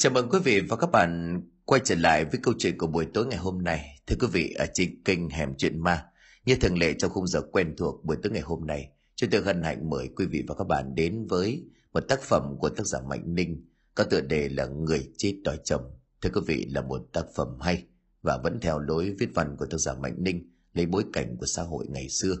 Chào 0.00 0.12
mừng 0.12 0.28
quý 0.30 0.38
vị 0.44 0.60
và 0.60 0.76
các 0.76 0.90
bạn 0.90 1.40
quay 1.64 1.80
trở 1.84 1.94
lại 1.94 2.24
với 2.24 2.40
câu 2.42 2.54
chuyện 2.58 2.78
của 2.78 2.86
buổi 2.86 3.06
tối 3.14 3.26
ngày 3.26 3.38
hôm 3.38 3.62
nay. 3.62 4.00
Thưa 4.06 4.16
quý 4.20 4.26
vị, 4.32 4.54
ở 4.58 4.66
trên 4.74 5.02
kênh 5.04 5.30
Hẻm 5.30 5.54
Chuyện 5.58 5.80
Ma, 5.80 6.04
như 6.44 6.56
thường 6.56 6.78
lệ 6.78 6.94
trong 6.98 7.10
khung 7.10 7.26
giờ 7.26 7.40
quen 7.52 7.74
thuộc 7.76 8.04
buổi 8.04 8.16
tối 8.22 8.32
ngày 8.32 8.42
hôm 8.42 8.66
nay, 8.66 8.90
chúng 9.14 9.30
tôi 9.30 9.42
hân 9.42 9.62
hạnh 9.62 9.90
mời 9.90 10.08
quý 10.16 10.26
vị 10.26 10.44
và 10.48 10.54
các 10.54 10.64
bạn 10.64 10.94
đến 10.94 11.26
với 11.26 11.64
một 11.92 12.00
tác 12.00 12.22
phẩm 12.22 12.56
của 12.58 12.68
tác 12.68 12.86
giả 12.86 12.98
Mạnh 13.08 13.34
Ninh 13.34 13.66
có 13.94 14.04
tựa 14.04 14.20
đề 14.20 14.48
là 14.48 14.66
Người 14.66 15.10
chết 15.16 15.40
đòi 15.44 15.58
chồng. 15.64 15.82
Thưa 16.22 16.30
quý 16.34 16.40
vị, 16.46 16.66
là 16.70 16.80
một 16.82 17.08
tác 17.12 17.24
phẩm 17.36 17.48
hay 17.60 17.84
và 18.22 18.38
vẫn 18.44 18.58
theo 18.60 18.78
lối 18.78 19.14
viết 19.18 19.28
văn 19.34 19.56
của 19.58 19.66
tác 19.66 19.78
giả 19.78 19.94
Mạnh 19.94 20.14
Ninh 20.18 20.50
lấy 20.74 20.86
bối 20.86 21.04
cảnh 21.12 21.36
của 21.36 21.46
xã 21.46 21.62
hội 21.62 21.86
ngày 21.88 22.08
xưa. 22.08 22.36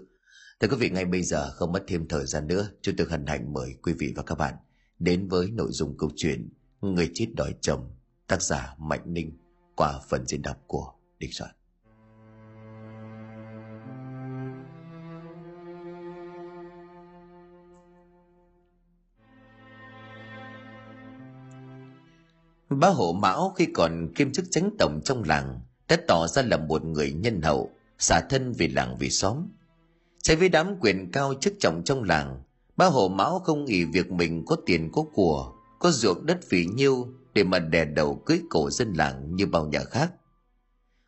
Thưa 0.60 0.68
quý 0.68 0.76
vị, 0.76 0.90
ngay 0.90 1.04
bây 1.04 1.22
giờ 1.22 1.50
không 1.50 1.72
mất 1.72 1.84
thêm 1.88 2.08
thời 2.08 2.26
gian 2.26 2.46
nữa, 2.46 2.70
chúng 2.82 2.96
tôi 2.96 3.06
hân 3.10 3.26
hạnh 3.26 3.52
mời 3.52 3.74
quý 3.82 3.92
vị 3.92 4.12
và 4.16 4.22
các 4.22 4.38
bạn 4.38 4.54
đến 4.98 5.28
với 5.28 5.50
nội 5.50 5.68
dung 5.72 5.96
câu 5.98 6.10
chuyện 6.16 6.48
Người 6.80 7.10
chết 7.14 7.26
đòi 7.36 7.54
chồng, 7.60 7.90
tác 8.26 8.42
giả 8.42 8.74
Mạnh 8.78 9.02
Ninh 9.04 9.32
qua 9.76 10.00
phần 10.08 10.26
diễn 10.26 10.42
đọc 10.42 10.56
của 10.66 10.92
Đinh 11.18 11.32
Soạn. 11.32 11.50
Bá 22.70 22.88
hộ 22.88 23.12
Mão 23.12 23.52
khi 23.56 23.66
còn 23.74 24.08
kiêm 24.14 24.32
chức 24.32 24.44
chánh 24.50 24.70
tổng 24.78 25.00
trong 25.04 25.22
làng 25.24 25.60
đã 25.88 25.96
tỏ 26.08 26.26
ra 26.26 26.42
là 26.42 26.56
một 26.56 26.84
người 26.84 27.12
nhân 27.12 27.42
hậu, 27.42 27.70
xả 27.98 28.20
thân 28.30 28.52
vì 28.52 28.68
làng 28.68 28.96
vì 28.98 29.10
xóm. 29.10 29.46
Trái 30.22 30.36
với 30.36 30.48
đám 30.48 30.76
quyền 30.80 31.12
cao 31.12 31.34
chức 31.40 31.54
trọng 31.60 31.82
trong 31.84 32.02
làng, 32.02 32.42
bá 32.76 32.86
hộ 32.86 33.08
Mão 33.08 33.38
không 33.38 33.64
nghĩ 33.64 33.84
việc 33.84 34.10
mình 34.10 34.44
có 34.46 34.56
tiền 34.66 34.90
có 34.92 35.04
của, 35.14 35.57
có 35.78 35.90
ruộng 35.90 36.26
đất 36.26 36.38
phỉ 36.48 36.66
nhiêu 36.66 37.08
để 37.34 37.44
mà 37.44 37.58
đè 37.58 37.84
đầu 37.84 38.22
cưới 38.26 38.42
cổ 38.50 38.70
dân 38.70 38.92
làng 38.92 39.36
như 39.36 39.46
bao 39.46 39.66
nhà 39.66 39.80
khác. 39.84 40.12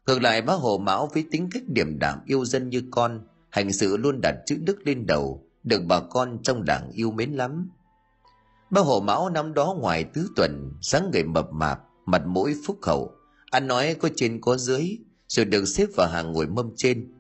Ngược 0.07 0.23
lại 0.23 0.43
bá 0.43 0.53
hộ 0.53 0.79
Mão 0.79 1.07
với 1.15 1.25
tính 1.31 1.49
cách 1.53 1.63
điềm 1.67 1.99
đạm 1.99 2.19
yêu 2.25 2.45
dân 2.45 2.69
như 2.69 2.83
con, 2.91 3.27
hành 3.51 3.73
sự 3.73 3.97
luôn 3.97 4.21
đặt 4.21 4.35
chữ 4.47 4.57
đức 4.61 4.79
lên 4.85 5.07
đầu, 5.07 5.47
được 5.63 5.83
bà 5.87 6.01
con 6.01 6.39
trong 6.43 6.65
đảng 6.65 6.91
yêu 6.91 7.11
mến 7.11 7.33
lắm. 7.33 7.71
Bác 8.71 8.81
hộ 8.81 9.01
Mão 9.01 9.31
năm 9.31 9.55
đó 9.55 9.75
ngoài 9.79 10.05
tứ 10.05 10.29
tuần, 10.37 10.73
sáng 10.83 11.11
người 11.13 11.25
mập 11.25 11.53
mạp, 11.53 11.81
mặt 12.07 12.27
mũi 12.27 12.57
phúc 12.67 12.79
hậu, 12.83 13.13
ăn 13.51 13.67
nói 13.67 13.95
có 13.95 14.09
trên 14.17 14.41
có 14.41 14.57
dưới, 14.57 14.99
rồi 15.29 15.45
được 15.45 15.65
xếp 15.65 15.87
vào 15.97 16.09
hàng 16.09 16.33
ngồi 16.33 16.47
mâm 16.47 16.71
trên. 16.77 17.13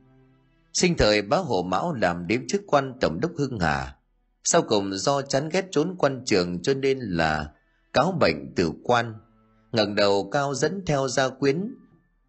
Sinh 0.73 0.97
thời 0.98 1.23
bá 1.23 1.37
hộ 1.37 1.62
Mão 1.62 1.92
làm 1.92 2.27
đếm 2.27 2.41
chức 2.48 2.62
quan 2.67 2.95
tổng 3.01 3.20
đốc 3.20 3.33
Hưng 3.39 3.59
Hà. 3.59 3.97
Sau 4.44 4.62
cùng 4.62 4.92
do 4.92 5.22
chán 5.22 5.48
ghét 5.48 5.66
trốn 5.70 5.96
quan 5.98 6.22
trường 6.27 6.62
cho 6.62 6.74
nên 6.74 6.98
là 6.98 7.50
cáo 7.92 8.12
bệnh 8.20 8.55
tử 8.55 8.72
quan. 8.83 9.14
ngẩng 9.72 9.94
đầu 9.94 10.30
cao 10.30 10.55
dẫn 10.55 10.83
theo 10.86 11.08
gia 11.08 11.28
quyến, 11.28 11.74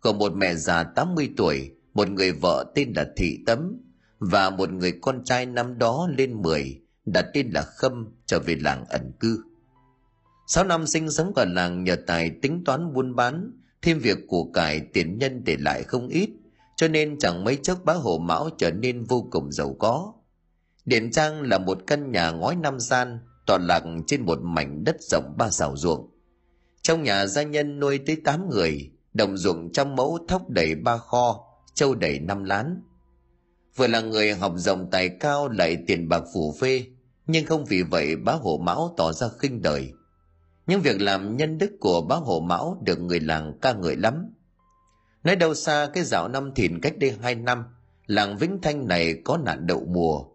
gồm 0.02 0.18
một 0.18 0.36
mẹ 0.36 0.56
già 0.56 0.84
80 0.84 1.30
tuổi, 1.38 1.72
một 1.94 2.10
người 2.10 2.32
vợ 2.32 2.72
tên 2.76 2.94
là 2.96 3.08
Thị 3.16 3.38
Tấm, 3.46 3.78
và 4.20 4.50
một 4.50 4.72
người 4.72 4.94
con 5.02 5.24
trai 5.24 5.46
năm 5.46 5.78
đó 5.78 6.10
lên 6.18 6.42
10, 6.42 6.82
đặt 7.06 7.26
tên 7.34 7.50
là 7.50 7.62
Khâm 7.62 8.16
trở 8.26 8.40
về 8.40 8.56
làng 8.56 8.86
ẩn 8.90 9.12
cư. 9.20 9.44
Sáu 10.48 10.64
năm 10.64 10.88
sinh 10.88 11.12
sống 11.12 11.34
ở 11.36 11.46
làng 11.46 11.84
nhờ 11.84 11.96
tài 12.08 12.32
tính 12.42 12.64
toán 12.66 12.94
buôn 12.94 13.16
bán, 13.16 13.52
thêm 13.82 14.00
việc 14.00 14.18
của 14.28 14.44
cải 14.54 14.80
tiền 14.80 15.18
nhân 15.18 15.44
để 15.44 15.58
lại 15.60 15.84
không 15.84 16.08
ít, 16.08 16.30
cho 16.76 16.88
nên 16.88 17.20
chẳng 17.20 17.44
mấy 17.44 17.56
chốc 17.64 17.86
bá 17.86 17.94
hộ 17.94 18.18
mão 18.18 18.50
trở 18.58 18.72
nên 18.72 19.04
vô 19.04 19.28
cùng 19.32 19.52
giàu 19.52 19.76
có. 19.80 20.14
Điện 20.86 21.12
Trang 21.12 21.42
là 21.42 21.58
một 21.58 21.78
căn 21.88 22.12
nhà 22.12 22.32
ngói 22.32 22.56
năm 22.56 22.80
gian, 22.80 23.20
tọa 23.48 23.58
lạc 23.58 23.84
trên 24.08 24.26
một 24.26 24.40
mảnh 24.42 24.84
đất 24.84 24.96
rộng 25.00 25.34
ba 25.38 25.50
xào 25.50 25.78
ruộng. 25.78 26.12
Trong 26.82 27.04
nhà 27.04 27.26
gia 27.26 27.44
nhân 27.44 27.80
nuôi 27.80 28.00
tới 28.06 28.18
tám 28.24 28.50
người, 28.50 28.92
đồng 29.14 29.38
ruộng 29.38 29.72
trăm 29.72 29.96
mẫu 29.96 30.20
thóc 30.28 30.50
đầy 30.50 30.76
ba 30.76 30.98
kho, 30.98 31.46
châu 31.74 31.96
đầy 31.96 32.20
năm 32.20 32.44
lán. 32.44 32.82
Vừa 33.76 33.88
là 33.88 34.02
người 34.02 34.34
học 34.34 34.54
rộng 34.56 34.90
tài 34.92 35.10
cao 35.10 35.50
lại 35.50 35.78
tiền 35.88 36.10
bạc 36.10 36.24
phủ 36.34 36.56
phê, 36.60 36.86
nhưng 37.28 37.46
không 37.46 37.66
vì 37.66 37.84
vậy 37.84 38.16
bá 38.16 38.34
hộ 38.34 38.58
mão 38.58 38.94
tỏ 38.98 39.14
ra 39.14 39.28
khinh 39.40 39.62
đời. 39.62 39.92
Những 40.68 40.82
việc 40.82 41.02
làm 41.02 41.38
nhân 41.38 41.58
đức 41.58 41.72
của 41.80 42.02
bá 42.02 42.16
hộ 42.16 42.40
mão 42.40 42.82
được 42.86 43.00
người 43.00 43.20
làng 43.20 43.58
ca 43.62 43.74
ngợi 43.74 43.96
lắm. 43.96 44.34
Nói 45.24 45.36
đâu 45.36 45.54
xa 45.54 45.90
cái 45.94 46.04
dạo 46.04 46.28
năm 46.28 46.52
thìn 46.56 46.82
cách 46.82 46.94
đây 46.98 47.16
hai 47.22 47.36
năm, 47.36 47.64
làng 48.06 48.38
Vĩnh 48.38 48.62
Thanh 48.62 48.88
này 48.88 49.22
có 49.24 49.38
nạn 49.38 49.68
đậu 49.68 49.86
mùa. 49.86 50.31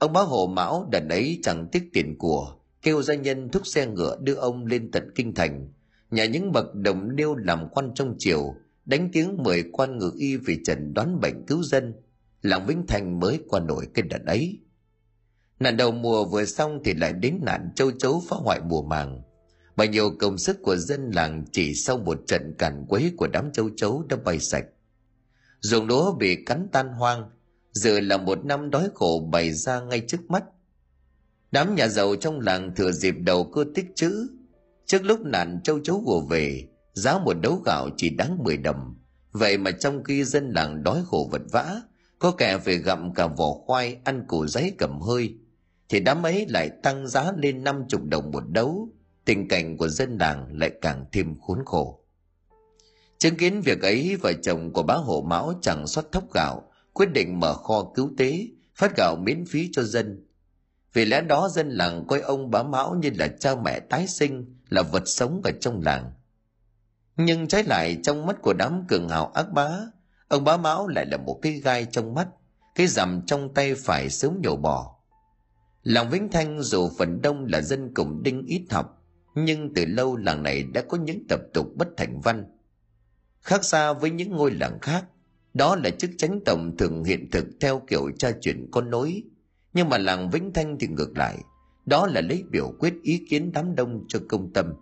Ông 0.00 0.12
bá 0.12 0.20
hộ 0.20 0.46
mão 0.46 0.88
đợt 0.92 1.08
ấy 1.08 1.38
chẳng 1.42 1.68
tiếc 1.72 1.90
tiền 1.92 2.18
của, 2.18 2.54
kêu 2.82 3.02
gia 3.02 3.14
nhân 3.14 3.48
thúc 3.48 3.66
xe 3.66 3.86
ngựa 3.86 4.18
đưa 4.20 4.34
ông 4.34 4.66
lên 4.66 4.90
tận 4.90 5.10
kinh 5.14 5.34
thành. 5.34 5.72
Nhà 6.10 6.24
những 6.24 6.52
bậc 6.52 6.74
đồng 6.74 7.10
liêu 7.10 7.34
làm 7.34 7.68
quan 7.68 7.90
trong 7.94 8.14
triều, 8.18 8.54
đánh 8.84 9.08
tiếng 9.12 9.42
mời 9.42 9.64
quan 9.72 9.98
ngự 9.98 10.12
y 10.16 10.36
về 10.36 10.56
trần 10.64 10.94
đoán 10.94 11.20
bệnh 11.20 11.46
cứu 11.46 11.62
dân. 11.62 11.94
Làng 12.42 12.66
Vĩnh 12.66 12.86
thành 12.86 13.20
mới 13.20 13.40
qua 13.48 13.60
nổi 13.60 13.88
cái 13.94 14.02
đợt 14.02 14.26
ấy. 14.26 14.58
Nạn 15.60 15.76
đầu 15.76 15.92
mùa 15.92 16.24
vừa 16.24 16.44
xong 16.44 16.80
thì 16.84 16.94
lại 16.94 17.12
đến 17.12 17.38
nạn 17.42 17.68
châu 17.76 17.90
chấu 17.90 18.22
phá 18.28 18.36
hoại 18.36 18.60
mùa 18.60 18.82
màng. 18.82 19.22
Bao 19.76 19.86
nhiêu 19.86 20.10
công 20.18 20.38
sức 20.38 20.58
của 20.62 20.76
dân 20.76 21.10
làng 21.10 21.44
chỉ 21.52 21.74
sau 21.74 21.98
một 21.98 22.20
trận 22.26 22.54
càn 22.58 22.86
quấy 22.88 23.12
của 23.16 23.26
đám 23.26 23.52
châu 23.52 23.70
chấu 23.76 24.04
đã 24.08 24.16
bay 24.24 24.38
sạch. 24.38 24.64
Ruộng 25.60 25.86
lúa 25.86 26.14
bị 26.14 26.44
cắn 26.44 26.68
tan 26.72 26.88
hoang, 26.88 27.30
giờ 27.72 28.00
là 28.00 28.16
một 28.16 28.44
năm 28.44 28.70
đói 28.70 28.88
khổ 28.94 29.28
bày 29.32 29.52
ra 29.52 29.80
ngay 29.80 30.00
trước 30.08 30.30
mắt. 30.30 30.44
Đám 31.52 31.74
nhà 31.74 31.88
giàu 31.88 32.16
trong 32.16 32.40
làng 32.40 32.74
thừa 32.76 32.92
dịp 32.92 33.14
đầu 33.18 33.44
cơ 33.44 33.64
tích 33.74 33.86
chữ. 33.94 34.28
Trước 34.86 35.04
lúc 35.04 35.20
nạn 35.20 35.60
châu 35.64 35.80
chấu 35.80 36.02
ùa 36.06 36.20
về, 36.20 36.68
giá 36.92 37.18
một 37.18 37.36
đấu 37.42 37.62
gạo 37.66 37.88
chỉ 37.96 38.10
đáng 38.10 38.38
10 38.44 38.56
đồng. 38.56 38.94
Vậy 39.32 39.58
mà 39.58 39.70
trong 39.70 40.04
khi 40.04 40.24
dân 40.24 40.50
làng 40.50 40.82
đói 40.82 41.02
khổ 41.06 41.28
vật 41.32 41.42
vã, 41.52 41.80
có 42.18 42.30
kẻ 42.30 42.58
về 42.58 42.76
gặm 42.76 43.14
cả 43.14 43.26
vỏ 43.26 43.52
khoai 43.66 43.96
ăn 44.04 44.24
củ 44.28 44.46
giấy 44.46 44.72
cầm 44.78 45.00
hơi, 45.00 45.34
thì 45.88 46.00
đám 46.00 46.22
ấy 46.22 46.46
lại 46.48 46.70
tăng 46.82 47.08
giá 47.08 47.32
lên 47.36 47.64
năm 47.64 47.84
chục 47.88 48.04
đồng 48.04 48.30
một 48.30 48.42
đấu, 48.48 48.88
tình 49.24 49.48
cảnh 49.48 49.76
của 49.76 49.88
dân 49.88 50.18
làng 50.18 50.58
lại 50.58 50.70
càng 50.80 51.04
thêm 51.12 51.34
khốn 51.40 51.58
khổ. 51.64 52.00
Chứng 53.18 53.36
kiến 53.36 53.60
việc 53.60 53.82
ấy, 53.82 54.16
vợ 54.22 54.32
chồng 54.42 54.72
của 54.72 54.82
bá 54.82 54.94
hộ 54.94 55.22
Mão 55.26 55.52
chẳng 55.62 55.86
xuất 55.86 56.12
thóc 56.12 56.24
gạo, 56.34 56.69
quyết 56.92 57.06
định 57.12 57.40
mở 57.40 57.54
kho 57.54 57.92
cứu 57.94 58.10
tế, 58.18 58.46
phát 58.74 58.96
gạo 58.96 59.16
miễn 59.16 59.44
phí 59.46 59.68
cho 59.72 59.82
dân. 59.82 60.26
Vì 60.92 61.04
lẽ 61.04 61.20
đó 61.20 61.48
dân 61.48 61.68
làng 61.68 62.04
coi 62.08 62.20
ông 62.20 62.50
bá 62.50 62.62
Mão 62.62 62.94
như 62.94 63.10
là 63.14 63.28
cha 63.28 63.54
mẹ 63.54 63.80
tái 63.80 64.06
sinh, 64.06 64.56
là 64.68 64.82
vật 64.82 65.02
sống 65.06 65.40
ở 65.44 65.50
trong 65.60 65.82
làng. 65.82 66.12
Nhưng 67.16 67.48
trái 67.48 67.64
lại 67.64 67.98
trong 68.02 68.26
mắt 68.26 68.36
của 68.42 68.52
đám 68.52 68.84
cường 68.88 69.08
hào 69.08 69.26
ác 69.26 69.52
bá, 69.52 69.78
ông 70.28 70.44
bá 70.44 70.56
Mão 70.56 70.88
lại 70.88 71.06
là 71.06 71.16
một 71.16 71.38
cái 71.42 71.52
gai 71.52 71.86
trong 71.90 72.14
mắt, 72.14 72.28
cái 72.74 72.86
rằm 72.86 73.22
trong 73.26 73.54
tay 73.54 73.74
phải 73.74 74.10
sớm 74.10 74.40
nhổ 74.42 74.56
bỏ. 74.56 74.96
Làng 75.82 76.10
Vĩnh 76.10 76.28
Thanh 76.30 76.60
dù 76.62 76.90
phần 76.98 77.22
đông 77.22 77.46
là 77.46 77.60
dân 77.60 77.94
cùng 77.94 78.22
đinh 78.22 78.42
ít 78.46 78.66
học, 78.70 79.02
nhưng 79.34 79.74
từ 79.74 79.84
lâu 79.86 80.16
làng 80.16 80.42
này 80.42 80.62
đã 80.62 80.82
có 80.88 80.98
những 80.98 81.26
tập 81.28 81.40
tục 81.54 81.66
bất 81.76 81.88
thành 81.96 82.20
văn. 82.20 82.44
Khác 83.40 83.64
xa 83.64 83.92
với 83.92 84.10
những 84.10 84.30
ngôi 84.30 84.50
làng 84.50 84.78
khác, 84.82 85.04
đó 85.54 85.76
là 85.76 85.90
chức 85.90 86.10
chánh 86.18 86.40
tổng 86.44 86.76
thường 86.76 87.04
hiện 87.04 87.30
thực 87.30 87.46
theo 87.60 87.82
kiểu 87.86 88.10
cha 88.18 88.32
truyền 88.40 88.70
con 88.70 88.90
nối. 88.90 89.22
Nhưng 89.72 89.88
mà 89.88 89.98
làng 89.98 90.30
Vĩnh 90.30 90.52
Thanh 90.52 90.76
thì 90.80 90.86
ngược 90.86 91.18
lại, 91.18 91.38
đó 91.86 92.06
là 92.06 92.20
lấy 92.20 92.44
biểu 92.50 92.72
quyết 92.78 92.94
ý 93.02 93.26
kiến 93.30 93.52
đám 93.52 93.74
đông 93.74 94.04
cho 94.08 94.18
công 94.28 94.52
tâm. 94.52 94.74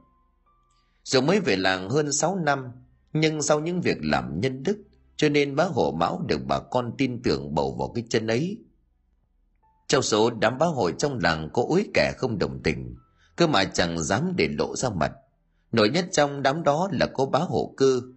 Dù 1.04 1.20
mới 1.20 1.40
về 1.40 1.56
làng 1.56 1.90
hơn 1.90 2.12
6 2.12 2.36
năm, 2.36 2.64
nhưng 3.12 3.42
sau 3.42 3.60
những 3.60 3.80
việc 3.80 3.98
làm 4.02 4.40
nhân 4.40 4.62
đức, 4.62 4.78
cho 5.16 5.28
nên 5.28 5.56
bá 5.56 5.64
hộ 5.64 5.92
mão 5.92 6.24
được 6.28 6.40
bà 6.46 6.60
con 6.60 6.92
tin 6.98 7.22
tưởng 7.22 7.54
bầu 7.54 7.76
vào 7.78 7.92
cái 7.94 8.04
chân 8.08 8.26
ấy 8.26 8.58
trong 9.88 10.02
số 10.02 10.30
đám 10.30 10.58
bá 10.58 10.66
hội 10.66 10.94
trong 10.98 11.18
làng 11.22 11.50
có 11.52 11.64
úi 11.68 11.90
kẻ 11.94 12.12
không 12.18 12.38
đồng 12.38 12.60
tình, 12.62 12.96
cơ 13.36 13.46
mà 13.46 13.64
chẳng 13.64 14.02
dám 14.02 14.32
để 14.36 14.48
lộ 14.58 14.76
ra 14.76 14.90
mặt. 14.90 15.12
Nổi 15.72 15.88
nhất 15.88 16.06
trong 16.12 16.42
đám 16.42 16.62
đó 16.62 16.88
là 16.92 17.06
có 17.06 17.26
bá 17.26 17.38
hộ 17.38 17.74
cư. 17.76 18.14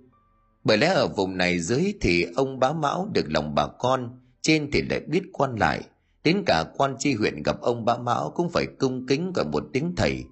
Bởi 0.64 0.78
lẽ 0.78 0.88
ở 0.88 1.08
vùng 1.08 1.38
này 1.38 1.60
dưới 1.60 1.94
thì 2.02 2.26
ông 2.36 2.60
bá 2.60 2.74
mão 2.74 3.10
được 3.14 3.26
lòng 3.28 3.56
bà 3.56 3.68
con, 3.68 4.20
trên 4.42 4.70
thì 4.74 4.82
lại 4.82 5.00
biết 5.00 5.22
quan 5.34 5.56
lại. 5.56 5.82
Đến 6.24 6.44
cả 6.46 6.64
quan 6.78 6.96
tri 7.00 7.14
huyện 7.14 7.44
gặp 7.44 7.62
ông 7.62 7.86
bá 7.86 7.98
mão 7.98 8.32
cũng 8.36 8.50
phải 8.50 8.66
cung 8.80 9.08
kính 9.08 9.34
gọi 9.34 9.46
một 9.46 9.64
tiếng 9.74 9.96
thầy. 9.96 10.24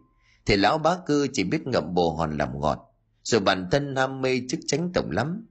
Thì 0.46 0.56
lão 0.56 0.78
bá 0.78 0.98
cư 1.06 1.28
chỉ 1.34 1.44
biết 1.44 1.68
ngậm 1.68 1.94
bồ 1.94 2.16
hòn 2.16 2.38
làm 2.38 2.60
ngọt, 2.60 2.80
rồi 3.24 3.42
bản 3.42 3.68
thân 3.72 3.96
ham 3.96 4.22
mê 4.22 4.42
chức 4.50 4.60
tránh 4.68 4.92
tổng 4.94 5.12
lắm. 5.12 5.48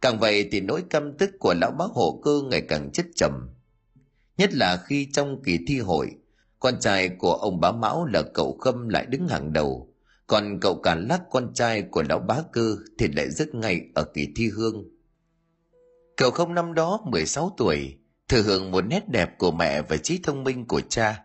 Càng 0.00 0.18
vậy 0.18 0.48
thì 0.52 0.60
nỗi 0.60 0.82
căm 0.90 1.18
tức 1.18 1.30
của 1.40 1.54
lão 1.60 1.70
bá 1.70 1.84
hộ 1.94 2.20
cư 2.24 2.42
ngày 2.42 2.60
càng 2.60 2.90
chất 2.92 3.06
trầm 3.16 3.32
Nhất 4.40 4.54
là 4.54 4.76
khi 4.76 5.08
trong 5.12 5.42
kỳ 5.42 5.58
thi 5.66 5.80
hội, 5.80 6.10
con 6.58 6.80
trai 6.80 7.08
của 7.08 7.32
ông 7.32 7.60
bá 7.60 7.72
Mão 7.72 8.04
là 8.04 8.22
cậu 8.34 8.58
Khâm 8.60 8.88
lại 8.88 9.06
đứng 9.06 9.28
hàng 9.28 9.52
đầu, 9.52 9.89
còn 10.30 10.60
cậu 10.60 10.80
Càn 10.80 11.08
Lắc 11.08 11.22
con 11.30 11.54
trai 11.54 11.82
của 11.82 12.02
lão 12.08 12.18
bá 12.18 12.36
cư 12.52 12.84
thì 12.98 13.08
lại 13.08 13.30
rất 13.30 13.54
ngay 13.54 13.80
ở 13.94 14.04
kỳ 14.14 14.28
thi 14.36 14.50
hương. 14.56 14.84
Cậu 16.16 16.30
không 16.30 16.54
năm 16.54 16.74
đó 16.74 17.00
16 17.04 17.54
tuổi, 17.56 17.98
thừa 18.28 18.42
hưởng 18.42 18.70
một 18.70 18.80
nét 18.80 19.08
đẹp 19.08 19.38
của 19.38 19.50
mẹ 19.50 19.82
và 19.82 19.96
trí 19.96 20.20
thông 20.22 20.44
minh 20.44 20.66
của 20.66 20.80
cha. 20.80 21.24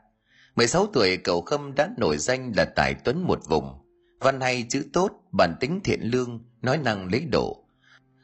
16 0.55 0.87
tuổi 0.93 1.17
cậu 1.17 1.41
Khâm 1.41 1.75
đã 1.75 1.89
nổi 1.97 2.17
danh 2.17 2.51
là 2.55 2.65
tài 2.65 2.93
tuấn 2.93 3.23
một 3.23 3.39
vùng, 3.49 3.85
văn 4.19 4.41
hay 4.41 4.65
chữ 4.69 4.85
tốt 4.93 5.11
bản 5.31 5.55
tính 5.59 5.79
thiện 5.83 6.01
lương 6.01 6.43
nói 6.61 6.77
năng 6.77 7.11
lấy 7.11 7.25
độ 7.31 7.65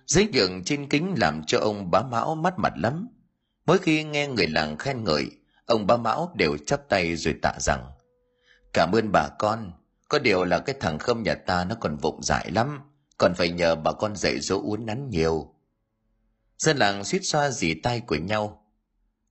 giấy 0.07 0.29
nhượng 0.33 0.63
trên 0.63 0.89
kính 0.89 1.15
làm 1.17 1.43
cho 1.47 1.59
ông 1.59 1.91
bá 1.91 2.01
mão 2.01 2.35
mắt 2.35 2.53
mặt 2.57 2.73
lắm 2.77 3.07
mỗi 3.65 3.77
khi 3.77 4.03
nghe 4.03 4.27
người 4.27 4.47
làng 4.47 4.77
khen 4.77 5.03
ngợi 5.03 5.31
ông 5.65 5.87
bá 5.87 5.97
mão 5.97 6.33
đều 6.37 6.57
chắp 6.57 6.89
tay 6.89 7.15
rồi 7.15 7.35
tạ 7.41 7.53
rằng 7.59 7.91
cảm 8.73 8.91
ơn 8.91 9.11
bà 9.11 9.29
con 9.39 9.71
có 10.11 10.19
điều 10.19 10.43
là 10.43 10.59
cái 10.59 10.75
thằng 10.79 10.99
khâm 10.99 11.23
nhà 11.23 11.35
ta 11.35 11.63
nó 11.63 11.75
còn 11.79 11.97
vụng 11.97 12.23
dại 12.23 12.51
lắm 12.51 12.79
còn 13.17 13.33
phải 13.33 13.49
nhờ 13.49 13.75
bà 13.75 13.91
con 13.91 14.15
dạy 14.15 14.39
dỗ 14.39 14.61
uốn 14.63 14.85
nắn 14.85 15.09
nhiều. 15.09 15.53
Dân 16.57 16.77
làng 16.77 17.03
suýt 17.03 17.19
xoa 17.23 17.49
dì 17.49 17.73
tay 17.73 18.01
của 18.01 18.15
nhau. 18.15 18.65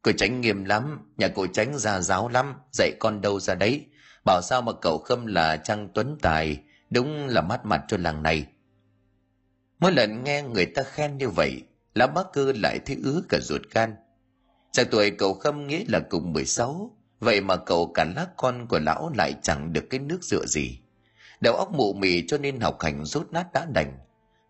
Cô 0.02 0.12
tránh 0.12 0.40
nghiêm 0.40 0.64
lắm 0.64 1.12
nhà 1.16 1.28
cô 1.28 1.46
tránh 1.46 1.78
ra 1.78 2.00
giáo 2.00 2.28
lắm 2.28 2.54
dạy 2.72 2.92
con 3.00 3.20
đâu 3.20 3.40
ra 3.40 3.54
đấy. 3.54 3.86
Bảo 4.24 4.40
sao 4.42 4.62
mà 4.62 4.72
cậu 4.82 4.98
khâm 4.98 5.26
là 5.26 5.56
trang 5.56 5.88
tuấn 5.94 6.18
tài 6.22 6.62
đúng 6.90 7.26
là 7.26 7.40
mát 7.40 7.66
mặt 7.66 7.84
cho 7.88 7.96
làng 7.96 8.22
này. 8.22 8.46
Mỗi 9.78 9.92
lần 9.92 10.24
nghe 10.24 10.42
người 10.42 10.66
ta 10.66 10.82
khen 10.82 11.18
như 11.18 11.28
vậy 11.28 11.62
lão 11.94 12.08
bác 12.08 12.32
cư 12.32 12.52
lại 12.52 12.78
thấy 12.86 12.96
ứa 13.04 13.22
cả 13.28 13.38
ruột 13.42 13.62
gan. 13.70 13.94
Chàng 14.72 14.86
tuổi 14.90 15.10
cậu 15.10 15.34
khâm 15.34 15.66
nghĩ 15.66 15.84
là 15.88 16.00
cùng 16.10 16.32
16, 16.32 16.96
vậy 17.20 17.40
mà 17.40 17.56
cậu 17.56 17.92
cả 17.94 18.04
lá 18.16 18.26
con 18.36 18.66
của 18.68 18.78
lão 18.78 19.10
lại 19.16 19.34
chẳng 19.42 19.72
được 19.72 19.84
cái 19.90 20.00
nước 20.00 20.22
dựa 20.22 20.46
gì. 20.46 20.80
Đầu 21.40 21.54
óc 21.54 21.72
mụ 21.72 21.92
mị 21.92 22.26
cho 22.26 22.38
nên 22.38 22.60
học 22.60 22.76
hành 22.80 23.04
rốt 23.04 23.26
nát 23.30 23.52
đã 23.52 23.66
đành. 23.74 23.98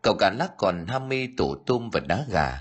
Cậu 0.02 0.14
cả 0.18 0.30
lá 0.38 0.48
còn 0.58 0.86
ham 0.86 1.08
mê 1.08 1.28
tổ 1.36 1.56
tôm 1.66 1.90
và 1.92 2.00
đá 2.00 2.24
gà. 2.30 2.58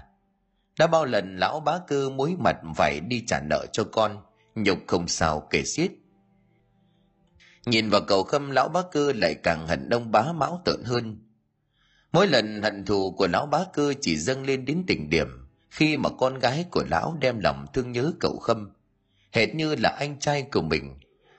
Đã 0.79 0.87
bao 0.87 1.05
lần 1.05 1.37
lão 1.37 1.59
bá 1.59 1.79
cư 1.87 2.09
muối 2.09 2.35
mặt 2.39 2.57
phải 2.75 2.99
đi 2.99 3.23
trả 3.27 3.39
nợ 3.39 3.65
cho 3.71 3.83
con, 3.83 4.17
nhục 4.55 4.77
không 4.87 5.07
sao 5.07 5.47
kể 5.49 5.63
xiết. 5.63 5.91
Nhìn 7.65 7.89
vào 7.89 8.01
cậu 8.07 8.23
khâm, 8.23 8.51
lão 8.51 8.69
bá 8.69 8.81
cư 8.91 9.13
lại 9.13 9.35
càng 9.43 9.67
hận 9.67 9.89
ông 9.89 10.11
bá 10.11 10.31
mão 10.31 10.61
tợn 10.65 10.83
hơn. 10.85 11.17
Mỗi 12.11 12.27
lần 12.27 12.61
hận 12.63 12.85
thù 12.85 13.11
của 13.11 13.27
lão 13.27 13.45
bá 13.45 13.59
cư 13.73 13.93
chỉ 14.01 14.17
dâng 14.17 14.45
lên 14.45 14.65
đến 14.65 14.83
đỉnh 14.87 15.09
điểm, 15.09 15.27
khi 15.69 15.97
mà 15.97 16.09
con 16.09 16.39
gái 16.39 16.65
của 16.71 16.83
lão 16.89 17.17
đem 17.19 17.39
lòng 17.39 17.65
thương 17.73 17.91
nhớ 17.91 18.11
cậu 18.19 18.39
khâm 18.39 18.71
hệt 19.31 19.55
như 19.55 19.75
là 19.75 19.89
anh 19.89 20.19
trai 20.19 20.41
của 20.51 20.61
mình. 20.61 20.95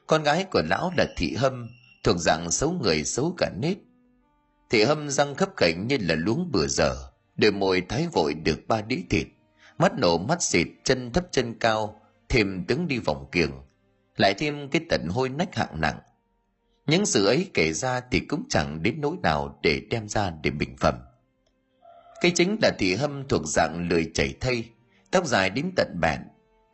Con 0.07 0.23
gái 0.23 0.45
của 0.45 0.63
lão 0.71 0.93
là 0.97 1.07
thị 1.17 1.35
hâm, 1.35 1.69
thuộc 2.05 2.17
dạng 2.19 2.51
xấu 2.51 2.73
người 2.73 3.05
xấu 3.05 3.35
cả 3.39 3.51
nết. 3.61 3.77
Thị 4.71 4.83
hâm 4.83 5.11
răng 5.11 5.35
khấp 5.35 5.49
khảnh 5.57 5.87
như 5.87 5.99
là 6.01 6.15
luống 6.15 6.53
bừa 6.53 6.67
dở 6.67 7.11
đôi 7.37 7.53
môi 7.53 7.83
thái 7.89 8.07
vội 8.13 8.35
được 8.35 8.69
ba 8.69 8.83
đĩa 8.83 9.01
thịt. 9.11 9.27
Mắt 9.79 9.93
nổ 9.99 10.19
mắt 10.19 10.43
xịt, 10.43 10.67
chân 10.85 11.13
thấp 11.13 11.25
chân 11.31 11.55
cao, 11.59 12.01
thêm 12.29 12.65
tướng 12.65 12.89
đi 12.89 12.99
vòng 12.99 13.27
kiềng, 13.33 13.53
lại 14.17 14.35
thêm 14.35 14.69
cái 14.69 14.83
tận 14.89 15.07
hôi 15.09 15.29
nách 15.29 15.55
hạng 15.55 15.81
nặng. 15.81 15.99
Những 16.87 17.07
sự 17.07 17.27
ấy 17.27 17.51
kể 17.55 17.73
ra 17.73 18.01
thì 18.11 18.21
cũng 18.21 18.43
chẳng 18.49 18.83
đến 18.83 19.01
nỗi 19.01 19.17
nào 19.23 19.59
để 19.63 19.83
đem 19.91 20.09
ra 20.09 20.33
để 20.43 20.51
bình 20.51 20.77
phẩm. 20.77 20.95
Cái 22.21 22.33
chính 22.35 22.59
là 22.63 22.71
thị 22.79 22.95
hâm 22.95 23.29
thuộc 23.29 23.43
dạng 23.47 23.89
lười 23.91 24.11
chảy 24.15 24.35
thây 24.41 24.65
tóc 25.11 25.27
dài 25.27 25.51
đến 25.51 25.73
tận 25.77 25.97
bẹn 26.01 26.21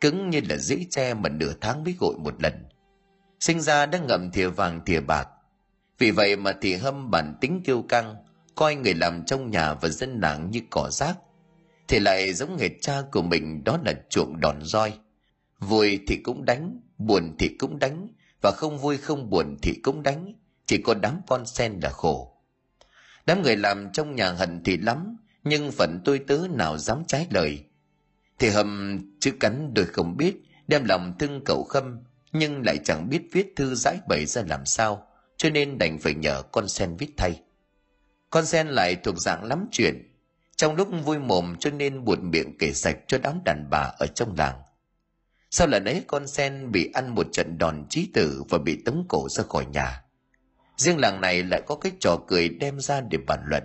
cứng 0.01 0.29
như 0.29 0.41
là 0.49 0.57
dĩ 0.57 0.87
tre 0.89 1.13
mà 1.13 1.29
nửa 1.29 1.53
tháng 1.61 1.83
mới 1.83 1.95
gội 1.99 2.15
một 2.17 2.43
lần. 2.43 2.53
Sinh 3.39 3.61
ra 3.61 3.85
đã 3.85 3.99
ngậm 3.99 4.31
thìa 4.31 4.47
vàng 4.47 4.81
thìa 4.85 4.99
bạc. 4.99 5.27
Vì 5.99 6.11
vậy 6.11 6.35
mà 6.35 6.53
thị 6.61 6.73
hâm 6.73 7.11
bản 7.11 7.35
tính 7.41 7.61
kiêu 7.65 7.81
căng, 7.81 8.15
coi 8.55 8.75
người 8.75 8.93
làm 8.93 9.25
trong 9.25 9.51
nhà 9.51 9.73
và 9.73 9.89
dân 9.89 10.19
làng 10.19 10.51
như 10.51 10.61
cỏ 10.69 10.89
rác. 10.91 11.17
Thì 11.87 11.99
lại 11.99 12.33
giống 12.33 12.57
nghề 12.57 12.69
cha 12.81 13.01
của 13.11 13.21
mình, 13.21 13.63
đó 13.63 13.79
là 13.85 13.93
chuộng 14.09 14.39
đòn 14.39 14.61
roi. 14.61 14.93
Vui 15.59 15.99
thì 16.07 16.17
cũng 16.23 16.45
đánh, 16.45 16.79
buồn 16.97 17.35
thì 17.39 17.55
cũng 17.59 17.79
đánh, 17.79 18.07
và 18.41 18.51
không 18.51 18.77
vui 18.77 18.97
không 18.97 19.29
buồn 19.29 19.57
thì 19.61 19.79
cũng 19.83 20.03
đánh, 20.03 20.33
chỉ 20.65 20.77
có 20.77 20.93
đám 20.93 21.21
con 21.27 21.45
sen 21.45 21.79
là 21.83 21.89
khổ. 21.89 22.33
Đám 23.25 23.41
người 23.41 23.55
làm 23.55 23.91
trong 23.93 24.15
nhà 24.15 24.31
hận 24.31 24.61
thì 24.63 24.77
lắm, 24.77 25.17
nhưng 25.43 25.71
phận 25.71 25.99
tôi 26.05 26.19
tớ 26.27 26.39
nào 26.51 26.77
dám 26.77 27.03
trái 27.07 27.27
lời 27.29 27.63
thì 28.39 28.49
hầm 28.49 28.99
chữ 29.19 29.31
cắn 29.39 29.73
đôi 29.73 29.85
không 29.85 30.17
biết, 30.17 30.35
đem 30.67 30.85
lòng 30.85 31.13
thương 31.19 31.41
cậu 31.45 31.63
khâm, 31.63 31.99
nhưng 32.31 32.61
lại 32.65 32.77
chẳng 32.83 33.09
biết 33.09 33.21
viết 33.31 33.53
thư 33.55 33.75
giải 33.75 33.99
bày 34.07 34.25
ra 34.25 34.43
làm 34.47 34.65
sao, 34.65 35.07
cho 35.37 35.49
nên 35.49 35.77
đành 35.77 35.99
phải 35.99 36.13
nhờ 36.13 36.41
con 36.51 36.67
sen 36.67 36.95
viết 36.97 37.09
thay. 37.17 37.41
Con 38.29 38.45
sen 38.45 38.67
lại 38.67 38.95
thuộc 38.95 39.19
dạng 39.19 39.43
lắm 39.43 39.67
chuyện. 39.71 40.13
Trong 40.55 40.75
lúc 40.75 40.87
vui 41.05 41.19
mồm 41.19 41.55
cho 41.59 41.69
nên 41.69 42.05
buồn 42.05 42.31
miệng 42.31 42.57
kể 42.57 42.73
sạch 42.73 42.97
cho 43.07 43.17
đám 43.17 43.39
đàn 43.45 43.67
bà 43.69 43.91
ở 43.99 44.07
trong 44.07 44.35
làng. 44.37 44.61
Sau 45.51 45.67
lần 45.67 45.85
ấy 45.85 46.03
con 46.07 46.27
sen 46.27 46.71
bị 46.71 46.91
ăn 46.93 47.15
một 47.15 47.27
trận 47.31 47.57
đòn 47.57 47.85
trí 47.89 48.09
tử 48.13 48.43
và 48.49 48.57
bị 48.57 48.81
tống 48.85 49.05
cổ 49.09 49.29
ra 49.29 49.43
khỏi 49.43 49.65
nhà. 49.65 50.03
Riêng 50.77 50.97
làng 50.97 51.21
này 51.21 51.43
lại 51.43 51.61
có 51.67 51.75
cái 51.75 51.91
trò 51.99 52.17
cười 52.27 52.49
đem 52.49 52.79
ra 52.79 53.01
để 53.01 53.17
bàn 53.27 53.39
luận. 53.45 53.63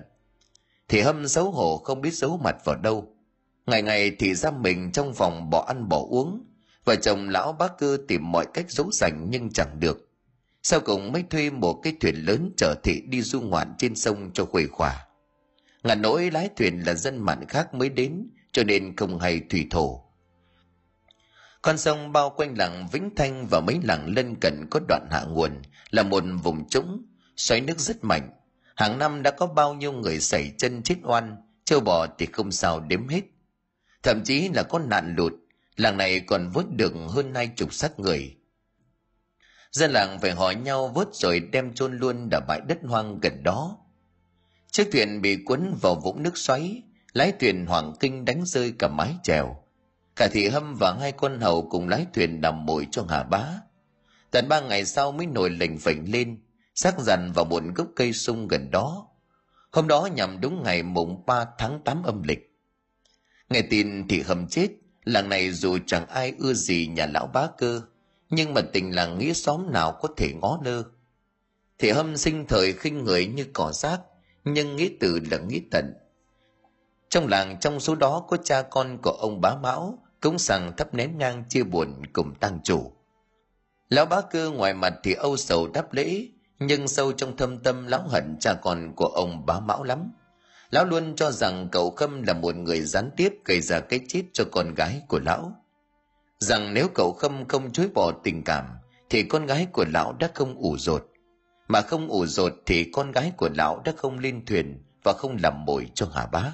Thì 0.89 1.01
hâm 1.01 1.29
xấu 1.29 1.51
hổ 1.51 1.79
không 1.79 2.01
biết 2.01 2.15
giấu 2.15 2.41
mặt 2.45 2.57
vào 2.65 2.77
đâu 2.77 3.17
ngày 3.67 3.82
ngày 3.82 4.11
thì 4.19 4.35
giam 4.35 4.62
mình 4.62 4.93
trong 4.93 5.12
vòng 5.12 5.50
bỏ 5.50 5.64
ăn 5.69 5.88
bỏ 5.88 6.06
uống. 6.11 6.44
Vợ 6.85 6.97
chồng 6.97 7.29
lão 7.29 7.53
bác 7.53 7.79
cư 7.79 8.05
tìm 8.09 8.32
mọi 8.32 8.47
cách 8.55 8.70
giấu 8.70 8.91
sành 8.91 9.26
nhưng 9.31 9.50
chẳng 9.53 9.81
được. 9.81 10.09
Sau 10.62 10.81
cùng 10.81 11.12
mới 11.12 11.25
thuê 11.31 11.50
một 11.50 11.81
cái 11.82 11.97
thuyền 12.00 12.14
lớn 12.14 12.53
chở 12.56 12.75
thị 12.82 13.03
đi 13.06 13.23
du 13.23 13.41
ngoạn 13.41 13.75
trên 13.79 13.94
sông 13.94 14.31
cho 14.35 14.44
khuây 14.44 14.67
khỏa. 14.67 15.06
Ngàn 15.82 16.03
nỗi 16.03 16.31
lái 16.31 16.49
thuyền 16.56 16.82
là 16.87 16.94
dân 16.94 17.19
mạn 17.19 17.44
khác 17.49 17.75
mới 17.75 17.88
đến, 17.88 18.31
cho 18.53 18.64
nên 18.64 18.97
không 18.97 19.19
hay 19.19 19.41
thủy 19.50 19.67
thổ. 19.70 20.05
Con 21.62 21.79
sông 21.79 22.12
bao 22.12 22.31
quanh 22.31 22.55
làng 22.58 22.88
vĩnh 22.93 23.11
thanh 23.17 23.47
và 23.50 23.61
mấy 23.61 23.81
làng 23.82 24.12
lân 24.17 24.35
cận 24.41 24.67
có 24.70 24.81
đoạn 24.88 25.08
hạ 25.11 25.25
nguồn, 25.25 25.50
là 25.91 26.03
một 26.03 26.25
vùng 26.43 26.69
trũng, 26.69 27.05
xoáy 27.37 27.61
nước 27.61 27.79
rất 27.79 28.05
mạnh. 28.05 28.31
Hàng 28.76 28.99
năm 28.99 29.23
đã 29.23 29.31
có 29.31 29.47
bao 29.47 29.75
nhiêu 29.75 29.93
người 29.93 30.20
xảy 30.20 30.53
chân 30.58 30.82
chết 30.82 30.97
oan, 31.03 31.37
châu 31.65 31.81
bò 31.81 32.06
thì 32.19 32.26
không 32.26 32.53
sao 32.53 32.81
đếm 32.81 33.08
hết 33.08 33.23
thậm 34.03 34.25
chí 34.25 34.49
là 34.49 34.63
có 34.63 34.79
nạn 34.79 35.15
lụt, 35.17 35.33
làng 35.77 35.97
này 35.97 36.21
còn 36.21 36.51
vớt 36.51 36.67
được 36.77 36.93
hơn 37.09 37.35
hai 37.35 37.51
chục 37.57 37.75
xác 37.75 37.99
người. 37.99 38.37
Dân 39.73 39.91
làng 39.91 40.19
phải 40.21 40.31
hỏi 40.31 40.55
nhau 40.55 40.89
vớt 40.89 41.09
rồi 41.13 41.41
đem 41.41 41.75
chôn 41.75 41.99
luôn 41.99 42.29
ở 42.31 42.41
bãi 42.41 42.61
đất 42.61 42.79
hoang 42.83 43.21
gần 43.21 43.43
đó. 43.43 43.79
Chiếc 44.71 44.89
thuyền 44.93 45.23
bị 45.23 45.45
cuốn 45.45 45.75
vào 45.83 45.95
vũng 45.95 46.23
nước 46.23 46.37
xoáy, 46.39 46.83
lái 47.13 47.33
thuyền 47.33 47.67
hoàng 47.67 47.93
kinh 48.01 48.25
đánh 48.25 48.43
rơi 48.47 48.73
cả 48.79 48.89
mái 48.89 49.15
chèo. 49.23 49.57
Cả 50.17 50.29
thị 50.33 50.49
hâm 50.49 50.75
và 50.81 50.97
hai 51.01 51.13
con 51.13 51.41
hầu 51.41 51.69
cùng 51.69 51.89
lái 51.89 52.07
thuyền 52.15 52.41
nằm 52.41 52.67
mồi 52.67 52.87
cho 52.91 53.07
hà 53.09 53.23
bá. 53.23 53.45
Tận 54.31 54.49
ba 54.49 54.61
ngày 54.61 54.85
sau 54.85 55.13
mới 55.13 55.27
nổi 55.27 55.51
lệnh 55.51 55.79
phệnh 55.79 56.13
lên, 56.13 56.41
xác 56.75 56.99
dằn 56.99 57.33
vào 57.33 57.45
một 57.45 57.63
gốc 57.75 57.87
cây 57.97 58.13
sung 58.13 58.49
gần 58.49 58.71
đó. 58.71 59.09
Hôm 59.73 59.89
đó 59.89 60.09
nhằm 60.15 60.41
đúng 60.41 60.63
ngày 60.63 60.82
mùng 60.82 61.27
3 61.27 61.47
tháng 61.59 61.81
8 61.85 62.03
âm 62.03 62.23
lịch 62.23 62.52
nghe 63.53 63.63
tin 63.63 64.09
thì 64.09 64.21
hầm 64.21 64.47
chết. 64.47 64.69
Làng 65.05 65.29
này 65.29 65.53
dù 65.53 65.79
chẳng 65.87 66.06
ai 66.09 66.35
ưa 66.39 66.55
gì 66.55 66.87
nhà 66.87 67.06
lão 67.06 67.27
bá 67.27 67.47
cơ, 67.59 67.82
nhưng 68.31 68.55
mà 68.55 68.61
tình 68.73 68.94
làng 68.94 69.19
nghĩa 69.19 69.32
xóm 69.32 69.73
nào 69.73 69.99
có 70.01 70.09
thể 70.17 70.32
ngó 70.32 70.59
lơ. 70.65 70.82
Thì 71.79 71.91
hâm 71.91 72.17
sinh 72.17 72.47
thời 72.49 72.73
khinh 72.73 73.05
người 73.05 73.27
như 73.27 73.47
cỏ 73.53 73.73
rác, 73.73 74.01
nhưng 74.44 74.77
nghĩ 74.77 74.97
từ 75.01 75.21
là 75.31 75.39
nghĩ 75.39 75.63
tận. 75.71 75.94
Trong 77.09 77.29
làng 77.29 77.56
trong 77.61 77.81
số 77.81 77.94
đó 77.94 78.25
có 78.29 78.37
cha 78.37 78.63
con 78.63 78.99
của 79.03 79.11
ông 79.11 79.41
bá 79.41 79.55
mão 79.63 79.99
cũng 80.21 80.39
sằng 80.39 80.73
thắp 80.77 80.94
nén 80.94 81.19
ngang 81.19 81.44
chia 81.49 81.63
buồn 81.63 82.03
cùng 82.13 82.35
tăng 82.35 82.59
chủ. 82.65 82.93
Lão 83.89 84.06
bá 84.06 84.21
cơ 84.21 84.51
ngoài 84.51 84.75
mặt 84.75 84.94
thì 85.03 85.13
âu 85.13 85.37
sầu 85.37 85.69
đáp 85.69 85.93
lễ, 85.93 86.29
nhưng 86.59 86.89
sâu 86.89 87.13
trong 87.13 87.37
thâm 87.37 87.59
tâm 87.59 87.87
lão 87.87 88.03
hận 88.09 88.37
cha 88.41 88.55
con 88.63 88.93
của 88.97 89.06
ông 89.06 89.47
bá 89.47 89.61
mão 89.61 89.82
lắm 89.82 90.13
lão 90.72 90.84
luôn 90.84 91.17
cho 91.17 91.31
rằng 91.31 91.69
cậu 91.72 91.91
khâm 91.91 92.22
là 92.22 92.32
một 92.32 92.56
người 92.56 92.81
gián 92.81 93.10
tiếp 93.17 93.34
gây 93.44 93.60
ra 93.60 93.81
cái 93.81 94.00
chết 94.08 94.22
cho 94.32 94.44
con 94.52 94.74
gái 94.74 95.02
của 95.08 95.20
lão. 95.20 95.52
Rằng 96.38 96.74
nếu 96.74 96.88
cậu 96.94 97.12
khâm 97.12 97.48
không 97.48 97.72
chối 97.72 97.88
bỏ 97.94 98.12
tình 98.24 98.43
cảm, 98.44 98.64
thì 99.10 99.22
con 99.22 99.46
gái 99.46 99.67
của 99.72 99.84
lão 99.88 100.12
đã 100.12 100.31
không 100.34 100.55
ủ 100.55 100.79
rột. 100.79 101.06
Mà 101.69 101.81
không 101.81 102.08
ủ 102.08 102.26
rột 102.26 102.55
thì 102.67 102.91
con 102.93 103.12
gái 103.12 103.32
của 103.36 103.48
lão 103.55 103.82
đã 103.84 103.93
không 103.96 104.19
lên 104.19 104.44
thuyền 104.46 104.82
và 105.02 105.12
không 105.12 105.36
làm 105.43 105.64
mồi 105.64 105.91
cho 105.94 106.08
hà 106.14 106.26
bá. 106.26 106.52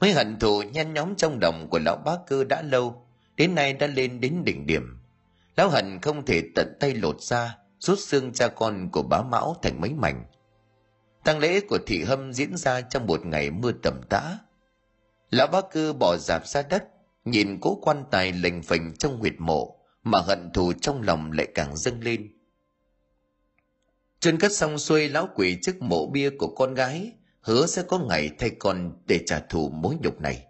Mấy 0.00 0.12
hận 0.12 0.38
thù 0.38 0.62
nhen 0.62 0.94
nhóm 0.94 1.14
trong 1.14 1.40
đồng 1.40 1.68
của 1.70 1.78
lão 1.78 1.96
bá 1.96 2.16
cơ 2.26 2.44
đã 2.44 2.62
lâu, 2.62 3.06
đến 3.36 3.54
nay 3.54 3.72
đã 3.72 3.86
lên 3.86 4.20
đến 4.20 4.44
đỉnh 4.44 4.66
điểm. 4.66 4.98
Lão 5.56 5.70
hận 5.70 6.00
không 6.02 6.24
thể 6.24 6.42
tận 6.54 6.76
tay 6.80 6.94
lột 6.94 7.20
ra 7.20 7.56
rút 7.78 7.98
xương 7.98 8.32
cha 8.32 8.48
con 8.48 8.88
của 8.92 9.02
bá 9.02 9.22
mão 9.22 9.56
thành 9.62 9.80
mấy 9.80 9.94
mảnh 9.94 10.24
tang 11.24 11.38
lễ 11.38 11.60
của 11.60 11.78
thị 11.86 12.02
hâm 12.02 12.32
diễn 12.32 12.56
ra 12.56 12.80
trong 12.80 13.06
một 13.06 13.26
ngày 13.26 13.50
mưa 13.50 13.72
tầm 13.82 14.00
tã. 14.08 14.38
Lão 15.30 15.46
bá 15.46 15.60
cư 15.72 15.92
bỏ 15.92 16.16
dạp 16.16 16.46
ra 16.46 16.62
đất, 16.62 16.84
nhìn 17.24 17.58
cố 17.60 17.78
quan 17.82 18.04
tài 18.10 18.32
lềnh 18.32 18.62
phềnh 18.62 18.96
trong 18.96 19.18
huyệt 19.18 19.34
mộ, 19.38 19.76
mà 20.02 20.18
hận 20.18 20.50
thù 20.54 20.72
trong 20.72 21.02
lòng 21.02 21.32
lại 21.32 21.46
càng 21.54 21.76
dâng 21.76 22.00
lên. 22.00 22.32
Chân 24.20 24.38
cất 24.38 24.52
xong 24.52 24.78
xuôi, 24.78 25.08
lão 25.08 25.28
quỷ 25.34 25.58
trước 25.62 25.82
mộ 25.82 26.06
bia 26.06 26.30
của 26.38 26.54
con 26.54 26.74
gái, 26.74 27.12
hứa 27.40 27.66
sẽ 27.66 27.82
có 27.82 27.98
ngày 27.98 28.30
thay 28.38 28.50
con 28.58 28.92
để 29.06 29.20
trả 29.26 29.40
thù 29.40 29.68
mối 29.68 29.96
nhục 30.02 30.20
này. 30.20 30.46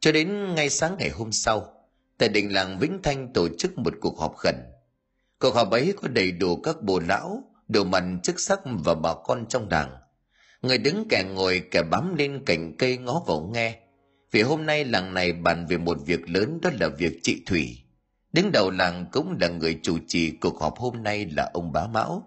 Cho 0.00 0.12
đến 0.12 0.54
ngay 0.54 0.70
sáng 0.70 0.96
ngày 0.98 1.10
hôm 1.10 1.32
sau, 1.32 1.72
tại 2.18 2.28
đình 2.28 2.52
làng 2.52 2.78
vĩnh 2.78 3.00
thanh 3.02 3.32
tổ 3.32 3.48
chức 3.58 3.78
một 3.78 3.94
cuộc 4.00 4.18
họp 4.18 4.36
khẩn. 4.36 4.54
Cuộc 5.38 5.54
họp 5.54 5.70
ấy 5.70 5.94
có 6.02 6.08
đầy 6.08 6.32
đủ 6.32 6.56
các 6.56 6.82
bồ 6.82 7.00
lão 7.00 7.44
đồ 7.68 7.84
mặn 7.84 8.20
chức 8.22 8.40
sắc 8.40 8.60
và 8.64 8.94
bà 8.94 9.14
con 9.24 9.46
trong 9.48 9.68
làng 9.70 9.90
người 10.62 10.78
đứng 10.78 11.08
kẻ 11.08 11.24
ngồi, 11.34 11.62
kẻ 11.70 11.82
bám 11.82 12.14
lên 12.14 12.44
cành 12.44 12.76
cây 12.78 12.98
ngó 12.98 13.22
vào 13.26 13.50
nghe. 13.54 13.78
Vì 14.30 14.42
hôm 14.42 14.66
nay 14.66 14.84
làng 14.84 15.14
này 15.14 15.32
bàn 15.32 15.66
về 15.66 15.76
một 15.76 15.98
việc 16.06 16.30
lớn, 16.30 16.58
đó 16.62 16.70
là 16.80 16.88
việc 16.88 17.20
trị 17.22 17.42
thủy. 17.46 17.78
Đứng 18.32 18.52
đầu 18.52 18.70
làng 18.70 19.06
cũng 19.12 19.36
là 19.40 19.48
người 19.48 19.80
chủ 19.82 19.98
trì 20.06 20.30
cuộc 20.30 20.60
họp 20.60 20.78
hôm 20.78 21.02
nay 21.02 21.26
là 21.36 21.50
ông 21.54 21.72
bá 21.72 21.86
mão. 21.86 22.22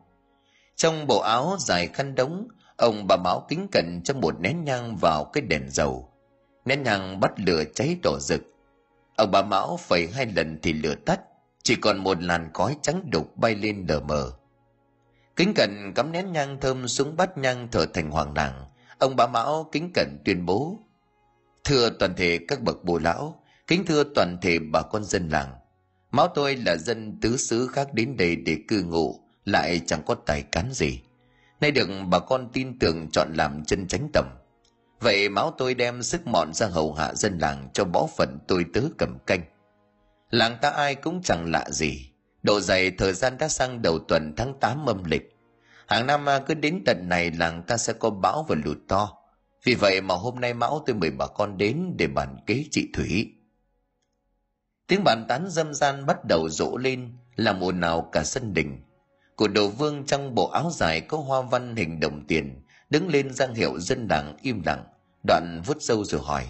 Trong 0.76 1.08
bộ 1.08 1.20
áo 1.20 1.58
dài 1.60 1.88
khăn 1.88 2.16
đống 2.16 2.48
ông 2.78 3.08
bà 3.08 3.18
mão 3.18 3.46
kính 3.50 3.68
cẩn 3.72 4.02
cho 4.04 4.14
một 4.14 4.40
nén 4.40 4.64
nhang 4.64 4.96
vào 4.96 5.26
cái 5.34 5.42
đèn 5.42 5.70
dầu. 5.70 6.14
Nén 6.66 6.84
nhang 6.84 7.20
bắt 7.20 7.32
lửa 7.38 7.64
cháy 7.76 7.98
đỏ 8.04 8.18
rực. 8.20 8.42
Ông 9.16 9.32
bà 9.32 9.42
mão 9.42 9.78
phẩy 9.78 10.08
hai 10.14 10.26
lần 10.26 10.60
thì 10.62 10.74
lửa 10.74 10.96
tắt, 11.06 11.20
chỉ 11.64 11.76
còn 11.76 11.98
một 11.98 12.24
làn 12.24 12.50
khói 12.54 12.78
trắng 12.82 13.10
đục 13.12 13.38
bay 13.38 13.56
lên 13.56 13.88
đờ 13.88 14.00
mờ 14.00 14.32
kính 15.40 15.54
cẩn 15.56 15.94
cắm 15.96 16.12
nén 16.12 16.32
nhang 16.32 16.58
thơm 16.62 16.88
xuống 16.88 17.16
bát 17.18 17.38
nhang 17.38 17.68
thở 17.72 17.86
thành 17.94 18.12
hoàng 18.12 18.34
làng 18.36 18.66
ông 19.00 19.16
bà 19.16 19.28
mão 19.28 19.70
kính 19.72 19.92
cẩn 19.94 20.18
tuyên 20.26 20.46
bố, 20.46 20.80
thưa 21.64 21.90
toàn 21.90 22.16
thể 22.16 22.40
các 22.48 22.62
bậc 22.62 22.84
bồ 22.84 23.00
lão, 23.00 23.44
kính 23.68 23.86
thưa 23.86 24.04
toàn 24.16 24.38
thể 24.42 24.60
bà 24.60 24.82
con 24.82 25.04
dân 25.04 25.30
làng. 25.30 25.56
Máu 26.12 26.28
tôi 26.28 26.56
là 26.56 26.76
dân 26.76 27.20
tứ 27.22 27.38
xứ 27.38 27.68
khác 27.68 27.94
đến 27.94 28.18
đây 28.18 28.36
để 28.36 28.58
cư 28.68 28.84
ngụ, 28.84 29.20
lại 29.46 29.82
chẳng 29.86 30.02
có 30.06 30.16
tài 30.26 30.42
cán 30.42 30.72
gì. 30.72 31.02
Nay 31.62 31.72
được 31.72 31.90
bà 32.10 32.20
con 32.20 32.50
tin 32.54 32.80
tưởng 32.80 33.10
chọn 33.12 33.34
làm 33.34 33.66
chân 33.66 33.88
tránh 33.88 34.10
tầm. 34.14 34.26
Vậy 35.00 35.30
máu 35.30 35.54
tôi 35.58 35.74
đem 35.74 36.04
sức 36.04 36.28
mọn 36.28 36.54
ra 36.54 36.68
hầu 36.68 36.94
hạ 36.94 37.14
dân 37.14 37.38
làng 37.38 37.70
cho 37.74 37.86
bó 37.86 38.08
phận 38.18 38.40
tôi 38.48 38.66
tớ 38.74 38.82
cầm 38.98 39.18
canh. 39.28 39.42
Làng 40.30 40.58
ta 40.62 40.70
ai 40.70 40.96
cũng 40.96 41.22
chẳng 41.24 41.52
lạ 41.52 41.66
gì 41.70 42.09
độ 42.44 42.60
dày 42.60 42.92
thời 42.92 43.14
gian 43.14 43.38
đã 43.38 43.48
sang 43.48 43.82
đầu 43.82 44.00
tuần 44.00 44.34
tháng 44.38 44.60
8 44.60 44.86
âm 44.86 45.04
lịch. 45.04 45.36
Hàng 45.88 46.08
năm 46.08 46.30
à, 46.30 46.40
cứ 46.40 46.54
đến 46.54 46.82
tận 46.86 47.10
này 47.10 47.32
làng 47.32 47.64
ta 47.68 47.78
sẽ 47.78 47.94
có 47.94 48.10
bão 48.10 48.46
và 48.50 48.56
lụt 48.66 48.78
to. 48.88 49.18
Vì 49.64 49.76
vậy 49.76 50.02
mà 50.02 50.16
hôm 50.16 50.40
nay 50.40 50.54
mão 50.54 50.84
tôi 50.86 50.96
mời 50.96 51.12
bà 51.12 51.28
con 51.28 51.58
đến 51.58 51.94
để 51.98 52.08
bàn 52.08 52.38
kế 52.46 52.66
trị 52.72 52.90
thủy. 52.94 53.34
Tiếng 54.88 55.04
bàn 55.04 55.26
tán 55.30 55.50
dâm 55.50 55.74
gian 55.74 56.06
bắt 56.06 56.18
đầu 56.30 56.50
rộ 56.50 56.78
lên 56.78 57.14
làm 57.36 57.60
mùa 57.60 57.72
nào 57.72 58.10
cả 58.12 58.24
sân 58.24 58.54
đình. 58.54 58.82
Của 59.36 59.48
đồ 59.48 59.68
vương 59.68 60.06
trong 60.06 60.36
bộ 60.36 60.50
áo 60.50 60.70
dài 60.74 61.02
có 61.02 61.18
hoa 61.18 61.42
văn 61.42 61.76
hình 61.76 62.00
đồng 62.00 62.28
tiền, 62.28 62.62
đứng 62.90 63.08
lên 63.08 63.34
giang 63.34 63.54
hiệu 63.54 63.80
dân 63.80 64.08
đảng 64.08 64.38
im 64.42 64.62
lặng, 64.66 64.84
đoạn 65.28 65.62
vuốt 65.66 65.78
sâu 65.80 66.04
rồi 66.04 66.22
hỏi. 66.24 66.48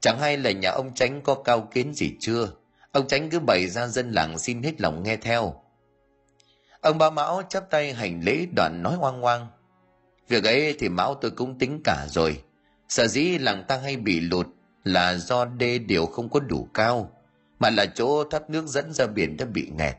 Chẳng 0.00 0.18
hay 0.18 0.36
là 0.36 0.50
nhà 0.50 0.70
ông 0.70 0.94
tránh 0.94 1.20
có 1.22 1.34
cao 1.34 1.68
kiến 1.72 1.94
gì 1.94 2.12
chưa? 2.20 2.48
Ông 2.96 3.08
tránh 3.08 3.30
cứ 3.30 3.40
bày 3.40 3.66
ra 3.66 3.86
dân 3.86 4.10
làng 4.10 4.38
xin 4.38 4.62
hết 4.62 4.80
lòng 4.80 5.02
nghe 5.02 5.16
theo. 5.16 5.54
Ông 6.80 6.98
ba 6.98 7.10
mão 7.10 7.42
chắp 7.48 7.70
tay 7.70 7.92
hành 7.92 8.20
lễ 8.24 8.46
đoạn 8.56 8.82
nói 8.82 8.96
oang 9.00 9.22
oang. 9.24 9.46
Việc 10.28 10.44
ấy 10.44 10.76
thì 10.78 10.88
mão 10.88 11.14
tôi 11.14 11.30
cũng 11.30 11.58
tính 11.58 11.80
cả 11.84 12.06
rồi. 12.08 12.42
Sở 12.88 13.06
dĩ 13.06 13.38
làng 13.38 13.64
ta 13.68 13.76
hay 13.76 13.96
bị 13.96 14.20
lụt 14.20 14.46
là 14.84 15.14
do 15.14 15.44
đê 15.44 15.78
điều 15.78 16.06
không 16.06 16.30
có 16.30 16.40
đủ 16.40 16.68
cao, 16.74 17.10
mà 17.58 17.70
là 17.70 17.86
chỗ 17.86 18.24
thoát 18.24 18.50
nước 18.50 18.66
dẫn 18.66 18.92
ra 18.92 19.06
biển 19.06 19.36
đã 19.36 19.44
bị 19.44 19.70
nghẹt. 19.78 19.96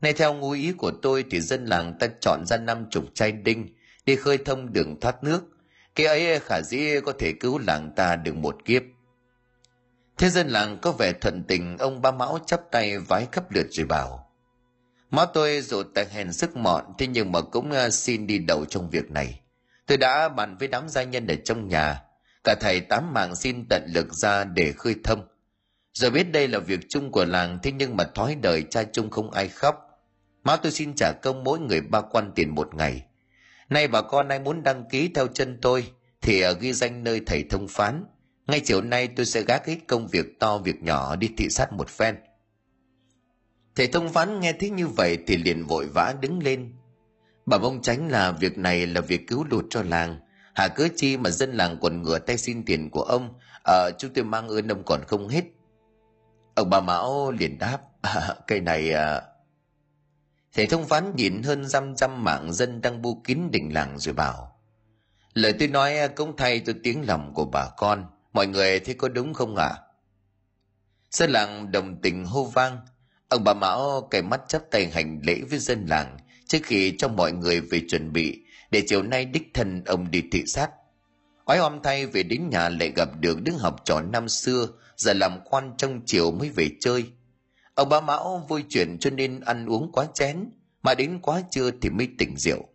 Nay 0.00 0.12
theo 0.12 0.34
ngụ 0.34 0.50
ý 0.50 0.72
của 0.72 0.92
tôi 1.02 1.24
thì 1.30 1.40
dân 1.40 1.66
làng 1.66 1.98
ta 1.98 2.06
chọn 2.20 2.46
ra 2.46 2.56
năm 2.56 2.86
chục 2.90 3.04
chai 3.14 3.32
đinh 3.32 3.68
đi 4.06 4.16
khơi 4.16 4.38
thông 4.38 4.72
đường 4.72 5.00
thoát 5.00 5.24
nước. 5.24 5.40
Cái 5.94 6.06
ấy 6.06 6.40
khả 6.40 6.60
dĩ 6.62 7.00
có 7.04 7.12
thể 7.18 7.32
cứu 7.40 7.58
làng 7.58 7.92
ta 7.96 8.16
được 8.16 8.36
một 8.36 8.56
kiếp 8.64 8.82
thế 10.20 10.30
dân 10.30 10.48
làng 10.48 10.78
có 10.82 10.92
vẻ 10.92 11.12
thuận 11.12 11.44
tình, 11.44 11.78
ông 11.78 12.02
ba 12.02 12.10
mão 12.10 12.38
chắp 12.46 12.60
tay 12.70 12.98
vái 12.98 13.26
khắp 13.32 13.50
lượt 13.50 13.66
rồi 13.70 13.86
bảo 13.86 14.30
Má 15.10 15.24
tôi 15.24 15.60
dù 15.60 15.82
tài 15.82 16.06
hèn 16.08 16.32
sức 16.32 16.56
mọn, 16.56 16.84
thế 16.98 17.06
nhưng 17.06 17.32
mà 17.32 17.40
cũng 17.40 17.70
ờ, 17.70 17.90
xin 17.90 18.26
đi 18.26 18.38
đầu 18.38 18.64
trong 18.64 18.90
việc 18.90 19.10
này. 19.10 19.40
Tôi 19.86 19.98
đã 19.98 20.28
bàn 20.28 20.56
với 20.56 20.68
đám 20.68 20.88
gia 20.88 21.02
nhân 21.02 21.26
ở 21.26 21.34
trong 21.44 21.68
nhà. 21.68 22.02
Cả 22.44 22.54
thầy 22.60 22.80
tám 22.80 23.14
mạng 23.14 23.36
xin 23.36 23.64
tận 23.70 23.86
lực 23.94 24.12
ra 24.12 24.44
để 24.44 24.72
khơi 24.72 24.94
thông. 25.04 25.28
Giờ 25.94 26.10
biết 26.10 26.32
đây 26.32 26.48
là 26.48 26.58
việc 26.58 26.80
chung 26.88 27.12
của 27.12 27.24
làng, 27.24 27.58
thế 27.62 27.72
nhưng 27.72 27.96
mà 27.96 28.04
thói 28.04 28.34
đời 28.34 28.64
cha 28.70 28.82
chung 28.92 29.10
không 29.10 29.30
ai 29.30 29.48
khóc. 29.48 29.76
Má 30.44 30.56
tôi 30.56 30.72
xin 30.72 30.94
trả 30.96 31.12
công 31.22 31.44
mỗi 31.44 31.58
người 31.58 31.80
ba 31.80 32.00
quan 32.00 32.32
tiền 32.34 32.54
một 32.54 32.74
ngày. 32.74 33.02
Nay 33.68 33.88
bà 33.88 34.02
con 34.02 34.28
ai 34.28 34.38
muốn 34.38 34.62
đăng 34.62 34.84
ký 34.90 35.10
theo 35.14 35.26
chân 35.26 35.58
tôi, 35.62 35.90
thì 36.20 36.40
ờ, 36.40 36.52
ghi 36.52 36.72
danh 36.72 37.04
nơi 37.04 37.20
thầy 37.26 37.44
thông 37.50 37.68
phán. 37.68 38.04
Ngay 38.50 38.60
chiều 38.60 38.80
nay 38.80 39.08
tôi 39.08 39.26
sẽ 39.26 39.42
gác 39.42 39.66
hết 39.66 39.76
công 39.86 40.08
việc 40.08 40.40
to 40.40 40.58
việc 40.58 40.82
nhỏ 40.82 41.16
đi 41.16 41.30
thị 41.36 41.48
sát 41.50 41.72
một 41.72 41.88
phen 41.88 42.16
Thầy 43.76 43.86
thông 43.86 44.12
phán 44.12 44.40
nghe 44.40 44.52
thấy 44.52 44.70
như 44.70 44.88
vậy 44.88 45.18
thì 45.26 45.36
liền 45.36 45.64
vội 45.66 45.86
vã 45.94 46.14
đứng 46.20 46.42
lên. 46.42 46.72
Bà 47.46 47.58
bông 47.58 47.82
tránh 47.82 48.08
là 48.08 48.32
việc 48.32 48.58
này 48.58 48.86
là 48.86 49.00
việc 49.00 49.26
cứu 49.28 49.44
lụt 49.50 49.64
cho 49.70 49.82
làng. 49.82 50.20
Hà 50.54 50.68
cớ 50.68 50.88
chi 50.96 51.16
mà 51.16 51.30
dân 51.30 51.52
làng 51.52 51.76
quần 51.80 52.02
ngửa 52.02 52.18
tay 52.18 52.38
xin 52.38 52.64
tiền 52.64 52.90
của 52.90 53.02
ông, 53.02 53.38
à, 53.64 53.90
chúng 53.98 54.12
tôi 54.14 54.24
mang 54.24 54.48
ơn 54.48 54.68
ông 54.68 54.82
còn 54.86 55.00
không 55.06 55.28
hết. 55.28 55.44
Ông 56.54 56.70
bà 56.70 56.80
Mão 56.80 57.30
liền 57.30 57.58
đáp, 57.58 57.78
à, 58.02 58.34
cây 58.46 58.60
này... 58.60 58.92
À... 58.92 59.22
Thầy 60.52 60.66
thông 60.66 60.86
phán 60.86 61.16
nhìn 61.16 61.42
hơn 61.42 61.64
trăm 61.68 61.94
trăm 61.96 62.24
mạng 62.24 62.52
dân 62.52 62.80
đang 62.80 63.02
bu 63.02 63.22
kín 63.24 63.38
đỉnh 63.52 63.74
làng 63.74 63.98
rồi 63.98 64.14
bảo. 64.14 64.60
Lời 65.34 65.54
tôi 65.58 65.68
nói 65.68 65.98
à, 65.98 66.06
cũng 66.06 66.36
thay 66.36 66.60
tôi 66.60 66.74
tiếng 66.82 67.06
lòng 67.06 67.34
của 67.34 67.44
bà 67.44 67.68
con, 67.76 68.06
mọi 68.32 68.46
người 68.46 68.80
thấy 68.80 68.94
có 68.94 69.08
đúng 69.08 69.34
không 69.34 69.56
ạ? 69.56 69.68
À? 69.68 69.80
Dân 71.10 71.30
làng 71.30 71.72
đồng 71.72 72.00
tình 72.02 72.24
hô 72.24 72.44
vang, 72.44 72.80
Ông 73.30 73.44
bà 73.44 73.54
Mão 73.54 74.08
cày 74.10 74.22
mắt 74.22 74.40
chắp 74.48 74.62
tay 74.70 74.90
hành 74.90 75.20
lễ 75.22 75.40
với 75.50 75.58
dân 75.58 75.86
làng 75.86 76.16
trước 76.46 76.58
khi 76.62 76.94
cho 76.98 77.08
mọi 77.08 77.32
người 77.32 77.60
về 77.60 77.82
chuẩn 77.88 78.12
bị 78.12 78.44
để 78.70 78.82
chiều 78.86 79.02
nay 79.02 79.24
đích 79.24 79.50
thân 79.54 79.84
ông 79.84 80.10
đi 80.10 80.22
thị 80.32 80.46
sát. 80.46 80.70
Oái 81.44 81.58
om 81.58 81.80
thay 81.82 82.06
về 82.06 82.22
đến 82.22 82.48
nhà 82.50 82.68
lại 82.68 82.92
gặp 82.96 83.08
được 83.20 83.42
đứa 83.42 83.52
học 83.52 83.76
trò 83.84 84.00
năm 84.00 84.28
xưa 84.28 84.68
giờ 84.96 85.12
làm 85.12 85.40
quan 85.44 85.74
trong 85.78 86.00
chiều 86.06 86.30
mới 86.30 86.50
về 86.50 86.70
chơi. 86.80 87.04
Ông 87.74 87.88
bà 87.88 88.00
Mão 88.00 88.46
vui 88.48 88.64
chuyện 88.68 88.98
cho 89.00 89.10
nên 89.10 89.40
ăn 89.40 89.66
uống 89.66 89.92
quá 89.92 90.06
chén 90.14 90.50
mà 90.82 90.94
đến 90.94 91.18
quá 91.22 91.42
trưa 91.50 91.70
thì 91.82 91.90
mới 91.90 92.08
tỉnh 92.18 92.36
rượu. 92.36 92.68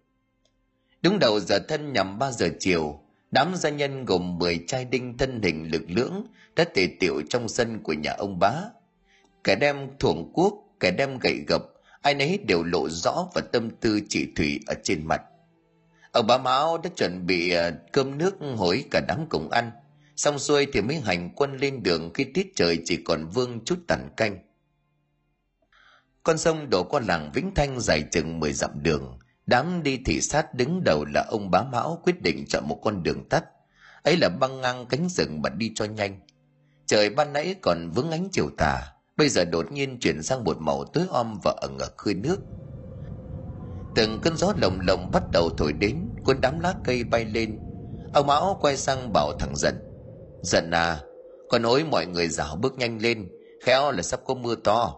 Đúng 1.02 1.20
đầu 1.20 1.40
giờ 1.40 1.60
thân 1.68 1.94
nhằm 1.94 2.20
3 2.20 2.32
giờ 2.32 2.50
chiều, 2.60 3.00
đám 3.32 3.55
gia 3.55 3.70
nhân 3.70 4.05
gồm 4.05 4.38
10 4.38 4.63
trai 4.67 4.86
đinh 4.86 5.17
thân 5.17 5.41
hình 5.41 5.72
lực 5.72 5.84
lưỡng 5.88 6.25
đã 6.55 6.63
tề 6.63 6.88
tiệu 7.00 7.22
trong 7.29 7.50
sân 7.50 7.84
của 7.84 7.94
nhà 7.94 8.12
ông 8.12 8.39
bá. 8.39 8.53
Kẻ 9.44 9.55
đem 9.55 9.89
thuồng 10.00 10.34
cuốc, 10.34 10.75
kẻ 10.79 10.91
đem 10.91 11.20
gậy 11.20 11.44
gập, 11.48 11.62
ai 12.01 12.13
nấy 12.13 12.39
đều 12.48 12.63
lộ 12.63 12.89
rõ 12.89 13.27
và 13.34 13.41
tâm 13.41 13.70
tư 13.70 14.01
chỉ 14.10 14.27
thủy 14.36 14.60
ở 14.67 14.74
trên 14.84 15.08
mặt. 15.08 15.22
Ông 16.12 16.27
bá 16.27 16.38
mão 16.38 16.77
đã 16.77 16.89
chuẩn 16.96 17.25
bị 17.25 17.51
ờ, 17.51 17.72
cơm 17.91 18.17
nước 18.17 18.36
hối 18.58 18.86
cả 18.91 19.01
đám 19.08 19.25
cùng 19.29 19.50
ăn. 19.50 19.72
Xong 20.15 20.39
xuôi 20.39 20.67
thì 20.74 20.82
mới 20.82 21.00
hành 21.00 21.29
quân 21.36 21.58
lên 21.58 21.84
đường 21.84 22.12
khi 22.13 22.24
tiết 22.24 22.51
trời 22.55 22.79
chỉ 22.86 22.98
còn 23.05 23.27
vương 23.27 23.65
chút 23.65 23.79
tàn 23.88 24.10
canh. 24.17 24.38
Con 26.24 26.38
sông 26.38 26.70
đổ 26.70 26.84
qua 26.84 27.01
làng 27.08 27.32
vĩnh 27.34 27.51
thanh 27.55 27.79
dài 27.79 28.03
chừng 28.12 28.39
10 28.39 28.53
dặm 28.53 28.84
đường 28.84 29.20
đám 29.46 29.84
đi 29.84 30.00
thị 30.06 30.22
sát 30.22 30.54
đứng 30.54 30.84
đầu 30.84 31.06
là 31.06 31.25
ông 31.30 31.52
bá 31.52 31.64
mão 31.64 32.02
quyết 32.04 32.22
định 32.22 32.46
chọn 32.48 32.68
một 32.68 32.80
con 32.84 33.04
đường 33.04 33.30
tắt. 33.30 33.46
Ấy 34.04 34.18
là 34.18 34.30
băng 34.30 34.62
ngang 34.62 34.86
cánh 34.90 35.10
rừng 35.10 35.42
mà 35.42 35.50
đi 35.50 35.72
cho 35.75 35.86
nhanh. 35.86 36.20
Trời 36.86 37.10
ban 37.10 37.34
nãy 37.34 37.56
còn 37.62 37.90
vướng 37.96 38.12
ánh 38.12 38.28
chiều 38.32 38.50
tà. 38.58 38.94
Bây 39.18 39.30
giờ 39.30 39.46
đột 39.46 39.72
nhiên 39.72 40.00
chuyển 40.00 40.24
sang 40.24 40.44
một 40.44 40.58
màu 40.60 40.86
tối 40.86 41.06
om 41.10 41.40
và 41.44 41.54
ẩn 41.62 41.78
ở 41.78 41.88
khơi 41.98 42.14
nước. 42.14 42.38
Từng 43.96 44.20
cơn 44.22 44.38
gió 44.38 44.54
lồng 44.62 44.80
lồng 44.88 45.12
bắt 45.12 45.24
đầu 45.32 45.50
thổi 45.58 45.74
đến, 45.74 46.10
cuốn 46.25 46.42
đám 46.42 46.60
lá 46.60 46.74
cây 46.84 47.04
bay 47.04 47.25
lên. 47.25 47.60
Ông 48.14 48.28
mão 48.28 48.58
quay 48.62 48.78
sang 48.78 49.14
bảo 49.14 49.34
thằng 49.40 49.56
giận. 49.56 49.75
Giận 50.42 50.72
à 50.72 51.00
con 51.50 51.64
ối 51.64 51.84
mọi 51.84 52.06
người 52.06 52.28
rảo 52.28 52.56
bước 52.56 52.78
nhanh 52.78 53.02
lên, 53.02 53.30
khéo 53.62 53.92
là 53.92 54.02
sắp 54.02 54.20
có 54.25 54.34
mưa 54.34 54.56
to. 54.56 54.96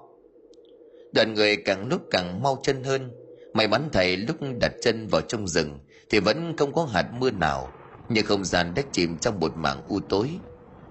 Đoàn 1.14 1.34
người 1.34 1.58
càng 1.66 1.88
lúc 1.88 2.02
càng 2.12 2.44
mau 2.44 2.60
chân 2.64 2.84
hơn 2.84 3.12
may 3.58 3.68
mắn 3.68 3.90
thầy 3.94 4.18
lúc 4.18 4.38
đặt 4.62 4.72
chân 4.82 5.08
vào 5.08 5.22
trong 5.22 5.48
rừng 5.48 5.80
thì 6.10 6.20
vẫn 6.20 6.58
không 6.58 6.74
có 6.74 6.86
hạt 6.86 7.06
mưa 7.20 7.32
nào, 7.32 7.72
nhưng 8.10 8.26
không 8.26 8.46
gian 8.46 8.74
đã 8.74 8.82
chìm 8.92 9.18
trong 9.18 9.40
một 9.40 9.52
mảng 9.56 9.82
u 9.88 10.00
tối 10.00 10.40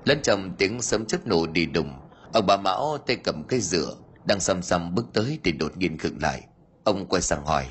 lẫn 0.04 0.22
trong 0.22 0.56
tiếng 0.58 0.82
sấm 0.82 1.06
chớp 1.06 1.26
nổ 1.26 1.46
đi 1.46 1.66
đùng, 1.66 1.92
ông 2.32 2.46
bà 2.46 2.56
mão 2.56 2.98
tay 3.06 3.16
cầm 3.16 3.44
cây 3.48 3.60
dựa 3.60 3.94
đang 4.24 4.40
xăm 4.40 4.62
xăm 4.62 4.94
bước 4.94 5.06
tới 5.12 5.38
thì 5.44 5.52
đột 5.52 5.76
nhiên 5.76 5.98
khựng 5.98 6.18
lại 6.22 6.42
ông 6.84 7.06
quay 7.06 7.22
sang 7.22 7.46
hỏi, 7.46 7.66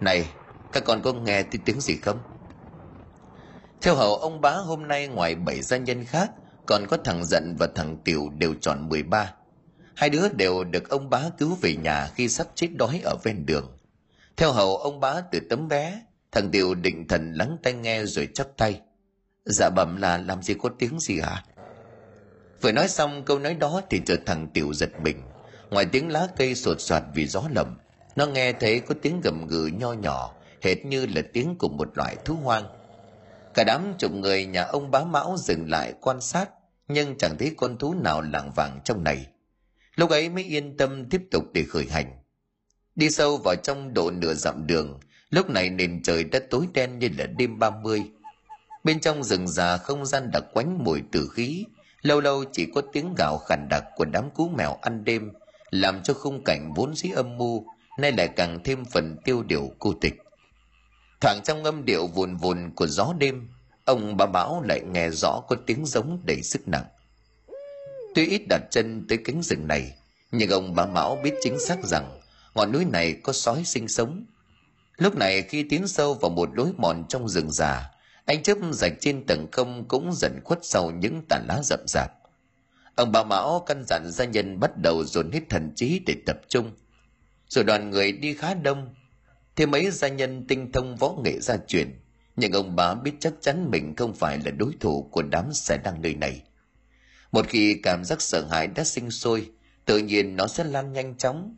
này, 0.00 0.26
các 0.72 0.84
con 0.84 1.02
có 1.02 1.12
nghe 1.12 1.42
thấy 1.42 1.60
tiếng 1.64 1.80
gì 1.80 1.96
không 1.96 2.18
theo 3.82 3.94
hầu 3.94 4.16
ông 4.16 4.40
bá, 4.40 4.50
hôm 4.50 4.88
nay 4.88 5.08
ngoài 5.08 5.34
bảy 5.34 5.62
gia 5.62 5.76
nhân 5.76 6.04
khác, 6.04 6.30
còn 6.66 6.86
có 6.88 6.96
thằng 7.04 7.24
giận 7.24 7.56
và 7.58 7.68
thằng 7.74 7.96
tiểu 8.04 8.30
đều 8.38 8.54
chọn 8.60 8.88
13. 8.88 9.32
Hai 9.96 10.10
đứa 10.10 10.28
đều 10.28 10.64
được 10.64 10.88
ông 10.88 11.10
bá 11.10 11.22
cứu 11.38 11.56
về 11.60 11.76
nhà 11.76 12.10
khi 12.14 12.28
sắp 12.28 12.46
chết 12.54 12.68
đói 12.76 13.00
ở 13.04 13.16
ven 13.24 13.46
đường. 13.46 13.73
Theo 14.36 14.52
hầu 14.52 14.76
ông 14.76 15.00
bá 15.00 15.20
từ 15.32 15.40
tấm 15.50 15.68
bé, 15.68 16.02
thằng 16.32 16.50
tiểu 16.50 16.74
định 16.74 17.08
thần 17.08 17.32
lắng 17.34 17.56
tai 17.62 17.72
nghe 17.72 18.04
rồi 18.04 18.28
chắp 18.34 18.46
tay. 18.56 18.80
Dạ 19.44 19.70
bẩm 19.70 19.96
là 19.96 20.18
làm 20.18 20.42
gì 20.42 20.54
có 20.54 20.70
tiếng 20.78 21.00
gì 21.00 21.20
hả? 21.20 21.44
vừa 22.64 22.72
nói 22.72 22.88
xong 22.88 23.24
câu 23.24 23.38
nói 23.38 23.54
đó 23.54 23.82
thì 23.90 24.00
chợt 24.06 24.20
thằng 24.26 24.48
tiểu 24.54 24.72
giật 24.74 24.90
mình 25.02 25.16
ngoài 25.70 25.86
tiếng 25.92 26.10
lá 26.10 26.28
cây 26.36 26.54
sột 26.54 26.80
soạt 26.80 27.02
vì 27.14 27.26
gió 27.26 27.42
lầm 27.54 27.76
nó 28.16 28.26
nghe 28.26 28.52
thấy 28.52 28.80
có 28.80 28.94
tiếng 29.02 29.20
gầm 29.20 29.46
gừ 29.46 29.66
nho 29.66 29.92
nhỏ 29.92 30.34
hệt 30.62 30.84
như 30.84 31.06
là 31.06 31.22
tiếng 31.32 31.56
của 31.58 31.68
một 31.68 31.96
loại 31.96 32.16
thú 32.24 32.34
hoang 32.34 32.64
cả 33.54 33.64
đám 33.66 33.94
chục 33.98 34.12
người 34.12 34.46
nhà 34.46 34.62
ông 34.62 34.90
bá 34.90 35.04
mão 35.04 35.36
dừng 35.38 35.70
lại 35.70 35.94
quan 36.00 36.20
sát 36.20 36.50
nhưng 36.88 37.18
chẳng 37.18 37.36
thấy 37.38 37.54
con 37.56 37.78
thú 37.78 37.94
nào 37.94 38.22
lảng 38.22 38.52
vàng 38.56 38.80
trong 38.84 39.04
này 39.04 39.26
lúc 39.96 40.10
ấy 40.10 40.28
mới 40.28 40.44
yên 40.44 40.76
tâm 40.76 41.08
tiếp 41.10 41.22
tục 41.30 41.44
để 41.54 41.64
khởi 41.68 41.86
hành 41.90 42.23
đi 42.96 43.10
sâu 43.10 43.36
vào 43.36 43.54
trong 43.56 43.94
độ 43.94 44.10
nửa 44.10 44.34
dặm 44.34 44.66
đường, 44.66 45.00
lúc 45.30 45.50
này 45.50 45.70
nền 45.70 46.02
trời 46.02 46.24
đã 46.24 46.40
tối 46.50 46.68
đen 46.74 46.98
như 46.98 47.08
là 47.18 47.26
đêm 47.26 47.58
ba 47.58 47.70
mươi. 47.70 48.02
Bên 48.84 49.00
trong 49.00 49.24
rừng 49.24 49.48
già 49.48 49.76
không 49.76 50.06
gian 50.06 50.30
đặc 50.32 50.44
quánh 50.52 50.84
mùi 50.84 51.02
tử 51.12 51.28
khí, 51.34 51.64
lâu 52.02 52.20
lâu 52.20 52.44
chỉ 52.52 52.66
có 52.74 52.82
tiếng 52.92 53.14
gào 53.14 53.38
khàn 53.38 53.68
đặc 53.68 53.84
của 53.96 54.04
đám 54.04 54.30
cú 54.30 54.48
mèo 54.48 54.78
ăn 54.82 55.04
đêm, 55.04 55.32
làm 55.70 56.02
cho 56.02 56.14
khung 56.14 56.44
cảnh 56.44 56.72
vốn 56.76 56.94
dĩ 56.94 57.10
âm 57.10 57.38
mưu 57.38 57.64
nay 57.98 58.12
lại 58.12 58.28
càng 58.36 58.58
thêm 58.64 58.84
phần 58.84 59.16
tiêu 59.24 59.42
điều 59.42 59.72
cô 59.78 59.94
tịch. 60.00 60.14
Thoảng 61.20 61.40
trong 61.44 61.64
âm 61.64 61.84
điệu 61.84 62.06
vùn 62.06 62.36
vùn 62.36 62.70
của 62.76 62.86
gió 62.86 63.14
đêm, 63.18 63.48
ông 63.84 64.16
bà 64.16 64.26
bảo 64.26 64.62
lại 64.62 64.80
nghe 64.80 65.10
rõ 65.10 65.40
có 65.48 65.56
tiếng 65.66 65.86
giống 65.86 66.20
đầy 66.24 66.42
sức 66.42 66.68
nặng. 66.68 66.84
Tuy 68.14 68.26
ít 68.26 68.42
đặt 68.48 68.62
chân 68.70 69.06
tới 69.08 69.18
cánh 69.24 69.42
rừng 69.42 69.66
này, 69.68 69.94
nhưng 70.32 70.50
ông 70.50 70.74
bà 70.74 70.86
mão 70.86 71.18
biết 71.24 71.34
chính 71.42 71.60
xác 71.60 71.84
rằng 71.84 72.20
ngọn 72.54 72.72
núi 72.72 72.84
này 72.84 73.20
có 73.22 73.32
sói 73.32 73.64
sinh 73.64 73.88
sống. 73.88 74.26
Lúc 74.96 75.16
này 75.16 75.42
khi 75.42 75.62
tiến 75.62 75.88
sâu 75.88 76.14
vào 76.14 76.30
một 76.30 76.48
lối 76.54 76.72
mòn 76.76 77.04
trong 77.08 77.28
rừng 77.28 77.50
già 77.50 77.94
anh 78.24 78.42
chớp 78.42 78.58
rạch 78.72 78.92
trên 79.00 79.26
tầng 79.26 79.46
không 79.52 79.88
cũng 79.88 80.12
dần 80.12 80.40
khuất 80.44 80.58
sau 80.62 80.90
những 80.90 81.22
tàn 81.28 81.46
lá 81.48 81.60
rậm 81.62 81.80
rạp. 81.86 82.12
Ông 82.94 83.12
bà 83.12 83.24
mão 83.24 83.64
căn 83.66 83.84
dặn 83.88 84.10
gia 84.10 84.24
nhân 84.24 84.60
bắt 84.60 84.70
đầu 84.76 85.04
dồn 85.04 85.32
hết 85.32 85.40
thần 85.50 85.72
trí 85.76 85.98
để 86.06 86.14
tập 86.26 86.36
trung. 86.48 86.70
Rồi 87.48 87.64
đoàn 87.64 87.90
người 87.90 88.12
đi 88.12 88.34
khá 88.34 88.54
đông. 88.54 88.94
Thêm 89.56 89.70
mấy 89.70 89.90
gia 89.90 90.08
nhân 90.08 90.46
tinh 90.48 90.72
thông 90.72 90.96
võ 90.96 91.14
nghệ 91.24 91.40
gia 91.40 91.56
truyền, 91.56 92.00
nhưng 92.36 92.52
ông 92.52 92.76
bà 92.76 92.94
biết 92.94 93.12
chắc 93.20 93.32
chắn 93.40 93.70
mình 93.70 93.96
không 93.96 94.14
phải 94.14 94.38
là 94.44 94.50
đối 94.50 94.72
thủ 94.80 95.08
của 95.12 95.22
đám 95.22 95.52
xe 95.52 95.78
đang 95.84 96.02
nơi 96.02 96.14
này. 96.14 96.42
Một 97.32 97.46
khi 97.48 97.80
cảm 97.82 98.04
giác 98.04 98.22
sợ 98.22 98.46
hãi 98.50 98.66
đã 98.66 98.84
sinh 98.84 99.10
sôi, 99.10 99.50
tự 99.84 99.98
nhiên 99.98 100.36
nó 100.36 100.46
sẽ 100.46 100.64
lan 100.64 100.92
nhanh 100.92 101.16
chóng 101.16 101.56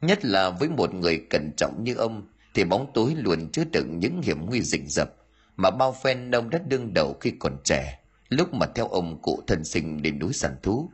nhất 0.00 0.24
là 0.24 0.50
với 0.50 0.68
một 0.68 0.94
người 0.94 1.26
cẩn 1.30 1.52
trọng 1.56 1.84
như 1.84 1.94
ông 1.94 2.26
thì 2.54 2.64
bóng 2.64 2.90
tối 2.94 3.14
luôn 3.16 3.50
chứa 3.52 3.64
đựng 3.72 3.98
những 3.98 4.22
hiểm 4.22 4.46
nguy 4.46 4.62
rình 4.62 4.88
rập 4.88 5.14
mà 5.56 5.70
bao 5.70 5.92
phen 6.02 6.30
ông 6.30 6.50
đã 6.50 6.58
đương 6.58 6.94
đầu 6.94 7.16
khi 7.20 7.32
còn 7.38 7.56
trẻ 7.64 7.98
lúc 8.28 8.54
mà 8.54 8.66
theo 8.74 8.88
ông 8.88 9.22
cụ 9.22 9.42
thân 9.46 9.64
sinh 9.64 10.02
đến 10.02 10.18
núi 10.18 10.32
săn 10.32 10.56
thú. 10.62 10.90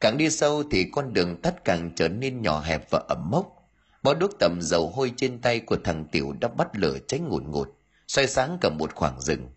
Càng 0.00 0.16
đi 0.16 0.30
sâu 0.30 0.62
thì 0.70 0.84
con 0.92 1.12
đường 1.12 1.42
tắt 1.42 1.64
càng 1.64 1.90
trở 1.96 2.08
nên 2.08 2.42
nhỏ 2.42 2.60
hẹp 2.60 2.90
và 2.90 3.02
ẩm 3.08 3.30
mốc. 3.30 3.46
Bó 4.02 4.14
đuốc 4.14 4.30
tầm 4.38 4.58
dầu 4.62 4.90
hôi 4.90 5.12
trên 5.16 5.40
tay 5.40 5.60
của 5.60 5.76
thằng 5.84 6.04
tiểu 6.12 6.32
đã 6.40 6.48
bắt 6.48 6.68
lửa 6.72 6.98
cháy 7.08 7.20
ngùn 7.20 7.50
ngụt, 7.50 7.68
ngụt 7.68 7.68
soi 8.06 8.26
sáng 8.26 8.58
cả 8.60 8.70
một 8.78 8.94
khoảng 8.94 9.20
rừng. 9.20 9.48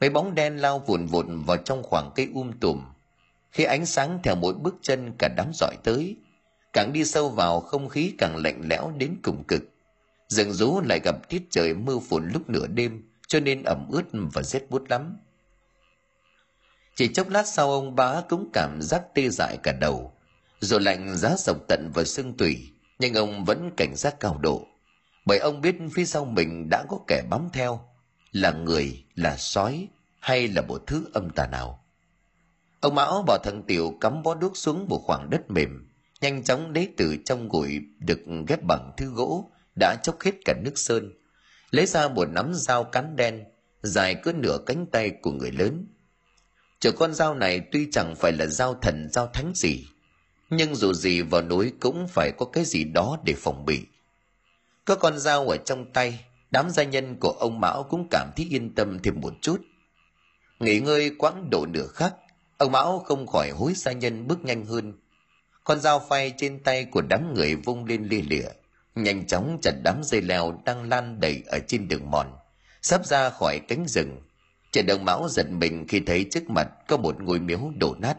Mấy 0.00 0.10
bóng 0.10 0.34
đen 0.34 0.56
lao 0.56 0.78
vụn 0.78 1.06
vụn 1.06 1.42
vào 1.42 1.56
trong 1.56 1.82
khoảng 1.82 2.10
cây 2.14 2.28
um 2.34 2.52
tùm. 2.60 2.84
Khi 3.50 3.64
ánh 3.64 3.86
sáng 3.86 4.18
theo 4.24 4.34
mỗi 4.34 4.54
bước 4.54 4.74
chân 4.82 5.12
cả 5.18 5.28
đám 5.36 5.50
dọi 5.54 5.76
tới 5.84 6.16
càng 6.72 6.92
đi 6.92 7.04
sâu 7.04 7.28
vào, 7.28 7.60
không 7.60 7.88
khí 7.88 8.14
càng 8.18 8.36
lạnh 8.36 8.62
lẽo 8.64 8.92
đến 8.96 9.16
cùng 9.22 9.44
cực. 9.44 9.62
Rừng 10.28 10.52
rú 10.52 10.80
lại 10.80 11.00
gặp 11.04 11.28
tiết 11.28 11.42
trời 11.50 11.74
mưa 11.74 11.98
phùn 11.98 12.30
lúc 12.32 12.50
nửa 12.50 12.66
đêm, 12.66 13.02
cho 13.28 13.40
nên 13.40 13.62
ẩm 13.62 13.86
ướt 13.90 14.04
và 14.12 14.42
rét 14.42 14.70
buốt 14.70 14.90
lắm. 14.90 15.16
Chỉ 16.94 17.08
chốc 17.08 17.28
lát 17.28 17.46
sau, 17.46 17.70
ông 17.70 17.94
bá 17.94 18.20
cũng 18.28 18.50
cảm 18.52 18.82
giác 18.82 19.02
tê 19.14 19.28
dại 19.28 19.58
cả 19.62 19.72
đầu. 19.80 20.12
Rồi 20.60 20.80
lạnh 20.80 21.16
giá 21.16 21.34
dọc 21.38 21.56
tận 21.68 21.90
vào 21.94 22.04
xương 22.04 22.36
tủy, 22.36 22.70
nhưng 22.98 23.14
ông 23.14 23.44
vẫn 23.44 23.70
cảnh 23.76 23.96
giác 23.96 24.20
cao 24.20 24.38
độ. 24.38 24.66
Bởi 25.26 25.38
ông 25.38 25.60
biết 25.60 25.76
phía 25.94 26.04
sau 26.04 26.24
mình 26.24 26.68
đã 26.70 26.84
có 26.88 26.98
kẻ 27.06 27.22
bám 27.30 27.48
theo, 27.52 27.80
là 28.32 28.52
người, 28.52 29.04
là 29.14 29.36
sói, 29.36 29.88
hay 30.20 30.48
là 30.48 30.62
một 30.62 30.82
thứ 30.86 31.04
âm 31.12 31.30
tà 31.30 31.46
nào. 31.46 31.84
Ông 32.80 32.94
mão 32.94 33.24
bỏ 33.26 33.38
thằng 33.44 33.62
tiểu 33.66 33.94
cắm 34.00 34.22
bó 34.22 34.34
đuốc 34.34 34.56
xuống 34.56 34.86
một 34.88 35.02
khoảng 35.06 35.30
đất 35.30 35.50
mềm 35.50 35.91
nhanh 36.22 36.44
chóng 36.44 36.72
lấy 36.74 36.88
từ 36.96 37.16
trong 37.24 37.48
gùi 37.48 37.80
được 37.98 38.20
ghép 38.48 38.62
bằng 38.62 38.92
thứ 38.96 39.06
gỗ 39.06 39.50
đã 39.80 39.96
chốc 40.02 40.20
hết 40.20 40.32
cả 40.44 40.54
nước 40.64 40.78
sơn. 40.78 41.12
Lấy 41.70 41.86
ra 41.86 42.08
một 42.08 42.28
nắm 42.28 42.52
dao 42.54 42.84
cán 42.84 43.16
đen, 43.16 43.44
dài 43.82 44.14
cỡ 44.14 44.32
nửa 44.32 44.58
cánh 44.66 44.86
tay 44.86 45.10
của 45.22 45.30
người 45.30 45.50
lớn. 45.50 45.86
Chờ 46.80 46.92
con 46.92 47.14
dao 47.14 47.34
này 47.34 47.60
tuy 47.72 47.88
chẳng 47.92 48.14
phải 48.16 48.32
là 48.32 48.46
dao 48.46 48.74
thần, 48.74 49.08
dao 49.12 49.26
thánh 49.26 49.52
gì, 49.54 49.86
nhưng 50.50 50.74
dù 50.74 50.92
gì 50.92 51.22
vào 51.22 51.42
núi 51.42 51.72
cũng 51.80 52.08
phải 52.08 52.32
có 52.38 52.46
cái 52.46 52.64
gì 52.64 52.84
đó 52.84 53.18
để 53.24 53.34
phòng 53.36 53.64
bị. 53.64 53.82
Có 54.84 54.94
con 54.94 55.18
dao 55.18 55.48
ở 55.48 55.56
trong 55.56 55.92
tay, 55.92 56.24
đám 56.50 56.70
gia 56.70 56.82
nhân 56.82 57.16
của 57.20 57.30
ông 57.30 57.60
mão 57.60 57.82
cũng 57.90 58.06
cảm 58.10 58.30
thấy 58.36 58.46
yên 58.50 58.74
tâm 58.74 58.98
thêm 59.02 59.20
một 59.20 59.32
chút. 59.40 59.60
Nghỉ 60.60 60.80
ngơi 60.80 61.10
quãng 61.18 61.50
độ 61.50 61.66
nửa 61.66 61.86
khắc, 61.86 62.14
ông 62.58 62.72
mão 62.72 62.98
không 62.98 63.26
khỏi 63.26 63.50
hối 63.50 63.72
gia 63.76 63.92
nhân 63.92 64.28
bước 64.28 64.44
nhanh 64.44 64.64
hơn 64.64 64.92
con 65.64 65.80
dao 65.80 65.98
phay 66.08 66.34
trên 66.36 66.62
tay 66.62 66.84
của 66.84 67.02
đám 67.02 67.34
người 67.34 67.54
vung 67.54 67.84
lên 67.84 68.04
lia 68.04 68.22
lịa 68.22 68.48
nhanh 68.94 69.26
chóng 69.26 69.58
chặt 69.62 69.72
đám 69.84 70.00
dây 70.04 70.20
leo 70.20 70.60
đang 70.64 70.88
lan 70.88 71.20
đầy 71.20 71.42
ở 71.46 71.58
trên 71.68 71.88
đường 71.88 72.10
mòn 72.10 72.26
sắp 72.82 73.06
ra 73.06 73.30
khỏi 73.30 73.60
cánh 73.68 73.84
rừng 73.88 74.20
Trần 74.72 74.86
Đồng 74.86 75.04
Mão 75.04 75.28
giật 75.28 75.50
mình 75.50 75.86
khi 75.88 76.00
thấy 76.00 76.26
trước 76.30 76.50
mặt 76.50 76.68
có 76.88 76.96
một 76.96 77.22
ngôi 77.22 77.38
miếu 77.38 77.72
đổ 77.76 77.94
nát. 77.98 78.16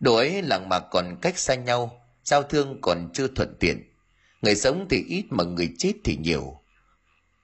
Đồ 0.00 0.14
ấy 0.14 0.42
làng 0.42 0.68
mạc 0.68 0.80
còn 0.90 1.16
cách 1.22 1.38
xa 1.38 1.54
nhau, 1.54 2.02
giao 2.24 2.42
thương 2.42 2.78
còn 2.80 3.10
chưa 3.14 3.28
thuận 3.28 3.54
tiện. 3.60 3.82
Người 4.42 4.56
sống 4.56 4.86
thì 4.90 5.04
ít 5.08 5.24
mà 5.30 5.44
người 5.44 5.74
chết 5.78 5.92
thì 6.04 6.16
nhiều. 6.16 6.60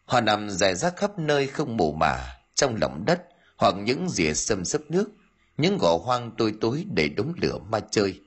Họ 0.05 0.21
nằm 0.21 0.51
dài 0.51 0.75
rác 0.75 0.97
khắp 0.97 1.19
nơi 1.19 1.47
không 1.47 1.77
mồ 1.77 1.93
mả, 1.93 2.17
trong 2.55 2.77
lòng 2.81 3.05
đất 3.07 3.23
hoặc 3.57 3.75
những 3.79 4.09
rìa 4.09 4.35
xâm 4.35 4.65
sấp 4.65 4.81
nước, 4.89 5.11
những 5.57 5.79
gò 5.79 5.99
hoang 6.05 6.31
tối 6.39 6.55
tối 6.61 6.85
để 6.95 7.09
đống 7.09 7.33
lửa 7.37 7.59
ma 7.59 7.81
chơi. 7.91 8.21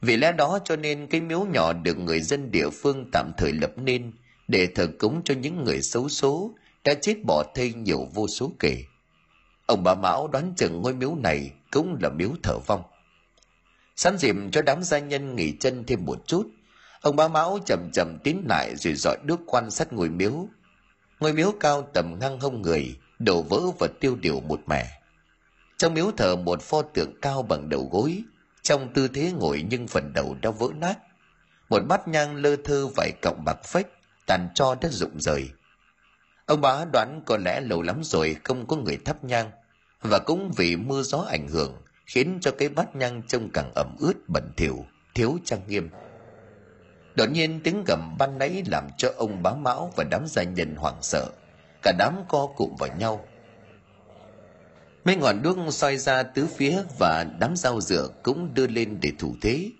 Vì 0.00 0.16
lẽ 0.16 0.32
đó 0.32 0.58
cho 0.64 0.76
nên 0.76 1.06
cái 1.06 1.20
miếu 1.20 1.44
nhỏ 1.44 1.72
được 1.72 1.98
người 1.98 2.20
dân 2.20 2.50
địa 2.50 2.70
phương 2.70 3.10
tạm 3.12 3.30
thời 3.36 3.52
lập 3.52 3.72
nên 3.76 4.12
để 4.48 4.68
thờ 4.74 4.88
cúng 4.98 5.22
cho 5.24 5.34
những 5.34 5.64
người 5.64 5.82
xấu 5.82 6.08
số 6.08 6.54
đã 6.84 6.94
chết 6.94 7.16
bỏ 7.26 7.44
thây 7.54 7.72
nhiều 7.72 8.08
vô 8.14 8.28
số 8.28 8.52
kể. 8.58 8.84
Ông 9.66 9.82
bà 9.84 9.94
Mão 9.94 10.28
đoán 10.28 10.52
chừng 10.56 10.82
ngôi 10.82 10.94
miếu 10.94 11.14
này 11.14 11.50
cũng 11.70 11.96
là 12.02 12.08
miếu 12.08 12.30
thờ 12.42 12.58
vong. 12.66 12.82
Sẵn 13.96 14.16
dịp 14.16 14.36
cho 14.52 14.62
đám 14.62 14.82
gia 14.82 14.98
nhân 14.98 15.36
nghỉ 15.36 15.52
chân 15.60 15.84
thêm 15.86 16.04
một 16.04 16.26
chút, 16.26 16.50
ông 17.00 17.16
bà 17.16 17.28
Mão 17.28 17.58
chậm 17.66 17.90
chậm 17.92 18.18
tiến 18.24 18.44
lại 18.48 18.76
rồi 18.76 18.94
dọi 18.94 19.16
đước 19.24 19.40
quan 19.46 19.70
sát 19.70 19.92
ngôi 19.92 20.08
miếu. 20.08 20.48
Ngôi 21.20 21.32
miếu 21.32 21.52
cao 21.60 21.88
tầm 21.94 22.18
ngang 22.20 22.40
hông 22.40 22.62
người, 22.62 22.96
đổ 23.18 23.42
vỡ 23.42 23.60
và 23.78 23.88
tiêu 24.00 24.16
điều 24.20 24.40
một 24.40 24.60
mẻ. 24.66 25.00
Trong 25.76 25.94
miếu 25.94 26.10
thờ 26.16 26.36
một 26.36 26.62
pho 26.62 26.82
tượng 26.82 27.20
cao 27.22 27.42
bằng 27.42 27.68
đầu 27.68 27.88
gối, 27.92 28.22
trong 28.68 28.92
tư 28.94 29.08
thế 29.08 29.32
ngồi 29.32 29.64
nhưng 29.70 29.88
phần 29.88 30.12
đầu 30.12 30.36
đã 30.42 30.50
vỡ 30.50 30.68
nát. 30.74 30.98
Một 31.68 31.82
bát 31.88 32.08
nhang 32.08 32.36
lơ 32.36 32.56
thơ 32.56 32.88
vài 32.96 33.12
cọng 33.22 33.44
bạc 33.44 33.64
phách, 33.64 33.86
tàn 34.26 34.48
cho 34.54 34.74
đã 34.80 34.88
rụng 34.88 35.20
rời. 35.20 35.50
Ông 36.46 36.60
bá 36.60 36.84
đoán 36.92 37.22
có 37.26 37.36
lẽ 37.44 37.60
lâu 37.60 37.82
lắm 37.82 38.00
rồi 38.04 38.36
không 38.44 38.66
có 38.66 38.76
người 38.76 38.98
thắp 39.04 39.24
nhang, 39.24 39.50
và 40.02 40.18
cũng 40.18 40.50
vì 40.56 40.76
mưa 40.76 41.02
gió 41.02 41.18
ảnh 41.18 41.48
hưởng 41.48 41.76
khiến 42.06 42.38
cho 42.40 42.50
cái 42.50 42.68
bát 42.68 42.96
nhang 42.96 43.22
trông 43.28 43.50
càng 43.54 43.72
ẩm 43.74 43.96
ướt 44.00 44.14
bẩn 44.28 44.52
thỉu, 44.56 44.84
thiếu 45.14 45.38
trang 45.44 45.60
nghiêm. 45.68 45.90
Đột 47.14 47.30
nhiên 47.30 47.60
tiếng 47.64 47.84
gầm 47.86 48.16
ban 48.18 48.38
nãy 48.38 48.62
làm 48.66 48.88
cho 48.98 49.12
ông 49.16 49.42
bá 49.42 49.54
mão 49.54 49.92
và 49.96 50.04
đám 50.10 50.26
gia 50.26 50.42
nhân 50.42 50.74
hoảng 50.76 50.98
sợ, 51.02 51.26
cả 51.82 51.92
đám 51.98 52.14
co 52.28 52.46
cụm 52.56 52.76
vào 52.78 52.90
nhau. 52.98 53.26
Mấy 55.08 55.16
ngọn 55.16 55.42
đuốc 55.42 55.56
soi 55.70 55.96
ra 55.96 56.22
tứ 56.22 56.46
phía 56.56 56.82
và 56.98 57.26
đám 57.40 57.56
rau 57.56 57.80
rửa 57.80 58.08
cũng 58.22 58.54
đưa 58.54 58.66
lên 58.66 58.98
để 59.00 59.12
thủ 59.18 59.36
thế. 59.40 59.70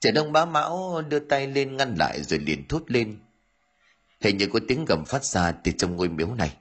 Trẻ 0.00 0.10
đông 0.10 0.32
bá 0.32 0.44
mão 0.44 1.02
đưa 1.08 1.18
tay 1.18 1.46
lên 1.46 1.76
ngăn 1.76 1.94
lại 1.98 2.22
rồi 2.22 2.38
liền 2.38 2.68
thốt 2.68 2.82
lên– 2.86 3.18
hình 4.20 4.36
như 4.36 4.46
có 4.52 4.60
tiếng 4.68 4.84
gầm 4.84 5.04
phát 5.04 5.24
ra 5.24 5.52
từ 5.52 5.72
trong 5.72 5.96
ngôi 5.96 6.08
miếu 6.08 6.34
này. 6.34 6.56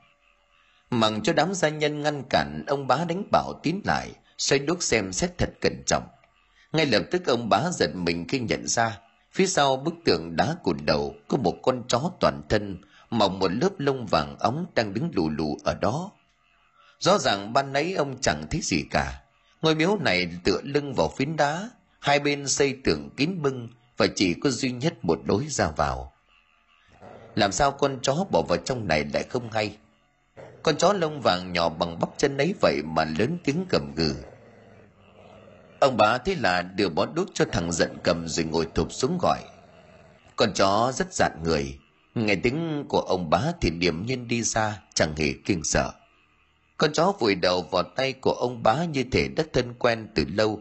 Mặc 0.89 1.13
cho 1.23 1.33
đám 1.33 1.53
gia 1.53 1.69
nhân 1.69 2.01
ngăn 2.01 2.23
cản, 2.29 2.63
ông 2.67 2.87
bá 2.87 3.05
đánh 3.07 3.23
bảo 3.31 3.53
tín 3.63 3.75
lại 3.85 4.11
xoay 4.37 4.59
đuốc 4.59 4.83
xem 4.83 5.13
xét 5.13 5.37
thật 5.37 5.49
cẩn 5.61 5.83
trọng. 5.85 6.03
Ngay 6.73 6.85
lập 6.85 7.03
tức 7.11 7.25
ông 7.25 7.49
bá 7.49 7.61
giật 7.71 7.89
mình 7.95 8.25
khi 8.27 8.39
nhận 8.39 8.67
ra, 8.67 8.99
phía 9.31 9.47
sau 9.47 9.77
bức 9.77 9.93
tường 10.05 10.35
đá 10.35 10.55
cột 10.63 10.75
đầu 10.85 11.15
có 11.27 11.37
một 11.37 11.55
con 11.63 11.83
chó 11.87 12.11
toàn 12.19 12.41
thân, 12.49 12.81
mọc 13.09 13.31
một 13.31 13.51
lớp 13.51 13.69
lông 13.77 14.05
vàng 14.05 14.35
óng 14.39 14.65
đang 14.75 14.93
đứng 14.93 15.11
lù 15.13 15.29
lù 15.29 15.57
ở 15.63 15.73
đó 15.73 16.11
rõ 16.99 17.17
ràng 17.17 17.53
ban 17.53 17.73
nãy 17.73 17.93
ông 17.93 18.21
chẳng 18.21 18.43
thấy 18.51 18.61
gì 18.63 18.83
cả. 18.91 19.21
Ngôi 19.61 19.75
miếu 19.75 19.97
này 19.97 20.27
tựa 20.43 20.61
lưng 20.63 20.93
vào 20.93 21.13
phiến 21.17 21.35
đá, 21.35 21.69
hai 21.99 22.19
bên 22.19 22.47
xây 22.47 22.77
tường 22.83 23.09
kín 23.17 23.41
bưng 23.41 23.69
và 23.97 24.07
chỉ 24.15 24.33
có 24.33 24.49
duy 24.49 24.71
nhất 24.71 25.05
một 25.05 25.19
lối 25.25 25.45
ra 25.49 25.69
vào. 25.69 26.13
Làm 27.35 27.51
sao 27.51 27.71
con 27.71 27.99
chó 28.01 28.25
bỏ 28.31 28.41
vào 28.41 28.57
trong 28.57 28.87
này 28.87 29.05
lại 29.13 29.23
không 29.23 29.51
hay? 29.51 29.77
Con 30.63 30.77
chó 30.77 30.93
lông 30.93 31.21
vàng 31.21 31.53
nhỏ 31.53 31.69
bằng 31.69 31.99
bắp 31.99 32.09
chân 32.17 32.37
ấy 32.37 32.53
vậy 32.61 32.81
mà 32.85 33.05
lớn 33.19 33.37
tiếng 33.43 33.65
cầm 33.69 33.95
gừ. 33.95 34.15
Ông 35.79 35.97
bà 35.97 36.17
thế 36.17 36.35
là 36.35 36.61
đưa 36.61 36.89
bó 36.89 37.05
đuốc 37.05 37.27
cho 37.33 37.45
thằng 37.51 37.71
giận 37.71 37.97
cầm 38.03 38.27
rồi 38.27 38.45
ngồi 38.45 38.67
thụp 38.75 38.91
xuống 38.91 39.17
gọi. 39.21 39.39
Con 40.35 40.53
chó 40.53 40.91
rất 40.95 41.13
dạn 41.13 41.31
người. 41.43 41.79
Nghe 42.15 42.35
tiếng 42.35 42.85
của 42.89 42.99
ông 42.99 43.29
bá 43.29 43.41
thì 43.61 43.69
điểm 43.69 44.05
nhiên 44.05 44.27
đi 44.27 44.43
ra 44.43 44.81
chẳng 44.93 45.15
hề 45.15 45.33
kinh 45.45 45.63
sợ 45.63 45.91
con 46.79 46.93
chó 46.93 47.13
vùi 47.19 47.35
đầu 47.35 47.61
vào 47.71 47.83
tay 47.83 48.13
của 48.13 48.31
ông 48.31 48.63
bá 48.63 48.83
như 48.85 49.03
thể 49.11 49.27
đất 49.27 49.53
thân 49.53 49.73
quen 49.73 50.07
từ 50.15 50.25
lâu. 50.33 50.59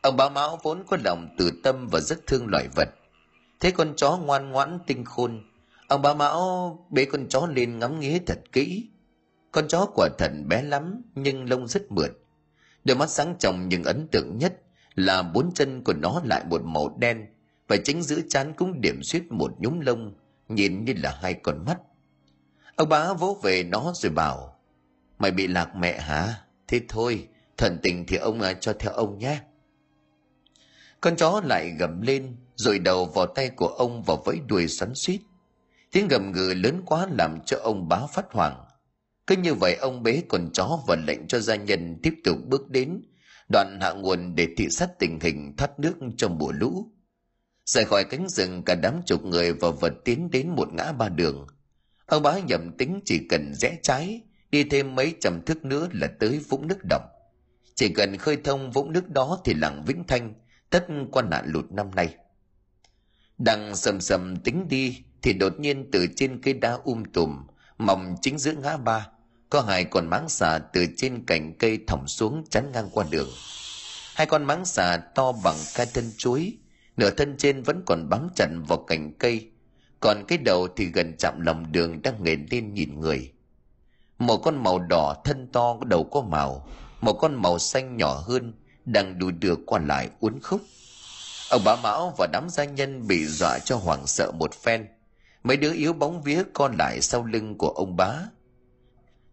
Ông 0.00 0.16
bá 0.16 0.28
mão 0.28 0.58
vốn 0.62 0.84
có 0.86 0.96
lòng 1.04 1.28
từ 1.38 1.50
tâm 1.62 1.88
và 1.88 2.00
rất 2.00 2.26
thương 2.26 2.46
loài 2.46 2.68
vật. 2.76 2.88
Thấy 3.60 3.72
con 3.72 3.92
chó 3.96 4.16
ngoan 4.16 4.50
ngoãn 4.50 4.78
tinh 4.86 5.04
khôn. 5.04 5.42
Ông 5.88 6.02
bá 6.02 6.14
mão 6.14 6.86
bế 6.90 7.04
con 7.04 7.28
chó 7.28 7.46
lên 7.46 7.78
ngắm 7.78 8.00
nghía 8.00 8.18
thật 8.26 8.38
kỹ. 8.52 8.88
Con 9.52 9.68
chó 9.68 9.86
quả 9.94 10.08
thật 10.18 10.30
bé 10.48 10.62
lắm, 10.62 11.02
nhưng 11.14 11.50
lông 11.50 11.68
rất 11.68 11.92
mượt. 11.92 12.10
Đôi 12.84 12.96
mắt 12.96 13.10
sáng 13.10 13.36
trong 13.38 13.68
nhưng 13.68 13.84
ấn 13.84 14.08
tượng 14.08 14.38
nhất 14.38 14.60
là 14.94 15.22
bốn 15.22 15.54
chân 15.54 15.84
của 15.84 15.92
nó 15.92 16.20
lại 16.24 16.44
một 16.50 16.62
màu 16.64 16.96
đen 16.98 17.26
và 17.68 17.76
chính 17.84 18.02
giữa 18.02 18.20
chán 18.28 18.52
cũng 18.56 18.80
điểm 18.80 19.02
xuyết 19.02 19.32
một 19.32 19.54
nhúm 19.58 19.80
lông, 19.80 20.14
nhìn 20.48 20.84
như 20.84 20.94
là 20.96 21.18
hai 21.22 21.34
con 21.34 21.64
mắt. 21.66 21.78
Ông 22.76 22.88
bá 22.88 23.12
vỗ 23.12 23.38
về 23.42 23.62
nó 23.62 23.92
rồi 23.94 24.12
bảo 24.12 24.53
mày 25.18 25.30
bị 25.30 25.46
lạc 25.46 25.76
mẹ 25.76 26.00
hả? 26.00 26.34
Thế 26.68 26.80
thôi 26.88 27.28
thần 27.56 27.78
tình 27.82 28.06
thì 28.06 28.16
ông 28.16 28.40
à, 28.40 28.52
cho 28.52 28.72
theo 28.78 28.92
ông 28.92 29.18
nhé. 29.18 29.40
Con 31.00 31.16
chó 31.16 31.40
lại 31.44 31.70
gầm 31.78 32.00
lên 32.00 32.36
rồi 32.54 32.78
đầu 32.78 33.06
vào 33.06 33.26
tay 33.26 33.50
của 33.50 33.68
ông 33.68 34.02
và 34.02 34.14
vẫy 34.24 34.40
đuôi 34.48 34.68
xoắn 34.68 34.94
suýt 34.94 35.20
tiếng 35.94 36.08
gầm 36.08 36.32
gừ 36.32 36.54
lớn 36.54 36.82
quá 36.86 37.06
làm 37.18 37.38
cho 37.46 37.58
ông 37.62 37.88
bá 37.88 38.00
phát 38.14 38.32
hoảng. 38.32 38.64
Cứ 39.26 39.36
như 39.36 39.54
vậy 39.54 39.74
ông 39.74 40.02
bế 40.02 40.22
con 40.28 40.50
chó 40.52 40.78
và 40.86 40.96
lệnh 41.06 41.26
cho 41.26 41.40
gia 41.40 41.56
nhân 41.56 41.98
tiếp 42.02 42.14
tục 42.24 42.38
bước 42.46 42.70
đến 42.70 43.00
đoạn 43.48 43.78
hạ 43.80 43.92
nguồn 43.92 44.34
để 44.34 44.48
thị 44.56 44.68
sát 44.70 44.98
tình 44.98 45.18
hình 45.20 45.56
thoát 45.56 45.80
nước 45.80 45.94
trong 46.16 46.38
mùa 46.38 46.52
lũ. 46.52 46.92
Rời 47.64 47.84
khỏi 47.84 48.04
cánh 48.04 48.28
rừng 48.28 48.62
cả 48.62 48.74
đám 48.74 49.00
chục 49.06 49.24
người 49.24 49.52
và 49.52 49.70
vật 49.70 49.92
tiến 50.04 50.30
đến 50.30 50.48
một 50.48 50.68
ngã 50.72 50.92
ba 50.92 51.08
đường. 51.08 51.46
Ông 52.06 52.22
bá 52.22 52.38
nhầm 52.38 52.76
tính 52.78 53.00
chỉ 53.04 53.26
cần 53.28 53.54
rẽ 53.54 53.78
trái 53.82 54.22
đi 54.54 54.64
thêm 54.64 54.94
mấy 54.94 55.14
trăm 55.20 55.42
thước 55.42 55.64
nữa 55.64 55.88
là 55.92 56.08
tới 56.20 56.38
vũng 56.48 56.66
nước 56.66 56.78
động 56.90 57.02
chỉ 57.74 57.88
cần 57.88 58.16
khơi 58.16 58.36
thông 58.44 58.70
vũng 58.70 58.92
nước 58.92 59.10
đó 59.10 59.38
thì 59.44 59.54
làng 59.54 59.84
vĩnh 59.86 60.04
thanh 60.04 60.34
tất 60.70 60.86
qua 61.12 61.22
nạn 61.22 61.44
lụt 61.46 61.70
năm 61.70 61.90
nay. 61.94 62.14
Đang 63.38 63.76
sầm 63.76 64.00
sầm 64.00 64.36
tính 64.36 64.68
đi 64.68 65.02
thì 65.22 65.32
đột 65.32 65.60
nhiên 65.60 65.90
từ 65.92 66.06
trên 66.16 66.40
cây 66.42 66.54
đá 66.54 66.78
um 66.84 67.04
tùm, 67.04 67.46
mỏng 67.78 68.16
chính 68.22 68.38
giữa 68.38 68.52
ngã 68.52 68.76
ba, 68.76 69.08
có 69.50 69.60
hai 69.60 69.84
con 69.84 70.06
máng 70.06 70.28
xà 70.28 70.58
từ 70.58 70.86
trên 70.96 71.24
cành 71.26 71.58
cây 71.58 71.78
thỏng 71.86 72.08
xuống 72.08 72.44
chắn 72.50 72.72
ngang 72.72 72.88
qua 72.92 73.04
đường. 73.10 73.28
Hai 74.14 74.26
con 74.26 74.44
máng 74.44 74.64
xà 74.64 74.96
to 75.14 75.32
bằng 75.44 75.56
cái 75.74 75.86
thân 75.94 76.04
chuối, 76.16 76.58
nửa 76.96 77.10
thân 77.10 77.36
trên 77.38 77.62
vẫn 77.62 77.82
còn 77.86 78.08
bám 78.08 78.28
chặt 78.36 78.48
vào 78.68 78.78
cành 78.78 79.12
cây, 79.18 79.50
còn 80.00 80.24
cái 80.28 80.38
đầu 80.38 80.68
thì 80.76 80.84
gần 80.84 81.16
chạm 81.18 81.40
lòng 81.40 81.72
đường 81.72 82.02
đang 82.02 82.24
nghển 82.24 82.46
lên 82.50 82.74
nhìn 82.74 83.00
người 83.00 83.33
một 84.18 84.36
con 84.36 84.62
màu 84.62 84.78
đỏ 84.78 85.16
thân 85.24 85.48
to 85.52 85.76
đầu 85.86 86.04
có 86.04 86.20
màu, 86.20 86.68
một 87.00 87.12
con 87.12 87.34
màu 87.34 87.58
xanh 87.58 87.96
nhỏ 87.96 88.22
hơn 88.26 88.52
đang 88.84 89.18
đùi 89.18 89.32
đưa 89.32 89.54
qua 89.66 89.80
lại 89.80 90.10
uốn 90.20 90.40
khúc. 90.40 90.60
Ông 91.50 91.64
bá 91.64 91.76
mão 91.76 92.14
và 92.18 92.26
đám 92.32 92.50
gia 92.50 92.64
nhân 92.64 93.06
bị 93.06 93.26
dọa 93.26 93.58
cho 93.58 93.76
hoảng 93.76 94.06
sợ 94.06 94.32
một 94.32 94.54
phen. 94.54 94.88
Mấy 95.44 95.56
đứa 95.56 95.72
yếu 95.72 95.92
bóng 95.92 96.22
vía 96.22 96.42
con 96.52 96.76
lại 96.76 97.00
sau 97.00 97.24
lưng 97.24 97.58
của 97.58 97.68
ông 97.68 97.96
bá. 97.96 98.14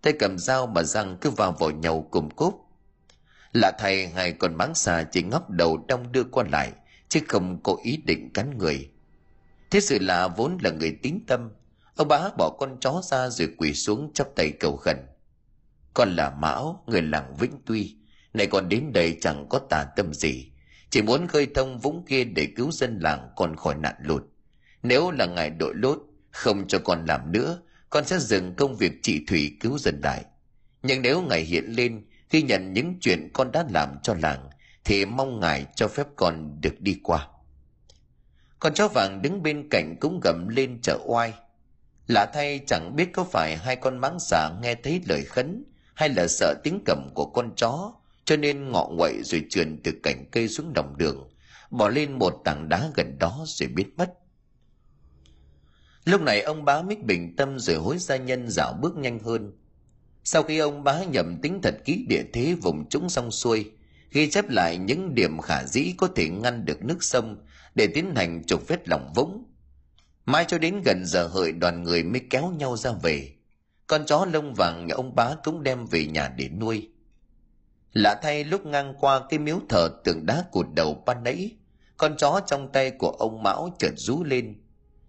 Tay 0.01 0.13
cầm 0.19 0.37
dao 0.37 0.67
mà 0.67 0.83
răng 0.83 1.17
cứ 1.21 1.29
vào 1.29 1.51
vào 1.51 1.71
nhau 1.71 2.07
cùng 2.11 2.29
cúp. 2.29 2.65
Lạ 3.53 3.71
thầy 3.79 4.11
ngày 4.15 4.31
còn 4.31 4.55
máng 4.55 4.75
xà 4.75 5.03
chỉ 5.03 5.23
ngóc 5.23 5.49
đầu 5.49 5.85
đong 5.87 6.11
đưa 6.11 6.23
qua 6.23 6.43
lại, 6.51 6.71
chứ 7.09 7.19
không 7.27 7.63
có 7.63 7.75
ý 7.83 7.97
định 7.97 8.33
cắn 8.33 8.57
người. 8.57 8.89
Thế 9.71 9.79
sự 9.79 9.99
lạ 9.99 10.27
vốn 10.27 10.57
là 10.61 10.69
người 10.69 10.97
tín 11.01 11.19
tâm 11.27 11.49
ông 11.95 12.08
bá 12.08 12.30
bỏ 12.38 12.49
con 12.60 12.77
chó 12.80 13.01
ra 13.04 13.30
rồi 13.30 13.49
quỳ 13.58 13.73
xuống 13.73 14.12
chắp 14.13 14.27
tay 14.36 14.51
cầu 14.60 14.77
khẩn. 14.77 14.97
Con 15.93 16.15
là 16.15 16.30
mão, 16.30 16.84
người 16.88 17.01
làng 17.01 17.36
vĩnh 17.39 17.62
tuy. 17.65 17.95
Này 18.34 18.47
còn 18.47 18.69
đến 18.69 18.93
đây 18.93 19.17
chẳng 19.21 19.45
có 19.49 19.60
tà 19.60 19.84
tâm 19.95 20.13
gì. 20.13 20.51
Chỉ 20.89 21.01
muốn 21.01 21.27
khơi 21.27 21.47
thông 21.56 21.80
vũng 21.80 22.06
kia 22.06 22.23
để 22.23 22.47
cứu 22.56 22.71
dân 22.71 22.99
làng 22.99 23.30
còn 23.36 23.56
khỏi 23.56 23.75
nạn 23.75 23.95
lụt. 24.01 24.23
Nếu 24.84 25.12
là 25.12 25.25
ngài 25.25 25.49
đội 25.49 25.73
lốt, 25.75 25.99
không 26.32 26.67
cho 26.67 26.80
con 26.84 27.06
làm 27.06 27.32
nữa, 27.32 27.62
con 27.89 28.06
sẽ 28.06 28.19
dừng 28.19 28.56
công 28.56 28.75
việc 28.75 28.91
trị 29.04 29.25
thủy 29.27 29.58
cứu 29.60 29.77
dân 29.77 30.01
đại 30.01 30.25
nhưng 30.84 31.01
nếu 31.01 31.21
ngài 31.21 31.41
hiện 31.41 31.65
lên, 31.65 32.06
ghi 32.30 32.41
nhận 32.41 32.73
những 32.73 32.97
chuyện 33.01 33.30
con 33.34 33.51
đã 33.51 33.65
làm 33.69 33.89
cho 34.04 34.15
làng, 34.21 34.49
thì 34.84 35.06
mong 35.06 35.39
ngài 35.39 35.65
cho 35.75 35.88
phép 35.88 36.08
con 36.15 36.62
được 36.62 36.82
đi 36.82 36.99
qua. 37.04 37.27
Con 38.60 38.73
chó 38.73 38.88
vàng 38.88 39.21
đứng 39.21 39.43
bên 39.43 39.69
cạnh 39.69 39.95
cũng 39.99 40.19
gầm 40.23 40.47
lên 40.47 40.80
chợ 40.82 40.99
oai 41.06 41.34
lạ 42.12 42.32
thay 42.34 42.60
chẳng 42.67 42.95
biết 42.95 43.10
có 43.13 43.24
phải 43.24 43.58
hai 43.58 43.76
con 43.76 43.97
máng 43.97 44.19
xà 44.19 44.50
nghe 44.62 44.76
thấy 44.76 45.02
lời 45.08 45.24
khấn, 45.24 45.63
hay 45.95 46.10
là 46.10 46.28
sợ 46.28 46.56
tiếng 46.63 46.82
cầm 46.86 47.10
của 47.13 47.26
con 47.26 47.56
chó, 47.56 47.93
cho 48.26 48.38
nên 48.38 48.71
ngọ 48.71 48.89
nguậy 48.91 49.24
rồi 49.24 49.45
trườn 49.50 49.82
từ 49.84 49.91
cành 50.04 50.26
cây 50.32 50.47
xuống 50.47 50.74
đồng 50.74 50.97
đường, 50.97 51.30
bỏ 51.69 51.89
lên 51.89 52.19
một 52.19 52.41
tảng 52.45 52.69
đá 52.69 52.89
gần 52.95 53.17
đó 53.19 53.43
rồi 53.47 53.69
biến 53.69 53.89
mất. 53.97 54.13
Lúc 56.06 56.21
này 56.21 56.41
ông 56.41 56.65
bá 56.65 56.82
mít 56.82 57.06
bình 57.06 57.36
tâm 57.36 57.60
rồi 57.60 57.76
hối 57.76 57.97
gia 57.97 58.15
nhân 58.15 58.50
dạo 58.50 58.74
bước 58.82 58.97
nhanh 58.97 59.19
hơn. 59.19 59.54
Sau 60.24 60.43
khi 60.43 60.58
ông 60.58 60.84
bá 60.84 61.04
nhầm 61.04 61.38
tính 61.41 61.60
thật 61.63 61.76
kỹ 61.86 62.06
địa 62.10 62.24
thế 62.34 62.56
vùng 62.62 62.89
trũng 62.89 63.10
xong 63.10 63.32
xuôi, 63.32 63.71
ghi 64.12 64.30
chép 64.30 64.50
lại 64.50 64.78
những 64.78 65.15
điểm 65.15 65.39
khả 65.39 65.63
dĩ 65.63 65.93
có 65.97 66.08
thể 66.15 66.30
ngăn 66.30 66.65
được 66.65 66.84
nước 66.84 67.04
sông 67.04 67.45
để 67.76 67.88
tiến 67.88 68.15
hành 68.15 68.43
trục 68.43 68.67
vết 68.67 68.89
lòng 68.89 69.13
vũng 69.15 69.50
mai 70.25 70.45
cho 70.47 70.57
đến 70.57 70.81
gần 70.86 71.05
giờ 71.05 71.27
hợi 71.27 71.51
đoàn 71.51 71.84
người 71.84 72.03
mới 72.03 72.21
kéo 72.29 72.51
nhau 72.57 72.77
ra 72.77 72.91
về. 72.91 73.31
Con 73.88 74.05
chó 74.05 74.25
lông 74.34 74.53
vàng 74.53 74.88
nhà 74.88 74.95
ông 74.95 75.15
bá 75.15 75.36
cũng 75.43 75.63
đem 75.63 75.86
về 75.86 76.05
nhà 76.05 76.34
để 76.38 76.49
nuôi. 76.49 76.89
Lạ 77.93 78.19
thay 78.23 78.43
lúc 78.43 78.65
ngang 78.65 78.93
qua 78.99 79.21
cái 79.29 79.39
miếu 79.39 79.60
thờ 79.69 79.89
tượng 80.03 80.25
đá 80.25 80.43
cụt 80.51 80.65
đầu 80.75 81.03
ban 81.05 81.23
nãy, 81.23 81.55
con 81.97 82.17
chó 82.17 82.41
trong 82.47 82.71
tay 82.71 82.91
của 82.91 83.10
ông 83.10 83.43
mão 83.43 83.75
chợt 83.79 83.91
rú 83.95 84.23
lên. 84.23 84.55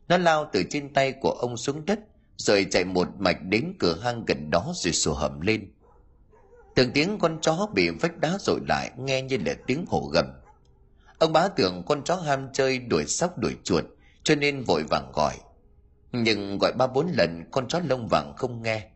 Nó 0.09 0.17
lao 0.19 0.51
từ 0.53 0.63
trên 0.71 0.93
tay 0.93 1.13
của 1.13 1.31
ông 1.31 1.57
xuống 1.57 1.87
đất 1.87 1.99
rồi 2.37 2.67
chạy 2.71 2.85
một 2.85 3.09
mạch 3.19 3.43
đến 3.43 3.73
cửa 3.79 3.99
hang 4.03 4.25
gần 4.25 4.51
đó 4.51 4.73
rồi 4.75 4.93
sủa 4.93 5.15
hầm 5.15 5.41
lên. 5.41 5.73
Từng 6.75 6.91
tiếng 6.93 7.19
con 7.19 7.39
chó 7.41 7.69
bị 7.75 7.89
vách 7.89 8.19
đá 8.19 8.39
dội 8.41 8.61
lại, 8.69 8.91
nghe 8.97 9.23
như 9.23 9.39
là 9.47 9.55
tiếng 9.67 9.85
hổ 9.89 10.11
gầm. 10.15 10.27
Ông 11.19 11.33
bá 11.33 11.49
tưởng 11.49 11.83
con 11.87 12.05
chó 12.05 12.17
ham 12.17 12.49
chơi 12.53 12.79
đuổi 12.79 13.07
sóc 13.07 13.39
đuổi 13.39 13.57
chuột 13.65 13.85
cho 14.25 14.35
nên 14.35 14.65
vội 14.65 14.83
vàng 14.91 15.13
gọi. 15.15 15.35
Nhưng 16.13 16.59
gọi 16.59 16.73
ba 16.73 16.87
bốn 16.87 17.07
lần, 17.19 17.45
con 17.51 17.69
chó 17.69 17.81
lông 17.89 18.09
vàng 18.11 18.33
không 18.37 18.63
nghe. 18.63 18.89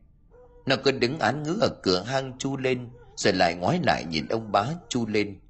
Nó 0.66 0.76
cứ 0.84 0.90
đứng 0.90 1.18
án 1.18 1.42
ngữ 1.42 1.58
ở 1.60 1.68
cửa 1.82 2.02
hang 2.02 2.38
chu 2.38 2.56
lên, 2.56 2.88
rồi 3.16 3.32
lại 3.32 3.54
ngoái 3.54 3.80
lại 3.82 4.04
nhìn 4.04 4.28
ông 4.28 4.52
bá 4.52 4.66
chu 4.88 5.06
lên. 5.06 5.40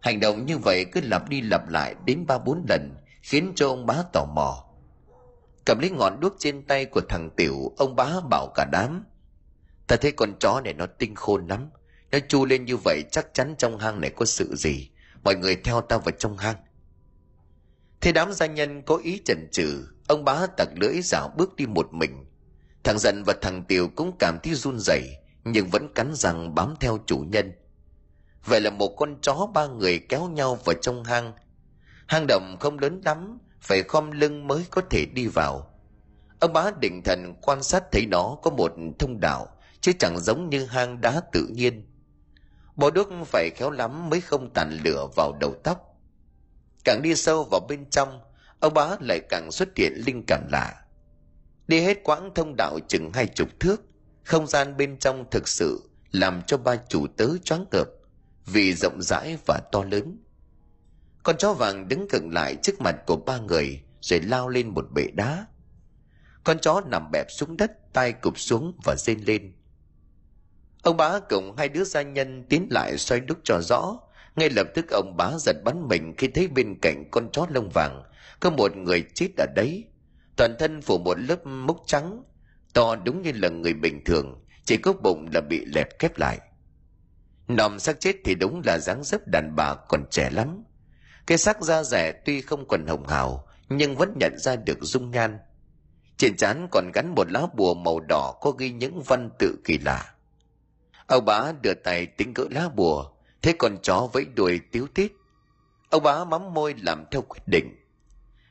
Hành 0.00 0.20
động 0.20 0.46
như 0.46 0.58
vậy 0.58 0.84
cứ 0.92 1.00
lặp 1.00 1.28
đi 1.28 1.40
lặp 1.40 1.68
lại 1.68 1.94
đến 2.04 2.26
ba 2.26 2.38
bốn 2.38 2.64
lần, 2.68 2.94
khiến 3.22 3.52
cho 3.56 3.68
ông 3.68 3.86
bá 3.86 4.02
tò 4.12 4.24
mò. 4.24 4.64
Cầm 5.66 5.78
lấy 5.80 5.90
ngọn 5.90 6.20
đuốc 6.20 6.34
trên 6.38 6.66
tay 6.66 6.84
của 6.84 7.00
thằng 7.08 7.30
tiểu, 7.36 7.72
ông 7.76 7.96
bá 7.96 8.20
bảo 8.30 8.52
cả 8.54 8.66
đám, 8.72 9.04
ta 9.86 9.96
thấy 9.96 10.12
con 10.12 10.34
chó 10.40 10.60
này 10.64 10.74
nó 10.74 10.86
tinh 10.86 11.14
khôn 11.14 11.46
lắm. 11.46 11.70
Nó 12.12 12.18
chu 12.28 12.44
lên 12.44 12.64
như 12.64 12.76
vậy 12.76 13.02
chắc 13.10 13.26
chắn 13.34 13.54
trong 13.58 13.78
hang 13.78 14.00
này 14.00 14.10
có 14.10 14.24
sự 14.24 14.54
gì. 14.56 14.90
Mọi 15.24 15.36
người 15.36 15.56
theo 15.56 15.80
ta 15.80 15.98
vào 15.98 16.12
trong 16.18 16.36
hang 16.36 16.56
thế 18.02 18.12
đám 18.12 18.32
gia 18.32 18.46
nhân 18.46 18.82
có 18.82 18.96
ý 18.96 19.20
chần 19.24 19.48
chừ, 19.52 19.88
ông 20.08 20.24
bá 20.24 20.46
tặc 20.56 20.68
lưỡi 20.74 21.00
dạo 21.02 21.28
bước 21.36 21.56
đi 21.56 21.66
một 21.66 21.88
mình. 21.92 22.26
Thằng 22.84 22.98
dần 22.98 23.22
và 23.26 23.34
thằng 23.42 23.64
tiều 23.68 23.88
cũng 23.96 24.16
cảm 24.18 24.38
thấy 24.42 24.54
run 24.54 24.78
rẩy, 24.78 25.02
nhưng 25.44 25.68
vẫn 25.68 25.94
cắn 25.94 26.14
răng 26.14 26.54
bám 26.54 26.74
theo 26.80 26.98
chủ 27.06 27.18
nhân. 27.18 27.52
Vậy 28.44 28.60
là 28.60 28.70
một 28.70 28.88
con 28.96 29.20
chó 29.20 29.46
ba 29.54 29.66
người 29.66 29.98
kéo 29.98 30.28
nhau 30.28 30.58
vào 30.64 30.74
trong 30.74 31.04
hang. 31.04 31.32
Hang 32.06 32.26
động 32.28 32.56
không 32.60 32.78
lớn 32.78 33.00
lắm, 33.04 33.38
phải 33.60 33.82
khom 33.82 34.10
lưng 34.10 34.48
mới 34.48 34.64
có 34.70 34.82
thể 34.90 35.06
đi 35.14 35.26
vào. 35.26 35.70
Ông 36.40 36.52
bá 36.52 36.70
định 36.80 37.02
thần 37.04 37.34
quan 37.42 37.62
sát 37.62 37.82
thấy 37.92 38.06
nó 38.06 38.36
có 38.42 38.50
một 38.50 38.72
thông 38.98 39.20
đạo, 39.20 39.46
chứ 39.80 39.92
chẳng 39.98 40.18
giống 40.18 40.50
như 40.50 40.64
hang 40.64 41.00
đá 41.00 41.20
tự 41.32 41.46
nhiên. 41.52 41.86
Bò 42.76 42.90
đuốc 42.90 43.08
phải 43.26 43.50
khéo 43.56 43.70
lắm 43.70 44.10
mới 44.10 44.20
không 44.20 44.50
tàn 44.54 44.78
lửa 44.84 45.08
vào 45.16 45.32
đầu 45.40 45.54
tóc 45.64 45.91
càng 46.84 47.02
đi 47.02 47.14
sâu 47.14 47.44
vào 47.50 47.60
bên 47.68 47.90
trong, 47.90 48.20
ông 48.60 48.74
bá 48.74 48.88
lại 49.00 49.20
càng 49.28 49.52
xuất 49.52 49.68
hiện 49.76 49.92
linh 50.06 50.24
cảm 50.26 50.48
lạ. 50.52 50.84
Đi 51.68 51.80
hết 51.80 51.98
quãng 52.04 52.30
thông 52.34 52.54
đạo 52.56 52.78
chừng 52.88 53.10
hai 53.12 53.26
chục 53.26 53.48
thước, 53.60 53.82
không 54.24 54.46
gian 54.46 54.76
bên 54.76 54.98
trong 54.98 55.24
thực 55.30 55.48
sự 55.48 55.90
làm 56.12 56.42
cho 56.46 56.56
ba 56.56 56.76
chủ 56.88 57.06
tớ 57.06 57.28
choáng 57.44 57.64
ngợp, 57.70 57.88
vì 58.46 58.74
rộng 58.74 59.02
rãi 59.02 59.38
và 59.46 59.60
to 59.72 59.84
lớn. 59.90 60.18
Con 61.22 61.36
chó 61.38 61.52
vàng 61.52 61.88
đứng 61.88 62.06
cận 62.08 62.30
lại 62.30 62.56
trước 62.62 62.80
mặt 62.80 62.96
của 63.06 63.16
ba 63.16 63.38
người, 63.38 63.80
rồi 64.00 64.20
lao 64.20 64.48
lên 64.48 64.68
một 64.68 64.84
bệ 64.94 65.06
đá. 65.14 65.46
Con 66.44 66.58
chó 66.58 66.82
nằm 66.86 67.10
bẹp 67.12 67.26
xuống 67.30 67.56
đất, 67.56 67.92
tay 67.92 68.12
cụp 68.12 68.38
xuống 68.38 68.72
và 68.84 68.96
rên 68.98 69.20
lên. 69.20 69.52
Ông 70.82 70.96
bá 70.96 71.18
cùng 71.18 71.56
hai 71.56 71.68
đứa 71.68 71.84
gia 71.84 72.02
nhân 72.02 72.44
tiến 72.48 72.68
lại 72.70 72.98
xoay 72.98 73.20
đúc 73.20 73.38
cho 73.44 73.60
rõ 73.60 73.98
ngay 74.36 74.50
lập 74.50 74.66
tức 74.74 74.90
ông 74.90 75.16
bá 75.16 75.30
giật 75.38 75.56
bắn 75.64 75.88
mình 75.88 76.14
khi 76.18 76.28
thấy 76.28 76.48
bên 76.48 76.78
cạnh 76.82 77.04
con 77.10 77.28
chó 77.32 77.46
lông 77.50 77.68
vàng. 77.74 78.02
Có 78.40 78.50
một 78.50 78.76
người 78.76 79.04
chết 79.14 79.28
ở 79.36 79.46
đấy. 79.54 79.84
Toàn 80.36 80.56
thân 80.58 80.82
phủ 80.82 80.98
một 80.98 81.18
lớp 81.20 81.46
mốc 81.46 81.76
trắng, 81.86 82.22
to 82.74 82.96
đúng 82.96 83.22
như 83.22 83.32
là 83.34 83.48
người 83.48 83.74
bình 83.74 84.04
thường, 84.04 84.44
chỉ 84.64 84.76
có 84.76 84.92
bụng 84.92 85.28
là 85.34 85.40
bị 85.40 85.64
lẹt 85.64 85.98
kép 85.98 86.18
lại. 86.18 86.38
Nòm 87.48 87.78
xác 87.78 88.00
chết 88.00 88.16
thì 88.24 88.34
đúng 88.34 88.62
là 88.64 88.78
dáng 88.78 89.04
dấp 89.04 89.20
đàn 89.26 89.56
bà 89.56 89.74
còn 89.88 90.04
trẻ 90.10 90.30
lắm. 90.30 90.64
Cái 91.26 91.38
xác 91.38 91.62
da 91.62 91.82
rẻ 91.82 92.12
tuy 92.24 92.40
không 92.40 92.68
còn 92.68 92.86
hồng 92.86 93.06
hào, 93.06 93.46
nhưng 93.68 93.96
vẫn 93.96 94.12
nhận 94.20 94.38
ra 94.38 94.56
được 94.56 94.78
dung 94.80 95.10
nhan. 95.10 95.38
Trên 96.16 96.36
trán 96.36 96.68
còn 96.70 96.90
gắn 96.94 97.14
một 97.14 97.30
lá 97.30 97.46
bùa 97.54 97.74
màu 97.74 98.00
đỏ 98.00 98.34
có 98.40 98.50
ghi 98.50 98.70
những 98.72 99.02
văn 99.02 99.30
tự 99.38 99.56
kỳ 99.64 99.78
lạ. 99.78 100.14
Ông 101.06 101.24
bá 101.24 101.52
đưa 101.62 101.74
tay 101.74 102.06
tính 102.06 102.34
cỡ 102.34 102.44
lá 102.50 102.68
bùa 102.68 103.11
thế 103.42 103.52
con 103.52 103.78
chó 103.82 104.08
vẫy 104.12 104.24
đuôi 104.24 104.60
tiếu 104.72 104.86
tít. 104.94 105.12
Ông 105.90 106.02
bá 106.02 106.24
mắm 106.24 106.54
môi 106.54 106.74
làm 106.82 107.04
theo 107.10 107.22
quyết 107.22 107.42
định. 107.46 107.76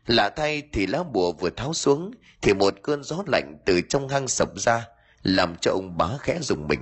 Lạ 0.05 0.29
thay 0.35 0.63
thì 0.73 0.87
lá 0.87 1.03
bùa 1.03 1.31
vừa 1.31 1.49
tháo 1.49 1.73
xuống, 1.73 2.11
thì 2.41 2.53
một 2.53 2.73
cơn 2.83 3.03
gió 3.03 3.23
lạnh 3.27 3.57
từ 3.65 3.81
trong 3.81 4.07
hang 4.07 4.27
sập 4.27 4.59
ra, 4.59 4.87
làm 5.23 5.55
cho 5.61 5.71
ông 5.71 5.97
bá 5.97 6.07
khẽ 6.19 6.39
dùng 6.41 6.67
mình. 6.67 6.79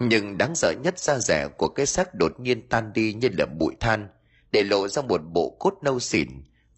Nhưng 0.00 0.38
đáng 0.38 0.54
sợ 0.54 0.74
nhất 0.82 0.98
da 0.98 1.18
rẻ 1.18 1.48
của 1.58 1.68
cái 1.68 1.86
xác 1.86 2.14
đột 2.14 2.40
nhiên 2.40 2.68
tan 2.68 2.92
đi 2.92 3.12
như 3.12 3.28
là 3.38 3.46
bụi 3.46 3.74
than, 3.80 4.08
để 4.52 4.62
lộ 4.62 4.88
ra 4.88 5.02
một 5.02 5.20
bộ 5.32 5.56
cốt 5.58 5.74
nâu 5.82 6.00
xỉn 6.00 6.28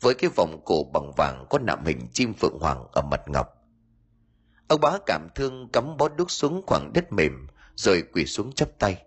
với 0.01 0.14
cái 0.14 0.31
vòng 0.37 0.61
cổ 0.64 0.85
bằng 0.93 1.12
vàng 1.17 1.47
có 1.51 1.59
nạm 1.59 1.85
hình 1.85 2.07
chim 2.12 2.35
phượng 2.35 2.59
hoàng 2.61 2.87
ở 2.93 3.03
mặt 3.03 3.21
ngọc. 3.27 3.47
Ông 4.69 4.81
bá 4.81 4.99
cảm 5.07 5.29
thương 5.35 5.69
cắm 5.73 5.97
bó 5.97 6.09
đúc 6.09 6.31
xuống 6.31 6.62
khoảng 6.67 6.93
đất 6.93 7.12
mềm, 7.12 7.47
rồi 7.75 8.03
quỳ 8.12 8.27
xuống 8.27 8.53
chắp 8.53 8.69
tay 8.79 9.03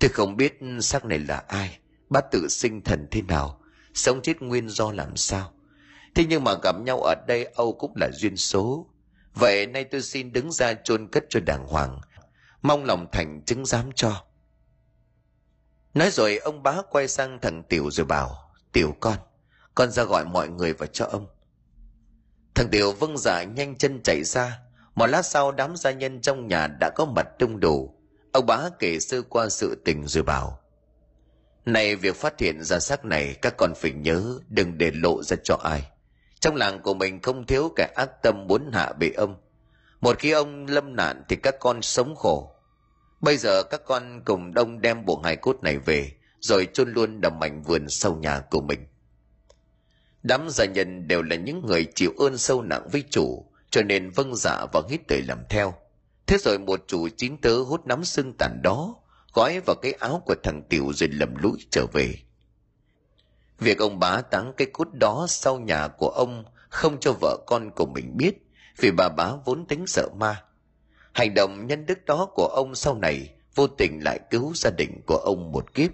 tôi 0.00 0.10
không 0.10 0.36
biết 0.36 0.58
xác 0.80 1.04
này 1.04 1.18
là 1.18 1.44
ai 1.48 1.78
bác 2.10 2.30
tự 2.30 2.48
sinh 2.48 2.82
thần 2.84 3.06
thế 3.10 3.22
nào, 3.22 3.60
sống 3.94 4.22
chết 4.22 4.42
nguyên 4.42 4.68
do 4.68 4.92
làm 4.92 5.16
sao. 5.16 5.52
Thế 6.14 6.24
nhưng 6.28 6.44
mà 6.44 6.54
gặp 6.62 6.76
nhau 6.80 7.00
ở 7.00 7.14
đây, 7.26 7.44
âu 7.44 7.72
cũng 7.72 7.92
là 7.96 8.10
duyên 8.12 8.36
số. 8.36 8.86
Vậy 9.34 9.66
nay 9.66 9.84
tôi 9.84 10.02
xin 10.02 10.32
đứng 10.32 10.52
ra 10.52 10.74
chôn 10.74 11.08
cất 11.12 11.24
cho 11.30 11.40
đàng 11.40 11.66
hoàng, 11.66 12.00
mong 12.62 12.84
lòng 12.84 13.06
thành 13.12 13.42
chứng 13.46 13.64
giám 13.66 13.92
cho. 13.94 14.24
Nói 15.94 16.10
rồi, 16.10 16.36
ông 16.36 16.62
bá 16.62 16.82
quay 16.90 17.08
sang 17.08 17.38
thằng 17.40 17.62
tiểu 17.62 17.90
rồi 17.90 18.06
bảo, 18.06 18.50
tiểu 18.72 18.96
con 19.00 19.18
con 19.78 19.90
ra 19.90 20.04
gọi 20.04 20.24
mọi 20.24 20.48
người 20.48 20.72
vào 20.72 20.86
cho 20.86 21.04
ông. 21.04 21.26
Thằng 22.54 22.68
tiểu 22.70 22.92
vâng 22.92 23.18
dạ 23.18 23.42
nhanh 23.42 23.76
chân 23.76 24.02
chạy 24.02 24.24
ra. 24.24 24.60
Một 24.94 25.06
lát 25.06 25.22
sau, 25.22 25.52
đám 25.52 25.76
gia 25.76 25.90
nhân 25.90 26.20
trong 26.20 26.46
nhà 26.46 26.66
đã 26.66 26.90
có 26.96 27.04
mặt 27.04 27.26
đông 27.38 27.60
đủ 27.60 27.97
ông 28.32 28.46
bá 28.46 28.68
kể 28.78 28.98
sơ 29.00 29.22
qua 29.22 29.48
sự 29.48 29.82
tình 29.84 30.06
rồi 30.06 30.22
bảo, 30.22 30.60
này 31.68 31.96
việc 31.96 32.16
phát 32.16 32.40
hiện 32.40 32.62
ra 32.62 32.78
xác 32.78 33.04
này, 33.04 33.34
các 33.42 33.56
con 33.56 33.74
phải 33.74 33.90
nhớ 33.90 34.38
đừng 34.48 34.78
để 34.78 34.90
lộ 34.94 35.22
ra 35.22 35.36
cho 35.44 35.56
ai. 35.64 35.90
Trong 36.40 36.56
làng 36.56 36.82
của 36.82 36.94
mình 36.94 37.22
không 37.22 37.46
thiếu 37.46 37.72
kẻ 37.76 37.92
ác 37.96 38.22
tâm 38.22 38.46
muốn 38.46 38.70
hạ 38.72 38.92
bệ 38.92 39.10
ông. 39.16 39.36
Một 40.00 40.18
khi 40.18 40.30
ông 40.30 40.66
lâm 40.66 40.96
nạn 40.96 41.22
thì 41.28 41.36
các 41.36 41.54
con 41.60 41.82
sống 41.82 42.16
khổ. 42.16 42.50
Bây 43.20 43.36
giờ 43.36 43.62
các 43.62 43.80
con 43.84 44.22
cùng 44.24 44.54
đông 44.54 44.80
đem 44.80 45.04
bộ 45.04 45.20
hài 45.24 45.36
cốt 45.36 45.56
này 45.62 45.78
về, 45.78 46.12
rồi 46.40 46.68
chôn 46.72 46.92
luôn 46.92 47.20
đầm 47.20 47.38
mảnh 47.38 47.62
vườn 47.62 47.88
sau 47.88 48.14
nhà 48.14 48.40
của 48.50 48.60
mình. 48.60 48.86
Đám 50.22 50.48
gia 50.50 50.64
nhân 50.64 51.08
đều 51.08 51.22
là 51.22 51.36
những 51.36 51.66
người 51.66 51.86
chịu 51.94 52.12
ơn 52.18 52.38
sâu 52.38 52.62
nặng 52.62 52.88
với 52.92 53.04
chủ, 53.10 53.44
cho 53.70 53.82
nên 53.82 54.10
vâng 54.10 54.36
dạ 54.36 54.66
và 54.72 54.82
hít 54.88 55.00
tời 55.08 55.22
làm 55.22 55.38
theo 55.48 55.74
thế 56.28 56.38
rồi 56.38 56.58
một 56.58 56.80
chủ 56.86 57.08
chín 57.16 57.36
tớ 57.36 57.58
hút 57.58 57.86
nắm 57.86 58.04
sưng 58.04 58.32
tàn 58.38 58.60
đó, 58.62 58.94
gói 59.34 59.60
vào 59.66 59.76
cái 59.82 59.92
áo 59.92 60.22
của 60.26 60.34
thằng 60.42 60.62
tiểu 60.68 60.92
rồi 60.94 61.08
lầm 61.12 61.34
lũi 61.36 61.58
trở 61.70 61.86
về. 61.92 62.14
Việc 63.58 63.78
ông 63.78 63.98
bá 63.98 64.20
táng 64.20 64.52
cái 64.56 64.68
cốt 64.72 64.88
đó 64.92 65.26
sau 65.28 65.58
nhà 65.58 65.88
của 65.88 66.08
ông 66.08 66.44
không 66.68 67.00
cho 67.00 67.12
vợ 67.20 67.36
con 67.46 67.70
của 67.70 67.86
mình 67.86 68.16
biết, 68.16 68.34
vì 68.76 68.90
bà 68.90 69.08
bá 69.08 69.32
vốn 69.44 69.66
tính 69.66 69.86
sợ 69.86 70.08
ma. 70.16 70.44
Hành 71.12 71.34
động 71.34 71.66
nhân 71.66 71.86
đức 71.86 72.04
đó 72.04 72.28
của 72.34 72.46
ông 72.46 72.74
sau 72.74 72.94
này 72.94 73.34
vô 73.54 73.66
tình 73.66 74.00
lại 74.04 74.20
cứu 74.30 74.52
gia 74.54 74.70
đình 74.70 75.00
của 75.06 75.16
ông 75.16 75.52
một 75.52 75.74
kiếp. 75.74 75.90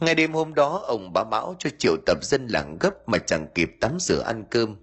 Ngày 0.00 0.14
đêm 0.14 0.32
hôm 0.32 0.54
đó, 0.54 0.82
ông 0.86 1.12
bá 1.12 1.24
mão 1.24 1.56
cho 1.58 1.70
triệu 1.78 1.96
tập 2.06 2.18
dân 2.22 2.46
làng 2.46 2.76
gấp 2.80 3.08
mà 3.08 3.18
chẳng 3.18 3.46
kịp 3.54 3.70
tắm 3.80 3.96
rửa 4.00 4.22
ăn 4.22 4.44
cơm. 4.50 4.76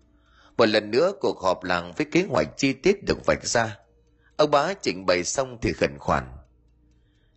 Một 0.58 0.66
lần 0.66 0.92
nữa 0.92 1.12
cuộc 1.20 1.40
họp 1.42 1.64
làng 1.64 1.94
với 1.98 2.06
kế 2.12 2.26
hoạch 2.30 2.48
chi 2.58 2.74
tiết 2.74 3.04
được 3.04 3.26
vạch 3.26 3.46
ra 3.46 3.78
ông 4.42 4.52
bá 4.52 4.74
trình 4.74 5.06
bày 5.06 5.24
xong 5.24 5.58
thì 5.62 5.74
khẩn 5.74 5.98
khoản. 6.00 6.24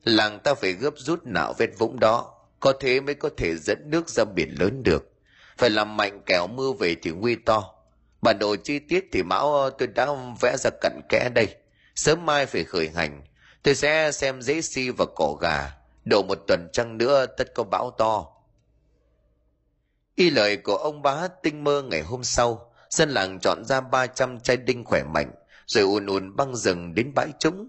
Làng 0.04 0.40
ta 0.40 0.54
phải 0.54 0.72
gấp 0.72 0.94
rút 0.96 1.26
nạo 1.26 1.54
vết 1.58 1.70
vũng 1.78 2.00
đó, 2.00 2.34
có 2.60 2.72
thế 2.80 3.00
mới 3.00 3.14
có 3.14 3.30
thể 3.36 3.56
dẫn 3.56 3.78
nước 3.90 4.08
ra 4.08 4.24
biển 4.24 4.54
lớn 4.60 4.82
được. 4.82 5.12
Phải 5.58 5.70
làm 5.70 5.96
mạnh 5.96 6.20
kẻo 6.26 6.46
mưa 6.46 6.72
về 6.72 6.96
thì 7.02 7.10
nguy 7.10 7.34
to. 7.34 7.74
Bản 8.22 8.38
đồ 8.38 8.56
chi 8.56 8.78
tiết 8.78 9.08
thì 9.12 9.22
mão 9.22 9.54
ờ, 9.54 9.70
tôi 9.78 9.88
đã 9.88 10.08
vẽ 10.40 10.56
ra 10.58 10.70
cặn 10.80 11.00
kẽ 11.08 11.28
đây. 11.34 11.56
Sớm 11.94 12.26
mai 12.26 12.46
phải 12.46 12.64
khởi 12.64 12.90
hành. 12.94 13.22
Tôi 13.62 13.74
sẽ 13.74 14.12
xem 14.12 14.42
giấy 14.42 14.62
si 14.62 14.90
và 14.90 15.04
cỏ 15.16 15.36
gà. 15.40 15.70
Đổ 16.04 16.22
một 16.22 16.38
tuần 16.46 16.68
trăng 16.72 16.98
nữa, 16.98 17.26
tất 17.26 17.54
có 17.54 17.64
bão 17.64 17.90
to. 17.98 18.26
Y 20.14 20.30
lời 20.30 20.56
của 20.56 20.76
ông 20.76 21.02
bá 21.02 21.28
tinh 21.42 21.64
mơ 21.64 21.82
ngày 21.82 22.02
hôm 22.02 22.24
sau, 22.24 22.72
dân 22.90 23.10
làng 23.10 23.40
chọn 23.40 23.64
ra 23.64 23.80
300 23.80 24.40
chai 24.40 24.56
đinh 24.56 24.84
khỏe 24.84 25.02
mạnh 25.02 25.30
rồi 25.66 25.84
ùn 25.84 26.06
ùn 26.06 26.36
băng 26.36 26.56
rừng 26.56 26.94
đến 26.94 27.12
bãi 27.14 27.32
trũng. 27.38 27.68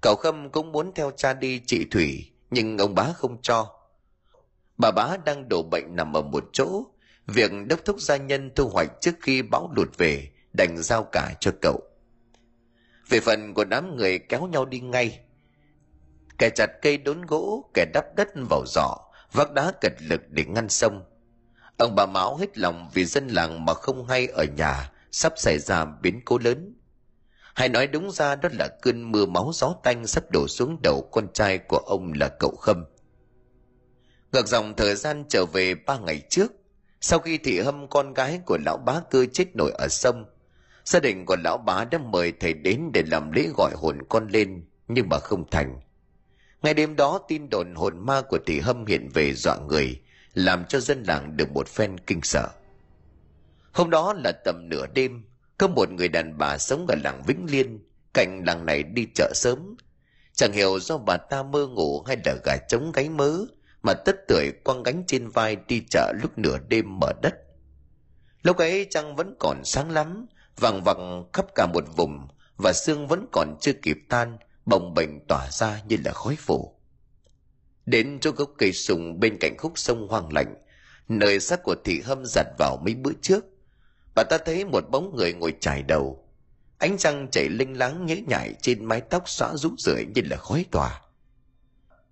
Cậu 0.00 0.14
khâm 0.14 0.50
cũng 0.50 0.72
muốn 0.72 0.92
theo 0.94 1.10
cha 1.16 1.34
đi 1.34 1.60
trị 1.66 1.86
thủy, 1.90 2.30
nhưng 2.50 2.78
ông 2.78 2.94
bá 2.94 3.12
không 3.16 3.42
cho. 3.42 3.74
Bà 4.78 4.90
bá 4.90 5.16
đang 5.24 5.48
đổ 5.48 5.62
bệnh 5.62 5.96
nằm 5.96 6.16
ở 6.16 6.22
một 6.22 6.44
chỗ. 6.52 6.84
Việc 7.26 7.52
đốc 7.68 7.84
thúc 7.84 8.00
gia 8.00 8.16
nhân 8.16 8.50
thu 8.56 8.68
hoạch 8.68 8.88
trước 9.00 9.14
khi 9.20 9.42
bão 9.42 9.70
lụt 9.76 9.98
về 9.98 10.30
đành 10.52 10.82
giao 10.82 11.04
cả 11.12 11.34
cho 11.40 11.50
cậu. 11.60 11.80
Về 13.08 13.20
phần 13.20 13.54
của 13.54 13.64
đám 13.64 13.96
người 13.96 14.18
kéo 14.18 14.46
nhau 14.46 14.64
đi 14.64 14.80
ngay. 14.80 15.20
Kẻ 16.38 16.50
chặt 16.50 16.66
cây 16.82 16.98
đốn 16.98 17.22
gỗ, 17.22 17.70
kẻ 17.74 17.86
đắp 17.94 18.04
đất 18.16 18.28
vào 18.50 18.64
giỏ, 18.66 18.96
vác 19.32 19.52
đá 19.52 19.72
cật 19.80 19.92
lực 20.02 20.20
để 20.28 20.44
ngăn 20.44 20.68
sông. 20.68 21.04
Ông 21.76 21.94
bà 21.94 22.06
máu 22.06 22.36
hết 22.36 22.58
lòng 22.58 22.90
vì 22.94 23.04
dân 23.04 23.28
làng 23.28 23.64
mà 23.64 23.74
không 23.74 24.06
hay 24.06 24.26
ở 24.26 24.44
nhà, 24.56 24.90
sắp 25.10 25.32
xảy 25.36 25.58
ra 25.58 25.84
biến 25.84 26.20
cố 26.24 26.38
lớn 26.38 26.74
hay 27.54 27.68
nói 27.68 27.86
đúng 27.86 28.10
ra 28.10 28.36
đó 28.36 28.48
là 28.52 28.68
cơn 28.82 29.12
mưa 29.12 29.26
máu 29.26 29.50
gió 29.54 29.74
tanh 29.82 30.06
sắp 30.06 30.24
đổ 30.30 30.48
xuống 30.48 30.78
đầu 30.82 31.08
con 31.12 31.32
trai 31.32 31.58
của 31.58 31.78
ông 31.78 32.12
là 32.12 32.28
cậu 32.28 32.50
khâm. 32.50 32.84
Ngược 34.32 34.46
dòng 34.46 34.76
thời 34.76 34.94
gian 34.94 35.24
trở 35.28 35.44
về 35.52 35.74
ba 35.74 35.98
ngày 35.98 36.22
trước, 36.28 36.52
sau 37.00 37.18
khi 37.18 37.38
thị 37.38 37.60
hâm, 37.60 37.88
con 37.88 38.14
gái 38.14 38.40
của 38.46 38.58
lão 38.66 38.76
bá 38.76 39.00
cư 39.10 39.26
chết 39.26 39.56
nổi 39.56 39.72
ở 39.78 39.88
sông, 39.88 40.24
gia 40.84 41.00
đình 41.00 41.26
của 41.26 41.36
lão 41.44 41.58
bá 41.58 41.84
đã 41.84 41.98
mời 41.98 42.32
thầy 42.40 42.54
đến 42.54 42.90
để 42.94 43.02
làm 43.06 43.32
lễ 43.32 43.48
gọi 43.56 43.72
hồn 43.74 43.98
con 44.08 44.28
lên, 44.28 44.64
nhưng 44.88 45.08
mà 45.08 45.18
không 45.18 45.50
thành. 45.50 45.80
Ngày 46.62 46.74
đêm 46.74 46.96
đó, 46.96 47.20
tin 47.28 47.50
đồn 47.50 47.74
hồn 47.74 48.06
ma 48.06 48.22
của 48.28 48.38
thị 48.46 48.60
hâm 48.60 48.86
hiện 48.86 49.08
về 49.14 49.34
dọa 49.34 49.56
người, 49.68 50.00
làm 50.34 50.64
cho 50.64 50.80
dân 50.80 51.02
làng 51.02 51.36
được 51.36 51.50
một 51.50 51.68
phen 51.68 51.98
kinh 51.98 52.20
sợ. 52.22 52.48
Hôm 53.72 53.90
đó 53.90 54.14
là 54.24 54.32
tầm 54.44 54.68
nửa 54.68 54.86
đêm 54.94 55.24
có 55.62 55.68
một 55.68 55.90
người 55.92 56.08
đàn 56.08 56.38
bà 56.38 56.58
sống 56.58 56.86
ở 56.88 56.94
làng 57.04 57.22
vĩnh 57.26 57.46
liên, 57.50 57.78
cạnh 58.14 58.42
làng 58.46 58.66
này 58.66 58.82
đi 58.82 59.06
chợ 59.14 59.32
sớm. 59.34 59.76
Chẳng 60.32 60.52
hiểu 60.52 60.80
do 60.80 60.98
bà 60.98 61.16
ta 61.16 61.42
mơ 61.42 61.66
ngủ 61.66 62.02
hay 62.02 62.16
là 62.24 62.34
gà 62.44 62.56
trống 62.68 62.92
gáy 62.92 63.08
mớ, 63.08 63.38
mà 63.82 63.92
tất 63.94 64.16
tưởi 64.28 64.52
quăng 64.64 64.82
gánh 64.82 65.04
trên 65.06 65.28
vai 65.28 65.56
đi 65.68 65.82
chợ 65.90 66.12
lúc 66.22 66.38
nửa 66.38 66.58
đêm 66.68 66.98
mở 67.00 67.12
đất. 67.22 67.34
Lúc 68.42 68.56
ấy 68.56 68.86
trăng 68.90 69.16
vẫn 69.16 69.34
còn 69.40 69.64
sáng 69.64 69.90
lắm, 69.90 70.26
vàng 70.56 70.82
vằng 70.84 71.24
khắp 71.32 71.46
cả 71.54 71.66
một 71.74 71.84
vùng, 71.96 72.28
và 72.56 72.72
sương 72.72 73.08
vẫn 73.08 73.26
còn 73.32 73.56
chưa 73.60 73.72
kịp 73.72 73.98
tan, 74.08 74.38
bồng 74.66 74.94
bềnh 74.94 75.26
tỏa 75.26 75.48
ra 75.50 75.82
như 75.88 75.96
là 76.04 76.12
khói 76.12 76.36
phủ. 76.38 76.74
Đến 77.86 78.18
chỗ 78.20 78.30
gốc 78.30 78.50
cây 78.58 78.72
sùng 78.72 79.20
bên 79.20 79.38
cạnh 79.40 79.56
khúc 79.58 79.72
sông 79.78 80.08
hoang 80.08 80.32
lạnh, 80.32 80.54
nơi 81.08 81.40
xác 81.40 81.62
của 81.62 81.74
thị 81.84 82.00
hâm 82.00 82.22
giặt 82.24 82.46
vào 82.58 82.76
mấy 82.84 82.94
bữa 82.94 83.12
trước 83.22 83.44
bà 84.14 84.22
ta 84.22 84.38
thấy 84.38 84.64
một 84.64 84.90
bóng 84.90 85.16
người 85.16 85.32
ngồi 85.32 85.54
trải 85.60 85.82
đầu. 85.82 86.24
Ánh 86.78 86.98
trăng 86.98 87.28
chảy 87.30 87.48
linh 87.48 87.78
láng 87.78 88.06
nhễ 88.06 88.16
nhại 88.26 88.54
trên 88.62 88.84
mái 88.84 89.00
tóc 89.00 89.28
xõa 89.28 89.54
rũ 89.54 89.70
rượi 89.78 90.06
như 90.14 90.22
là 90.30 90.36
khói 90.36 90.64
tỏa. 90.70 91.00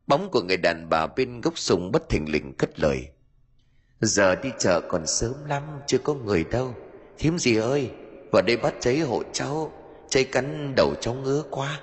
Bóng 0.07 0.31
của 0.31 0.43
người 0.43 0.57
đàn 0.57 0.89
bà 0.91 1.07
bên 1.07 1.41
gốc 1.41 1.59
sùng 1.59 1.93
bất 1.93 2.09
thình 2.09 2.33
lình 2.33 2.55
cất 2.59 2.81
lời. 2.81 3.09
Giờ 4.01 4.35
đi 4.35 4.51
chợ 4.59 4.81
còn 4.89 5.07
sớm 5.07 5.35
lắm, 5.49 5.63
chưa 5.87 5.99
có 5.99 6.15
người 6.15 6.45
đâu. 6.45 6.75
Thím 7.19 7.39
gì 7.39 7.57
ơi, 7.57 7.91
vào 8.33 8.43
đây 8.43 8.57
bắt 8.57 8.75
cháy 8.81 8.99
hộ 8.99 9.23
cháu, 9.33 9.73
cháy 10.09 10.25
cắn 10.25 10.75
đầu 10.77 10.95
cháu 11.01 11.15
ngứa 11.15 11.43
quá. 11.51 11.81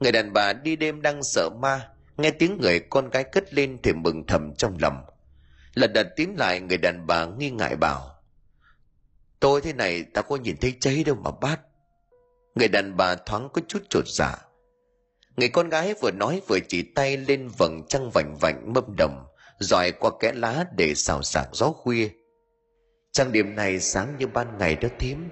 Người 0.00 0.12
đàn 0.12 0.32
bà 0.32 0.52
đi 0.52 0.76
đêm 0.76 1.02
đang 1.02 1.22
sợ 1.22 1.48
ma, 1.62 1.88
nghe 2.16 2.30
tiếng 2.30 2.58
người 2.60 2.80
con 2.80 3.10
gái 3.10 3.24
cất 3.24 3.54
lên 3.54 3.78
thì 3.82 3.92
mừng 3.92 4.26
thầm 4.26 4.54
trong 4.54 4.76
lòng. 4.80 5.04
Lần 5.74 5.92
đặt 5.92 6.06
tiến 6.16 6.34
lại, 6.38 6.60
người 6.60 6.78
đàn 6.78 7.06
bà 7.06 7.26
nghi 7.26 7.50
ngại 7.50 7.76
bảo 7.76 8.19
tôi 9.40 9.60
thế 9.60 9.72
này 9.72 10.02
ta 10.02 10.22
có 10.22 10.36
nhìn 10.36 10.56
thấy 10.56 10.74
cháy 10.80 11.04
đâu 11.04 11.16
mà 11.16 11.30
bắt 11.40 11.60
người 12.54 12.68
đàn 12.68 12.96
bà 12.96 13.14
thoáng 13.14 13.48
có 13.52 13.60
chút 13.68 13.82
trột 13.88 14.08
dạ. 14.08 14.36
Người 15.36 15.48
con 15.48 15.68
gái 15.68 15.94
vừa 16.00 16.10
nói 16.10 16.42
vừa 16.48 16.58
chỉ 16.68 16.82
tay 16.82 17.16
lên 17.16 17.48
vầng 17.58 17.82
trăng 17.88 18.10
vành 18.10 18.36
vạnh 18.40 18.72
mâm 18.72 18.96
đồng, 18.98 19.26
dọi 19.58 19.92
qua 19.92 20.10
kẽ 20.20 20.32
lá 20.32 20.64
để 20.76 20.94
xào 20.94 21.22
xạc 21.22 21.48
gió 21.52 21.66
khuya. 21.66 22.08
Trăng 23.12 23.32
điểm 23.32 23.54
này 23.54 23.80
sáng 23.80 24.14
như 24.18 24.26
ban 24.26 24.58
ngày 24.58 24.76
đó 24.76 24.88
thím. 24.98 25.28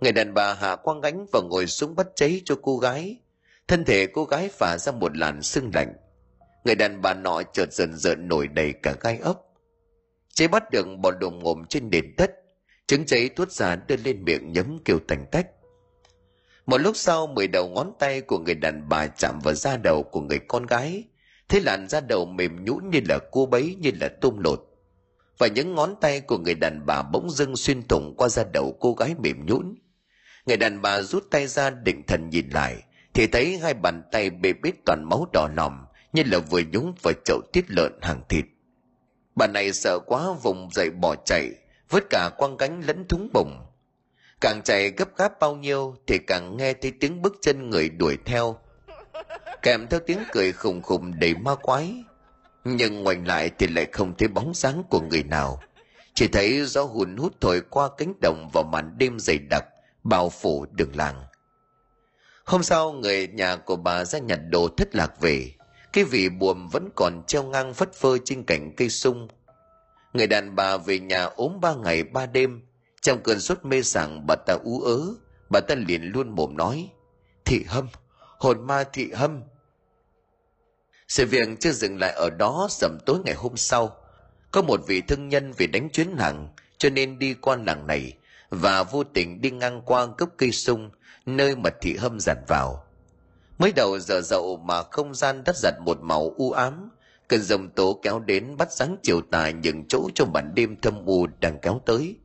Người 0.00 0.12
đàn 0.12 0.34
bà 0.34 0.54
hạ 0.54 0.76
quang 0.76 1.00
gánh 1.00 1.26
và 1.32 1.40
ngồi 1.40 1.66
xuống 1.66 1.96
bắt 1.96 2.06
cháy 2.14 2.42
cho 2.44 2.54
cô 2.62 2.78
gái. 2.78 3.16
Thân 3.68 3.84
thể 3.84 4.06
cô 4.06 4.24
gái 4.24 4.48
phả 4.48 4.78
ra 4.78 4.92
một 4.92 5.16
làn 5.16 5.42
sưng 5.42 5.70
lạnh. 5.74 5.94
Người 6.64 6.74
đàn 6.74 7.02
bà 7.02 7.14
nọ 7.14 7.42
chợt 7.52 7.72
dần 7.72 7.96
dần 7.96 8.28
nổi 8.28 8.48
đầy 8.48 8.72
cả 8.82 8.94
gai 9.00 9.18
ốc. 9.18 9.44
Cháy 10.34 10.48
bắt 10.48 10.70
được 10.70 10.86
bò 10.98 11.10
đồm 11.10 11.38
ngồm 11.38 11.64
trên 11.68 11.90
nền 11.90 12.14
đất 12.16 12.30
trứng 12.88 13.06
cháy 13.06 13.28
tuốt 13.28 13.52
ra 13.52 13.76
đưa 13.76 13.96
lên 13.96 14.24
miệng 14.24 14.52
nhấm 14.52 14.78
kêu 14.84 14.98
tành 15.08 15.26
tách. 15.32 15.46
Một 16.66 16.78
lúc 16.78 16.96
sau, 16.96 17.26
mười 17.26 17.48
đầu 17.48 17.68
ngón 17.68 17.92
tay 17.98 18.20
của 18.20 18.38
người 18.38 18.54
đàn 18.54 18.88
bà 18.88 19.06
chạm 19.06 19.38
vào 19.44 19.54
da 19.54 19.76
đầu 19.76 20.02
của 20.02 20.20
người 20.20 20.38
con 20.38 20.66
gái. 20.66 21.04
Thế 21.48 21.60
làn 21.60 21.88
da 21.88 22.00
đầu 22.00 22.26
mềm 22.26 22.64
nhũn 22.64 22.90
như 22.90 23.00
là 23.08 23.18
cua 23.30 23.46
bấy, 23.46 23.76
như 23.80 23.90
là 24.00 24.08
tôm 24.20 24.38
lột. 24.38 24.60
Và 25.38 25.46
những 25.46 25.74
ngón 25.74 25.94
tay 26.00 26.20
của 26.20 26.38
người 26.38 26.54
đàn 26.54 26.86
bà 26.86 27.02
bỗng 27.02 27.30
dưng 27.30 27.56
xuyên 27.56 27.82
thủng 27.82 28.14
qua 28.16 28.28
da 28.28 28.44
đầu 28.52 28.76
cô 28.80 28.94
gái 28.94 29.14
mềm 29.18 29.46
nhũn. 29.46 29.74
Người 30.46 30.56
đàn 30.56 30.82
bà 30.82 31.02
rút 31.02 31.24
tay 31.30 31.46
ra 31.46 31.70
định 31.70 32.02
thần 32.06 32.30
nhìn 32.30 32.48
lại, 32.50 32.76
thì 33.14 33.26
thấy 33.26 33.58
hai 33.58 33.74
bàn 33.74 34.02
tay 34.12 34.30
bê 34.30 34.52
bết 34.52 34.74
toàn 34.86 35.04
máu 35.04 35.26
đỏ 35.32 35.48
lòm, 35.56 35.84
như 36.12 36.22
là 36.26 36.38
vừa 36.38 36.62
nhúng 36.72 36.94
vào 37.02 37.14
chậu 37.24 37.40
tiết 37.52 37.64
lợn 37.68 37.92
hàng 38.02 38.22
thịt. 38.28 38.44
Bà 39.34 39.46
này 39.46 39.72
sợ 39.72 39.98
quá, 39.98 40.32
vùng 40.42 40.68
dậy 40.72 40.90
bỏ 40.90 41.14
chạy 41.24 41.50
vứt 41.90 42.04
cả 42.10 42.30
quăng 42.38 42.56
gánh 42.56 42.82
lẫn 42.86 43.08
thúng 43.08 43.28
bụng 43.32 43.68
càng 44.40 44.62
chạy 44.64 44.90
gấp 44.90 45.16
gáp 45.16 45.40
bao 45.40 45.56
nhiêu 45.56 45.96
thì 46.06 46.18
càng 46.26 46.56
nghe 46.56 46.72
thấy 46.72 46.92
tiếng 47.00 47.22
bước 47.22 47.34
chân 47.42 47.70
người 47.70 47.88
đuổi 47.88 48.18
theo. 48.24 48.56
Kèm 49.62 49.86
theo 49.90 50.00
tiếng 50.06 50.18
cười 50.32 50.52
khùng 50.52 50.82
khùng 50.82 51.18
đầy 51.18 51.34
ma 51.34 51.54
quái. 51.54 52.04
Nhưng 52.64 53.02
ngoảnh 53.02 53.26
lại 53.26 53.50
thì 53.58 53.66
lại 53.66 53.86
không 53.92 54.14
thấy 54.18 54.28
bóng 54.28 54.54
dáng 54.54 54.82
của 54.90 55.00
người 55.00 55.22
nào. 55.22 55.62
Chỉ 56.14 56.28
thấy 56.28 56.64
gió 56.64 56.82
hùn 56.82 57.16
hút 57.16 57.32
thổi 57.40 57.60
qua 57.60 57.88
cánh 57.98 58.14
đồng 58.20 58.50
vào 58.52 58.64
màn 58.64 58.98
đêm 58.98 59.18
dày 59.18 59.38
đặc, 59.38 59.64
bao 60.04 60.30
phủ 60.30 60.66
đường 60.72 60.96
làng. 60.96 61.22
Hôm 62.44 62.62
sau, 62.62 62.92
người 62.92 63.28
nhà 63.28 63.56
của 63.56 63.76
bà 63.76 64.04
ra 64.04 64.18
nhặt 64.18 64.38
đồ 64.48 64.68
thất 64.76 64.94
lạc 64.94 65.20
về. 65.20 65.52
Cái 65.92 66.04
vị 66.04 66.28
buồm 66.28 66.68
vẫn 66.68 66.88
còn 66.96 67.22
treo 67.26 67.42
ngang 67.42 67.74
phất 67.74 67.94
phơ 67.94 68.18
trên 68.24 68.44
cành 68.44 68.74
cây 68.76 68.88
sung 68.88 69.28
người 70.12 70.26
đàn 70.26 70.56
bà 70.56 70.76
về 70.76 70.98
nhà 70.98 71.24
ốm 71.24 71.60
ba 71.60 71.74
ngày 71.74 72.02
ba 72.02 72.26
đêm. 72.26 72.62
Trong 73.00 73.22
cơn 73.22 73.40
sốt 73.40 73.64
mê 73.64 73.82
sảng, 73.82 74.26
bà 74.26 74.34
ta 74.46 74.54
ú 74.64 74.80
ớ. 74.80 75.00
Bà 75.50 75.60
ta 75.60 75.74
liền 75.74 76.02
luôn 76.02 76.30
mồm 76.30 76.56
nói, 76.56 76.90
thị 77.44 77.64
hâm, 77.68 77.88
hồn 78.38 78.66
ma 78.66 78.84
thị 78.92 79.10
hâm. 79.12 79.42
Sự 81.08 81.26
việc 81.26 81.48
chưa 81.60 81.72
dừng 81.72 81.98
lại 81.98 82.12
ở 82.12 82.30
đó, 82.30 82.66
sầm 82.70 82.98
tối 83.06 83.18
ngày 83.24 83.34
hôm 83.34 83.56
sau, 83.56 83.96
có 84.50 84.62
một 84.62 84.80
vị 84.86 85.00
thương 85.00 85.28
nhân 85.28 85.52
vì 85.52 85.66
đánh 85.66 85.88
chuyến 85.92 86.16
hàng, 86.16 86.48
cho 86.78 86.90
nên 86.90 87.18
đi 87.18 87.34
qua 87.34 87.56
làng 87.66 87.86
này 87.86 88.12
và 88.50 88.82
vô 88.82 89.04
tình 89.04 89.40
đi 89.40 89.50
ngang 89.50 89.82
qua 89.84 90.06
gốc 90.18 90.28
cây 90.36 90.52
sung, 90.52 90.90
nơi 91.26 91.56
mà 91.56 91.70
thị 91.80 91.96
hâm 91.96 92.20
dạt 92.20 92.38
vào. 92.48 92.84
Mới 93.58 93.72
đầu 93.72 93.98
giờ 93.98 94.20
dậu 94.20 94.56
mà 94.56 94.82
không 94.82 95.14
gian 95.14 95.44
đất 95.44 95.56
giặt 95.56 95.74
một 95.80 95.98
màu 96.02 96.34
u 96.36 96.50
ám 96.50 96.90
cơn 97.28 97.42
dòng 97.42 97.70
tố 97.70 98.00
kéo 98.02 98.18
đến 98.18 98.56
bắt 98.56 98.68
sáng 98.70 98.96
chiều 99.02 99.20
tà 99.20 99.50
những 99.50 99.84
chỗ 99.88 100.08
trong 100.14 100.32
bản 100.32 100.54
đêm 100.54 100.80
thâm 100.80 101.06
u 101.06 101.26
đang 101.40 101.58
kéo 101.62 101.80
tới. 101.86 102.16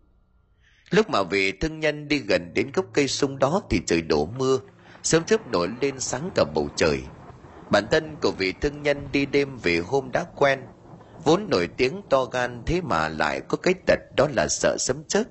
Lúc 0.89 1.09
mà 1.09 1.23
vị 1.23 1.51
thương 1.51 1.79
nhân 1.79 2.07
đi 2.07 2.19
gần 2.19 2.53
đến 2.53 2.71
gốc 2.73 2.85
cây 2.93 3.07
sung 3.07 3.39
đó 3.39 3.61
thì 3.69 3.81
trời 3.85 4.01
đổ 4.01 4.25
mưa, 4.25 4.59
sớm 5.03 5.23
chớp 5.23 5.47
nổi 5.51 5.69
lên 5.81 5.99
sáng 5.99 6.29
cả 6.35 6.43
bầu 6.55 6.69
trời. 6.75 7.01
Bản 7.71 7.87
thân 7.91 8.15
của 8.21 8.31
vị 8.31 8.53
thương 8.61 8.83
nhân 8.83 9.07
đi 9.11 9.25
đêm 9.25 9.57
về 9.57 9.77
hôm 9.77 10.11
đã 10.11 10.25
quen, 10.35 10.59
vốn 11.23 11.47
nổi 11.49 11.67
tiếng 11.77 12.01
to 12.09 12.25
gan 12.25 12.63
thế 12.65 12.81
mà 12.81 13.09
lại 13.09 13.41
có 13.47 13.57
cái 13.57 13.73
tật 13.87 13.99
đó 14.17 14.27
là 14.35 14.47
sợ 14.47 14.77
sấm 14.79 15.03
chớp. 15.07 15.23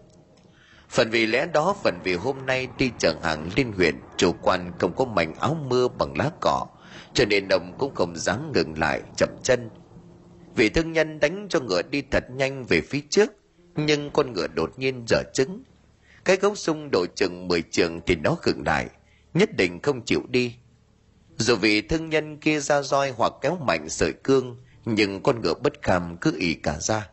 Phần 0.88 1.10
vì 1.10 1.26
lẽ 1.26 1.46
đó, 1.46 1.74
phần 1.84 1.98
vì 2.04 2.14
hôm 2.14 2.46
nay 2.46 2.68
đi 2.78 2.90
chở 2.98 3.14
hàng 3.22 3.50
liên 3.56 3.72
huyện, 3.72 3.94
chủ 4.16 4.32
quan 4.42 4.72
không 4.78 4.96
có 4.96 5.04
mảnh 5.04 5.34
áo 5.34 5.56
mưa 5.68 5.88
bằng 5.88 6.18
lá 6.18 6.30
cỏ 6.40 6.66
cho 7.14 7.24
nên 7.24 7.48
ông 7.48 7.74
cũng 7.78 7.94
không 7.94 8.16
dám 8.16 8.52
ngừng 8.52 8.78
lại, 8.78 9.02
chậm 9.16 9.28
chân. 9.42 9.70
Vị 10.56 10.68
thương 10.68 10.92
nhân 10.92 11.20
đánh 11.20 11.46
cho 11.50 11.60
ngựa 11.60 11.82
đi 11.82 12.02
thật 12.10 12.24
nhanh 12.30 12.64
về 12.64 12.80
phía 12.80 13.00
trước, 13.10 13.32
nhưng 13.76 14.10
con 14.10 14.32
ngựa 14.32 14.46
đột 14.46 14.78
nhiên 14.78 15.04
dở 15.08 15.22
trứng. 15.34 15.62
Cái 16.24 16.36
gốc 16.36 16.58
sung 16.58 16.88
độ 16.92 17.06
chừng 17.14 17.48
mười 17.48 17.62
trường 17.62 18.00
thì 18.06 18.16
nó 18.16 18.34
khựng 18.34 18.62
lại, 18.66 18.88
nhất 19.34 19.56
định 19.56 19.80
không 19.82 20.04
chịu 20.04 20.22
đi. 20.28 20.54
Dù 21.36 21.56
vị 21.56 21.80
thương 21.80 22.08
nhân 22.08 22.36
kia 22.36 22.60
ra 22.60 22.82
roi 22.82 23.10
hoặc 23.10 23.32
kéo 23.40 23.56
mạnh 23.56 23.88
sợi 23.88 24.12
cương, 24.12 24.56
nhưng 24.84 25.22
con 25.22 25.40
ngựa 25.40 25.54
bất 25.54 25.82
kham 25.82 26.16
cứ 26.16 26.36
ì 26.38 26.54
cả 26.54 26.78
ra. 26.80 27.08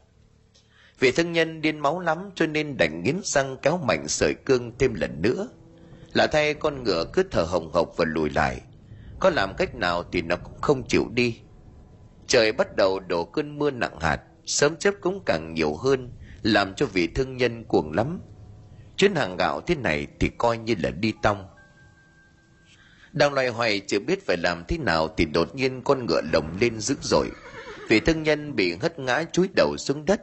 Vị 1.00 1.12
thương 1.12 1.32
nhân 1.32 1.62
điên 1.62 1.80
máu 1.80 2.00
lắm 2.00 2.30
cho 2.36 2.46
nên 2.46 2.78
đành 2.78 3.04
nghiến 3.04 3.20
răng 3.24 3.58
kéo 3.62 3.78
mạnh 3.78 4.08
sợi 4.08 4.34
cương 4.46 4.72
thêm 4.80 4.94
lần 4.94 5.22
nữa. 5.22 5.48
Lạ 6.14 6.28
thay 6.32 6.54
con 6.54 6.84
ngựa 6.84 7.06
cứ 7.14 7.24
thở 7.32 7.44
hồng 7.44 7.72
hộc 7.74 7.98
và 7.98 8.06
lùi 8.08 8.30
lại 8.30 8.62
có 9.20 9.30
làm 9.30 9.54
cách 9.58 9.76
nào 9.76 10.04
thì 10.12 10.22
nó 10.22 10.36
cũng 10.36 10.62
không 10.62 10.88
chịu 10.88 11.08
đi. 11.14 11.40
Trời 12.28 12.52
bắt 12.52 12.76
đầu 12.76 13.00
đổ 13.00 13.26
cơn 13.26 13.60
mưa 13.60 13.72
nặng 13.72 14.00
hạt 14.00 14.22
sớm 14.46 14.76
chớp 14.76 14.94
cũng 15.02 15.24
càng 15.26 15.54
nhiều 15.54 15.76
hơn, 15.76 16.12
làm 16.42 16.74
cho 16.76 16.86
vị 16.86 17.08
thương 17.08 17.38
nhân 17.38 17.64
cuồng 17.64 17.92
lắm. 17.92 18.20
Chuyến 18.98 19.16
hàng 19.16 19.38
gạo 19.38 19.62
thế 19.62 19.76
này 19.76 20.08
thì 20.20 20.30
coi 20.38 20.58
như 20.58 20.76
là 20.80 20.90
đi 20.90 21.14
tong. 21.22 21.48
Đang 23.12 23.34
loay 23.34 23.48
hoay 23.48 23.80
chưa 23.80 24.00
biết 24.00 24.26
phải 24.26 24.38
làm 24.38 24.64
thế 24.68 24.78
nào 24.78 25.08
thì 25.18 25.26
đột 25.26 25.56
nhiên 25.56 25.82
con 25.84 26.06
ngựa 26.06 26.22
lồng 26.34 26.58
lên 26.62 26.80
dữ 26.80 26.96
dội. 27.02 27.30
Vị 27.90 28.00
thương 28.00 28.24
nhân 28.24 28.56
bị 28.56 28.76
hất 28.82 29.00
ngã 29.00 29.24
chúi 29.32 29.50
đầu 29.56 29.78
xuống 29.78 30.06
đất, 30.06 30.22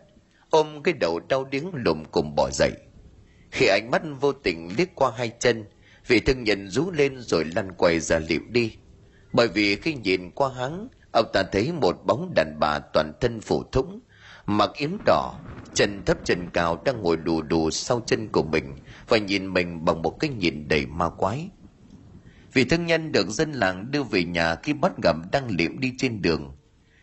ôm 0.51 0.83
cái 0.83 0.95
đầu 0.95 1.21
đau 1.29 1.45
điếng 1.45 1.71
lùm 1.75 2.05
cùng 2.05 2.35
bỏ 2.37 2.51
dậy. 2.53 2.73
Khi 3.51 3.67
ánh 3.67 3.91
mắt 3.91 4.03
vô 4.21 4.33
tình 4.33 4.69
liếc 4.79 4.89
qua 4.95 5.13
hai 5.17 5.33
chân, 5.39 5.65
vị 6.07 6.21
thương 6.21 6.45
nhân 6.45 6.69
rú 6.69 6.91
lên 6.91 7.21
rồi 7.21 7.45
lăn 7.45 7.73
quay 7.73 8.01
ra 8.01 8.19
liệu 8.19 8.41
đi 8.49 8.77
bởi 9.33 9.49
vì 9.49 9.77
khi 9.77 9.95
nhìn 9.95 10.31
qua 10.31 10.51
hắn, 10.57 10.89
ông 11.13 11.27
ta 11.33 11.43
thấy 11.53 11.73
một 11.73 11.97
bóng 12.07 12.33
đàn 12.35 12.57
bà 12.61 12.79
toàn 12.79 13.13
thân 13.21 13.41
phủ 13.41 13.65
thũng 13.73 14.01
mặc 14.47 14.71
yếm 14.75 14.91
đỏ, 15.07 15.35
chân 15.75 16.03
thấp 16.07 16.17
chân 16.25 16.51
cao 16.53 16.83
đang 16.85 17.03
ngồi 17.03 17.17
đù 17.17 17.43
đù 17.43 17.71
sau 17.71 18.03
chân 18.07 18.29
của 18.29 18.43
mình 18.43 18.77
và 19.09 19.19
nhìn 19.19 19.53
mình 19.53 19.85
bằng 19.85 20.03
một 20.03 20.17
cái 20.21 20.31
nhìn 20.31 20.69
đầy 20.69 20.87
ma 20.87 21.09
quái. 21.09 21.51
Vị 22.53 22.65
thương 22.65 22.87
nhân 22.87 23.13
được 23.13 23.29
dân 23.29 23.53
làng 23.53 23.91
đưa 23.91 24.03
về 24.03 24.25
nhà 24.25 24.55
khi 24.55 24.73
bắt 24.73 24.93
gặp 25.03 25.17
đang 25.33 25.51
liệm 25.51 25.81
đi 25.81 25.93
trên 25.99 26.23
đường, 26.23 26.57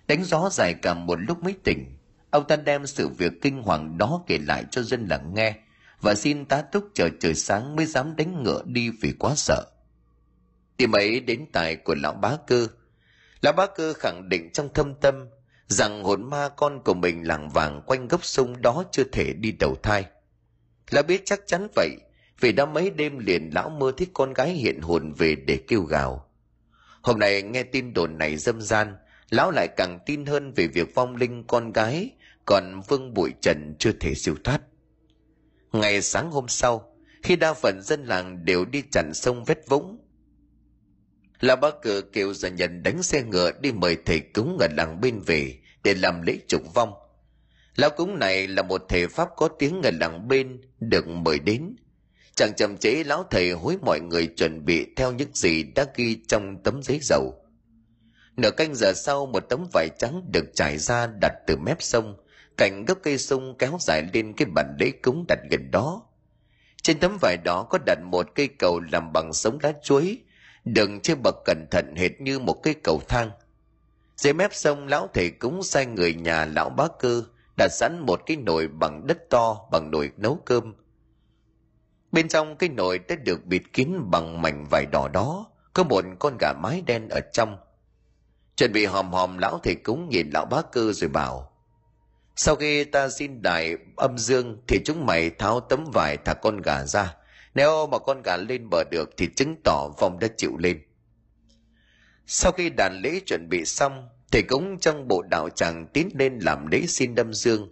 đánh 0.07 0.23
gió 0.23 0.49
dài 0.51 0.73
cả 0.73 0.93
một 0.93 1.19
lúc 1.21 1.43
mới 1.43 1.55
tỉnh, 1.63 1.97
ông 2.29 2.47
ta 2.47 2.55
đem 2.55 2.85
sự 2.85 3.07
việc 3.07 3.33
kinh 3.41 3.61
hoàng 3.61 3.97
đó 3.97 4.23
kể 4.27 4.37
lại 4.37 4.65
cho 4.71 4.81
dân 4.81 5.07
làng 5.07 5.33
nghe 5.33 5.55
và 6.01 6.15
xin 6.15 6.45
tá 6.45 6.61
túc 6.61 6.87
chờ 6.93 7.09
trời 7.19 7.35
sáng 7.35 7.75
mới 7.75 7.85
dám 7.85 8.15
đánh 8.15 8.43
ngựa 8.43 8.61
đi 8.65 8.89
vì 8.89 9.11
quá 9.19 9.33
sợ 9.35 9.65
tìm 10.77 10.91
ấy 10.91 11.19
đến 11.19 11.45
tài 11.53 11.75
của 11.75 11.95
lão 11.95 12.13
bá 12.13 12.37
cơ. 12.47 12.67
Lão 13.41 13.53
bá 13.53 13.65
cơ 13.75 13.93
khẳng 13.93 14.29
định 14.29 14.49
trong 14.53 14.73
thâm 14.73 14.93
tâm 15.01 15.29
rằng 15.67 16.03
hồn 16.03 16.29
ma 16.29 16.49
con 16.49 16.83
của 16.83 16.93
mình 16.93 17.27
làng 17.27 17.49
vàng 17.49 17.81
quanh 17.85 18.07
gốc 18.07 18.25
sông 18.25 18.61
đó 18.61 18.83
chưa 18.91 19.03
thể 19.03 19.33
đi 19.33 19.51
đầu 19.51 19.75
thai. 19.83 20.05
Lão 20.89 21.03
biết 21.03 21.21
chắc 21.25 21.41
chắn 21.47 21.67
vậy, 21.75 21.89
vì 22.39 22.51
đã 22.51 22.65
mấy 22.65 22.89
đêm 22.89 23.19
liền 23.19 23.49
lão 23.53 23.69
mơ 23.69 23.91
thấy 23.97 24.07
con 24.13 24.33
gái 24.33 24.49
hiện 24.49 24.79
hồn 24.81 25.13
về 25.13 25.35
để 25.35 25.59
kêu 25.67 25.81
gào. 25.81 26.29
Hôm 27.01 27.19
nay 27.19 27.41
nghe 27.41 27.63
tin 27.63 27.93
đồn 27.93 28.17
này 28.17 28.37
dâm 28.37 28.61
gian, 28.61 28.95
lão 29.29 29.51
lại 29.51 29.67
càng 29.77 29.99
tin 30.05 30.25
hơn 30.25 30.53
về 30.53 30.67
việc 30.67 30.95
vong 30.95 31.15
linh 31.15 31.43
con 31.47 31.71
gái 31.71 32.11
còn 32.45 32.81
vương 32.87 33.13
bụi 33.13 33.33
trần 33.41 33.75
chưa 33.79 33.91
thể 33.91 34.15
siêu 34.15 34.35
thoát. 34.43 34.61
Ngày 35.71 36.01
sáng 36.01 36.31
hôm 36.31 36.47
sau, 36.47 36.95
khi 37.23 37.35
đa 37.35 37.53
phần 37.53 37.81
dân 37.81 38.05
làng 38.05 38.45
đều 38.45 38.65
đi 38.65 38.83
chặn 38.91 39.11
sông 39.13 39.43
vết 39.43 39.59
vũng 39.67 40.02
lão 41.43 41.55
bá 41.55 41.69
cử 41.81 42.01
kêu 42.13 42.33
gia 42.33 42.49
nhân 42.49 42.83
đánh 42.83 43.03
xe 43.03 43.23
ngựa 43.23 43.51
đi 43.61 43.71
mời 43.71 43.97
thầy 44.05 44.19
cúng 44.19 44.57
ở 44.59 44.67
làng 44.77 45.01
bên 45.01 45.19
về 45.19 45.57
để 45.83 45.93
làm 45.93 46.21
lễ 46.21 46.37
trục 46.47 46.73
vong. 46.73 46.93
Lão 47.75 47.89
cúng 47.89 48.19
này 48.19 48.47
là 48.47 48.61
một 48.61 48.81
thầy 48.89 49.07
pháp 49.07 49.29
có 49.35 49.47
tiếng 49.59 49.81
ở 49.81 49.91
làng 49.99 50.27
bên 50.27 50.61
được 50.79 51.07
mời 51.07 51.39
đến. 51.39 51.75
Chẳng 52.35 52.53
chậm 52.57 52.77
chế 52.77 53.03
lão 53.03 53.25
thầy 53.31 53.51
hối 53.51 53.77
mọi 53.81 53.99
người 53.99 54.27
chuẩn 54.27 54.65
bị 54.65 54.85
theo 54.95 55.11
những 55.11 55.29
gì 55.33 55.63
đã 55.63 55.85
ghi 55.95 56.17
trong 56.27 56.63
tấm 56.63 56.83
giấy 56.83 56.99
dầu. 57.01 57.33
Nửa 58.37 58.51
canh 58.51 58.75
giờ 58.75 58.93
sau, 58.95 59.25
một 59.25 59.39
tấm 59.49 59.67
vải 59.73 59.89
trắng 59.99 60.21
được 60.31 60.45
trải 60.55 60.77
ra 60.77 61.07
đặt 61.21 61.33
từ 61.47 61.57
mép 61.57 61.77
sông, 61.81 62.17
cạnh 62.57 62.85
gốc 62.85 62.97
cây 63.03 63.17
sung 63.17 63.55
kéo 63.59 63.77
dài 63.81 64.03
lên 64.13 64.33
cái 64.33 64.47
bàn 64.55 64.75
lễ 64.79 64.91
cúng 64.91 65.25
đặt 65.27 65.39
gần 65.51 65.71
đó. 65.71 66.01
Trên 66.83 66.99
tấm 66.99 67.17
vải 67.21 67.37
đó 67.43 67.67
có 67.69 67.77
đặt 67.85 67.99
một 68.11 68.27
cây 68.35 68.47
cầu 68.47 68.79
làm 68.79 69.13
bằng 69.13 69.33
sống 69.33 69.57
lá 69.61 69.73
chuối 69.83 70.19
đừng 70.65 70.99
chơi 70.99 71.15
bậc 71.15 71.35
cẩn 71.45 71.67
thận 71.71 71.95
hệt 71.95 72.21
như 72.21 72.39
một 72.39 72.63
cái 72.63 72.73
cầu 72.73 73.01
thang. 73.07 73.31
Dưới 74.17 74.33
mép 74.33 74.53
sông, 74.53 74.87
lão 74.87 75.09
thầy 75.13 75.29
cúng 75.29 75.63
sai 75.63 75.85
người 75.85 76.13
nhà 76.13 76.45
lão 76.45 76.69
bá 76.69 76.87
cơ 76.99 77.23
đặt 77.57 77.67
sẵn 77.71 77.99
một 77.99 78.21
cái 78.25 78.37
nồi 78.37 78.67
bằng 78.67 79.07
đất 79.07 79.29
to, 79.29 79.67
bằng 79.71 79.91
nồi 79.91 80.11
nấu 80.17 80.39
cơm. 80.45 80.73
Bên 82.11 82.27
trong 82.27 82.55
cái 82.55 82.69
nồi 82.69 82.99
đã 82.99 83.15
được 83.15 83.45
bịt 83.45 83.63
kín 83.73 83.89
bằng 84.11 84.41
mảnh 84.41 84.65
vải 84.71 84.85
đỏ 84.91 85.07
đó, 85.07 85.45
có 85.73 85.83
một 85.83 86.05
con 86.19 86.37
gà 86.39 86.53
mái 86.53 86.81
đen 86.85 87.09
ở 87.09 87.19
trong. 87.33 87.57
Chuẩn 88.55 88.73
bị 88.73 88.85
hòm 88.85 89.13
hòm, 89.13 89.37
lão 89.37 89.59
thầy 89.63 89.75
cúng 89.75 90.09
nhìn 90.09 90.29
lão 90.29 90.45
bá 90.45 90.61
cơ 90.61 90.91
rồi 90.93 91.09
bảo, 91.09 91.53
sau 92.35 92.55
khi 92.55 92.83
ta 92.83 93.09
xin 93.09 93.41
đại 93.41 93.77
âm 93.95 94.17
dương 94.17 94.57
thì 94.67 94.81
chúng 94.85 95.05
mày 95.05 95.29
tháo 95.29 95.59
tấm 95.59 95.85
vải 95.93 96.17
thả 96.17 96.33
con 96.33 96.61
gà 96.61 96.85
ra 96.85 97.15
nếu 97.53 97.87
mà 97.87 97.99
con 97.99 98.21
gà 98.21 98.37
lên 98.37 98.69
bờ 98.69 98.83
được 98.91 99.09
thì 99.17 99.27
chứng 99.35 99.55
tỏ 99.63 99.87
vong 99.99 100.19
đã 100.19 100.27
chịu 100.37 100.57
lên. 100.57 100.81
Sau 102.27 102.51
khi 102.51 102.69
đàn 102.69 103.01
lễ 103.03 103.19
chuẩn 103.25 103.49
bị 103.49 103.65
xong, 103.65 104.09
thầy 104.31 104.41
cúng 104.41 104.79
trong 104.79 105.07
bộ 105.07 105.21
đạo 105.21 105.49
tràng 105.49 105.87
tiến 105.93 106.09
lên 106.13 106.39
làm 106.39 106.67
lễ 106.67 106.81
xin 106.87 107.15
đâm 107.15 107.33
dương. 107.33 107.69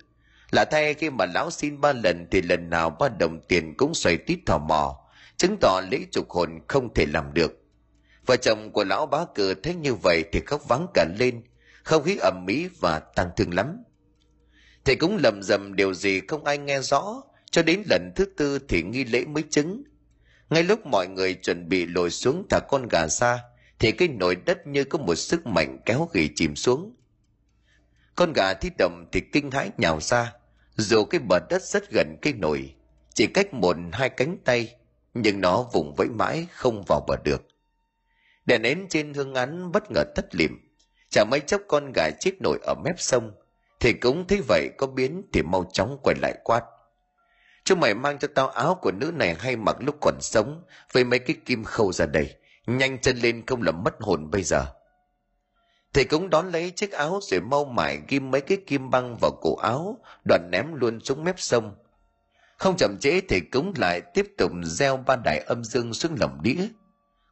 Lạ 0.51 0.65
thay 0.71 0.93
khi 0.93 1.09
mà 1.09 1.25
lão 1.25 1.51
xin 1.51 1.81
ba 1.81 1.93
lần 1.93 2.27
thì 2.31 2.41
lần 2.41 2.69
nào 2.69 2.89
ba 2.89 3.09
đồng 3.09 3.41
tiền 3.47 3.77
cũng 3.77 3.93
xoay 3.93 4.17
tít 4.17 4.39
thò 4.45 4.57
mò, 4.57 4.97
chứng 5.37 5.57
tỏ 5.61 5.81
lễ 5.91 5.99
trục 6.11 6.29
hồn 6.29 6.59
không 6.67 6.93
thể 6.93 7.05
làm 7.05 7.33
được. 7.33 7.51
Vợ 8.25 8.35
chồng 8.35 8.71
của 8.71 8.83
lão 8.83 9.05
bá 9.05 9.25
cờ 9.35 9.53
thấy 9.63 9.75
như 9.75 9.93
vậy 9.93 10.23
thì 10.31 10.41
khóc 10.45 10.67
vắng 10.67 10.87
cả 10.93 11.05
lên, 11.19 11.43
không 11.83 12.03
khí 12.03 12.17
ẩm 12.21 12.43
mỹ 12.45 12.69
và 12.79 12.99
tăng 12.99 13.29
thương 13.37 13.53
lắm. 13.53 13.83
Thầy 14.85 14.95
cũng 14.95 15.17
lầm 15.23 15.43
rầm 15.43 15.75
điều 15.75 15.93
gì 15.93 16.21
không 16.27 16.45
ai 16.45 16.57
nghe 16.57 16.81
rõ 16.81 17.21
cho 17.51 17.61
đến 17.61 17.83
lần 17.89 18.11
thứ 18.15 18.25
tư 18.25 18.59
thì 18.67 18.83
nghi 18.83 19.03
lễ 19.03 19.25
mới 19.25 19.43
chứng. 19.49 19.83
Ngay 20.49 20.63
lúc 20.63 20.85
mọi 20.85 21.07
người 21.07 21.33
chuẩn 21.33 21.69
bị 21.69 21.85
lồi 21.85 22.09
xuống 22.09 22.45
thả 22.49 22.59
con 22.69 22.87
gà 22.87 23.07
ra, 23.07 23.43
thì 23.79 23.91
cái 23.91 24.07
nồi 24.07 24.35
đất 24.35 24.67
như 24.67 24.83
có 24.83 24.99
một 24.99 25.15
sức 25.15 25.47
mạnh 25.47 25.77
kéo 25.85 26.09
gỉ 26.13 26.29
chìm 26.35 26.55
xuống. 26.55 26.95
Con 28.15 28.33
gà 28.33 28.53
thi 28.53 28.69
đầm 28.77 29.05
thì 29.11 29.21
kinh 29.31 29.51
hãi 29.51 29.69
nhào 29.77 29.99
ra, 30.01 30.33
dù 30.75 31.05
cái 31.05 31.21
bờ 31.29 31.39
đất 31.49 31.63
rất 31.63 31.91
gần 31.91 32.17
cái 32.21 32.33
nồi, 32.33 32.75
chỉ 33.13 33.27
cách 33.27 33.53
một 33.53 33.75
hai 33.91 34.09
cánh 34.09 34.37
tay, 34.45 34.75
nhưng 35.13 35.41
nó 35.41 35.63
vùng 35.73 35.95
vẫy 35.95 36.07
mãi 36.07 36.47
không 36.51 36.83
vào 36.87 37.05
bờ 37.07 37.15
được. 37.23 37.47
Đèn 38.45 38.61
nến 38.61 38.85
trên 38.89 39.13
hương 39.13 39.33
án 39.33 39.71
bất 39.71 39.91
ngờ 39.91 40.03
tắt 40.15 40.35
lịm 40.35 40.51
chả 41.09 41.23
mấy 41.23 41.39
chốc 41.39 41.61
con 41.67 41.91
gà 41.95 42.09
chết 42.19 42.31
nổi 42.41 42.59
ở 42.63 42.75
mép 42.83 42.99
sông, 42.99 43.31
thì 43.79 43.93
cũng 43.93 44.27
thấy 44.27 44.41
vậy 44.47 44.69
có 44.77 44.87
biến 44.87 45.23
thì 45.33 45.41
mau 45.41 45.69
chóng 45.73 45.97
quay 46.03 46.15
lại 46.21 46.33
quát 46.43 46.63
chúng 47.63 47.79
mày 47.79 47.95
mang 47.95 48.19
cho 48.19 48.27
tao 48.35 48.47
áo 48.47 48.75
của 48.75 48.91
nữ 48.91 49.11
này 49.15 49.35
hay 49.39 49.55
mặc 49.55 49.75
lúc 49.79 49.95
còn 50.01 50.15
sống, 50.21 50.63
với 50.91 51.03
mấy 51.03 51.19
cái 51.19 51.35
kim 51.45 51.63
khâu 51.63 51.93
ra 51.93 52.05
đây. 52.05 52.35
Nhanh 52.67 52.99
chân 52.99 53.17
lên 53.17 53.45
không 53.45 53.61
là 53.61 53.71
mất 53.71 53.93
hồn 53.99 54.31
bây 54.31 54.43
giờ. 54.43 54.65
Thầy 55.93 56.03
cũng 56.03 56.29
đón 56.29 56.51
lấy 56.51 56.71
chiếc 56.71 56.91
áo 56.91 57.19
rồi 57.21 57.41
mau 57.41 57.65
mải 57.65 57.99
ghim 58.07 58.31
mấy 58.31 58.41
cái 58.41 58.57
kim 58.67 58.89
băng 58.89 59.17
vào 59.21 59.31
cổ 59.41 59.55
áo, 59.55 59.97
đoạn 60.27 60.49
ném 60.51 60.73
luôn 60.73 60.99
xuống 60.99 61.23
mép 61.23 61.39
sông. 61.39 61.75
Không 62.57 62.77
chậm 62.77 62.97
trễ 62.99 63.21
thầy 63.29 63.41
cúng 63.51 63.73
lại 63.77 64.01
tiếp 64.01 64.27
tục 64.37 64.51
gieo 64.63 64.97
ba 64.97 65.15
đại 65.15 65.39
âm 65.39 65.63
dương 65.63 65.93
xuống 65.93 66.15
lồng 66.19 66.41
đĩa. 66.41 66.67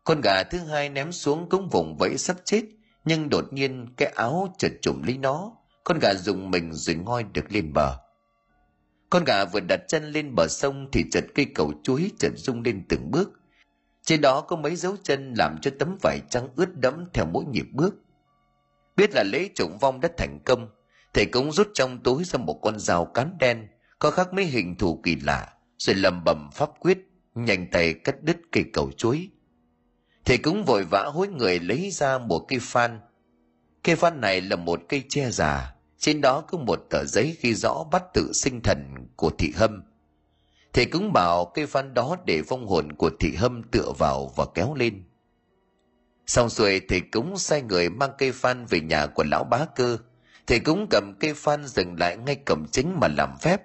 Con 0.04 0.22
gà 0.22 0.44
thứ 0.44 0.58
hai 0.58 0.90
ném 0.90 1.12
xuống 1.12 1.50
cũng 1.50 1.70
vùng 1.70 1.98
vẫy 1.98 2.18
sắp 2.18 2.38
chết, 2.46 2.62
nhưng 3.06 3.30
đột 3.30 3.54
nhiên 3.54 3.88
cái 3.98 4.12
áo 4.16 4.54
chợt 4.58 4.72
trùm 4.82 5.04
lấy 5.04 5.18
nó. 5.18 5.52
Con 5.84 6.00
gà 6.00 6.14
dùng 6.14 6.52
mình 6.52 6.74
rồi 6.74 6.96
ngoi 6.96 7.24
được 7.24 7.46
lên 7.50 7.74
bờ 7.74 7.98
con 9.10 9.24
gà 9.24 9.46
vừa 9.46 9.60
đặt 9.60 9.82
chân 9.88 10.12
lên 10.12 10.36
bờ 10.36 10.48
sông 10.48 10.90
thì 10.92 11.06
chợt 11.12 11.26
cây 11.36 11.46
cầu 11.56 11.74
chuối 11.84 12.12
chợt 12.20 12.32
rung 12.36 12.62
lên 12.62 12.86
từng 12.90 13.12
bước. 13.12 13.30
Trên 14.04 14.22
đó 14.22 14.42
có 14.42 14.56
mấy 14.56 14.76
dấu 14.76 14.96
chân 15.04 15.34
làm 15.38 15.58
cho 15.62 15.72
tấm 15.80 15.98
vải 16.02 16.20
trắng 16.30 16.50
ướt 16.56 16.76
đẫm 16.76 17.06
theo 17.14 17.26
mỗi 17.26 17.46
nhịp 17.46 17.66
bước. 17.72 17.96
Biết 18.96 19.10
là 19.14 19.24
lễ 19.24 19.50
trụng 19.56 19.78
vong 19.78 20.00
đã 20.00 20.10
thành 20.18 20.40
công, 20.46 20.70
thầy 21.14 21.26
cũng 21.26 21.52
rút 21.52 21.70
trong 21.74 22.04
túi 22.04 22.24
ra 22.24 22.40
một 22.40 22.60
con 22.62 22.80
dao 22.80 23.06
cán 23.06 23.38
đen, 23.40 23.68
có 24.00 24.12
khắc 24.12 24.34
mấy 24.34 24.46
hình 24.46 24.76
thù 24.76 25.02
kỳ 25.04 25.16
lạ, 25.16 25.54
rồi 25.78 25.96
lầm 25.96 26.24
bầm 26.26 26.50
pháp 26.54 26.70
quyết, 26.80 26.98
nhanh 27.36 27.68
tay 27.72 27.94
cắt 27.94 28.24
đứt 28.24 28.38
cây 28.52 28.66
cầu 28.74 28.92
chuối. 28.98 29.30
Thầy 30.26 30.38
cũng 30.38 30.66
vội 30.66 30.84
vã 30.84 31.04
hối 31.14 31.28
người 31.28 31.60
lấy 31.60 31.92
ra 31.92 32.18
một 32.18 32.46
cây 32.48 32.60
phan. 32.62 33.00
Cây 33.84 33.96
phan 33.96 34.22
này 34.22 34.42
là 34.42 34.56
một 34.56 34.82
cây 34.90 35.04
tre 35.10 35.32
già 35.32 35.74
trên 36.00 36.22
đó 36.22 36.42
có 36.42 36.58
một 36.58 36.80
tờ 36.90 37.06
giấy 37.06 37.38
ghi 37.42 37.54
rõ 37.54 37.84
bắt 37.92 38.04
tự 38.14 38.32
sinh 38.34 38.62
thần 38.64 38.96
của 39.16 39.30
thị 39.38 39.52
hâm. 39.56 39.84
Thầy 40.74 40.86
cũng 40.86 41.14
bảo 41.14 41.52
cây 41.56 41.66
phan 41.66 41.94
đó 41.94 42.16
để 42.26 42.42
vong 42.48 42.68
hồn 42.68 42.94
của 42.94 43.10
thị 43.20 43.36
hâm 43.36 43.64
tựa 43.64 43.92
vào 43.98 44.32
và 44.36 44.46
kéo 44.56 44.74
lên. 44.74 45.04
Xong 46.28 46.50
xuôi, 46.50 46.82
thầy 46.90 47.02
cũng 47.02 47.38
sai 47.38 47.62
người 47.62 47.90
mang 47.90 48.12
cây 48.18 48.32
phan 48.32 48.66
về 48.66 48.80
nhà 48.80 49.06
của 49.06 49.24
lão 49.24 49.44
bá 49.44 49.66
cơ. 49.76 49.98
Thầy 50.48 50.60
cũng 50.60 50.88
cầm 50.90 51.14
cây 51.20 51.34
phan 51.34 51.66
dừng 51.68 51.96
lại 52.00 52.18
ngay 52.18 52.36
cổng 52.36 52.68
chính 52.72 53.00
mà 53.00 53.08
làm 53.08 53.38
phép. 53.42 53.62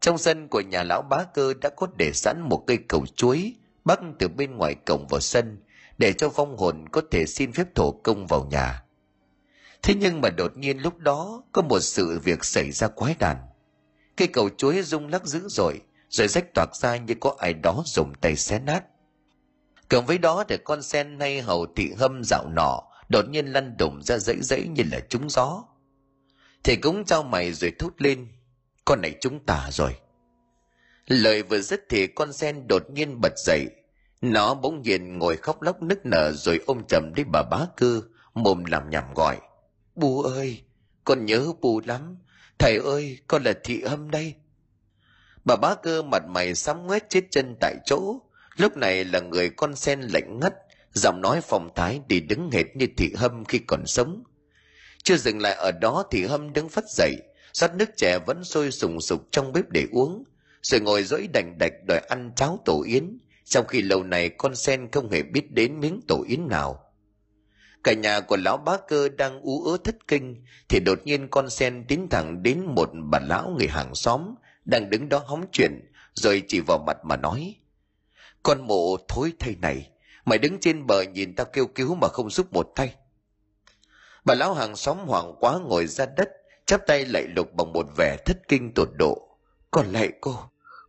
Trong 0.00 0.18
sân 0.18 0.48
của 0.48 0.60
nhà 0.60 0.82
lão 0.82 1.02
bá 1.02 1.24
cơ 1.34 1.54
đã 1.60 1.70
có 1.76 1.86
để 1.98 2.12
sẵn 2.12 2.40
một 2.40 2.64
cây 2.66 2.78
cầu 2.88 3.06
chuối, 3.06 3.54
bắc 3.84 4.00
từ 4.18 4.28
bên 4.28 4.56
ngoài 4.56 4.74
cổng 4.74 5.06
vào 5.10 5.20
sân, 5.20 5.58
để 5.98 6.12
cho 6.12 6.28
vong 6.28 6.56
hồn 6.56 6.88
có 6.92 7.02
thể 7.10 7.26
xin 7.26 7.52
phép 7.52 7.74
thổ 7.74 7.90
công 7.90 8.26
vào 8.26 8.48
nhà 8.50 8.85
thế 9.82 9.94
nhưng 9.94 10.20
mà 10.20 10.30
đột 10.30 10.56
nhiên 10.56 10.78
lúc 10.78 10.98
đó 10.98 11.42
có 11.52 11.62
một 11.62 11.80
sự 11.80 12.20
việc 12.24 12.44
xảy 12.44 12.72
ra 12.72 12.88
quái 12.88 13.16
đản 13.18 13.36
cây 14.16 14.28
cầu 14.28 14.48
chuối 14.56 14.82
rung 14.82 15.08
lắc 15.08 15.26
dữ 15.26 15.48
dội, 15.48 15.80
rồi 16.08 16.28
rách 16.28 16.54
toạc 16.54 16.76
ra 16.76 16.96
như 16.96 17.14
có 17.20 17.34
ai 17.38 17.54
đó 17.54 17.82
dùng 17.86 18.12
tay 18.20 18.36
xé 18.36 18.58
nát. 18.58 18.84
Cộng 19.88 20.06
với 20.06 20.18
đó 20.18 20.44
để 20.48 20.56
con 20.64 20.82
sen 20.82 21.20
hay 21.20 21.40
hầu 21.40 21.66
thị 21.76 21.92
hâm 21.98 22.22
dạo 22.24 22.48
nọ 22.48 22.82
đột 23.08 23.28
nhiên 23.28 23.46
lăn 23.46 23.76
đùng 23.78 24.02
ra 24.02 24.18
dãy 24.18 24.36
dãy 24.42 24.68
như 24.68 24.82
là 24.92 25.00
trúng 25.08 25.30
gió. 25.30 25.64
Thì 26.64 26.76
cũng 26.76 27.04
trao 27.04 27.22
mày 27.22 27.52
rồi 27.52 27.72
thốt 27.78 27.92
lên, 27.98 28.28
con 28.84 29.00
này 29.02 29.14
chúng 29.20 29.46
ta 29.46 29.68
rồi. 29.72 29.96
Lời 31.06 31.42
vừa 31.42 31.60
dứt 31.60 31.84
thì 31.88 32.06
con 32.06 32.32
sen 32.32 32.66
đột 32.68 32.90
nhiên 32.90 33.20
bật 33.20 33.32
dậy. 33.36 33.66
Nó 34.20 34.54
bỗng 34.54 34.82
nhiên 34.82 35.18
ngồi 35.18 35.36
khóc 35.36 35.62
lóc 35.62 35.82
nức 35.82 36.06
nở 36.06 36.32
rồi 36.32 36.60
ôm 36.66 36.82
chầm 36.88 37.12
lấy 37.16 37.24
bà 37.24 37.42
bá 37.42 37.66
cư, 37.76 38.02
mồm 38.34 38.64
làm 38.64 38.90
nhảm 38.90 39.14
gọi 39.14 39.40
bù 39.96 40.22
ơi, 40.22 40.62
con 41.04 41.26
nhớ 41.26 41.52
bù 41.60 41.80
lắm. 41.84 42.16
Thầy 42.58 42.78
ơi, 42.84 43.18
con 43.26 43.42
là 43.42 43.52
thị 43.64 43.82
hâm 43.82 44.10
đây. 44.10 44.34
Bà 45.44 45.56
bá 45.56 45.74
cơ 45.74 46.02
mặt 46.02 46.22
mày 46.28 46.54
sám 46.54 46.86
ngoét 46.86 47.10
chết 47.10 47.24
chân 47.30 47.56
tại 47.60 47.76
chỗ. 47.84 48.20
Lúc 48.56 48.76
này 48.76 49.04
là 49.04 49.20
người 49.20 49.50
con 49.50 49.76
sen 49.76 50.00
lạnh 50.00 50.40
ngắt, 50.40 50.54
giọng 50.92 51.20
nói 51.20 51.40
phòng 51.40 51.70
thái 51.74 52.00
đi 52.08 52.20
đứng 52.20 52.50
hệt 52.50 52.66
như 52.74 52.86
thị 52.96 53.12
hâm 53.16 53.44
khi 53.44 53.58
còn 53.58 53.86
sống. 53.86 54.22
Chưa 55.02 55.16
dừng 55.16 55.40
lại 55.40 55.54
ở 55.54 55.72
đó 55.72 56.04
thì 56.10 56.24
hâm 56.24 56.52
đứng 56.52 56.68
phát 56.68 56.84
dậy, 56.88 57.16
rót 57.52 57.74
nước 57.74 57.96
chè 57.96 58.18
vẫn 58.26 58.44
sôi 58.44 58.70
sùng 58.70 59.00
sục 59.00 59.28
trong 59.30 59.52
bếp 59.52 59.70
để 59.70 59.86
uống, 59.92 60.24
rồi 60.62 60.80
ngồi 60.80 61.02
dỗi 61.02 61.28
đành 61.32 61.58
đạch 61.58 61.72
đòi 61.88 61.98
ăn 61.98 62.32
cháo 62.36 62.58
tổ 62.64 62.82
yến, 62.86 63.18
trong 63.44 63.66
khi 63.66 63.82
lâu 63.82 64.02
này 64.02 64.28
con 64.28 64.56
sen 64.56 64.90
không 64.90 65.10
hề 65.10 65.22
biết 65.22 65.52
đến 65.52 65.80
miếng 65.80 66.00
tổ 66.08 66.24
yến 66.28 66.48
nào 66.48 66.85
cả 67.86 67.92
nhà 67.92 68.20
của 68.20 68.36
lão 68.36 68.56
bá 68.56 68.76
cơ 68.88 69.08
đang 69.08 69.40
ú 69.40 69.64
ớ 69.64 69.76
thất 69.84 70.08
kinh, 70.08 70.44
thì 70.68 70.80
đột 70.80 70.98
nhiên 71.04 71.28
con 71.28 71.50
sen 71.50 71.84
tiến 71.88 72.08
thẳng 72.10 72.42
đến 72.42 72.64
một 72.74 72.90
bà 73.10 73.18
lão 73.18 73.54
người 73.58 73.68
hàng 73.68 73.94
xóm 73.94 74.34
đang 74.64 74.90
đứng 74.90 75.08
đó 75.08 75.22
hóng 75.26 75.44
chuyện, 75.52 75.92
rồi 76.14 76.42
chỉ 76.48 76.60
vào 76.60 76.78
mặt 76.78 76.96
mà 77.04 77.16
nói, 77.16 77.54
con 78.42 78.66
mộ 78.66 78.96
thối 79.08 79.32
thay 79.38 79.56
này, 79.62 79.90
mày 80.24 80.38
đứng 80.38 80.60
trên 80.60 80.86
bờ 80.86 81.02
nhìn 81.02 81.34
tao 81.36 81.46
kêu 81.52 81.66
cứu 81.66 81.94
mà 81.94 82.08
không 82.08 82.30
giúp 82.30 82.52
một 82.52 82.72
tay. 82.74 82.94
Bà 84.24 84.34
lão 84.34 84.54
hàng 84.54 84.76
xóm 84.76 84.98
hoảng 84.98 85.34
quá 85.40 85.58
ngồi 85.58 85.86
ra 85.86 86.06
đất, 86.16 86.28
chắp 86.66 86.86
tay 86.86 87.04
lạy 87.04 87.26
lục 87.36 87.54
bằng 87.54 87.72
một 87.72 87.86
vẻ 87.96 88.16
thất 88.26 88.48
kinh 88.48 88.72
tột 88.74 88.88
độ 88.98 89.28
còn 89.70 89.86
lạy 89.86 90.12
cô 90.20 90.38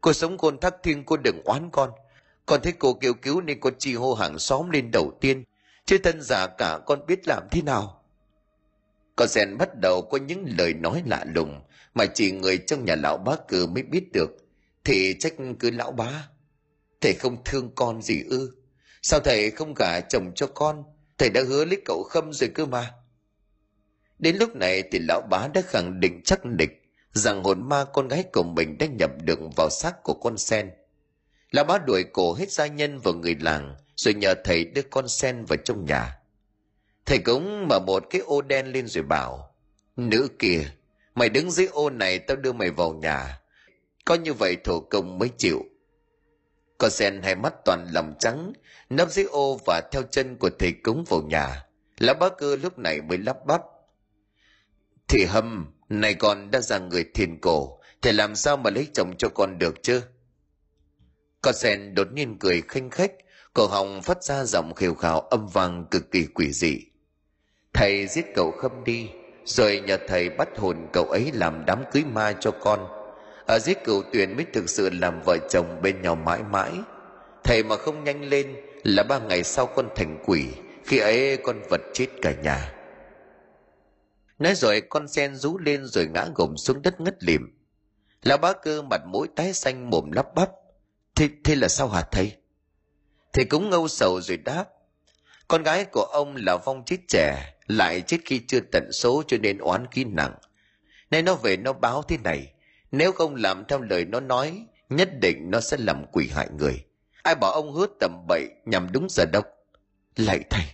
cô 0.02 0.14
sống 0.14 0.38
côn 0.38 0.58
thắc 0.58 0.76
thiên 0.84 1.04
cô 1.06 1.18
đừng 1.18 1.42
oán 1.46 1.70
con. 1.72 1.90
Con 2.46 2.62
thấy 2.64 2.74
cô 2.80 2.94
kêu 2.94 3.14
cứu 3.14 3.42
nên 3.42 3.60
con 3.60 3.74
chi 3.80 3.96
hô 3.96 4.14
hàng 4.14 4.40
xóm 4.40 4.70
lên 4.70 4.92
đầu 4.92 5.18
tiên 5.22 5.44
chứ 5.88 5.98
thân 5.98 6.22
giả 6.22 6.48
cả, 6.58 6.80
con 6.86 7.06
biết 7.08 7.28
làm 7.28 7.48
thế 7.52 7.62
nào? 7.62 8.04
Con 9.16 9.28
sen 9.28 9.58
bắt 9.58 9.70
đầu 9.82 10.02
có 10.02 10.18
những 10.18 10.46
lời 10.58 10.74
nói 10.74 11.04
lạ 11.06 11.26
lùng 11.36 11.62
mà 11.94 12.06
chỉ 12.06 12.32
người 12.32 12.58
trong 12.58 12.86
nhà 12.86 12.96
lão 12.96 13.18
bá 13.18 13.36
cử 13.48 13.68
mới 13.68 13.84
biết 13.84 14.12
được. 14.14 14.30
Thì 14.84 15.16
trách 15.20 15.34
cứ 15.60 15.72
lão 15.72 15.92
bá. 15.92 16.28
Thầy 17.02 17.14
không 17.14 17.44
thương 17.46 17.72
con 17.76 18.02
gì 18.02 18.24
ư? 18.30 18.56
Sao 19.02 19.20
thầy 19.20 19.52
không 19.52 19.74
gả 19.74 20.00
chồng 20.00 20.32
cho 20.36 20.48
con? 20.48 20.84
Thầy 21.18 21.30
đã 21.30 21.42
hứa 21.48 21.66
lấy 21.66 21.82
cậu 21.86 22.04
khâm 22.04 22.34
rồi 22.34 22.50
cơ 22.54 22.66
mà. 22.66 22.94
Đến 24.20 24.36
lúc 24.36 24.56
này 24.56 24.84
thì 24.92 25.00
lão 25.00 25.22
bá 25.22 25.48
đã 25.54 25.62
khẳng 25.66 26.00
định 26.00 26.22
chắc 26.26 26.46
địch 26.46 26.72
rằng 27.14 27.44
hồn 27.44 27.70
ma 27.70 27.86
con 27.94 28.08
gái 28.08 28.24
của 28.34 28.44
mình 28.44 28.78
đã 28.78 28.86
nhập 28.86 29.12
được 29.24 29.40
vào 29.58 29.70
xác 29.70 30.04
của 30.04 30.14
con 30.14 30.38
sen. 30.38 30.72
Lão 31.52 31.66
bá 31.66 31.78
đuổi 31.78 32.04
cổ 32.14 32.34
hết 32.34 32.52
gia 32.52 32.68
nhân 32.68 33.00
và 33.00 33.12
người 33.12 33.36
làng 33.40 33.76
rồi 33.98 34.14
nhờ 34.14 34.34
thầy 34.44 34.66
đưa 34.66 34.82
con 34.82 35.08
sen 35.08 35.46
vào 35.46 35.58
trong 35.58 35.86
nhà. 35.86 36.18
Thầy 37.06 37.20
cũng 37.20 37.68
mở 37.68 37.80
một 37.80 38.04
cái 38.10 38.22
ô 38.22 38.42
đen 38.42 38.72
lên 38.72 38.88
rồi 38.88 39.04
bảo 39.04 39.56
nữ 39.96 40.28
kia, 40.40 40.62
mày 41.16 41.30
đứng 41.30 41.52
dưới 41.52 41.68
ô 41.68 41.90
này 41.90 42.20
tao 42.20 42.38
đưa 42.38 42.54
mày 42.54 42.72
vào 42.72 42.94
nhà. 42.94 43.40
Có 44.06 44.16
như 44.16 44.34
vậy 44.34 44.58
thổ 44.64 44.80
công 44.80 45.20
mới 45.20 45.30
chịu. 45.38 45.66
Con 46.78 46.92
sen 46.92 47.22
hai 47.22 47.36
mắt 47.36 47.54
toàn 47.66 47.88
lòng 47.94 48.14
trắng 48.20 48.54
nấp 48.90 49.12
dưới 49.12 49.26
ô 49.26 49.60
và 49.66 49.82
theo 49.92 50.04
chân 50.12 50.38
của 50.38 50.50
thầy 50.60 50.72
cúng 50.72 51.04
vào 51.10 51.22
nhà. 51.22 51.66
Lão 51.98 52.16
bá 52.16 52.30
cơ 52.38 52.56
lúc 52.56 52.80
này 52.80 53.02
mới 53.02 53.18
lắp 53.18 53.46
bắp 53.46 53.62
thì 55.08 55.26
hâm 55.26 55.74
này 55.90 56.14
con 56.14 56.52
đã 56.52 56.62
ra 56.62 56.80
người 56.80 57.06
thiền 57.14 57.40
cổ 57.42 57.80
thầy 58.02 58.14
làm 58.14 58.36
sao 58.36 58.58
mà 58.58 58.70
lấy 58.70 58.88
chồng 58.94 59.14
cho 59.18 59.30
con 59.36 59.60
được 59.60 59.84
chứ? 59.84 60.02
Con 61.42 61.54
sen 61.54 61.96
đột 61.96 62.08
nhiên 62.14 62.38
cười 62.40 62.62
khinh 62.68 62.90
khách 62.90 63.12
cổ 63.58 63.68
họng 63.68 64.02
phát 64.02 64.24
ra 64.24 64.44
giọng 64.44 64.74
khều 64.74 64.96
khào 64.96 65.20
âm 65.20 65.48
vang 65.48 65.86
cực 65.92 66.12
kỳ 66.12 66.26
quỷ 66.26 66.52
dị. 66.52 66.80
Thầy 67.74 68.08
giết 68.08 68.26
cậu 68.36 68.52
khâm 68.52 68.84
đi, 68.84 69.10
rồi 69.46 69.82
nhờ 69.86 69.98
thầy 70.08 70.30
bắt 70.30 70.50
hồn 70.58 70.88
cậu 70.94 71.06
ấy 71.06 71.32
làm 71.34 71.66
đám 71.66 71.84
cưới 71.92 72.04
ma 72.04 72.34
cho 72.40 72.52
con. 72.52 72.88
Ở 73.48 73.60
giết 73.60 73.84
cửu 73.84 74.04
tuyển 74.14 74.36
mới 74.36 74.46
thực 74.54 74.70
sự 74.70 74.90
làm 74.90 75.22
vợ 75.26 75.38
chồng 75.50 75.82
bên 75.82 76.02
nhau 76.02 76.16
mãi 76.16 76.40
mãi. 76.52 76.72
Thầy 77.44 77.64
mà 77.64 77.78
không 77.78 78.04
nhanh 78.04 78.30
lên 78.30 78.56
là 78.84 79.04
ba 79.04 79.20
ngày 79.20 79.44
sau 79.44 79.66
con 79.66 79.90
thành 79.96 80.24
quỷ, 80.26 80.46
khi 80.86 80.98
ấy 80.98 81.38
con 81.38 81.62
vật 81.70 81.82
chết 81.94 82.08
cả 82.22 82.34
nhà. 82.44 82.74
Nói 84.40 84.56
rồi 84.56 84.82
con 84.82 85.08
sen 85.08 85.36
rú 85.36 85.58
lên 85.58 85.86
rồi 85.86 86.08
ngã 86.14 86.28
gồng 86.36 86.58
xuống 86.58 86.82
đất 86.82 87.02
ngất 87.02 87.24
lịm. 87.24 87.42
Lão 88.24 88.38
bá 88.38 88.54
cơ 88.54 88.82
mặt 88.82 89.02
mũi 89.08 89.28
tái 89.36 89.54
xanh 89.54 89.90
mồm 89.90 90.12
lắp 90.12 90.36
bắp. 90.36 90.50
Thế 91.16 91.30
thế 91.44 91.56
là 91.56 91.68
sao 91.68 91.88
hả 91.88 92.02
thầy? 92.12 92.32
Thầy 93.38 93.46
cũng 93.46 93.70
ngâu 93.70 93.88
sầu 93.88 94.22
rồi 94.22 94.38
đáp, 94.38 94.66
con 95.48 95.64
gái 95.64 95.86
của 95.86 96.02
ông 96.02 96.36
là 96.36 96.58
vong 96.66 96.84
chết 96.86 96.98
trẻ, 97.08 97.54
lại 97.68 98.02
chết 98.02 98.18
khi 98.26 98.42
chưa 98.48 98.60
tận 98.72 98.92
số 98.92 99.24
cho 99.28 99.38
nên 99.38 99.58
oán 99.58 99.86
khí 99.92 100.04
nặng. 100.04 100.34
Nay 101.12 101.22
nó 101.22 101.36
về 101.36 101.58
nó 101.58 101.74
báo 101.74 102.02
thế 102.02 102.18
này, 102.24 102.54
nếu 102.92 103.12
không 103.12 103.36
làm 103.36 103.64
theo 103.68 103.82
lời 103.82 104.06
nó 104.06 104.20
nói, 104.20 104.66
nhất 104.90 105.10
định 105.22 105.52
nó 105.52 105.60
sẽ 105.60 105.78
làm 105.80 106.06
quỷ 106.12 106.28
hại 106.28 106.48
người. 106.58 106.86
Ai 107.24 107.36
bảo 107.36 107.52
ông 107.52 107.74
hứa 107.74 107.88
tầm 108.00 108.12
bậy 108.28 108.48
nhằm 108.66 108.88
đúng 108.92 109.08
giờ 109.10 109.26
độc 109.34 109.46
lạy 110.16 110.44
thầy 110.50 110.66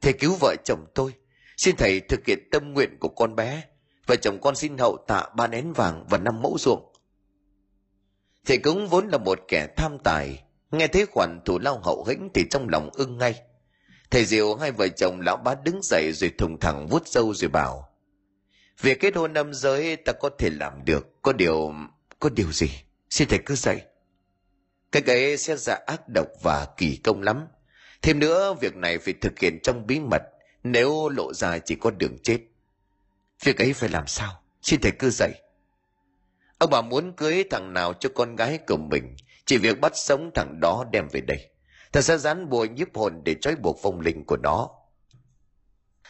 thầy 0.00 0.12
cứu 0.12 0.36
vợ 0.40 0.54
chồng 0.64 0.86
tôi. 0.94 1.12
Xin 1.56 1.76
thầy 1.76 2.00
thực 2.00 2.26
hiện 2.26 2.48
tâm 2.52 2.72
nguyện 2.72 2.96
của 3.00 3.08
con 3.08 3.36
bé, 3.36 3.62
vợ 4.06 4.16
chồng 4.16 4.38
con 4.42 4.56
xin 4.56 4.78
hậu 4.78 5.04
tạ 5.08 5.28
ba 5.36 5.46
nén 5.46 5.72
vàng 5.72 6.06
và 6.10 6.18
năm 6.18 6.42
mẫu 6.42 6.56
ruộng. 6.58 6.92
Thầy 8.46 8.58
cũng 8.58 8.88
vốn 8.88 9.08
là 9.08 9.18
một 9.18 9.38
kẻ 9.48 9.66
tham 9.76 9.98
tài 10.04 10.45
nghe 10.70 10.86
thấy 10.86 11.06
khoản 11.06 11.40
thủ 11.44 11.58
lao 11.58 11.80
hậu 11.84 12.04
hĩnh 12.04 12.28
thì 12.34 12.44
trong 12.50 12.68
lòng 12.68 12.90
ưng 12.92 13.18
ngay. 13.18 13.40
Thầy 14.10 14.24
diệu 14.24 14.56
hai 14.56 14.72
vợ 14.72 14.88
chồng 14.88 15.20
lão 15.20 15.36
bá 15.36 15.54
đứng 15.64 15.80
dậy 15.82 16.12
rồi 16.14 16.30
thùng 16.38 16.60
thẳng 16.60 16.86
vuốt 16.86 17.02
sâu 17.06 17.34
rồi 17.34 17.48
bảo 17.48 17.96
việc 18.80 19.00
kết 19.00 19.16
hôn 19.16 19.32
nam 19.32 19.54
giới 19.54 19.96
ta 19.96 20.12
có 20.12 20.30
thể 20.38 20.50
làm 20.50 20.84
được, 20.84 21.22
có 21.22 21.32
điều 21.32 21.74
có 22.20 22.28
điều 22.28 22.52
gì? 22.52 22.70
Xin 23.10 23.28
thầy 23.28 23.38
cứ 23.38 23.54
dạy. 23.54 23.80
Cái 24.92 25.02
ấy 25.06 25.36
sẽ 25.36 25.56
ra 25.56 25.74
ác 25.86 26.08
độc 26.08 26.26
và 26.42 26.66
kỳ 26.76 26.96
công 26.96 27.22
lắm. 27.22 27.46
Thêm 28.02 28.18
nữa, 28.18 28.54
việc 28.60 28.76
này 28.76 28.98
phải 28.98 29.14
thực 29.20 29.38
hiện 29.38 29.58
trong 29.62 29.86
bí 29.86 30.00
mật, 30.00 30.22
nếu 30.62 31.08
lộ 31.08 31.32
ra 31.34 31.58
chỉ 31.58 31.74
có 31.74 31.90
đường 31.90 32.18
chết. 32.22 32.38
Việc 33.44 33.58
ấy 33.58 33.72
phải 33.72 33.88
làm 33.88 34.06
sao? 34.06 34.42
Xin 34.62 34.80
thầy 34.80 34.92
cứ 34.92 35.10
dạy. 35.10 35.32
Ông 36.58 36.70
bà 36.70 36.82
muốn 36.82 37.12
cưới 37.12 37.44
thằng 37.50 37.72
nào 37.72 37.92
cho 37.92 38.08
con 38.14 38.36
gái 38.36 38.58
của 38.66 38.76
mình 38.76 39.16
chỉ 39.46 39.58
việc 39.58 39.80
bắt 39.80 39.92
sống 39.96 40.30
thằng 40.34 40.60
đó 40.60 40.84
đem 40.92 41.08
về 41.08 41.20
đây. 41.20 41.50
Ta 41.92 42.00
sẽ 42.00 42.18
dán 42.18 42.48
bùa 42.50 42.64
nhiếp 42.64 42.96
hồn 42.96 43.22
để 43.24 43.34
trói 43.40 43.56
buộc 43.56 43.78
phong 43.82 44.00
linh 44.00 44.24
của 44.24 44.36
nó. 44.36 44.70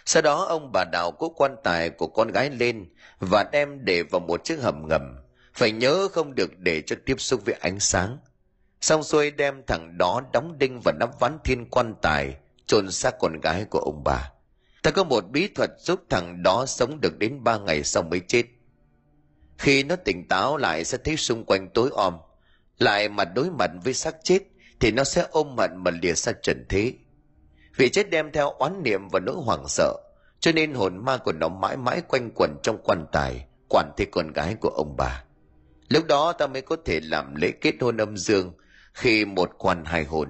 Sau 0.04 0.22
đó, 0.22 0.44
ông 0.44 0.72
bà 0.72 0.84
đào 0.92 1.10
cố 1.10 1.28
quan 1.28 1.56
tài 1.64 1.90
của 1.90 2.06
con 2.06 2.28
gái 2.28 2.50
lên 2.50 2.88
và 3.18 3.44
đem 3.52 3.84
để 3.84 4.02
vào 4.02 4.20
một 4.20 4.44
chiếc 4.44 4.56
hầm 4.60 4.88
ngầm. 4.88 5.16
Phải 5.54 5.72
nhớ 5.72 6.08
không 6.12 6.34
được 6.34 6.58
để 6.58 6.82
cho 6.86 6.96
tiếp 7.06 7.20
xúc 7.20 7.40
với 7.44 7.54
ánh 7.60 7.80
sáng. 7.80 8.18
Xong 8.80 9.02
xuôi 9.02 9.30
đem 9.30 9.62
thằng 9.66 9.98
đó 9.98 10.22
đóng 10.32 10.58
đinh 10.58 10.80
và 10.84 10.92
nắp 11.00 11.20
ván 11.20 11.38
thiên 11.44 11.70
quan 11.70 11.94
tài 12.02 12.36
chôn 12.66 12.90
xác 12.90 13.18
con 13.18 13.40
gái 13.40 13.64
của 13.64 13.78
ông 13.78 14.04
bà. 14.04 14.32
Ta 14.82 14.90
có 14.90 15.04
một 15.04 15.24
bí 15.30 15.48
thuật 15.48 15.70
giúp 15.78 16.00
thằng 16.10 16.42
đó 16.42 16.66
sống 16.66 17.00
được 17.00 17.18
đến 17.18 17.44
ba 17.44 17.58
ngày 17.58 17.84
sau 17.84 18.02
mới 18.02 18.20
chết. 18.28 18.44
Khi 19.58 19.82
nó 19.82 19.96
tỉnh 19.96 20.28
táo 20.28 20.56
lại 20.56 20.84
sẽ 20.84 20.98
thấy 20.98 21.16
xung 21.16 21.44
quanh 21.44 21.68
tối 21.74 21.90
om 21.94 22.18
lại 22.78 23.08
mặt 23.08 23.28
đối 23.34 23.50
mặt 23.50 23.70
với 23.84 23.94
xác 23.94 24.16
chết, 24.24 24.38
thì 24.80 24.90
nó 24.90 25.04
sẽ 25.04 25.26
ôm 25.30 25.56
hận 25.58 25.70
mà 25.76 25.90
lìa 25.90 26.14
xa 26.14 26.32
trần 26.42 26.66
thế. 26.68 26.94
Vì 27.76 27.88
chết 27.88 28.10
đem 28.10 28.32
theo 28.32 28.50
oán 28.50 28.82
niệm 28.82 29.08
và 29.08 29.20
nỗi 29.20 29.36
hoảng 29.44 29.68
sợ, 29.68 29.94
cho 30.40 30.52
nên 30.52 30.74
hồn 30.74 31.04
ma 31.04 31.16
của 31.16 31.32
nó 31.32 31.48
mãi 31.48 31.76
mãi 31.76 32.02
quanh 32.08 32.30
quẩn 32.34 32.56
trong 32.62 32.78
quan 32.84 33.06
tài, 33.12 33.46
quản 33.68 33.90
thi 33.96 34.04
con 34.04 34.32
gái 34.32 34.54
của 34.60 34.68
ông 34.68 34.96
bà. 34.96 35.24
Lúc 35.88 36.06
đó 36.06 36.32
ta 36.32 36.46
mới 36.46 36.62
có 36.62 36.76
thể 36.84 37.00
làm 37.02 37.34
lễ 37.34 37.50
kết 37.50 37.74
hôn 37.80 37.96
âm 37.96 38.16
dương 38.16 38.52
khi 38.92 39.24
một 39.24 39.50
quan 39.58 39.84
hai 39.84 40.04
hồn. 40.04 40.28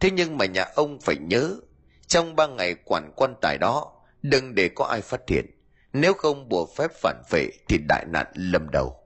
Thế 0.00 0.10
nhưng 0.10 0.38
mà 0.38 0.44
nhà 0.44 0.64
ông 0.74 1.00
phải 1.00 1.16
nhớ, 1.16 1.56
trong 2.06 2.36
ba 2.36 2.46
ngày 2.46 2.74
quản 2.84 3.12
quan 3.16 3.34
tài 3.40 3.58
đó, 3.58 3.92
đừng 4.22 4.54
để 4.54 4.70
có 4.74 4.84
ai 4.84 5.00
phát 5.00 5.20
hiện. 5.28 5.46
Nếu 5.92 6.14
không 6.14 6.48
bùa 6.48 6.66
phép 6.76 6.90
phản 7.02 7.22
vệ 7.30 7.50
thì 7.68 7.78
đại 7.88 8.04
nạn 8.08 8.26
lâm 8.34 8.70
đầu 8.70 9.01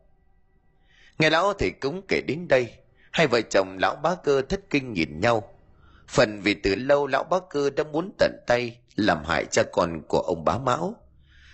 nghe 1.19 1.31
lão 1.31 1.53
thầy 1.53 1.71
cúng 1.71 2.03
kể 2.09 2.21
đến 2.21 2.49
đây. 2.49 2.73
Hai 3.13 3.27
vợ 3.27 3.41
chồng 3.51 3.79
lão 3.81 3.97
bá 3.97 4.15
cơ 4.15 4.43
thất 4.43 4.61
kinh 4.71 4.93
nhìn 4.93 5.21
nhau. 5.21 5.55
Phần 6.09 6.41
vì 6.41 6.55
từ 6.55 6.75
lâu 6.75 7.07
lão 7.07 7.25
bá 7.25 7.37
cơ 7.51 7.71
đã 7.71 7.85
muốn 7.85 8.13
tận 8.19 8.33
tay 8.47 8.79
làm 8.97 9.25
hại 9.25 9.45
cha 9.45 9.63
con 9.73 10.03
của 10.09 10.21
ông 10.21 10.45
bá 10.45 10.59
mão. 10.59 10.95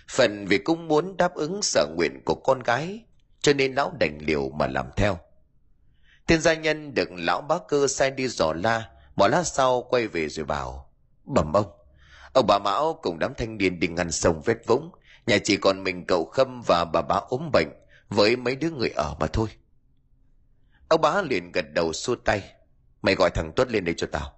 Phần 0.09 0.45
vì 0.45 0.57
cũng 0.57 0.87
muốn 0.87 1.17
đáp 1.17 1.33
ứng 1.35 1.61
sở 1.61 1.85
nguyện 1.95 2.21
của 2.25 2.35
con 2.35 2.63
gái, 2.63 3.03
cho 3.41 3.53
nên 3.53 3.75
lão 3.75 3.93
đành 3.99 4.17
liều 4.21 4.49
mà 4.49 4.67
làm 4.67 4.85
theo. 4.95 5.19
Tiên 6.27 6.41
gia 6.41 6.53
nhân 6.53 6.93
được 6.93 7.09
lão 7.11 7.41
bá 7.41 7.57
cơ 7.67 7.87
sai 7.87 8.11
đi 8.11 8.27
dò 8.27 8.53
la 8.53 8.89
một 9.15 9.27
lát 9.27 9.43
sau 9.43 9.81
quay 9.81 10.07
về 10.07 10.29
rồi 10.29 10.45
bảo, 10.45 10.89
bẩm 11.25 11.53
ông 11.53 11.71
ông 12.33 12.45
bà 12.47 12.59
mão 12.59 12.99
cùng 13.01 13.19
đám 13.19 13.33
thanh 13.33 13.57
niên 13.57 13.79
đi 13.79 13.87
ngăn 13.87 14.11
sông 14.11 14.41
vết 14.41 14.57
vũng. 14.67 14.91
Nhà 15.25 15.37
chỉ 15.43 15.57
còn 15.57 15.83
mình 15.83 16.05
cậu 16.07 16.25
khâm 16.25 16.61
và 16.67 16.85
bà 16.85 17.01
bá 17.01 17.15
ốm 17.15 17.49
bệnh 17.53 17.69
với 18.13 18.35
mấy 18.35 18.55
đứa 18.55 18.69
người 18.69 18.89
ở 18.89 19.15
mà 19.19 19.27
thôi. 19.27 19.47
Ông 20.87 21.01
bá 21.01 21.21
liền 21.21 21.51
gật 21.51 21.65
đầu 21.73 21.93
xua 21.93 22.15
tay. 22.15 22.53
Mày 23.01 23.15
gọi 23.15 23.29
thằng 23.29 23.51
tuất 23.55 23.71
lên 23.71 23.85
đây 23.85 23.95
cho 23.97 24.07
tao. 24.11 24.33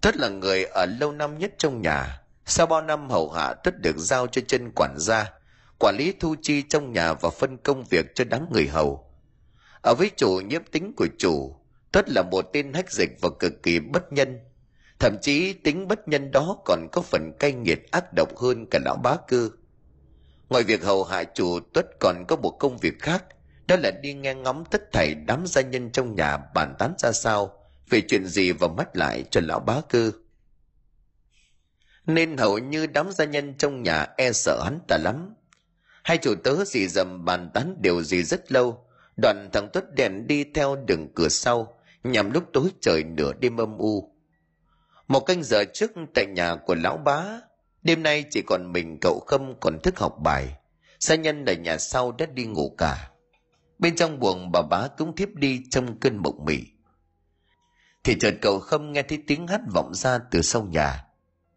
Tuất 0.00 0.16
là 0.16 0.28
người 0.28 0.64
ở 0.64 0.86
lâu 0.86 1.12
năm 1.12 1.38
nhất 1.38 1.54
trong 1.58 1.82
nhà. 1.82 2.20
Sau 2.46 2.66
bao 2.66 2.82
năm 2.82 3.10
hầu 3.10 3.30
hạ, 3.30 3.54
tuất 3.54 3.80
được 3.80 3.96
giao 3.96 4.26
cho 4.26 4.42
chân 4.48 4.70
quản 4.76 4.94
gia, 4.98 5.32
quản 5.78 5.96
lý 5.98 6.14
thu 6.20 6.34
chi 6.42 6.62
trong 6.62 6.92
nhà 6.92 7.12
và 7.12 7.30
phân 7.30 7.56
công 7.56 7.84
việc 7.84 8.14
cho 8.14 8.24
đám 8.24 8.52
người 8.52 8.68
hầu. 8.68 9.10
Ở 9.82 9.94
với 9.98 10.10
chủ 10.16 10.40
nhiếp 10.40 10.62
tính 10.72 10.92
của 10.96 11.06
chủ, 11.18 11.56
tuất 11.92 12.08
là 12.08 12.22
một 12.22 12.44
tên 12.52 12.72
hách 12.72 12.92
dịch 12.92 13.10
và 13.20 13.28
cực 13.38 13.62
kỳ 13.62 13.80
bất 13.80 14.12
nhân. 14.12 14.40
Thậm 14.98 15.16
chí 15.22 15.52
tính 15.52 15.88
bất 15.88 16.08
nhân 16.08 16.30
đó 16.30 16.56
còn 16.64 16.88
có 16.92 17.02
phần 17.02 17.32
cay 17.38 17.52
nghiệt 17.52 17.90
ác 17.90 18.04
độc 18.16 18.38
hơn 18.38 18.66
cả 18.70 18.78
lão 18.84 18.96
bá 18.96 19.16
cư 19.28 19.52
ngoài 20.50 20.64
việc 20.64 20.84
hầu 20.84 21.04
hạ 21.04 21.24
chủ 21.24 21.60
tuất 21.60 21.86
còn 22.00 22.24
có 22.28 22.36
một 22.36 22.50
công 22.50 22.78
việc 22.78 22.98
khác, 22.98 23.24
đó 23.68 23.76
là 23.82 23.90
đi 24.02 24.14
nghe 24.14 24.34
ngóng 24.34 24.64
tất 24.70 24.92
thảy 24.92 25.14
đám 25.14 25.46
gia 25.46 25.62
nhân 25.62 25.90
trong 25.90 26.14
nhà 26.14 26.36
bàn 26.54 26.74
tán 26.78 26.94
ra 26.98 27.12
sao 27.12 27.52
về 27.90 28.02
chuyện 28.08 28.26
gì 28.26 28.52
và 28.52 28.68
mắt 28.68 28.96
lại 28.96 29.24
cho 29.30 29.40
lão 29.44 29.60
bá 29.60 29.80
cư. 29.88 30.12
Nên 32.06 32.36
hầu 32.36 32.58
như 32.58 32.86
đám 32.86 33.12
gia 33.12 33.24
nhân 33.24 33.54
trong 33.58 33.82
nhà 33.82 34.06
e 34.16 34.32
sợ 34.32 34.62
hắn 34.64 34.78
ta 34.88 34.98
lắm. 34.98 35.34
Hai 36.02 36.18
chủ 36.18 36.34
tớ 36.44 36.64
dì 36.64 36.88
dầm 36.88 37.24
bàn 37.24 37.50
tán 37.54 37.76
điều 37.80 38.02
gì 38.02 38.22
rất 38.22 38.52
lâu 38.52 38.84
đoạn 39.16 39.50
thằng 39.52 39.68
tuất 39.72 39.94
đèn 39.94 40.26
đi 40.26 40.44
theo 40.44 40.76
đường 40.86 41.08
cửa 41.14 41.28
sau, 41.28 41.80
nhằm 42.04 42.30
lúc 42.30 42.44
tối 42.52 42.68
trời 42.80 43.04
nửa 43.04 43.32
đêm 43.32 43.56
âm 43.56 43.78
u. 43.78 44.14
Một 45.08 45.20
canh 45.20 45.42
giờ 45.42 45.64
trước 45.74 45.90
tại 46.14 46.26
nhà 46.26 46.56
của 46.66 46.74
lão 46.74 46.96
bá 46.96 47.24
đêm 47.82 48.02
nay 48.02 48.24
chỉ 48.30 48.42
còn 48.42 48.72
mình 48.72 48.98
cậu 49.00 49.20
khâm 49.26 49.60
còn 49.60 49.80
thức 49.82 49.98
học 49.98 50.16
bài. 50.22 50.56
Sa 51.00 51.14
nhân 51.14 51.44
ở 51.44 51.52
nhà 51.52 51.78
sau 51.78 52.12
đã 52.12 52.26
đi 52.26 52.44
ngủ 52.44 52.74
cả. 52.78 53.10
Bên 53.78 53.96
trong 53.96 54.18
buồng 54.18 54.52
bà 54.52 54.62
bá 54.70 54.88
cũng 54.98 55.16
thiếp 55.16 55.28
đi 55.34 55.62
trong 55.70 56.00
cơn 56.00 56.16
mộng 56.16 56.44
mị. 56.44 56.58
Thì 58.04 58.16
chợt 58.20 58.34
cậu 58.42 58.58
khâm 58.58 58.92
nghe 58.92 59.02
thấy 59.02 59.22
tiếng 59.26 59.46
hát 59.46 59.60
vọng 59.74 59.94
ra 59.94 60.18
từ 60.30 60.42
sau 60.42 60.62
nhà. 60.62 61.04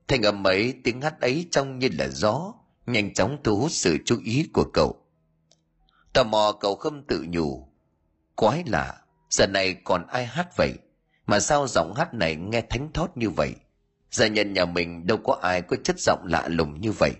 Thành 0.08 0.22
âm 0.22 0.48
ấy, 0.48 0.74
tiếng 0.84 1.02
hát 1.02 1.22
ấy 1.22 1.48
trông 1.52 1.80
như 1.80 1.90
là 1.98 2.08
gió, 2.08 2.54
nhanh 2.86 3.14
chóng 3.14 3.38
thu 3.44 3.58
hút 3.58 3.72
sự 3.72 3.98
chú 4.06 4.20
ý 4.24 4.50
của 4.54 4.66
cậu. 4.74 4.96
Tò 6.14 6.24
mò, 6.24 6.58
cậu 6.60 6.76
khâm 6.76 7.04
tự 7.08 7.26
nhủ, 7.28 7.68
quái 8.36 8.64
lạ, 8.68 8.98
giờ 9.30 9.48
này 9.48 9.76
còn 9.84 10.08
ai 10.08 10.26
hát 10.26 10.58
vậy? 10.58 10.74
Mà 11.26 11.40
sao 11.40 11.68
giọng 11.68 11.94
hát 11.96 12.14
này 12.14 12.36
nghe 12.36 12.62
thánh 12.62 12.92
thót 12.94 13.18
như 13.18 13.30
vậy? 13.30 13.56
Gia 14.14 14.28
nhân 14.28 14.54
nhà 14.54 14.66
mình 14.66 15.08
đâu 15.08 15.18
có 15.18 15.38
ai 15.42 15.62
có 15.62 15.78
chất 15.84 16.00
giọng 16.00 16.26
lạ 16.30 16.48
lùng 16.48 16.82
như 16.82 16.92
vậy. 16.92 17.12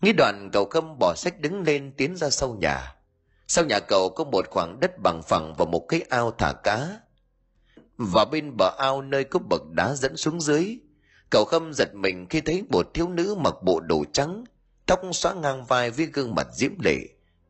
Nghĩ 0.00 0.12
đoạn, 0.12 0.50
cậu 0.52 0.64
khâm 0.64 0.98
bỏ 0.98 1.14
sách 1.16 1.40
đứng 1.40 1.62
lên 1.62 1.92
tiến 1.96 2.16
ra 2.16 2.30
sau 2.30 2.56
nhà. 2.60 2.94
Sau 3.46 3.64
nhà 3.64 3.80
cậu 3.80 4.08
có 4.08 4.24
một 4.24 4.46
khoảng 4.50 4.80
đất 4.80 4.98
bằng 5.02 5.22
phẳng 5.22 5.54
và 5.58 5.64
một 5.64 5.86
cái 5.88 6.02
ao 6.08 6.30
thả 6.30 6.52
cá. 6.52 7.00
Và 7.96 8.24
bên 8.24 8.56
bờ 8.56 8.76
ao 8.78 9.02
nơi 9.02 9.24
có 9.24 9.38
bậc 9.38 9.62
đá 9.70 9.94
dẫn 9.94 10.16
xuống 10.16 10.40
dưới, 10.40 10.78
cậu 11.30 11.44
khâm 11.44 11.72
giật 11.72 11.94
mình 11.94 12.26
khi 12.30 12.40
thấy 12.40 12.64
một 12.68 12.94
thiếu 12.94 13.08
nữ 13.08 13.34
mặc 13.34 13.54
bộ 13.62 13.80
đồ 13.80 14.04
trắng, 14.12 14.44
tóc 14.86 15.00
xóa 15.12 15.34
ngang 15.34 15.64
vai 15.64 15.90
với 15.90 16.06
gương 16.06 16.34
mặt 16.34 16.46
diễm 16.52 16.80
lệ, 16.80 16.98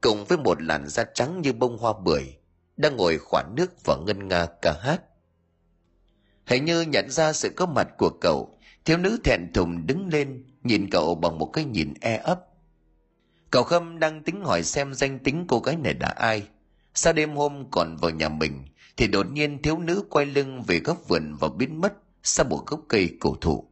cùng 0.01 0.25
với 0.25 0.39
một 0.39 0.63
làn 0.63 0.89
da 0.89 1.05
trắng 1.15 1.41
như 1.41 1.53
bông 1.53 1.79
hoa 1.79 1.93
bưởi, 2.05 2.23
đang 2.77 2.97
ngồi 2.97 3.19
khoản 3.19 3.47
nước 3.57 3.71
và 3.85 3.97
ngân 4.07 4.29
nga 4.29 4.47
ca 4.63 4.73
hát 4.83 5.03
hình 6.51 6.65
như 6.65 6.83
nhận 6.83 7.11
ra 7.11 7.33
sự 7.33 7.49
có 7.57 7.67
mặt 7.67 7.89
của 7.99 8.11
cậu. 8.21 8.59
Thiếu 8.85 8.99
nữ 8.99 9.19
thẹn 9.25 9.53
thùng 9.55 9.87
đứng 9.87 10.09
lên, 10.09 10.45
nhìn 10.65 10.91
cậu 10.91 11.15
bằng 11.15 11.39
một 11.39 11.51
cái 11.53 11.65
nhìn 11.65 11.95
e 12.01 12.17
ấp. 12.17 12.41
Cậu 13.51 13.63
khâm 13.63 13.99
đang 13.99 14.23
tính 14.23 14.45
hỏi 14.45 14.63
xem 14.63 14.95
danh 14.95 15.19
tính 15.19 15.45
cô 15.49 15.59
gái 15.59 15.77
này 15.77 15.95
là 16.01 16.09
ai. 16.09 16.43
Sao 16.95 17.13
đêm 17.13 17.37
hôm 17.37 17.71
còn 17.71 17.97
vào 17.97 18.11
nhà 18.11 18.29
mình, 18.29 18.65
thì 18.97 19.07
đột 19.07 19.27
nhiên 19.33 19.63
thiếu 19.63 19.79
nữ 19.79 20.05
quay 20.11 20.27
lưng 20.27 20.63
về 20.63 20.79
góc 20.79 21.09
vườn 21.09 21.37
và 21.41 21.49
biến 21.49 21.81
mất 21.81 21.93
sau 22.23 22.47
một 22.47 22.67
gốc 22.67 22.81
cây 22.89 23.17
cổ 23.21 23.37
thụ. 23.41 23.65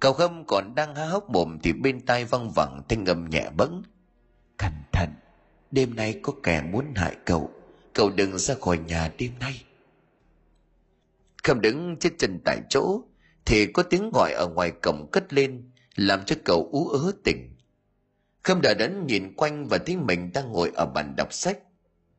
Cậu 0.00 0.12
khâm 0.12 0.44
còn 0.46 0.74
đang 0.74 0.94
há 0.94 1.04
hốc 1.04 1.30
mồm 1.30 1.58
thì 1.62 1.72
bên 1.72 2.00
tai 2.00 2.24
văng 2.24 2.50
vẳng 2.50 2.82
thanh 2.88 3.06
âm 3.06 3.30
nhẹ 3.30 3.50
bẫng. 3.56 3.82
Cẩn 4.56 4.72
thận, 4.92 5.08
đêm 5.70 5.96
nay 5.96 6.20
có 6.22 6.32
kẻ 6.42 6.62
muốn 6.62 6.84
hại 6.94 7.16
cậu. 7.24 7.50
Cậu 7.94 8.10
đừng 8.10 8.38
ra 8.38 8.54
khỏi 8.60 8.78
nhà 8.78 9.10
đêm 9.18 9.32
nay 9.40 9.64
khâm 11.44 11.60
đứng 11.60 11.96
chết 12.00 12.10
chân 12.18 12.38
tại 12.44 12.60
chỗ, 12.68 13.02
thì 13.44 13.66
có 13.66 13.82
tiếng 13.82 14.10
gọi 14.14 14.32
ở 14.32 14.48
ngoài 14.48 14.72
cổng 14.82 15.08
cất 15.12 15.32
lên, 15.32 15.70
làm 15.96 16.24
cho 16.24 16.36
cậu 16.44 16.68
ú 16.72 16.88
ớ 16.88 17.12
tỉnh. 17.24 17.56
Khâm 18.42 18.60
đã 18.62 18.74
đẫn 18.74 19.06
nhìn 19.06 19.34
quanh 19.36 19.66
và 19.68 19.78
thấy 19.78 19.96
mình 19.96 20.30
đang 20.34 20.52
ngồi 20.52 20.70
ở 20.74 20.86
bàn 20.86 21.14
đọc 21.16 21.32
sách. 21.32 21.58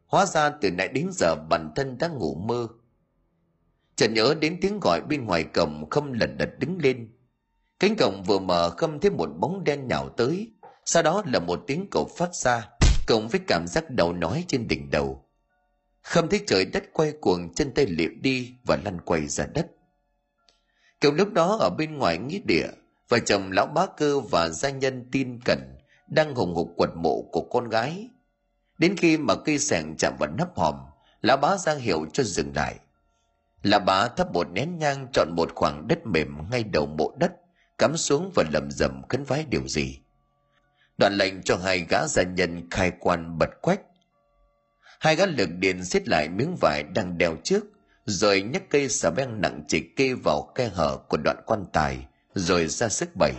Hóa 0.05 0.25
ra 0.25 0.49
từ 0.49 0.71
nãy 0.71 0.87
đến 0.87 1.09
giờ 1.11 1.35
bản 1.49 1.71
thân 1.75 1.97
đang 1.97 2.17
ngủ 2.17 2.35
mơ. 2.35 2.67
Chợt 3.95 4.07
nhớ 4.07 4.35
đến 4.41 4.57
tiếng 4.61 4.79
gọi 4.79 5.01
bên 5.01 5.25
ngoài 5.25 5.43
cổng, 5.43 5.89
khâm 5.89 6.13
lần 6.13 6.37
đật 6.37 6.49
đứng 6.59 6.77
lên. 6.77 7.11
Cánh 7.79 7.95
cổng 7.95 8.23
vừa 8.23 8.39
mở, 8.39 8.69
khâm 8.69 8.99
thấy 8.99 9.11
một 9.11 9.29
bóng 9.39 9.63
đen 9.63 9.87
nhào 9.87 10.09
tới. 10.09 10.51
Sau 10.85 11.03
đó 11.03 11.23
là 11.25 11.39
một 11.39 11.63
tiếng 11.67 11.87
cậu 11.91 12.09
phát 12.17 12.35
ra. 12.35 12.69
Cộng 13.07 13.27
với 13.27 13.41
cảm 13.47 13.67
giác 13.67 13.89
đầu 13.89 14.13
nói 14.13 14.45
trên 14.47 14.67
đỉnh 14.67 14.91
đầu 14.91 15.20
khâm 16.01 16.29
thấy 16.29 16.43
trời 16.47 16.65
đất 16.65 16.83
quay 16.93 17.11
cuồng, 17.21 17.53
chân 17.53 17.71
tay 17.73 17.85
liệm 17.85 18.21
đi 18.21 18.53
và 18.65 18.77
lăn 18.85 19.01
quay 19.01 19.27
ra 19.27 19.45
đất. 19.53 19.67
Kiểu 21.01 21.11
lúc 21.11 21.33
đó 21.33 21.57
ở 21.59 21.69
bên 21.69 21.97
ngoài 21.97 22.17
nghĩa 22.17 22.39
địa, 22.45 22.67
vợ 23.09 23.19
chồng 23.19 23.51
lão 23.51 23.65
bá 23.65 23.85
cơ 23.97 24.19
và 24.19 24.49
gia 24.49 24.69
nhân 24.69 25.05
tin 25.11 25.39
cẩn 25.45 25.59
đang 26.07 26.35
hùng 26.35 26.55
hục 26.55 26.73
quật 26.75 26.89
mộ 26.95 27.21
của 27.31 27.41
con 27.41 27.69
gái. 27.69 28.09
Đến 28.77 28.95
khi 28.97 29.17
mà 29.17 29.35
cây 29.35 29.59
sẻng 29.59 29.95
chạm 29.97 30.13
vào 30.19 30.29
nắp 30.37 30.57
hòm, 30.57 30.75
lão 31.21 31.37
bá 31.37 31.57
ra 31.57 31.73
hiệu 31.73 32.05
cho 32.13 32.23
dừng 32.23 32.55
lại. 32.55 32.75
Lão 33.63 33.79
bá 33.79 34.07
thắp 34.07 34.33
một 34.33 34.47
nén 34.51 34.77
nhang 34.77 35.07
chọn 35.13 35.27
một 35.35 35.51
khoảng 35.55 35.87
đất 35.87 36.05
mềm 36.05 36.37
ngay 36.51 36.63
đầu 36.63 36.85
mộ 36.85 37.13
đất, 37.17 37.31
cắm 37.77 37.97
xuống 37.97 38.31
và 38.35 38.43
lầm 38.53 38.71
rầm 38.71 39.01
khấn 39.09 39.23
vái 39.23 39.45
điều 39.49 39.67
gì. 39.67 39.99
Đoạn 40.97 41.13
lệnh 41.13 41.41
cho 41.41 41.57
hai 41.57 41.85
gã 41.89 42.07
gia 42.07 42.23
nhân 42.23 42.69
khai 42.71 42.91
quan 42.99 43.37
bật 43.37 43.49
quách 43.61 43.81
hai 45.01 45.15
gã 45.15 45.25
lực 45.25 45.49
điện 45.59 45.85
xiết 45.85 46.07
lại 46.07 46.29
miếng 46.29 46.55
vải 46.61 46.83
đang 46.83 47.17
đeo 47.17 47.37
trước, 47.43 47.65
rồi 48.05 48.41
nhấc 48.41 48.63
cây 48.69 48.89
xà 48.89 49.09
beng 49.09 49.41
nặng 49.41 49.63
chỉ 49.67 49.79
kê 49.95 50.13
vào 50.13 50.51
khe 50.55 50.67
hở 50.67 50.97
của 51.09 51.17
đoạn 51.17 51.37
quan 51.45 51.65
tài, 51.73 52.05
rồi 52.33 52.67
ra 52.67 52.89
sức 52.89 53.09
bẩy. 53.19 53.33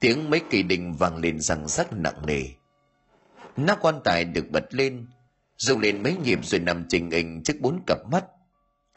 tiếng 0.00 0.30
mấy 0.30 0.40
cây 0.50 0.62
đình 0.62 0.94
vang 0.94 1.16
lên 1.16 1.40
răng 1.40 1.68
rắc 1.68 1.92
nặng 1.92 2.26
nề. 2.26 2.42
Nắp 3.56 3.80
quan 3.80 4.00
tài 4.04 4.24
được 4.24 4.50
bật 4.50 4.74
lên 4.74 5.06
dùng 5.56 5.80
lên 5.80 6.02
mấy 6.02 6.16
nhịp 6.16 6.38
rồi 6.42 6.60
nằm 6.60 6.84
trình 6.88 7.10
hình 7.10 7.42
trước 7.42 7.56
bốn 7.60 7.80
cặp 7.86 7.98
mắt. 8.12 8.24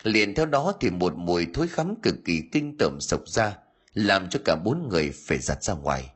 Liền 0.04 0.36
theo 0.36 0.46
đó 0.46 0.74
thì 0.80 0.90
một 0.90 1.14
mùi 1.16 1.48
thối 1.54 1.68
khắm 1.68 1.96
cực 1.96 2.16
kỳ 2.26 2.44
kinh 2.52 2.78
tởm 2.78 3.02
sộc 3.02 3.22
ra, 3.28 3.58
làm 3.94 4.30
cho 4.30 4.40
cả 4.46 4.56
bốn 4.56 4.90
người 4.90 5.12
phải 5.12 5.38
giặt 5.38 5.64
ra 5.64 5.74
ngoài. 5.74 6.12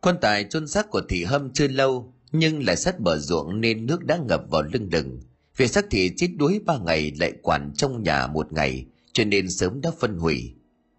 Quan 0.00 0.16
tài 0.20 0.44
chôn 0.44 0.68
xác 0.68 0.90
của 0.90 1.02
thị 1.08 1.24
hâm 1.24 1.52
chưa 1.52 1.68
lâu 1.68 2.13
nhưng 2.36 2.64
lại 2.64 2.76
sát 2.76 3.00
bờ 3.00 3.18
ruộng 3.18 3.60
nên 3.60 3.86
nước 3.86 4.04
đã 4.04 4.18
ngập 4.28 4.42
vào 4.50 4.62
lưng 4.62 4.90
đừng 4.90 5.20
việc 5.56 5.70
xác 5.70 5.86
thì 5.90 6.10
chết 6.16 6.28
đuối 6.36 6.60
ba 6.66 6.78
ngày 6.78 7.12
lại 7.20 7.32
quản 7.42 7.72
trong 7.76 8.02
nhà 8.02 8.26
một 8.26 8.52
ngày, 8.52 8.86
cho 9.12 9.24
nên 9.24 9.50
sớm 9.50 9.80
đã 9.80 9.90
phân 10.00 10.18
hủy. 10.18 10.54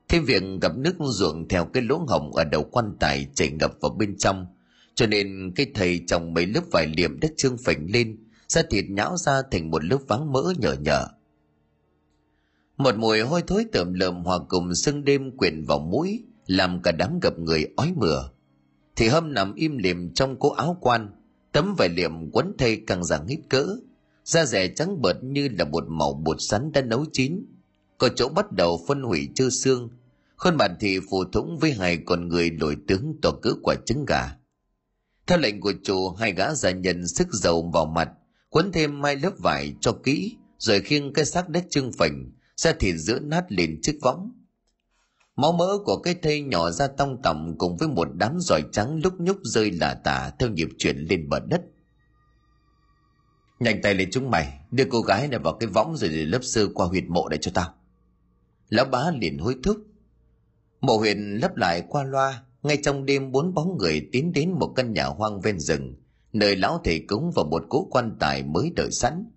Thêm 0.08 0.26
việc 0.26 0.44
gặp 0.62 0.78
nước 0.78 0.96
ruộng 1.00 1.48
theo 1.48 1.66
cái 1.66 1.84
lỗ 1.84 2.06
hổng 2.08 2.36
ở 2.36 2.44
đầu 2.44 2.64
quan 2.64 2.98
tài 3.00 3.28
chảy 3.34 3.52
ngập 3.52 3.72
vào 3.82 3.92
bên 3.92 4.18
trong. 4.18 4.46
Cho 4.96 5.08
nên 5.08 5.52
cái 5.56 5.66
thầy 5.74 6.02
trồng 6.08 6.34
mấy 6.34 6.46
lớp 6.46 6.62
vải 6.72 6.88
liệm 6.98 7.20
đất 7.20 7.32
trương 7.38 7.58
phình 7.58 7.92
lên, 7.94 8.18
da 8.48 8.62
thịt 8.70 8.86
nhão 8.90 9.18
ra 9.18 9.42
thành 9.52 9.72
một 9.72 9.84
lớp 9.84 10.00
váng 10.08 10.32
mỡ 10.32 10.54
nhở 10.60 10.74
nhở 10.74 11.08
một 12.78 12.96
mùi 12.98 13.22
hôi 13.22 13.44
thối 13.48 13.66
tởm 13.72 13.94
lợm 13.94 14.24
hòa 14.24 14.40
cùng 14.50 14.76
sương 14.76 15.04
đêm 15.04 15.38
quyện 15.38 15.64
vào 15.66 15.80
mũi, 15.80 16.24
làm 16.48 16.82
cả 16.82 16.92
đám 16.92 17.20
gặp 17.20 17.40
người 17.40 17.68
ói 17.76 17.94
mửa. 17.96 18.30
Thì 18.96 19.08
hâm 19.08 19.34
nằm 19.34 19.54
im 19.56 19.78
lìm 19.78 20.14
trong 20.14 20.40
cố 20.40 20.52
áo 20.52 20.78
quan 20.82 21.10
tấm 21.56 21.76
vải 21.78 21.89
liệm 21.89 22.32
quấn 22.32 22.53
thây 22.58 22.82
càng 22.88 23.03
rằng 23.03 23.28
hít 23.28 23.39
cỡ. 23.49 23.68
Da 24.24 24.45
rẻ 24.45 24.68
trắng 24.68 25.01
bợt 25.01 25.24
như 25.24 25.47
là 25.47 25.66
một 25.66 25.84
màu 25.88 26.14
bột 26.14 26.38
sắn 26.39 26.72
đã 26.72 26.82
nấu 26.82 27.06
chín. 27.12 27.45
Có 27.97 28.10
chỗ 28.16 28.30
bắt 28.30 28.51
đầu 28.51 28.86
phân 28.88 29.03
hủy 29.03 29.30
chưa 29.36 29.49
xương. 29.49 29.89
Khuôn 30.38 30.56
mặt 30.56 30.72
thì 30.80 30.99
phù 31.10 31.26
thủng 31.26 31.58
với 31.60 31.72
hai 31.72 31.97
con 31.97 32.28
người 32.28 32.49
nổi 32.49 32.78
tướng 32.88 33.16
to 33.22 33.32
cỡ 33.32 33.49
quả 33.64 33.76
trứng 33.86 34.06
gà. 34.06 34.36
Theo 35.28 35.38
lệnh 35.38 35.62
của 35.62 35.74
chủ, 35.84 36.10
hai 36.10 36.34
gã 36.34 36.53
già 36.53 36.72
nhân 36.72 37.08
sức 37.08 37.28
dầu 37.32 37.72
vào 37.74 37.86
mặt, 37.86 38.10
quấn 38.49 38.72
thêm 38.72 39.03
hai 39.03 39.16
lớp 39.16 39.34
vải 39.43 39.76
cho 39.82 39.91
kỹ, 40.03 40.36
rồi 40.58 40.82
khiêng 40.82 41.14
cái 41.14 41.26
xác 41.26 41.49
đất 41.49 41.66
trưng 41.70 41.91
phình 41.91 42.32
ra 42.56 42.74
thịt 42.80 42.95
giữa 42.97 43.20
nát 43.20 43.45
lên 43.49 43.80
chiếc 43.82 43.99
võng 44.01 44.32
máu 45.36 45.52
mỡ 45.52 45.78
của 45.86 45.98
cái 45.98 46.16
thây 46.22 46.42
nhỏ 46.42 46.72
ra 46.72 46.88
tong 46.88 47.22
tỏng 47.22 47.56
cùng 47.58 47.78
với 47.78 47.88
một 47.88 48.08
đám 48.14 48.40
giỏi 48.40 48.64
trắng 48.72 49.00
lúc 49.04 49.14
nhúc 49.20 49.38
rơi 49.44 49.72
lả 49.72 49.94
tả 49.94 50.32
theo 50.40 50.50
nhịp 50.50 50.68
chuyển 50.78 50.98
lên 50.98 51.30
bờ 51.30 51.40
đất. 51.40 51.62
Nhanh 53.60 53.82
tay 53.82 53.94
lên 53.94 54.10
chúng 54.12 54.32
mày, 54.32 54.60
đưa 54.72 54.84
cô 54.90 55.02
gái 55.02 55.28
này 55.28 55.40
vào 55.40 55.54
cái 55.60 55.70
võng 55.70 55.98
rồi 55.98 56.10
để 56.10 56.26
lớp 56.26 56.40
sơ 56.42 56.68
qua 56.74 56.86
huyệt 56.86 57.04
mộ 57.08 57.30
để 57.30 57.38
cho 57.42 57.52
tao. 57.54 57.74
Lão 58.70 58.86
bá 58.86 59.12
liền 59.22 59.38
hối 59.38 59.56
thúc. 59.64 59.78
Mộ 60.82 60.98
huyệt 60.98 61.18
lấp 61.20 61.56
lại 61.56 61.84
qua 61.90 62.04
loa, 62.04 62.44
ngay 62.64 62.78
trong 62.84 63.06
đêm 63.06 63.32
bốn 63.32 63.54
bóng 63.54 63.78
người 63.78 64.10
tiến 64.12 64.34
đến 64.34 64.52
một 64.52 64.74
căn 64.76 64.94
nhà 64.94 65.06
hoang 65.06 65.42
ven 65.42 65.60
rừng, 65.60 65.96
nơi 66.34 66.56
lão 66.56 66.82
thầy 66.84 67.06
cúng 67.08 67.32
và 67.36 67.44
một 67.44 67.64
cố 67.70 67.88
quan 67.92 68.18
tài 68.20 68.44
mới 68.44 68.72
đợi 68.76 68.92
sẵn. 68.92 69.32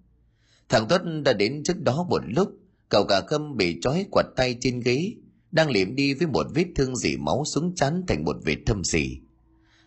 Thằng 0.68 0.88
tuất 0.88 1.02
đã 1.24 1.32
đến 1.32 1.62
trước 1.64 1.82
đó 1.82 2.06
một 2.10 2.22
lúc, 2.26 2.48
cậu 2.88 3.04
cả 3.04 3.20
khâm 3.20 3.56
bị 3.56 3.78
trói 3.80 4.06
quạt 4.10 4.26
tay 4.36 4.56
trên 4.60 4.80
ghế 4.80 5.14
đang 5.50 5.70
liệm 5.70 5.94
đi 5.94 6.14
với 6.14 6.26
một 6.26 6.46
vết 6.54 6.66
thương 6.76 6.96
dỉ 6.96 7.16
máu 7.16 7.44
xuống 7.44 7.74
chắn 7.74 8.02
thành 8.08 8.24
một 8.24 8.36
vết 8.44 8.56
thâm 8.66 8.84
dỉ. 8.84 9.18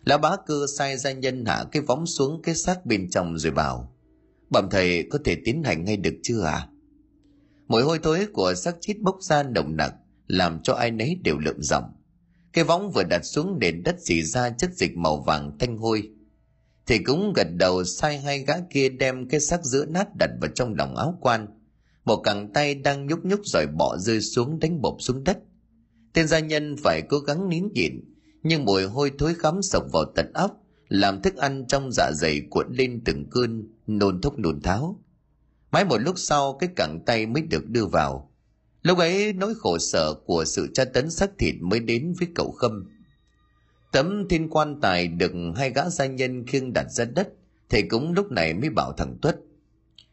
Lão 0.04 0.18
bá 0.18 0.30
cơ 0.46 0.66
sai 0.78 0.96
gia 0.96 1.12
nhân 1.12 1.44
hạ 1.44 1.64
cái 1.72 1.82
võng 1.82 2.06
xuống 2.06 2.42
cái 2.42 2.54
xác 2.54 2.86
bên 2.86 3.10
trong 3.10 3.38
rồi 3.38 3.52
bảo, 3.52 3.92
bẩm 4.50 4.68
thầy 4.70 5.02
có 5.10 5.18
thể 5.24 5.36
tiến 5.44 5.62
hành 5.62 5.84
ngay 5.84 5.96
được 5.96 6.14
chưa 6.22 6.42
à 6.42 6.68
mùi 7.72 7.82
hôi 7.82 7.98
thối 8.02 8.26
của 8.32 8.54
xác 8.54 8.76
chết 8.80 8.94
bốc 9.00 9.22
ra 9.22 9.42
nồng 9.42 9.76
nặc, 9.76 9.94
làm 10.26 10.62
cho 10.62 10.74
ai 10.74 10.90
nấy 10.90 11.16
đều 11.24 11.38
lượm 11.38 11.62
giọng. 11.62 11.84
Cái 12.52 12.64
võng 12.64 12.90
vừa 12.90 13.02
đặt 13.02 13.24
xuống 13.24 13.58
nền 13.58 13.82
đất 13.82 14.00
dì 14.00 14.22
ra 14.22 14.50
chất 14.50 14.70
dịch 14.74 14.96
màu 14.96 15.20
vàng 15.20 15.56
thanh 15.58 15.76
hôi. 15.76 16.10
Thì 16.86 16.98
cũng 16.98 17.32
gật 17.36 17.46
đầu 17.52 17.84
sai 17.84 18.18
hai 18.18 18.38
gã 18.38 18.54
kia 18.70 18.88
đem 18.88 19.28
cái 19.28 19.40
xác 19.40 19.64
giữa 19.64 19.84
nát 19.84 20.08
đặt 20.18 20.30
vào 20.40 20.50
trong 20.54 20.74
lòng 20.74 20.96
áo 20.96 21.18
quan. 21.20 21.46
Một 22.04 22.16
cẳng 22.16 22.52
tay 22.52 22.74
đang 22.74 23.06
nhúc 23.06 23.24
nhúc 23.24 23.40
rồi 23.44 23.66
bỏ 23.66 23.96
rơi 23.98 24.20
xuống 24.20 24.58
đánh 24.58 24.80
bộp 24.80 24.96
xuống 24.98 25.24
đất 25.24 25.38
tên 26.12 26.28
gia 26.28 26.38
nhân 26.38 26.76
phải 26.82 27.02
cố 27.02 27.18
gắng 27.18 27.48
nín 27.48 27.68
nhịn, 27.74 28.00
nhưng 28.42 28.64
mùi 28.64 28.84
hôi 28.84 29.12
thối 29.18 29.34
khắm 29.34 29.62
sộc 29.62 29.84
vào 29.92 30.04
tận 30.14 30.32
óc, 30.32 30.64
làm 30.88 31.22
thức 31.22 31.36
ăn 31.36 31.64
trong 31.68 31.92
dạ 31.92 32.10
dày 32.14 32.42
cuộn 32.50 32.66
lên 32.70 33.02
từng 33.04 33.30
cơn 33.30 33.68
nôn 33.86 34.20
thốc 34.20 34.38
nôn 34.38 34.60
tháo. 34.60 35.00
Mãi 35.70 35.84
một 35.84 35.98
lúc 35.98 36.18
sau, 36.18 36.56
cái 36.60 36.70
cẳng 36.76 37.00
tay 37.06 37.26
mới 37.26 37.42
được 37.42 37.68
đưa 37.68 37.86
vào. 37.86 38.30
Lúc 38.82 38.98
ấy, 38.98 39.32
nỗi 39.32 39.54
khổ 39.54 39.78
sở 39.78 40.14
của 40.14 40.44
sự 40.44 40.68
tra 40.74 40.84
tấn 40.84 41.10
xác 41.10 41.30
thịt 41.38 41.54
mới 41.60 41.80
đến 41.80 42.14
với 42.18 42.28
cậu 42.34 42.50
khâm. 42.50 42.90
Tấm 43.92 44.28
thiên 44.28 44.50
quan 44.50 44.80
tài 44.80 45.08
được 45.08 45.32
hai 45.56 45.70
gã 45.70 45.88
gia 45.88 46.06
nhân 46.06 46.46
khiêng 46.46 46.72
đặt 46.72 46.86
ra 46.90 47.04
đất, 47.04 47.28
thầy 47.70 47.82
cũng 47.82 48.12
lúc 48.12 48.30
này 48.30 48.54
mới 48.54 48.70
bảo 48.70 48.92
thằng 48.92 49.18
tuất, 49.22 49.36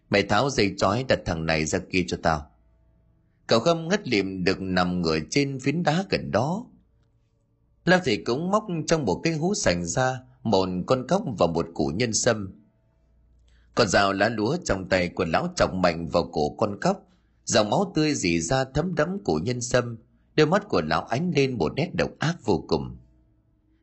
mày 0.10 0.24
tháo 0.24 0.50
dây 0.50 0.76
chói 0.78 1.06
đặt 1.08 1.20
thằng 1.26 1.46
này 1.46 1.66
ra 1.66 1.80
kia 1.92 2.04
cho 2.08 2.18
tao 2.24 2.49
cậu 3.50 3.60
khâm 3.60 3.88
ngất 3.88 4.08
liệm 4.08 4.44
được 4.44 4.62
nằm 4.62 5.02
ngửa 5.02 5.20
trên 5.30 5.60
phiến 5.60 5.84
đá 5.84 6.06
gần 6.10 6.32
đó 6.32 6.66
Lam 7.86 8.00
thì 8.04 8.18
cũng 8.18 8.52
móc 8.52 8.68
trong 8.88 9.06
một 9.06 9.22
cái 9.24 9.34
hú 9.34 9.54
sành 9.54 9.86
ra 9.86 10.20
một 10.44 10.68
con 10.86 11.08
cóc 11.08 11.24
và 11.38 11.48
một 11.48 11.68
củ 11.74 11.88
nhân 11.96 12.14
sâm. 12.14 12.52
Con 13.76 13.88
dao 13.88 14.14
lá 14.14 14.30
lúa 14.30 14.58
trong 14.66 14.90
tay 14.90 15.10
của 15.10 15.26
lão 15.26 15.48
chọc 15.56 15.74
mạnh 15.74 16.08
vào 16.08 16.24
cổ 16.24 16.50
con 16.58 16.80
cóc, 16.82 17.08
dòng 17.46 17.70
máu 17.70 17.92
tươi 17.96 18.16
dì 18.16 18.40
ra 18.40 18.64
thấm 18.64 18.96
đẫm 18.96 19.24
củ 19.24 19.40
nhân 19.44 19.62
sâm, 19.62 19.98
đôi 20.36 20.48
mắt 20.48 20.68
của 20.70 20.82
lão 20.82 21.02
ánh 21.06 21.32
lên 21.36 21.58
một 21.58 21.74
nét 21.76 21.90
độc 21.94 22.10
ác 22.20 22.36
vô 22.46 22.64
cùng. 22.68 22.98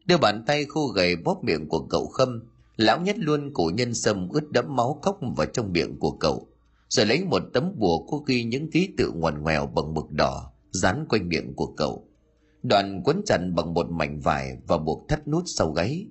Đưa 0.07 0.17
bàn 0.17 0.45
tay 0.47 0.65
khô 0.65 0.87
gầy 0.87 1.17
bóp 1.17 1.45
miệng 1.45 1.69
của 1.69 1.87
cậu 1.91 2.07
khâm, 2.07 2.43
lão 2.77 3.01
nhét 3.01 3.19
luôn 3.19 3.53
củ 3.55 3.67
nhân 3.67 3.95
sâm 3.95 4.29
ướt 4.29 4.51
đẫm 4.51 4.77
máu 4.77 4.99
cốc 5.03 5.19
vào 5.37 5.47
trong 5.47 5.73
miệng 5.73 5.99
của 5.99 6.11
cậu, 6.11 6.49
rồi 6.89 7.07
lấy 7.07 7.25
một 7.25 7.43
tấm 7.55 7.73
bùa 7.77 8.07
có 8.07 8.19
ghi 8.27 8.45
những 8.45 8.71
ký 8.71 8.95
tự 8.99 9.13
ngoằn 9.15 9.43
ngoèo 9.43 9.67
bằng 9.67 9.95
mực 9.95 10.11
đỏ, 10.11 10.53
dán 10.71 11.07
quanh 11.09 11.29
miệng 11.29 11.55
của 11.55 11.75
cậu. 11.77 12.09
Đoạn 12.63 13.03
quấn 13.05 13.23
chặt 13.27 13.39
bằng 13.55 13.75
một 13.75 13.91
mảnh 13.91 14.21
vải 14.21 14.57
và 14.67 14.79
buộc 14.79 15.09
thắt 15.09 15.29
nút 15.29 15.45
sau 15.47 15.73
gáy. 15.73 16.07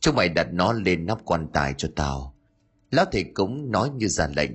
Chúng 0.00 0.14
mày 0.14 0.28
đặt 0.28 0.48
nó 0.52 0.72
lên 0.72 1.06
nắp 1.06 1.24
quan 1.24 1.48
tài 1.52 1.74
cho 1.78 1.88
tao. 1.96 2.34
Lão 2.90 3.04
thầy 3.12 3.24
cúng 3.24 3.70
nói 3.70 3.90
như 3.96 4.08
ra 4.08 4.28
lệnh. 4.36 4.50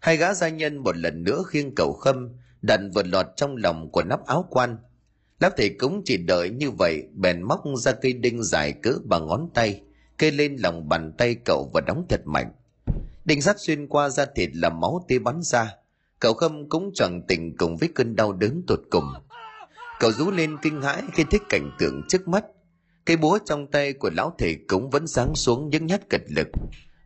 Hai 0.00 0.16
gã 0.16 0.34
gia 0.34 0.48
nhân 0.48 0.76
một 0.76 0.96
lần 0.96 1.22
nữa 1.22 1.42
khiêng 1.46 1.74
cậu 1.76 1.92
khâm, 1.92 2.28
đặt 2.62 2.80
vượt 2.94 3.06
lọt 3.06 3.26
trong 3.36 3.56
lòng 3.56 3.92
của 3.92 4.02
nắp 4.02 4.26
áo 4.26 4.46
quan. 4.50 4.76
Lão 5.40 5.50
thầy 5.56 5.70
cúng 5.78 6.02
chỉ 6.04 6.16
đợi 6.16 6.50
như 6.50 6.70
vậy, 6.70 7.02
bèn 7.14 7.42
móc 7.42 7.62
ra 7.76 7.92
cây 7.92 8.12
đinh 8.12 8.42
dài 8.42 8.72
cỡ 8.72 8.92
bằng 9.04 9.26
ngón 9.26 9.50
tay 9.54 9.82
cây 10.18 10.30
lên 10.30 10.56
lòng 10.56 10.88
bàn 10.88 11.12
tay 11.18 11.34
cậu 11.44 11.70
và 11.74 11.80
đóng 11.80 12.06
thật 12.08 12.20
mạnh 12.24 12.52
đinh 13.28 13.42
sắt 13.42 13.60
xuyên 13.60 13.86
qua 13.88 14.08
da 14.08 14.26
thịt 14.34 14.50
làm 14.52 14.80
máu 14.80 15.04
tê 15.08 15.18
bắn 15.18 15.42
ra. 15.42 15.74
Cậu 16.20 16.34
khâm 16.34 16.68
cũng 16.68 16.90
chẳng 16.94 17.22
tình 17.28 17.56
cùng 17.56 17.76
với 17.76 17.88
cơn 17.94 18.16
đau 18.16 18.32
đớn 18.32 18.62
tột 18.66 18.80
cùng. 18.90 19.04
Cậu 20.00 20.12
rú 20.12 20.30
lên 20.30 20.56
kinh 20.62 20.82
hãi 20.82 21.02
khi 21.12 21.24
thấy 21.30 21.40
cảnh 21.48 21.70
tượng 21.78 22.02
trước 22.08 22.28
mắt. 22.28 22.44
Cây 23.04 23.16
búa 23.16 23.38
trong 23.44 23.66
tay 23.70 23.92
của 23.92 24.10
lão 24.16 24.34
thầy 24.38 24.56
cũng 24.68 24.90
vẫn 24.90 25.06
giáng 25.06 25.34
xuống 25.34 25.70
những 25.70 25.86
nhát 25.86 26.10
cật 26.10 26.20
lực, 26.28 26.48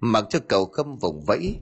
mặc 0.01 0.25
cho 0.31 0.39
cậu 0.49 0.65
khâm 0.65 0.99
vùng 0.99 1.25
vẫy. 1.25 1.57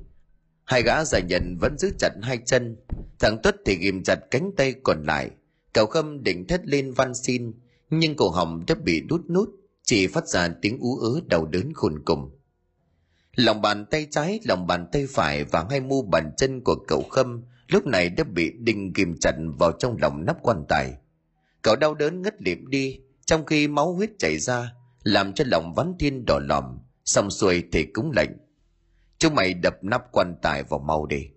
Hai 0.65 0.83
gã 0.83 1.05
giải 1.05 1.23
nhận 1.23 1.57
vẫn 1.61 1.79
giữ 1.79 1.91
chặt 1.99 2.13
hai 2.23 2.39
chân. 2.47 2.77
Thằng 3.19 3.39
tuất 3.43 3.57
thì 3.67 3.77
ghim 3.77 4.03
chặt 4.03 4.19
cánh 4.31 4.51
tay 4.57 4.75
còn 4.83 5.05
lại. 5.07 5.31
Cậu 5.73 5.87
khâm 5.87 6.23
định 6.23 6.47
thét 6.47 6.67
lên 6.67 6.93
van 6.93 7.15
xin, 7.15 7.53
nhưng 7.91 8.17
cổ 8.17 8.29
họng 8.31 8.65
đã 8.67 8.75
bị 8.75 9.01
đút 9.01 9.31
nút, 9.31 9.51
chỉ 9.83 10.07
phát 10.07 10.29
ra 10.29 10.49
tiếng 10.63 10.79
ú 10.81 10.97
ớ 10.97 11.21
đau 11.27 11.47
đớn 11.47 11.73
khôn 11.75 12.03
cùng 12.05 12.40
lòng 13.37 13.63
bàn 13.63 13.87
tay 13.87 14.07
trái, 14.11 14.41
lòng 14.45 14.67
bàn 14.67 14.87
tay 14.93 15.07
phải 15.11 15.45
và 15.45 15.67
hai 15.71 15.81
mu 15.81 16.03
bàn 16.03 16.33
chân 16.37 16.61
của 16.65 16.77
cậu 16.89 17.03
khâm 17.03 17.43
lúc 17.69 17.87
này 17.87 18.11
đã 18.11 18.25
bị 18.25 18.53
đinh 18.59 18.93
kìm 18.93 19.19
chặt 19.21 19.35
vào 19.59 19.73
trong 19.73 19.97
lòng 20.03 20.25
nắp 20.25 20.37
quan 20.43 20.65
tài. 20.69 20.95
Cậu 21.63 21.77
đau 21.77 21.95
đớn 21.95 22.23
ngất 22.23 22.43
liệm 22.43 22.69
đi, 22.69 23.01
trong 23.27 23.47
khi 23.47 23.69
máu 23.69 23.93
huyết 23.93 24.11
chảy 24.19 24.39
ra, 24.39 24.73
làm 25.03 25.33
cho 25.33 25.45
lòng 25.47 25.75
ván 25.75 25.95
thiên 25.99 26.25
đỏ 26.27 26.39
lòm, 26.39 26.79
xong 27.05 27.31
xuôi 27.31 27.63
thì 27.73 27.85
cúng 27.85 28.11
lệnh 28.17 28.31
chúng 29.21 29.35
mày 29.35 29.55
đập 29.55 29.85
nắp 29.85 30.13
quan 30.13 30.35
tài 30.43 30.63
vào 30.63 30.81
mau 30.81 31.07
đi. 31.07 31.29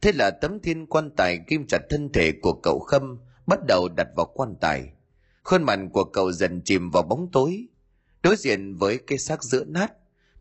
Thế 0.00 0.12
là 0.12 0.30
tấm 0.30 0.60
thiên 0.60 0.86
quan 0.86 1.10
tài 1.16 1.38
kim 1.46 1.66
chặt 1.66 1.78
thân 1.90 2.12
thể 2.12 2.32
của 2.42 2.52
cậu 2.62 2.78
khâm 2.78 3.18
bắt 3.46 3.58
đầu 3.68 3.88
đặt 3.96 4.06
vào 4.16 4.26
quan 4.34 4.54
tài. 4.60 4.92
Khuôn 5.44 5.62
mặt 5.62 5.78
của 5.92 6.04
cậu 6.04 6.32
dần 6.32 6.62
chìm 6.64 6.90
vào 6.90 7.02
bóng 7.02 7.28
tối, 7.32 7.66
đối 8.22 8.36
diện 8.36 8.76
với 8.76 8.98
cái 9.06 9.18
xác 9.18 9.44
giữa 9.44 9.64
nát 9.64 9.92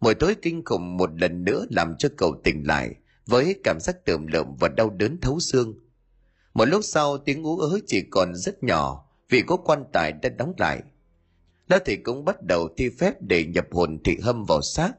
mùi 0.04 0.16
tối 0.16 0.36
kinh 0.42 0.66
khủng 0.66 0.98
một 0.98 1.22
lần 1.22 1.44
nữa 1.44 1.66
làm 1.70 1.96
cho 1.98 2.10
cậu 2.18 2.36
tỉnh 2.44 2.68
lại 2.68 2.96
với 3.26 3.60
cảm 3.64 3.80
giác 3.80 4.06
tởm 4.06 4.28
lợm 4.28 4.56
và 4.60 4.68
đau 4.68 4.90
đớn 4.90 5.18
thấu 5.22 5.40
xương. 5.40 5.74
Một 6.54 6.66
lúc 6.66 6.84
sau, 6.84 7.18
tiếng 7.18 7.44
ú 7.44 7.58
ớ 7.58 7.80
chỉ 7.88 8.02
còn 8.12 8.36
rất 8.36 8.64
nhỏ, 8.64 9.10
vì 9.30 9.42
có 9.42 9.58
quan 9.58 9.84
tài 9.94 10.12
đã 10.12 10.30
đóng 10.30 10.54
lại. 10.58 10.82
Lão 11.68 11.80
thầy 11.86 11.98
cũng 11.98 12.26
bắt 12.26 12.44
đầu 12.44 12.70
thi 12.78 12.90
phép 12.90 13.14
để 13.22 13.46
nhập 13.46 13.68
hồn 13.72 14.00
thị 14.04 14.18
hâm 14.22 14.44
vào 14.44 14.62
xác, 14.62 14.92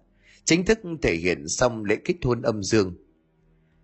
chính 0.44 0.64
thức 0.64 0.78
thể 1.02 1.14
hiện 1.14 1.48
xong 1.48 1.84
lễ 1.84 1.96
kết 2.04 2.14
hôn 2.24 2.42
âm 2.42 2.62
dương. 2.62 2.94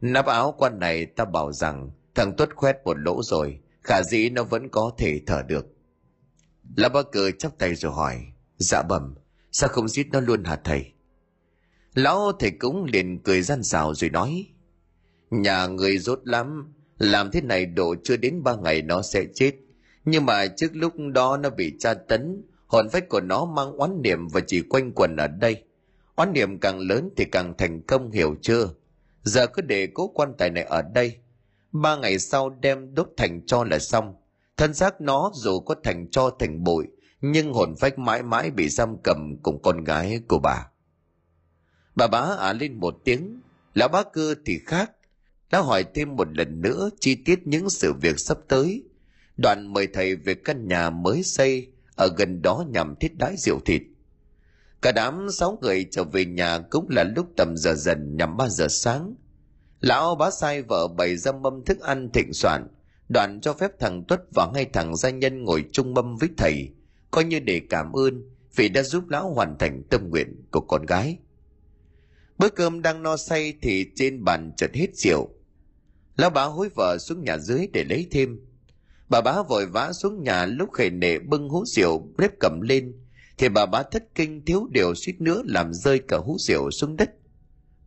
Nắp 0.00 0.26
áo 0.26 0.54
quan 0.58 0.78
này 0.78 1.06
ta 1.06 1.24
bảo 1.24 1.52
rằng, 1.52 1.90
thằng 2.14 2.36
tuất 2.36 2.54
khoét 2.56 2.76
một 2.84 2.98
lỗ 2.98 3.22
rồi, 3.22 3.60
khả 3.82 4.02
dĩ 4.02 4.30
nó 4.30 4.44
vẫn 4.44 4.68
có 4.68 4.92
thể 4.98 5.20
thở 5.26 5.42
được. 5.42 5.66
Lão 6.76 6.90
ba 6.90 7.02
cười 7.12 7.32
chắp 7.32 7.58
tay 7.58 7.74
rồi 7.74 7.92
hỏi 7.92 8.26
dạ 8.58 8.82
bẩm, 8.82 9.14
sao 9.52 9.68
không 9.68 9.88
giết 9.88 10.08
nó 10.12 10.20
luôn 10.20 10.44
hả 10.44 10.56
thầy? 10.64 10.92
Lão 11.95 12.32
thầy 12.32 12.51
cũng 12.51 12.84
liền 12.84 13.18
cười 13.22 13.43
gian 13.43 13.62
xào 13.62 13.95
rồi 13.95 14.11
nói, 14.11 14.47
nhà 15.30 15.66
người 15.66 15.99
rốt 15.99 16.20
lắm, 16.24 16.72
làm 16.99 17.30
thế 17.30 17.41
này 17.41 17.66
độ 17.66 17.95
chưa 18.05 18.16
đến 18.16 18.43
ba 18.43 18.57
ngày 18.57 18.82
nó 18.82 19.03
sẽ 19.03 19.24
chết. 19.34 19.53
Nhưng 20.05 20.26
mà 20.26 20.47
trước 20.47 20.70
lúc 20.72 20.93
đó 21.14 21.36
nó 21.36 21.51
bị 21.51 21.72
tra 21.78 21.95
tấn, 21.95 22.43
hồn 22.66 22.88
phách 22.88 23.09
của 23.09 23.20
nó 23.20 23.45
mang 23.45 23.72
oán 23.72 24.03
niệm 24.03 24.28
và 24.28 24.41
chỉ 24.47 24.62
quanh 24.62 24.93
quẩn 24.93 25.16
ở 25.16 25.26
đây. 25.26 25.64
Oán 26.14 26.32
niệm 26.32 26.59
càng 26.59 26.78
lớn 26.78 27.11
thì 27.16 27.24
càng 27.24 27.55
thành 27.59 27.82
công, 27.82 28.11
hiểu 28.11 28.34
chưa? 28.43 28.68
Giờ 29.22 29.47
cứ 29.47 29.62
để 29.62 29.88
cố 29.95 30.09
quan 30.09 30.34
tài 30.38 30.51
này 30.51 30.64
ở 30.64 30.82
đây. 30.82 31.16
Ba 31.72 31.97
ngày 31.97 32.18
sau 32.18 32.51
đem 32.51 32.95
đốt 32.95 33.09
thành 33.16 33.47
cho 33.47 33.64
là 33.64 33.78
xong. 33.78 34.14
Thân 34.57 34.74
xác 34.74 35.01
nó 35.01 35.30
dù 35.34 35.61
có 35.61 35.74
thành 35.84 36.11
cho 36.11 36.30
thành 36.38 36.64
bụi, 36.64 36.86
nhưng 37.20 37.53
hồn 37.53 37.74
phách 37.80 37.99
mãi 37.99 38.22
mãi 38.22 38.51
bị 38.51 38.68
giam 38.68 38.97
cầm 39.05 39.36
cùng 39.43 39.62
con 39.62 39.84
gái 39.84 40.20
của 40.28 40.38
bà 40.38 40.66
bà 41.95 42.07
bá 42.07 42.18
ả 42.18 42.53
lên 42.53 42.74
một 42.80 42.95
tiếng. 43.05 43.41
Lão 43.74 43.88
bá 43.88 44.03
cư 44.12 44.34
thì 44.45 44.59
khác. 44.66 44.91
Lão 45.51 45.62
hỏi 45.62 45.84
thêm 45.95 46.16
một 46.16 46.28
lần 46.36 46.61
nữa 46.61 46.91
chi 47.01 47.14
tiết 47.14 47.47
những 47.47 47.70
sự 47.70 47.93
việc 47.93 48.20
sắp 48.20 48.38
tới. 48.49 48.82
Đoàn 49.36 49.72
mời 49.72 49.86
thầy 49.86 50.16
về 50.16 50.34
căn 50.34 50.68
nhà 50.68 50.91
mới 50.91 51.22
xây 51.22 51.72
ở 51.97 52.09
gần 52.16 52.43
đó 52.43 52.64
nhằm 52.68 52.95
thiết 53.01 53.18
đái 53.18 53.36
rượu 53.36 53.61
thịt. 53.61 53.82
Cả 54.82 54.93
đám 54.93 55.26
sáu 55.30 55.59
người 55.62 55.86
trở 55.91 56.05
về 56.05 56.24
nhà 56.24 56.59
cũng 56.70 56.86
là 56.91 57.05
lúc 57.05 57.26
tầm 57.36 57.57
giờ 57.57 57.74
dần 57.74 58.16
nhằm 58.16 58.36
ba 58.36 58.49
giờ 58.49 58.68
sáng. 58.68 59.14
Lão 59.80 60.14
bá 60.14 60.30
sai 60.30 60.62
vợ 60.62 60.88
bày 60.88 61.16
ra 61.16 61.32
mâm 61.32 61.64
thức 61.64 61.80
ăn 61.80 62.11
thịnh 62.12 62.32
soạn. 62.32 62.66
Đoàn 63.09 63.41
cho 63.41 63.53
phép 63.53 63.70
thằng 63.80 64.05
tuất 64.09 64.20
và 64.34 64.51
ngay 64.55 64.64
thằng 64.64 64.97
gia 64.97 65.11
nhân 65.11 65.45
ngồi 65.45 65.64
chung 65.72 65.95
mâm 65.95 66.16
với 66.16 66.28
thầy, 66.36 66.68
coi 67.11 67.24
như 67.24 67.41
để 67.41 67.61
cảm 67.70 67.93
ơn 67.93 68.30
vì 68.57 68.68
đã 68.68 68.82
giúp 68.82 69.09
lão 69.09 69.34
hoàn 69.34 69.59
thành 69.59 69.82
tâm 69.91 70.11
nguyện 70.11 70.43
của 70.51 70.61
con 70.61 70.86
gái 70.86 71.18
bữa 72.41 72.49
cơm 72.49 72.82
đang 72.82 73.03
no 73.03 73.16
say 73.16 73.55
thì 73.62 73.86
trên 73.97 74.24
bàn 74.24 74.53
chật 74.57 74.70
hết 74.74 74.97
rượu. 74.97 75.28
Lão 76.16 76.30
bá 76.30 76.43
hối 76.43 76.68
vợ 76.76 76.97
xuống 77.01 77.24
nhà 77.24 77.38
dưới 77.38 77.68
để 77.72 77.84
lấy 77.84 78.07
thêm. 78.11 78.41
Bà 79.09 79.20
bá 79.20 79.43
vội 79.49 79.66
vã 79.66 79.93
xuống 79.93 80.22
nhà 80.22 80.47
lúc 80.47 80.72
khề 80.72 80.91
nệ 80.91 81.18
bưng 81.18 81.49
hũ 81.49 81.64
rượu, 81.66 82.09
bếp 82.18 82.30
cầm 82.41 82.61
lên. 82.61 82.95
Thì 83.38 83.49
bà 83.49 83.66
bá 83.66 83.82
thất 83.82 84.05
kinh 84.14 84.45
thiếu 84.45 84.68
điều 84.70 84.95
suýt 84.95 85.20
nữa 85.20 85.43
làm 85.45 85.74
rơi 85.74 85.99
cả 85.99 86.16
hũ 86.16 86.36
rượu 86.38 86.70
xuống 86.70 86.97
đất. 86.97 87.11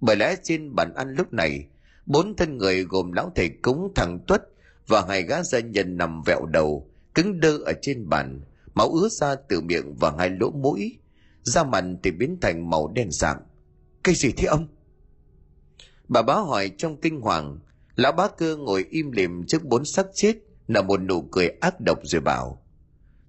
Bởi 0.01 0.15
lẽ 0.15 0.35
trên 0.43 0.75
bàn 0.75 0.93
ăn 0.95 1.13
lúc 1.13 1.33
này, 1.33 1.67
bốn 2.05 2.35
thân 2.35 2.57
người 2.57 2.83
gồm 2.83 3.11
lão 3.11 3.31
thầy 3.35 3.49
cúng, 3.49 3.91
thằng 3.95 4.19
tuất 4.27 4.43
và 4.87 5.05
hai 5.07 5.23
gã 5.23 5.43
gia 5.43 5.59
nhân 5.59 5.97
nằm 5.97 6.21
vẹo 6.25 6.45
đầu, 6.45 6.89
cứng 7.15 7.39
đơ 7.39 7.57
ở 7.57 7.73
trên 7.81 8.09
bàn, 8.09 8.41
máu 8.73 8.89
ứa 8.89 9.09
ra 9.09 9.35
từ 9.35 9.61
miệng 9.61 9.95
và 9.95 10.13
hai 10.17 10.29
lỗ 10.29 10.51
mũi. 10.51 10.97
Da 11.43 11.63
mặt 11.63 11.83
thì 12.03 12.11
biến 12.11 12.37
thành 12.41 12.69
màu 12.69 12.87
đen 12.87 13.11
sạm 13.11 13.37
cái 14.03 14.15
gì 14.15 14.31
thế 14.37 14.45
ông? 14.47 14.67
Bà 16.07 16.21
bá 16.21 16.33
hỏi 16.33 16.71
trong 16.77 17.01
kinh 17.01 17.21
hoàng, 17.21 17.59
lão 17.95 18.11
bá 18.11 18.27
cơ 18.37 18.55
ngồi 18.55 18.85
im 18.89 19.11
lìm 19.11 19.45
trước 19.47 19.63
bốn 19.63 19.85
xác 19.85 20.05
chết 20.13 20.35
là 20.67 20.81
một 20.81 21.01
nụ 21.01 21.21
cười 21.21 21.49
ác 21.49 21.75
độc 21.85 21.99
rồi 22.03 22.21
bảo, 22.21 22.63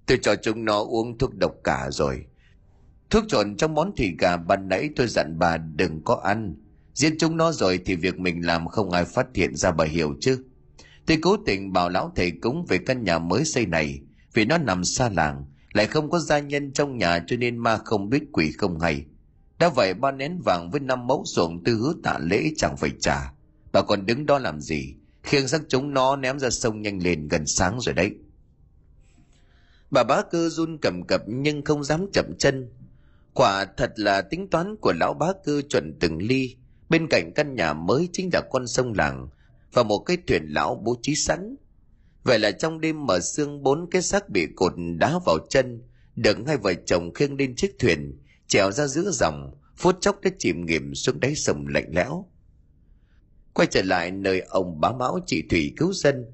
tôi 0.05 0.19
cho 0.21 0.35
chúng 0.35 0.65
nó 0.65 0.79
uống 0.79 1.17
thuốc 1.17 1.35
độc 1.35 1.55
cả 1.63 1.89
rồi. 1.91 2.25
Thuốc 3.09 3.23
trộn 3.27 3.57
trong 3.57 3.73
món 3.73 3.95
thịt 3.95 4.13
gà 4.19 4.37
ban 4.37 4.69
nãy 4.69 4.89
tôi 4.95 5.07
dặn 5.07 5.39
bà 5.39 5.57
đừng 5.57 6.03
có 6.03 6.15
ăn. 6.15 6.55
Giết 6.93 7.13
chúng 7.19 7.37
nó 7.37 7.51
rồi 7.51 7.79
thì 7.85 7.95
việc 7.95 8.19
mình 8.19 8.45
làm 8.45 8.67
không 8.67 8.91
ai 8.91 9.05
phát 9.05 9.27
hiện 9.33 9.55
ra 9.55 9.71
bà 9.71 9.85
hiểu 9.85 10.15
chứ. 10.21 10.43
Tôi 11.05 11.17
cố 11.21 11.37
tình 11.45 11.73
bảo 11.73 11.89
lão 11.89 12.11
thầy 12.15 12.31
cúng 12.31 12.65
về 12.65 12.77
căn 12.77 13.03
nhà 13.03 13.19
mới 13.19 13.45
xây 13.45 13.65
này, 13.65 14.01
vì 14.33 14.45
nó 14.45 14.57
nằm 14.57 14.83
xa 14.83 15.09
làng, 15.09 15.45
lại 15.73 15.87
không 15.87 16.09
có 16.09 16.19
gia 16.19 16.39
nhân 16.39 16.71
trong 16.71 16.97
nhà 16.97 17.23
cho 17.27 17.35
nên 17.37 17.57
ma 17.57 17.77
không 17.77 18.09
biết 18.09 18.23
quỷ 18.31 18.51
không 18.51 18.79
hay 18.79 19.05
đã 19.59 19.69
vậy 19.69 19.93
ba 19.93 20.11
nén 20.11 20.39
vàng 20.45 20.69
với 20.71 20.79
năm 20.79 21.07
mẫu 21.07 21.23
ruộng 21.25 21.63
tư 21.63 21.75
hứa 21.75 21.93
tạ 22.03 22.17
lễ 22.21 22.51
chẳng 22.57 22.77
phải 22.77 22.91
trả 22.99 23.35
bà 23.75 23.81
còn 23.81 24.05
đứng 24.05 24.25
đó 24.25 24.39
làm 24.39 24.61
gì? 24.61 24.95
Khiêng 25.23 25.47
xác 25.47 25.61
chúng 25.67 25.93
nó 25.93 26.15
ném 26.15 26.39
ra 26.39 26.49
sông 26.49 26.81
nhanh 26.81 27.03
lên 27.03 27.27
gần 27.27 27.45
sáng 27.47 27.79
rồi 27.81 27.95
đấy. 27.95 28.11
Bà 29.91 30.03
bá 30.03 30.21
cơ 30.31 30.49
run 30.49 30.77
cầm 30.81 31.03
cập 31.07 31.21
nhưng 31.27 31.61
không 31.65 31.83
dám 31.83 32.05
chậm 32.13 32.25
chân. 32.39 32.69
Quả 33.33 33.65
thật 33.77 33.91
là 33.95 34.21
tính 34.21 34.47
toán 34.49 34.75
của 34.81 34.93
lão 34.99 35.13
bá 35.13 35.27
cơ 35.45 35.61
chuẩn 35.69 35.99
từng 35.99 36.17
ly. 36.17 36.55
Bên 36.89 37.07
cạnh 37.09 37.31
căn 37.35 37.55
nhà 37.55 37.73
mới 37.73 38.09
chính 38.13 38.29
là 38.33 38.41
con 38.51 38.67
sông 38.67 38.93
làng 38.93 39.29
và 39.73 39.83
một 39.83 39.99
cái 39.99 40.17
thuyền 40.27 40.45
lão 40.47 40.81
bố 40.83 40.95
trí 41.01 41.15
sẵn. 41.15 41.55
Vậy 42.23 42.39
là 42.39 42.51
trong 42.51 42.81
đêm 42.81 43.05
mở 43.05 43.19
xương 43.19 43.63
bốn 43.63 43.89
cái 43.91 44.01
xác 44.01 44.29
bị 44.29 44.47
cột 44.55 44.73
đá 44.97 45.19
vào 45.25 45.37
chân, 45.49 45.81
được 46.15 46.37
hai 46.47 46.57
vợ 46.57 46.73
chồng 46.85 47.13
khiêng 47.13 47.37
lên 47.37 47.55
chiếc 47.55 47.79
thuyền 47.79 48.19
trèo 48.47 48.71
ra 48.71 48.87
giữa 48.87 49.11
dòng, 49.11 49.51
phút 49.77 50.01
chốc 50.01 50.21
đã 50.21 50.31
chìm 50.39 50.65
nghiệm 50.65 50.95
xuống 50.95 51.19
đáy 51.19 51.35
sông 51.35 51.65
lạnh 51.67 51.87
lẽo. 51.89 52.25
Quay 53.53 53.67
trở 53.71 53.81
lại 53.81 54.11
nơi 54.11 54.39
ông 54.39 54.79
bá 54.79 54.91
mão 54.91 55.19
chỉ 55.25 55.43
thủy 55.49 55.73
cứu 55.77 55.93
dân, 55.93 56.25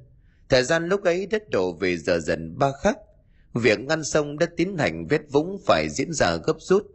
thời 0.49 0.63
gian 0.63 0.87
lúc 0.87 1.03
ấy 1.03 1.25
đất 1.25 1.49
đổ 1.49 1.73
về 1.73 1.97
giờ 1.97 2.19
dần 2.19 2.57
ba 2.57 2.71
khắc. 2.83 2.97
Việc 3.53 3.79
ngăn 3.79 4.03
sông 4.03 4.37
đã 4.37 4.47
tiến 4.57 4.77
hành 4.77 5.07
vết 5.07 5.21
vũng 5.31 5.57
phải 5.65 5.87
diễn 5.89 6.13
ra 6.13 6.35
gấp 6.35 6.55
rút. 6.59 6.87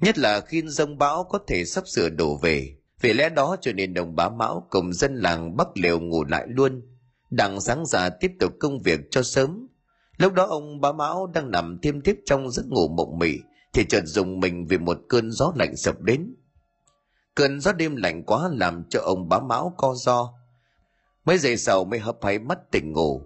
Nhất 0.00 0.18
là 0.18 0.40
khi 0.40 0.62
dông 0.66 0.98
bão 0.98 1.24
có 1.24 1.38
thể 1.46 1.64
sắp 1.64 1.88
sửa 1.88 2.08
đổ 2.08 2.36
về, 2.36 2.76
vì 3.00 3.12
lẽ 3.12 3.28
đó 3.28 3.56
cho 3.60 3.72
nên 3.72 3.94
đồng 3.94 4.14
bá 4.16 4.28
mão 4.28 4.66
cùng 4.70 4.92
dân 4.92 5.14
làng 5.14 5.56
bắc 5.56 5.68
liều 5.74 6.00
ngủ 6.00 6.24
lại 6.24 6.46
luôn 6.48 6.82
đặng 7.30 7.60
sáng 7.60 7.86
già 7.86 8.08
tiếp 8.08 8.32
tục 8.40 8.52
công 8.60 8.82
việc 8.82 9.00
cho 9.10 9.22
sớm. 9.22 9.66
Lúc 10.16 10.32
đó 10.32 10.44
ông 10.44 10.80
bá 10.80 10.92
mão 10.92 11.26
đang 11.26 11.50
nằm 11.50 11.78
thiêm 11.82 12.00
thiếp 12.00 12.16
trong 12.26 12.50
giấc 12.50 12.66
ngủ 12.66 12.88
mộng 12.88 13.18
mị 13.18 13.38
thì 13.74 13.84
chợt 13.88 14.02
dùng 14.04 14.40
mình 14.40 14.66
vì 14.66 14.78
một 14.78 14.98
cơn 15.08 15.30
gió 15.30 15.52
lạnh 15.56 15.76
sập 15.76 16.00
đến. 16.00 16.34
Cơn 17.34 17.60
gió 17.60 17.72
đêm 17.72 17.96
lạnh 17.96 18.22
quá 18.22 18.48
làm 18.52 18.84
cho 18.90 19.00
ông 19.00 19.28
bá 19.28 19.40
mão 19.40 19.74
co 19.76 19.94
do 19.94 20.34
mấy 21.24 21.38
giây 21.38 21.56
sau 21.56 21.84
mới 21.84 21.98
hấp 21.98 22.16
háy 22.22 22.38
mắt 22.38 22.58
tỉnh 22.70 22.92
ngủ. 22.92 23.22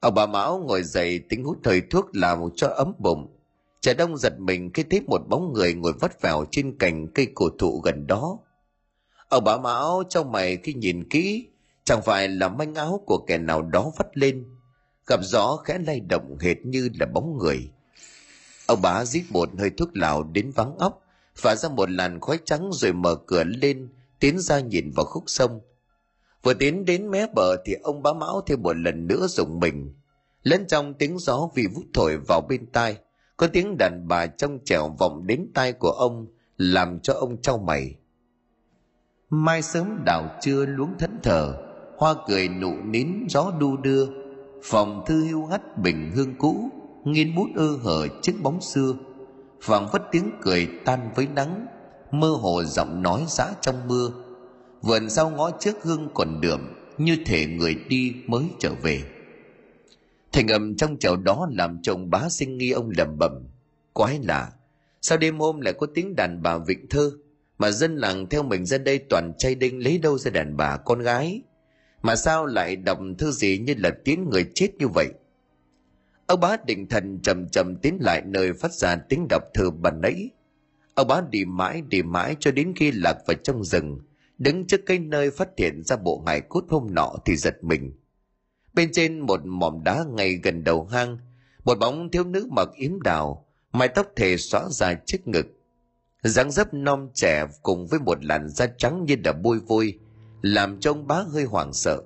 Ông 0.00 0.14
bà 0.14 0.26
mão 0.26 0.58
ngồi 0.58 0.82
dậy 0.82 1.20
tính 1.28 1.44
hút 1.44 1.58
thời 1.64 1.80
thuốc 1.80 2.06
làm 2.12 2.38
cho 2.56 2.68
ấm 2.68 2.92
bụng. 2.98 3.36
Trẻ 3.80 3.94
đông 3.94 4.16
giật 4.16 4.40
mình 4.40 4.70
khi 4.74 4.82
thấy 4.82 5.00
một 5.00 5.20
bóng 5.28 5.52
người 5.52 5.74
ngồi 5.74 5.92
vắt 6.00 6.20
vào 6.22 6.44
trên 6.50 6.78
cành 6.78 7.06
cây 7.14 7.26
cổ 7.34 7.48
thụ 7.58 7.80
gần 7.80 8.06
đó. 8.06 8.38
Ông 9.28 9.44
bà 9.44 9.56
mão 9.56 10.02
trong 10.08 10.32
mày 10.32 10.56
khi 10.56 10.74
nhìn 10.74 11.08
kỹ, 11.08 11.48
chẳng 11.84 12.02
phải 12.02 12.28
là 12.28 12.48
manh 12.48 12.74
áo 12.74 13.00
của 13.06 13.24
kẻ 13.26 13.38
nào 13.38 13.62
đó 13.62 13.92
vắt 13.96 14.18
lên. 14.18 14.44
Gặp 15.06 15.20
gió 15.22 15.56
khẽ 15.56 15.78
lay 15.86 16.00
động 16.00 16.36
hệt 16.40 16.56
như 16.64 16.88
là 17.00 17.06
bóng 17.06 17.38
người 17.38 17.70
ông 18.66 18.82
bá 18.82 19.04
rít 19.04 19.24
một 19.30 19.48
hơi 19.58 19.70
thuốc 19.70 19.96
lào 19.96 20.22
đến 20.22 20.50
vắng 20.54 20.78
óc, 20.78 21.02
phả 21.34 21.54
ra 21.54 21.68
một 21.68 21.90
làn 21.90 22.20
khói 22.20 22.38
trắng 22.44 22.70
rồi 22.72 22.92
mở 22.92 23.16
cửa 23.26 23.44
lên, 23.44 23.88
tiến 24.20 24.38
ra 24.38 24.60
nhìn 24.60 24.90
vào 24.90 25.06
khúc 25.06 25.24
sông. 25.26 25.60
Vừa 26.42 26.54
tiến 26.54 26.84
đến 26.84 27.10
mé 27.10 27.26
bờ 27.34 27.56
thì 27.64 27.74
ông 27.82 28.02
bá 28.02 28.12
mão 28.12 28.40
thêm 28.46 28.62
một 28.62 28.76
lần 28.76 29.06
nữa 29.06 29.26
dùng 29.26 29.60
mình. 29.60 29.94
Lẫn 30.42 30.66
trong 30.66 30.94
tiếng 30.94 31.18
gió 31.18 31.48
vì 31.54 31.66
vút 31.66 31.84
thổi 31.94 32.16
vào 32.28 32.40
bên 32.40 32.66
tai, 32.66 32.98
có 33.36 33.46
tiếng 33.46 33.76
đàn 33.78 34.08
bà 34.08 34.26
trong 34.26 34.58
trẻo 34.64 34.94
vọng 34.98 35.26
đến 35.26 35.50
tai 35.54 35.72
của 35.72 35.90
ông, 35.90 36.26
làm 36.56 37.00
cho 37.00 37.14
ông 37.14 37.42
trao 37.42 37.58
mày. 37.58 37.94
Mai 39.30 39.62
sớm 39.62 40.04
đào 40.04 40.38
trưa 40.40 40.66
luống 40.66 40.98
thẫn 40.98 41.18
thờ, 41.22 41.62
hoa 41.96 42.14
cười 42.26 42.48
nụ 42.48 42.74
nín 42.84 43.08
gió 43.28 43.52
đu 43.60 43.76
đưa, 43.76 44.06
phòng 44.62 45.04
thư 45.06 45.24
hưu 45.24 45.46
hắt 45.46 45.78
bình 45.78 46.12
hương 46.14 46.34
cũ 46.38 46.70
nghiên 47.06 47.34
bút 47.34 47.48
ơ 47.54 47.76
hở 47.82 48.08
chiếc 48.22 48.42
bóng 48.42 48.60
xưa 48.60 48.94
vàng 49.64 49.88
vất 49.92 50.02
tiếng 50.12 50.30
cười 50.42 50.68
tan 50.84 51.10
với 51.14 51.26
nắng, 51.26 51.66
mơ 52.10 52.28
hồ 52.28 52.64
giọng 52.64 53.02
nói 53.02 53.24
giã 53.28 53.54
trong 53.60 53.88
mưa. 53.88 54.10
Vườn 54.82 55.10
sau 55.10 55.30
ngõ 55.30 55.50
trước 55.60 55.76
hương 55.82 56.08
còn 56.14 56.40
đượm, 56.40 56.60
như 56.98 57.16
thể 57.26 57.46
người 57.46 57.74
đi 57.88 58.14
mới 58.26 58.44
trở 58.58 58.74
về. 58.82 59.02
Thành 60.32 60.48
âm 60.48 60.76
trong 60.76 60.96
chầu 60.98 61.16
đó 61.16 61.48
làm 61.52 61.82
chồng 61.82 62.10
bá 62.10 62.28
sinh 62.28 62.58
nghi 62.58 62.70
ông 62.70 62.90
lẩm 62.98 63.18
bẩm, 63.18 63.32
quái 63.92 64.18
lạ, 64.22 64.52
sao 65.02 65.18
đêm 65.18 65.38
hôm 65.38 65.60
lại 65.60 65.72
có 65.72 65.86
tiếng 65.94 66.16
đàn 66.16 66.42
bà 66.42 66.58
vịnh 66.58 66.88
thơ, 66.88 67.10
mà 67.58 67.70
dân 67.70 67.96
làng 67.96 68.26
theo 68.28 68.42
mình 68.42 68.66
ra 68.66 68.78
đây 68.78 68.98
toàn 68.98 69.32
chay 69.38 69.54
đinh 69.54 69.84
lấy 69.84 69.98
đâu 69.98 70.18
ra 70.18 70.30
đàn 70.30 70.56
bà 70.56 70.76
con 70.76 70.98
gái? 70.98 71.42
Mà 72.02 72.16
sao 72.16 72.46
lại 72.46 72.76
đọc 72.76 72.98
thư 73.18 73.30
gì 73.30 73.58
như 73.58 73.74
là 73.78 73.90
tiếng 74.04 74.30
người 74.30 74.46
chết 74.54 74.68
như 74.78 74.88
vậy? 74.88 75.08
Ông 76.26 76.40
bá 76.40 76.56
định 76.66 76.88
thần 76.88 77.20
chậm 77.22 77.48
chậm 77.48 77.76
tiến 77.76 77.98
lại 78.00 78.22
nơi 78.26 78.52
phát 78.52 78.72
ra 78.72 78.96
tiếng 78.96 79.26
đọc 79.30 79.42
thư 79.54 79.70
bàn 79.70 80.00
nãy. 80.02 80.30
Ông 80.94 81.08
bá 81.08 81.20
đi 81.30 81.44
mãi 81.44 81.82
đi 81.88 82.02
mãi 82.02 82.36
cho 82.40 82.50
đến 82.50 82.72
khi 82.76 82.92
lạc 82.92 83.16
vào 83.26 83.36
trong 83.42 83.64
rừng. 83.64 83.98
Đứng 84.38 84.66
trước 84.66 84.80
cái 84.86 84.98
nơi 84.98 85.30
phát 85.30 85.48
hiện 85.56 85.82
ra 85.84 85.96
bộ 85.96 86.22
hài 86.26 86.40
cốt 86.40 86.64
hôm 86.68 86.86
nọ 86.90 87.12
thì 87.24 87.36
giật 87.36 87.64
mình. 87.64 87.92
Bên 88.74 88.92
trên 88.92 89.20
một 89.20 89.46
mỏm 89.46 89.84
đá 89.84 90.04
ngay 90.08 90.34
gần 90.42 90.64
đầu 90.64 90.84
hang, 90.84 91.18
một 91.64 91.78
bóng 91.78 92.10
thiếu 92.10 92.24
nữ 92.24 92.48
mặc 92.50 92.68
yếm 92.74 93.02
đào, 93.02 93.46
mái 93.72 93.88
tóc 93.88 94.06
thề 94.16 94.36
xõa 94.36 94.68
dài 94.70 94.96
trước 95.06 95.28
ngực. 95.28 95.46
Dáng 96.22 96.50
dấp 96.50 96.74
non 96.74 97.10
trẻ 97.14 97.46
cùng 97.62 97.86
với 97.86 98.00
một 98.00 98.24
làn 98.24 98.48
da 98.48 98.66
trắng 98.78 99.04
như 99.04 99.16
đã 99.16 99.32
bôi 99.32 99.58
vôi, 99.58 99.98
làm 100.42 100.80
cho 100.80 100.90
ông 100.90 101.06
bá 101.06 101.22
hơi 101.32 101.44
hoảng 101.44 101.72
sợ. 101.72 102.02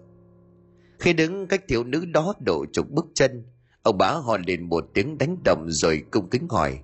Khi 0.98 1.12
đứng 1.12 1.46
cách 1.46 1.64
thiếu 1.68 1.84
nữ 1.84 2.04
đó 2.04 2.34
độ 2.40 2.64
chục 2.72 2.90
bước 2.90 3.06
chân 3.14 3.44
ông 3.82 3.98
bá 3.98 4.12
hò 4.12 4.36
lên 4.46 4.68
một 4.68 4.84
tiếng 4.94 5.18
đánh 5.18 5.36
động 5.44 5.66
rồi 5.68 6.04
cung 6.10 6.30
kính 6.30 6.48
hỏi 6.48 6.80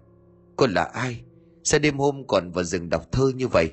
cô 0.57 0.66
là 0.66 0.84
ai? 0.84 1.22
Sao 1.64 1.80
đêm 1.80 1.99
hôm 1.99 2.26
còn 2.26 2.51
vào 2.51 2.64
rừng 2.64 2.90
đọc 2.90 3.12
thơ 3.12 3.32
như 3.36 3.49
vậy? 3.49 3.70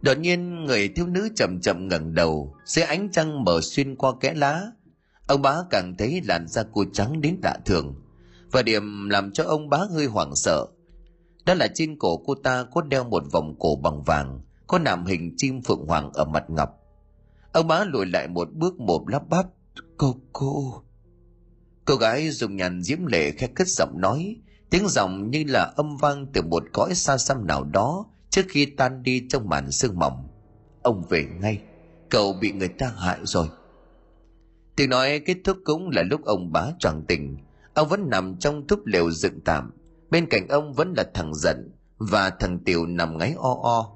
Đột 0.00 0.18
nhiên, 0.18 0.64
người 0.64 0.88
thiếu 0.88 1.06
nữ 1.06 1.28
chậm 1.36 1.60
chậm 1.60 1.88
ngẩng 1.88 2.14
đầu, 2.14 2.56
dưới 2.64 2.84
ánh 2.84 3.10
trăng 3.12 3.44
mở 3.44 3.60
xuyên 3.62 3.96
qua 3.96 4.12
kẽ 4.20 4.34
lá. 4.34 4.62
Ông 5.26 5.42
bá 5.42 5.56
càng 5.70 5.94
thấy 5.98 6.20
làn 6.24 6.48
da 6.48 6.62
cô 6.72 6.84
trắng 6.92 7.20
đến 7.20 7.36
lạ 7.42 7.58
thường, 7.64 7.94
và 8.50 8.62
điểm 8.62 9.08
làm 9.08 9.32
cho 9.32 9.44
ông 9.44 9.68
bá 9.68 9.78
hơi 9.90 10.06
hoảng 10.06 10.36
sợ. 10.36 10.66
Đó 11.46 11.54
là 11.54 11.68
trên 11.74 11.98
cổ 11.98 12.16
cô 12.26 12.34
ta 12.34 12.64
có 12.74 12.82
đeo 12.82 13.04
một 13.04 13.22
vòng 13.32 13.54
cổ 13.58 13.76
bằng 13.82 14.02
vàng, 14.02 14.40
có 14.66 14.78
nạm 14.78 15.06
hình 15.06 15.34
chim 15.36 15.62
phượng 15.62 15.86
hoàng 15.86 16.10
ở 16.14 16.24
mặt 16.24 16.44
ngọc. 16.48 16.70
Ông 17.52 17.68
bá 17.68 17.84
lùi 17.84 18.06
lại 18.06 18.28
một 18.28 18.48
bước 18.52 18.80
một 18.80 19.10
lắp 19.10 19.28
bắp, 19.28 19.46
cô 19.96 20.14
cô 20.32 20.82
cô 21.86 21.96
gái 21.96 22.30
dùng 22.30 22.56
nhàn 22.56 22.82
diễm 22.82 23.06
lệ 23.06 23.30
khẽ 23.30 23.46
cất 23.46 23.68
giọng 23.68 24.00
nói, 24.00 24.36
tiếng 24.70 24.88
giọng 24.88 25.30
như 25.30 25.44
là 25.46 25.72
âm 25.76 25.96
vang 25.96 26.26
từ 26.32 26.42
một 26.42 26.62
cõi 26.72 26.94
xa 26.94 27.18
xăm 27.18 27.46
nào 27.46 27.64
đó 27.64 28.06
trước 28.30 28.46
khi 28.48 28.66
tan 28.66 29.02
đi 29.02 29.26
trong 29.28 29.48
màn 29.48 29.70
sương 29.70 29.98
mỏng. 29.98 30.28
Ông 30.82 31.02
về 31.08 31.24
ngay, 31.40 31.62
cậu 32.10 32.32
bị 32.32 32.52
người 32.52 32.68
ta 32.68 32.92
hại 32.96 33.18
rồi. 33.22 33.48
Tiếng 34.76 34.90
nói 34.90 35.20
kết 35.26 35.36
thúc 35.44 35.56
cũng 35.64 35.90
là 35.90 36.02
lúc 36.02 36.24
ông 36.24 36.52
bá 36.52 36.66
choàng 36.78 37.02
tình. 37.08 37.36
Ông 37.74 37.88
vẫn 37.88 38.10
nằm 38.10 38.36
trong 38.38 38.66
thúc 38.66 38.80
lều 38.86 39.10
dựng 39.10 39.40
tạm, 39.44 39.70
bên 40.10 40.26
cạnh 40.26 40.48
ông 40.48 40.72
vẫn 40.72 40.94
là 40.96 41.04
thằng 41.14 41.34
giận 41.34 41.70
và 41.98 42.30
thằng 42.30 42.58
tiểu 42.64 42.86
nằm 42.86 43.18
ngáy 43.18 43.34
o 43.38 43.56
o. 43.62 43.92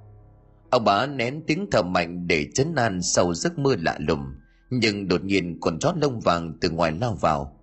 Ông 0.70 0.84
bá 0.84 1.06
nén 1.06 1.42
tiếng 1.46 1.66
thở 1.72 1.82
mạnh 1.82 2.26
để 2.26 2.46
chấn 2.54 2.74
an 2.74 3.02
sau 3.02 3.34
giấc 3.34 3.58
mưa 3.58 3.76
lạ 3.76 3.98
lùng, 4.00 4.24
nhưng 4.70 5.08
đột 5.08 5.24
nhiên 5.24 5.58
con 5.60 5.78
chó 5.78 5.94
lông 6.00 6.20
vàng 6.20 6.58
từ 6.60 6.70
ngoài 6.70 6.92
lao 6.92 7.14
vào 7.14 7.59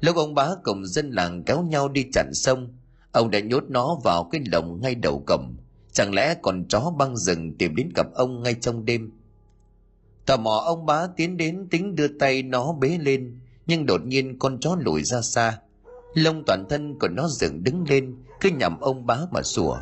lúc 0.00 0.16
ông 0.16 0.34
bá 0.34 0.48
cùng 0.64 0.86
dân 0.86 1.10
làng 1.10 1.42
kéo 1.44 1.62
nhau 1.62 1.88
đi 1.88 2.06
chặn 2.12 2.30
sông, 2.34 2.68
ông 3.12 3.30
đã 3.30 3.40
nhốt 3.40 3.64
nó 3.68 3.98
vào 4.04 4.28
cái 4.32 4.40
lồng 4.52 4.80
ngay 4.82 4.94
đầu 4.94 5.24
cổng. 5.26 5.56
Chẳng 5.92 6.14
lẽ 6.14 6.34
còn 6.42 6.64
chó 6.68 6.92
băng 6.98 7.16
rừng 7.16 7.58
tìm 7.58 7.74
đến 7.74 7.88
gặp 7.96 8.06
ông 8.14 8.42
ngay 8.42 8.54
trong 8.54 8.84
đêm? 8.84 9.10
Tò 10.26 10.36
mò, 10.36 10.62
ông 10.64 10.86
bá 10.86 11.06
tiến 11.16 11.36
đến 11.36 11.68
tính 11.70 11.94
đưa 11.94 12.08
tay 12.08 12.42
nó 12.42 12.72
bế 12.72 12.98
lên, 13.00 13.40
nhưng 13.66 13.86
đột 13.86 14.00
nhiên 14.06 14.38
con 14.38 14.60
chó 14.60 14.76
lùi 14.80 15.04
ra 15.04 15.20
xa. 15.20 15.58
Lông 16.14 16.42
toàn 16.46 16.64
thân 16.68 16.98
của 16.98 17.08
nó 17.08 17.28
dựng 17.28 17.64
đứng 17.64 17.84
lên, 17.88 18.16
cứ 18.40 18.50
nhằm 18.50 18.80
ông 18.80 19.06
bá 19.06 19.18
mà 19.30 19.42
sủa. 19.42 19.76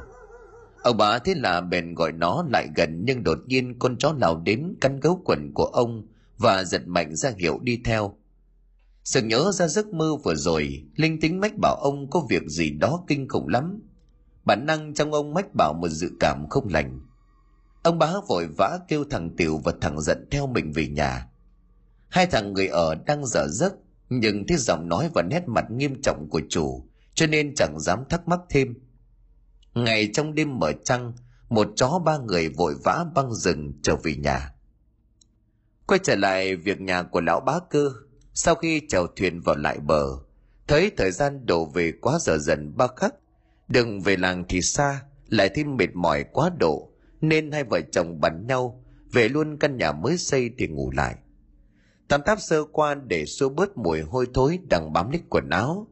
Ông 0.82 0.96
bá 0.96 1.18
thế 1.18 1.34
là 1.34 1.60
bèn 1.60 1.94
gọi 1.94 2.12
nó 2.12 2.44
lại 2.52 2.68
gần, 2.76 3.04
nhưng 3.04 3.24
đột 3.24 3.38
nhiên 3.46 3.78
con 3.78 3.96
chó 3.98 4.12
nào 4.12 4.42
đến 4.44 4.74
căn 4.80 5.00
gấu 5.00 5.20
quần 5.24 5.52
của 5.54 5.64
ông 5.64 6.06
và 6.38 6.64
giật 6.64 6.82
mạnh 6.86 7.16
ra 7.16 7.32
hiệu 7.38 7.58
đi 7.62 7.80
theo 7.84 8.17
sự 9.08 9.22
nhớ 9.22 9.52
ra 9.52 9.68
giấc 9.68 9.86
mơ 9.94 10.16
vừa 10.24 10.34
rồi, 10.34 10.84
linh 10.96 11.20
tính 11.20 11.40
mách 11.40 11.52
bảo 11.62 11.76
ông 11.76 12.10
có 12.10 12.26
việc 12.30 12.42
gì 12.46 12.70
đó 12.70 13.04
kinh 13.06 13.28
khủng 13.28 13.48
lắm. 13.48 13.82
Bản 14.44 14.66
năng 14.66 14.94
trong 14.94 15.12
ông 15.12 15.34
mách 15.34 15.54
bảo 15.54 15.72
một 15.72 15.88
dự 15.88 16.10
cảm 16.20 16.48
không 16.50 16.68
lành. 16.68 17.00
Ông 17.82 17.98
bá 17.98 18.12
vội 18.28 18.46
vã 18.58 18.78
kêu 18.88 19.04
thằng 19.10 19.36
tiểu 19.36 19.60
và 19.64 19.72
thằng 19.80 20.00
giận 20.00 20.28
theo 20.30 20.46
mình 20.46 20.72
về 20.72 20.88
nhà. 20.88 21.28
Hai 22.08 22.26
thằng 22.26 22.52
người 22.52 22.66
ở 22.66 22.94
đang 22.94 23.26
dở 23.26 23.46
giấc, 23.48 23.72
nhưng 24.08 24.46
thấy 24.46 24.56
giọng 24.56 24.88
nói 24.88 25.10
và 25.14 25.22
nét 25.22 25.42
mặt 25.46 25.64
nghiêm 25.70 26.02
trọng 26.02 26.28
của 26.30 26.40
chủ, 26.48 26.84
cho 27.14 27.26
nên 27.26 27.54
chẳng 27.54 27.80
dám 27.80 27.98
thắc 28.08 28.28
mắc 28.28 28.40
thêm. 28.50 28.74
Ngày 29.74 30.10
trong 30.12 30.34
đêm 30.34 30.58
mở 30.58 30.72
trăng, 30.84 31.12
một 31.48 31.68
chó 31.76 31.98
ba 32.04 32.18
người 32.18 32.48
vội 32.48 32.74
vã 32.84 33.04
băng 33.14 33.34
rừng 33.34 33.72
trở 33.82 33.96
về 33.96 34.16
nhà. 34.16 34.54
Quay 35.86 36.00
trở 36.02 36.16
lại 36.16 36.56
việc 36.56 36.80
nhà 36.80 37.02
của 37.02 37.20
lão 37.20 37.40
bá 37.40 37.58
cơ 37.70 37.92
sau 38.40 38.54
khi 38.54 38.82
chèo 38.88 39.06
thuyền 39.06 39.40
vào 39.40 39.56
lại 39.56 39.78
bờ, 39.78 40.04
thấy 40.66 40.90
thời 40.96 41.10
gian 41.10 41.46
đổ 41.46 41.64
về 41.64 41.92
quá 42.00 42.18
giờ 42.20 42.38
dần 42.38 42.76
ba 42.76 42.86
khắc, 42.96 43.14
đừng 43.68 44.00
về 44.00 44.16
làng 44.16 44.44
thì 44.48 44.62
xa, 44.62 45.02
lại 45.28 45.50
thêm 45.54 45.76
mệt 45.76 45.94
mỏi 45.94 46.24
quá 46.32 46.50
độ, 46.58 46.90
nên 47.20 47.52
hai 47.52 47.64
vợ 47.64 47.80
chồng 47.92 48.20
bắn 48.20 48.46
nhau 48.46 48.84
về 49.12 49.28
luôn 49.28 49.56
căn 49.58 49.76
nhà 49.76 49.92
mới 49.92 50.18
xây 50.18 50.50
thì 50.58 50.66
ngủ 50.66 50.90
lại. 50.90 51.16
Tam 52.08 52.22
táp 52.22 52.40
sơ 52.40 52.64
qua 52.64 52.94
để 52.94 53.26
xua 53.26 53.48
bớt 53.48 53.78
mùi 53.78 54.00
hôi 54.00 54.26
thối 54.34 54.58
đang 54.70 54.92
bám 54.92 55.10
lít 55.10 55.22
quần 55.30 55.48
áo, 55.50 55.88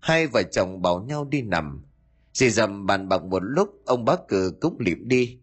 hai 0.00 0.26
vợ 0.26 0.42
chồng 0.42 0.82
bảo 0.82 1.00
nhau 1.00 1.24
đi 1.24 1.42
nằm. 1.42 1.84
Dì 2.32 2.50
dầm 2.50 2.86
bàn 2.86 3.08
bạc 3.08 3.22
một 3.22 3.42
lúc, 3.42 3.68
ông 3.86 4.04
bá 4.04 4.16
cử 4.28 4.52
cũng 4.60 4.76
lịm 4.78 5.08
đi. 5.08 5.38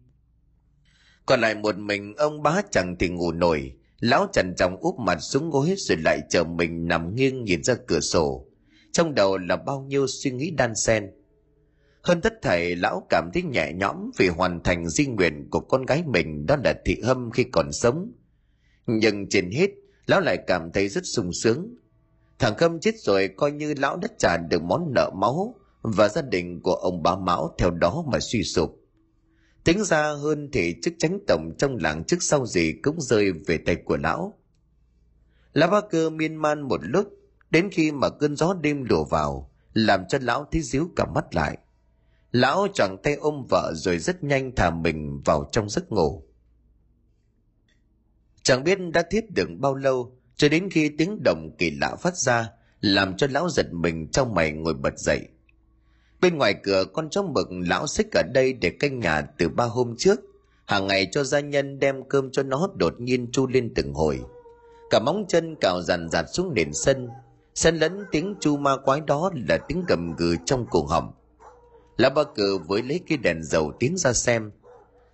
Còn 1.26 1.40
lại 1.40 1.54
một 1.54 1.78
mình, 1.78 2.14
ông 2.16 2.42
bá 2.42 2.62
chẳng 2.70 2.96
thì 2.98 3.08
ngủ 3.08 3.32
nổi 3.32 3.76
lão 4.00 4.26
trần 4.32 4.54
trọng 4.56 4.76
úp 4.76 4.98
mặt 4.98 5.18
xuống 5.20 5.50
gối 5.50 5.74
rồi 5.76 5.98
lại 6.04 6.20
chờ 6.30 6.44
mình 6.44 6.88
nằm 6.88 7.14
nghiêng 7.14 7.44
nhìn 7.44 7.62
ra 7.62 7.74
cửa 7.86 8.00
sổ. 8.00 8.46
Trong 8.92 9.14
đầu 9.14 9.38
là 9.38 9.56
bao 9.56 9.80
nhiêu 9.80 10.06
suy 10.06 10.30
nghĩ 10.30 10.50
đan 10.50 10.74
xen. 10.74 11.10
Hơn 12.02 12.20
tất 12.20 12.32
thảy 12.42 12.76
lão 12.76 13.06
cảm 13.10 13.30
thấy 13.34 13.42
nhẹ 13.42 13.72
nhõm 13.72 14.10
vì 14.16 14.28
hoàn 14.28 14.62
thành 14.62 14.88
di 14.88 15.06
nguyện 15.06 15.48
của 15.50 15.60
con 15.60 15.86
gái 15.86 16.02
mình, 16.06 16.46
đó 16.46 16.56
là 16.64 16.74
thị 16.84 16.96
hâm 17.04 17.30
khi 17.30 17.44
còn 17.44 17.72
sống. 17.72 18.12
Nhưng 18.86 19.28
trên 19.28 19.50
hết, 19.50 19.70
lão 20.06 20.20
lại 20.20 20.38
cảm 20.46 20.72
thấy 20.72 20.88
rất 20.88 21.02
sung 21.04 21.32
sướng. 21.32 21.74
Thằng 22.38 22.56
khâm 22.56 22.80
chết 22.80 22.94
rồi, 22.98 23.28
coi 23.36 23.52
như 23.52 23.74
lão 23.76 23.96
đã 23.96 24.08
trả 24.18 24.36
được 24.36 24.62
món 24.62 24.92
nợ 24.94 25.10
máu 25.14 25.54
và 25.82 26.08
gia 26.08 26.22
đình 26.22 26.60
của 26.62 26.74
ông 26.74 27.02
bá 27.02 27.16
mão 27.16 27.54
theo 27.58 27.70
đó 27.70 28.04
mà 28.12 28.18
suy 28.20 28.42
sụp 28.42 28.80
tính 29.66 29.84
ra 29.84 30.12
hơn 30.12 30.48
thì 30.52 30.74
chức 30.82 30.94
tránh 30.98 31.18
tổng 31.26 31.52
trong 31.58 31.76
làng 31.76 32.04
trước 32.04 32.16
sau 32.20 32.46
gì 32.46 32.72
cũng 32.82 33.00
rơi 33.00 33.32
về 33.32 33.58
tay 33.58 33.76
của 33.76 33.96
lão. 33.96 34.38
Lão 35.52 35.70
ba 35.70 35.80
cơ 35.90 36.10
miên 36.10 36.36
man 36.36 36.60
một 36.62 36.80
lúc, 36.82 37.08
đến 37.50 37.68
khi 37.72 37.92
mà 37.92 38.08
cơn 38.08 38.36
gió 38.36 38.54
đêm 38.60 38.84
lùa 38.84 39.04
vào, 39.04 39.50
làm 39.72 40.00
cho 40.08 40.18
lão 40.22 40.48
thấy 40.52 40.62
díu 40.62 40.88
cả 40.96 41.04
mắt 41.14 41.34
lại. 41.34 41.58
Lão 42.32 42.66
chẳng 42.74 42.96
tay 43.02 43.14
ôm 43.14 43.46
vợ 43.50 43.72
rồi 43.74 43.98
rất 43.98 44.24
nhanh 44.24 44.52
thả 44.56 44.70
mình 44.70 45.20
vào 45.24 45.48
trong 45.52 45.68
giấc 45.68 45.92
ngủ. 45.92 46.22
Chẳng 48.42 48.64
biết 48.64 48.78
đã 48.92 49.02
thiết 49.10 49.30
đường 49.30 49.60
bao 49.60 49.74
lâu, 49.74 50.18
cho 50.36 50.48
đến 50.48 50.70
khi 50.70 50.88
tiếng 50.98 51.22
động 51.24 51.56
kỳ 51.58 51.70
lạ 51.70 51.96
phát 51.96 52.16
ra, 52.16 52.50
làm 52.80 53.16
cho 53.16 53.26
lão 53.30 53.48
giật 53.48 53.72
mình 53.72 54.08
trong 54.10 54.34
mày 54.34 54.52
ngồi 54.52 54.74
bật 54.74 54.98
dậy 54.98 55.28
bên 56.20 56.38
ngoài 56.38 56.54
cửa 56.62 56.84
con 56.92 57.10
chó 57.10 57.22
mực 57.22 57.48
lão 57.50 57.86
xích 57.86 58.06
ở 58.14 58.22
đây 58.34 58.52
để 58.52 58.70
canh 58.70 59.00
nhà 59.00 59.22
từ 59.38 59.48
ba 59.48 59.64
hôm 59.64 59.94
trước. 59.98 60.20
Hàng 60.66 60.86
ngày 60.86 61.08
cho 61.12 61.24
gia 61.24 61.40
nhân 61.40 61.78
đem 61.78 62.08
cơm 62.08 62.30
cho 62.30 62.42
nó 62.42 62.68
đột 62.74 63.00
nhiên 63.00 63.32
chu 63.32 63.46
lên 63.46 63.72
từng 63.74 63.94
hồi. 63.94 64.20
Cả 64.90 64.98
móng 64.98 65.24
chân 65.28 65.56
cào 65.60 65.82
dàn 65.82 66.08
dạt 66.08 66.26
xuống 66.32 66.54
nền 66.54 66.72
sân. 66.72 67.08
Sân 67.54 67.78
lẫn 67.78 68.04
tiếng 68.10 68.34
chu 68.40 68.56
ma 68.56 68.76
quái 68.76 69.00
đó 69.00 69.30
là 69.48 69.58
tiếng 69.68 69.84
gầm 69.88 70.16
gừ 70.16 70.36
trong 70.44 70.66
cổ 70.70 70.84
họng. 70.84 71.12
Lão 71.96 72.10
ba 72.10 72.22
cử 72.34 72.58
với 72.66 72.82
lấy 72.82 73.00
cái 73.08 73.18
đèn 73.18 73.42
dầu 73.42 73.72
tiến 73.78 73.96
ra 73.96 74.12
xem. 74.12 74.50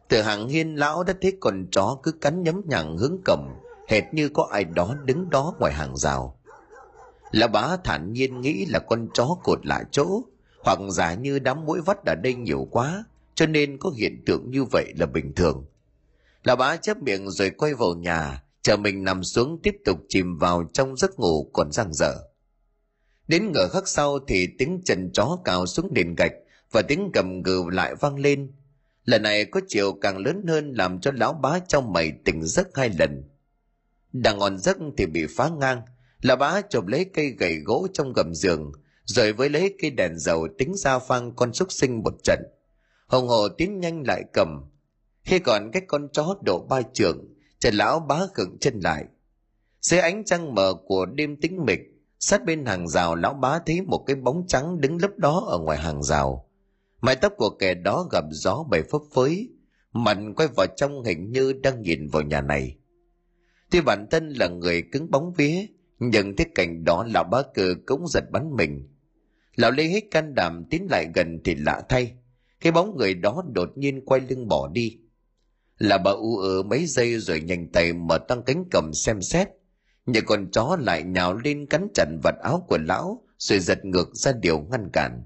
Từ 0.09 0.23
hàng 0.23 0.49
hiên 0.49 0.75
lão 0.75 1.05
đã 1.05 1.15
thấy 1.21 1.37
con 1.41 1.67
chó 1.71 1.99
cứ 2.03 2.13
cắn 2.13 2.43
nhấm 2.43 2.63
nhằng 2.65 2.97
hướng 2.97 3.19
cổng, 3.25 3.49
hệt 3.89 4.05
như 4.13 4.29
có 4.29 4.49
ai 4.51 4.65
đó 4.65 4.95
đứng 5.05 5.31
đó 5.31 5.55
ngoài 5.59 5.73
hàng 5.73 5.97
rào. 5.97 6.39
Lão 7.31 7.49
bá 7.49 7.77
thản 7.85 8.13
nhiên 8.13 8.41
nghĩ 8.41 8.67
là 8.67 8.79
con 8.79 9.09
chó 9.15 9.37
cột 9.43 9.67
lại 9.67 9.85
chỗ 9.91 10.23
hoặc 10.63 10.79
giả 10.91 11.15
như 11.15 11.39
đám 11.39 11.67
mũi 11.67 11.81
vắt 11.81 12.05
ở 12.05 12.15
đây 12.15 12.35
nhiều 12.35 12.69
quá, 12.71 13.05
cho 13.35 13.47
nên 13.47 13.79
có 13.79 13.91
hiện 13.91 14.23
tượng 14.27 14.51
như 14.51 14.65
vậy 14.65 14.93
là 14.99 15.07
bình 15.07 15.33
thường. 15.35 15.65
Lão 16.45 16.57
bá 16.57 16.77
chép 16.77 16.97
miệng 16.97 17.31
rồi 17.31 17.51
quay 17.51 17.75
vào 17.75 17.95
nhà, 17.95 18.43
chờ 18.63 18.77
mình 18.77 19.05
nằm 19.05 19.25
xuống 19.25 19.61
tiếp 19.63 19.77
tục 19.85 19.99
chìm 20.09 20.39
vào 20.39 20.65
trong 20.73 20.97
giấc 20.97 21.19
ngủ 21.19 21.51
còn 21.53 21.73
răng 21.73 21.95
dở 21.95 22.15
đến 23.33 23.53
ngờ 23.53 23.69
khắc 23.69 23.89
sau 23.89 24.19
thì 24.29 24.49
tiếng 24.59 24.81
chân 24.85 25.11
chó 25.13 25.39
cào 25.45 25.67
xuống 25.67 25.89
nền 25.95 26.15
gạch 26.15 26.33
và 26.71 26.83
tiếng 26.83 27.11
gầm 27.15 27.43
gừ 27.43 27.65
lại 27.73 27.95
vang 27.95 28.19
lên. 28.19 28.53
Lần 29.05 29.23
này 29.23 29.45
có 29.45 29.61
chiều 29.69 29.93
càng 29.93 30.19
lớn 30.19 30.45
hơn 30.49 30.73
làm 30.73 31.01
cho 31.01 31.11
lão 31.15 31.33
bá 31.33 31.59
trong 31.69 31.93
mày 31.93 32.13
tỉnh 32.25 32.43
giấc 32.43 32.69
hai 32.75 32.91
lần. 32.99 33.25
Đang 34.13 34.39
ngon 34.39 34.59
giấc 34.59 34.77
thì 34.97 35.07
bị 35.07 35.27
phá 35.37 35.49
ngang, 35.49 35.83
lão 36.23 36.37
bá 36.37 36.61
chộp 36.61 36.87
lấy 36.87 37.05
cây 37.15 37.29
gậy 37.39 37.57
gỗ 37.57 37.87
trong 37.93 38.13
gầm 38.13 38.35
giường 38.35 38.73
rồi 39.05 39.33
với 39.33 39.49
lấy 39.49 39.75
cây 39.83 39.91
đèn 39.91 40.19
dầu 40.19 40.49
tính 40.59 40.75
ra 40.75 40.99
phang 40.99 41.33
con 41.37 41.53
súc 41.53 41.73
sinh 41.73 42.03
một 42.03 42.15
trận. 42.25 42.43
Hồng 43.07 43.29
hồ 43.29 43.49
tiến 43.49 43.81
nhanh 43.81 44.03
lại 44.07 44.23
cầm. 44.33 44.65
Khi 45.23 45.39
còn 45.39 45.71
cách 45.73 45.85
con 45.87 46.09
chó 46.13 46.37
độ 46.45 46.67
ba 46.69 46.83
trường, 46.83 47.35
trần 47.59 47.75
lão 47.75 48.01
bá 48.01 48.21
khựng 48.35 48.59
chân 48.61 48.81
lại. 48.81 49.05
Dưới 49.81 50.01
ánh 50.01 50.25
trăng 50.25 50.55
mờ 50.55 50.75
của 50.87 51.07
đêm 51.07 51.41
tĩnh 51.41 51.65
mịch, 51.65 51.81
sát 52.19 52.45
bên 52.45 52.67
hàng 52.67 52.89
rào 52.89 53.15
lão 53.15 53.35
bá 53.35 53.59
thấy 53.67 53.81
một 53.81 54.05
cái 54.07 54.17
bóng 54.17 54.45
trắng 54.49 54.81
đứng 54.81 55.03
lấp 55.03 55.11
đó 55.17 55.45
ở 55.49 55.59
ngoài 55.59 55.79
hàng 55.79 56.03
rào. 56.03 56.49
Mái 57.01 57.17
tóc 57.17 57.33
của 57.37 57.51
kẻ 57.51 57.75
đó 57.75 58.09
gặp 58.11 58.25
gió 58.31 58.65
bầy 58.71 58.83
phấp 58.83 59.01
phới 59.15 59.49
mạnh 59.93 60.35
quay 60.35 60.49
vào 60.57 60.67
trong 60.77 61.05
hình 61.05 61.33
như 61.33 61.53
đang 61.53 61.83
nhìn 61.83 62.09
vào 62.09 62.23
nhà 62.23 62.41
này. 62.41 62.77
Tuy 63.71 63.81
bản 63.81 64.07
thân 64.11 64.29
là 64.29 64.49
người 64.49 64.83
cứng 64.93 65.11
bóng 65.11 65.33
vía, 65.33 65.67
nhưng 65.99 66.37
thấy 66.37 66.47
cảnh 66.55 66.85
đó 66.85 67.07
lão 67.15 67.25
bá 67.25 67.43
cử 67.55 67.77
cũng 67.87 68.09
giật 68.09 68.25
bắn 68.31 68.57
mình 68.57 68.89
lão 69.57 69.71
lấy 69.71 69.89
hết 69.89 70.01
can 70.11 70.35
đảm 70.35 70.65
tiến 70.71 70.87
lại 70.91 71.07
gần 71.15 71.41
thì 71.45 71.55
lạ 71.55 71.83
thay. 71.89 72.13
Cái 72.61 72.73
bóng 72.73 72.97
người 72.97 73.15
đó 73.15 73.43
đột 73.53 73.71
nhiên 73.77 74.05
quay 74.05 74.21
lưng 74.21 74.49
bỏ 74.49 74.69
đi. 74.73 74.99
Là 75.79 75.99
bà 75.99 76.11
u 76.11 76.37
ở 76.37 76.63
mấy 76.63 76.87
giây 76.87 77.19
rồi 77.19 77.41
nhanh 77.41 77.69
tay 77.73 77.93
mở 77.93 78.19
tăng 78.19 78.43
cánh 78.43 78.65
cầm 78.71 78.93
xem 78.95 79.23
xét. 79.23 79.49
Nhưng 80.07 80.25
con 80.27 80.51
chó 80.51 80.77
lại 80.81 81.03
nhào 81.03 81.35
lên 81.35 81.67
cắn 81.67 81.89
chặt 81.95 82.07
vật 82.23 82.35
áo 82.43 82.67
của 82.69 82.79
lão, 82.79 83.23
rồi 83.39 83.59
giật 83.59 83.85
ngược 83.85 84.15
ra 84.15 84.33
điều 84.33 84.61
ngăn 84.61 84.91
cản. 84.93 85.23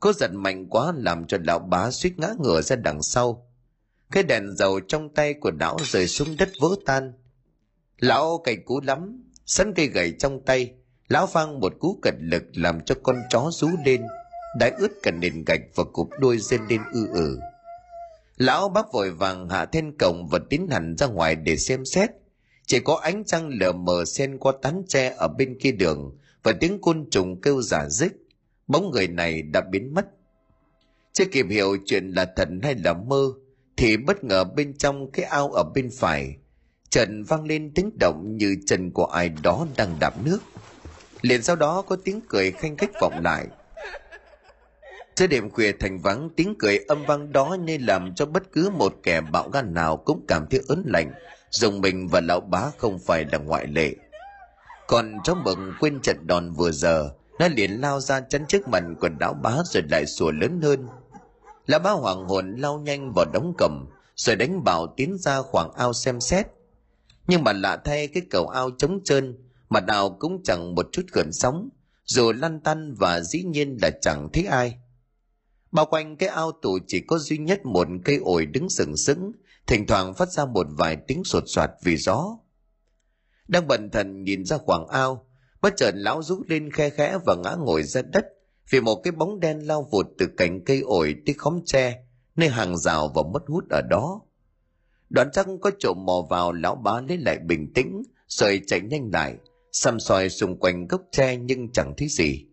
Cô 0.00 0.12
giật 0.12 0.32
mạnh 0.32 0.66
quá 0.66 0.92
làm 0.96 1.26
cho 1.26 1.38
lão 1.46 1.58
bá 1.58 1.90
suýt 1.90 2.18
ngã 2.18 2.28
ngửa 2.38 2.62
ra 2.62 2.76
đằng 2.76 3.02
sau. 3.02 3.50
Cái 4.10 4.22
đèn 4.22 4.56
dầu 4.56 4.80
trong 4.80 5.14
tay 5.14 5.34
của 5.34 5.50
lão 5.60 5.76
rơi 5.84 6.06
xuống 6.06 6.28
đất 6.38 6.48
vỡ 6.60 6.68
tan. 6.86 7.12
Lão 7.98 8.38
cày 8.44 8.56
cú 8.56 8.80
lắm 8.80 9.22
sẵn 9.46 9.74
cây 9.74 9.86
gậy 9.86 10.14
trong 10.18 10.44
tay 10.44 10.74
lão 11.10 11.26
phang 11.26 11.60
một 11.60 11.72
cú 11.78 11.98
cật 12.02 12.14
lực 12.18 12.42
làm 12.54 12.80
cho 12.80 12.94
con 13.02 13.16
chó 13.30 13.50
rú 13.52 13.68
lên, 13.84 14.02
đã 14.58 14.70
ướt 14.78 14.88
cả 15.02 15.10
nền 15.10 15.44
gạch 15.44 15.60
và 15.74 15.84
cụp 15.84 16.08
đuôi 16.20 16.38
rên 16.38 16.60
lên 16.68 16.80
ư 16.92 17.08
ử. 17.12 17.38
Lão 18.36 18.68
bác 18.68 18.92
vội 18.92 19.10
vàng 19.10 19.48
hạ 19.48 19.64
then 19.64 19.98
cổng 19.98 20.28
và 20.30 20.38
tiến 20.50 20.68
hẳn 20.70 20.96
ra 20.96 21.06
ngoài 21.06 21.36
để 21.36 21.56
xem 21.56 21.84
xét. 21.84 22.10
Chỉ 22.66 22.80
có 22.80 22.94
ánh 23.02 23.24
trăng 23.24 23.50
lờ 23.60 23.72
mờ 23.72 24.04
xen 24.04 24.38
qua 24.38 24.52
tán 24.62 24.82
tre 24.88 25.14
ở 25.16 25.28
bên 25.28 25.58
kia 25.60 25.72
đường 25.72 26.16
và 26.42 26.52
tiếng 26.60 26.80
côn 26.80 27.10
trùng 27.10 27.40
kêu 27.40 27.62
giả 27.62 27.88
dích 27.88 28.12
bóng 28.66 28.90
người 28.90 29.08
này 29.08 29.42
đã 29.42 29.60
biến 29.70 29.94
mất. 29.94 30.06
Chưa 31.12 31.24
kịp 31.24 31.46
hiểu 31.50 31.76
chuyện 31.86 32.10
là 32.10 32.32
thật 32.36 32.48
hay 32.62 32.74
là 32.84 32.92
mơ, 32.92 33.32
thì 33.76 33.96
bất 33.96 34.24
ngờ 34.24 34.44
bên 34.44 34.78
trong 34.78 35.10
cái 35.10 35.24
ao 35.24 35.50
ở 35.50 35.64
bên 35.74 35.90
phải 35.98 36.36
trần 36.90 37.22
vang 37.24 37.44
lên 37.44 37.72
tiếng 37.74 37.90
động 37.98 38.36
như 38.36 38.56
chân 38.66 38.90
của 38.90 39.04
ai 39.04 39.28
đó 39.42 39.66
đang 39.76 39.96
đạp 40.00 40.14
nước 40.24 40.38
liền 41.22 41.42
sau 41.42 41.56
đó 41.56 41.82
có 41.82 41.96
tiếng 42.04 42.20
cười 42.28 42.50
khanh 42.50 42.76
khách 42.76 43.00
vọng 43.00 43.20
lại. 43.24 43.46
Giữa 45.20 45.26
đêm 45.26 45.50
khuya 45.50 45.72
thành 45.72 45.98
vắng, 45.98 46.30
tiếng 46.36 46.54
cười 46.58 46.78
âm 46.88 47.04
vang 47.04 47.32
đó 47.32 47.56
nên 47.60 47.82
làm 47.82 48.14
cho 48.14 48.26
bất 48.26 48.52
cứ 48.52 48.70
một 48.70 48.94
kẻ 49.02 49.20
bạo 49.20 49.48
gan 49.48 49.74
nào 49.74 49.96
cũng 49.96 50.24
cảm 50.28 50.46
thấy 50.50 50.60
ớn 50.68 50.82
lạnh. 50.86 51.12
Dùng 51.50 51.80
mình 51.80 52.08
và 52.08 52.20
lão 52.20 52.40
bá 52.40 52.70
không 52.78 52.98
phải 52.98 53.24
là 53.32 53.38
ngoại 53.38 53.66
lệ. 53.66 53.94
Còn 54.88 55.18
cháu 55.24 55.36
mừng 55.44 55.72
quên 55.80 56.00
trận 56.00 56.26
đòn 56.26 56.52
vừa 56.52 56.70
giờ, 56.70 57.10
nó 57.38 57.48
liền 57.48 57.80
lao 57.80 58.00
ra 58.00 58.20
chắn 58.20 58.44
trước 58.48 58.68
mặt 58.68 58.82
của 59.00 59.08
lão 59.20 59.34
bá 59.34 59.52
rồi 59.64 59.82
lại 59.90 60.06
sủa 60.06 60.30
lớn 60.30 60.60
hơn. 60.62 60.88
Lão 61.66 61.80
bá 61.80 61.90
hoàng 61.90 62.28
hồn 62.28 62.54
lao 62.58 62.78
nhanh 62.78 63.12
vào 63.16 63.24
đóng 63.32 63.54
cầm, 63.58 63.86
rồi 64.16 64.36
đánh 64.36 64.64
bảo 64.64 64.86
tiến 64.96 65.16
ra 65.18 65.42
khoảng 65.42 65.72
ao 65.72 65.92
xem 65.92 66.20
xét. 66.20 66.46
Nhưng 67.26 67.44
mà 67.44 67.52
lạ 67.52 67.76
thay 67.84 68.06
cái 68.06 68.22
cầu 68.30 68.48
ao 68.48 68.70
trống 68.70 69.00
trơn 69.04 69.38
mặt 69.70 69.84
nào 69.86 70.16
cũng 70.20 70.42
chẳng 70.44 70.74
một 70.74 70.88
chút 70.92 71.02
gợn 71.12 71.32
sóng, 71.32 71.68
dù 72.04 72.32
lăn 72.32 72.60
tăn 72.60 72.94
và 72.94 73.20
dĩ 73.20 73.42
nhiên 73.42 73.78
là 73.82 73.90
chẳng 74.00 74.28
thấy 74.32 74.44
ai. 74.44 74.78
Bao 75.72 75.86
quanh 75.86 76.16
cái 76.16 76.28
ao 76.28 76.52
tù 76.52 76.78
chỉ 76.86 77.00
có 77.00 77.18
duy 77.18 77.38
nhất 77.38 77.60
một 77.64 77.88
cây 78.04 78.16
ổi 78.16 78.46
đứng 78.46 78.70
sừng 78.70 78.96
sững, 78.96 79.32
thỉnh 79.66 79.86
thoảng 79.86 80.14
phát 80.14 80.28
ra 80.28 80.44
một 80.44 80.66
vài 80.70 80.96
tiếng 81.08 81.24
sột 81.24 81.42
soạt 81.46 81.70
vì 81.82 81.96
gió. 81.96 82.38
Đang 83.48 83.68
bần 83.68 83.90
thần 83.90 84.24
nhìn 84.24 84.44
ra 84.44 84.58
khoảng 84.58 84.86
ao, 84.86 85.26
bất 85.62 85.74
chợt 85.76 85.92
lão 85.94 86.22
rú 86.22 86.42
lên 86.48 86.70
khe 86.72 86.90
khẽ 86.90 87.18
và 87.26 87.34
ngã 87.34 87.54
ngồi 87.58 87.82
ra 87.82 88.02
đất 88.02 88.24
vì 88.70 88.80
một 88.80 88.96
cái 88.96 89.12
bóng 89.12 89.40
đen 89.40 89.58
lao 89.58 89.88
vụt 89.90 90.06
từ 90.18 90.26
cành 90.36 90.64
cây 90.64 90.80
ổi 90.80 91.16
tới 91.26 91.34
khóm 91.38 91.60
tre, 91.66 92.02
nơi 92.36 92.48
hàng 92.48 92.78
rào 92.78 93.12
và 93.14 93.22
mất 93.32 93.42
hút 93.48 93.64
ở 93.70 93.82
đó. 93.90 94.20
Đoán 95.10 95.28
chắc 95.32 95.46
có 95.60 95.70
trộm 95.78 95.96
mò 96.06 96.26
vào, 96.30 96.52
lão 96.52 96.74
bá 96.74 97.00
lấy 97.08 97.18
lại 97.18 97.38
bình 97.38 97.72
tĩnh, 97.74 98.02
rồi 98.28 98.60
chạy 98.66 98.80
nhanh 98.80 99.10
lại 99.12 99.36
xăm 99.72 100.00
soi 100.00 100.28
xung 100.28 100.56
quanh 100.56 100.86
gốc 100.86 101.02
tre 101.12 101.36
nhưng 101.36 101.72
chẳng 101.72 101.94
thấy 101.96 102.08
gì. 102.08 102.46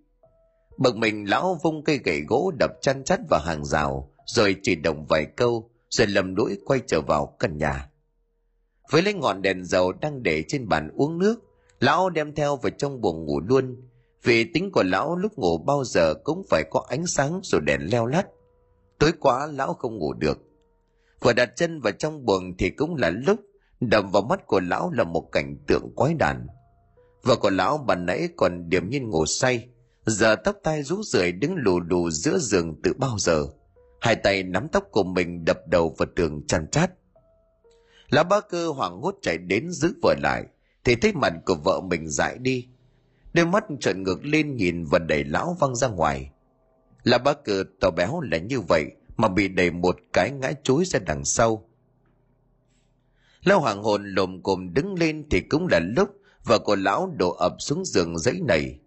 Bực 0.78 0.96
mình 0.96 1.30
lão 1.30 1.60
vung 1.64 1.84
cây 1.84 2.00
gậy 2.04 2.22
gỗ 2.28 2.52
đập 2.60 2.72
chăn 2.82 3.04
chắt 3.04 3.20
vào 3.30 3.40
hàng 3.40 3.66
rào, 3.66 4.12
rồi 4.26 4.56
chỉ 4.64 4.76
động 4.76 5.06
vài 5.06 5.26
câu, 5.26 5.70
rồi 5.90 6.08
lầm 6.08 6.36
lũi 6.36 6.58
quay 6.66 6.80
trở 6.88 7.02
vào 7.02 7.36
căn 7.40 7.58
nhà. 7.58 7.90
Với 8.92 9.02
lấy 9.02 9.14
ngọn 9.14 9.42
đèn 9.42 9.66
dầu 9.66 9.92
đang 9.92 10.24
để 10.24 10.44
trên 10.48 10.68
bàn 10.68 10.90
uống 10.96 11.20
nước, 11.20 11.36
lão 11.80 12.10
đem 12.10 12.36
theo 12.36 12.56
vào 12.56 12.70
trong 12.70 13.02
buồng 13.02 13.26
ngủ 13.26 13.40
luôn, 13.40 13.76
vì 14.24 14.44
tính 14.54 14.72
của 14.72 14.84
lão 14.84 15.16
lúc 15.16 15.38
ngủ 15.38 15.58
bao 15.58 15.84
giờ 15.84 16.14
cũng 16.24 16.44
phải 16.50 16.64
có 16.72 16.86
ánh 16.90 17.08
sáng 17.08 17.40
rồi 17.44 17.62
đèn 17.62 17.82
leo 17.92 18.06
lắt 18.06 18.28
tối 19.00 19.12
quá 19.20 19.48
lão 19.52 19.74
không 19.74 19.98
ngủ 19.98 20.14
được. 20.14 20.38
Vừa 21.20 21.34
đặt 21.34 21.50
chân 21.56 21.82
vào 21.82 21.94
trong 21.94 22.26
buồng 22.26 22.58
thì 22.58 22.70
cũng 22.70 22.96
là 22.96 23.10
lúc 23.10 23.40
đầm 23.80 24.12
vào 24.12 24.22
mắt 24.22 24.48
của 24.48 24.60
lão 24.60 24.92
là 24.92 25.04
một 25.04 25.30
cảnh 25.32 25.58
tượng 25.68 25.96
quái 25.96 26.14
đản 26.14 26.48
vợ 27.28 27.36
của 27.36 27.50
lão 27.50 27.78
ban 27.78 28.06
nãy 28.06 28.30
còn 28.38 28.70
điểm 28.70 28.90
nhiên 28.90 29.10
ngủ 29.10 29.26
say, 29.26 29.68
giờ 30.06 30.36
tóc 30.36 30.56
tai 30.64 30.84
rũ 30.84 31.04
rượi 31.04 31.32
đứng 31.32 31.56
lù 31.56 31.80
lù 31.80 32.10
giữa 32.10 32.38
giường 32.38 32.82
từ 32.84 32.94
bao 32.94 33.18
giờ. 33.20 33.48
Hai 34.02 34.16
tay 34.16 34.44
nắm 34.44 34.68
tóc 34.72 34.84
của 34.92 35.04
mình 35.04 35.46
đập 35.46 35.60
đầu 35.68 35.96
vào 35.98 36.08
tường 36.16 36.48
chăn 36.48 36.68
chát. 36.72 36.92
Lão 38.10 38.24
ba 38.24 38.40
cơ 38.42 38.70
hoảng 38.70 39.02
hốt 39.02 39.16
chạy 39.22 39.38
đến 39.38 39.72
giữ 39.72 39.94
vợ 40.04 40.16
lại, 40.24 40.44
thì 40.84 40.96
thấy 40.96 41.14
mặt 41.14 41.34
của 41.46 41.56
vợ 41.56 41.82
mình 41.82 42.10
dại 42.10 42.38
đi. 42.38 42.68
Đôi 43.34 43.46
mắt 43.46 43.66
trợn 43.80 44.04
ngược 44.04 44.26
lên 44.26 44.56
nhìn 44.56 44.86
và 44.86 45.00
đẩy 45.00 45.24
lão 45.24 45.58
văng 45.60 45.76
ra 45.76 45.88
ngoài. 45.88 46.32
Lão 47.04 47.20
ba 47.20 47.34
cơ 47.34 47.64
tỏ 47.80 47.92
béo 47.92 48.22
là 48.22 48.38
như 48.38 48.60
vậy 48.60 48.86
mà 49.18 49.28
bị 49.28 49.48
đẩy 49.48 49.72
một 49.72 49.98
cái 50.14 50.32
ngã 50.32 50.52
chối 50.64 50.86
ra 50.86 51.00
đằng 51.00 51.26
sau. 51.26 51.70
Lão 53.44 53.60
hoàng 53.60 53.84
hồn 53.84 54.14
lồm 54.14 54.44
cồm 54.44 54.74
đứng 54.74 54.94
lên 54.94 55.26
thì 55.30 55.42
cũng 55.42 55.68
là 55.68 55.80
lúc 55.80 56.10
vợ 56.48 56.60
của 56.60 56.76
lão 56.76 57.14
đổ 57.18 57.32
ập 57.32 57.56
xuống 57.60 57.86
giường 57.86 58.18
giấy 58.18 58.42
này 58.48 58.80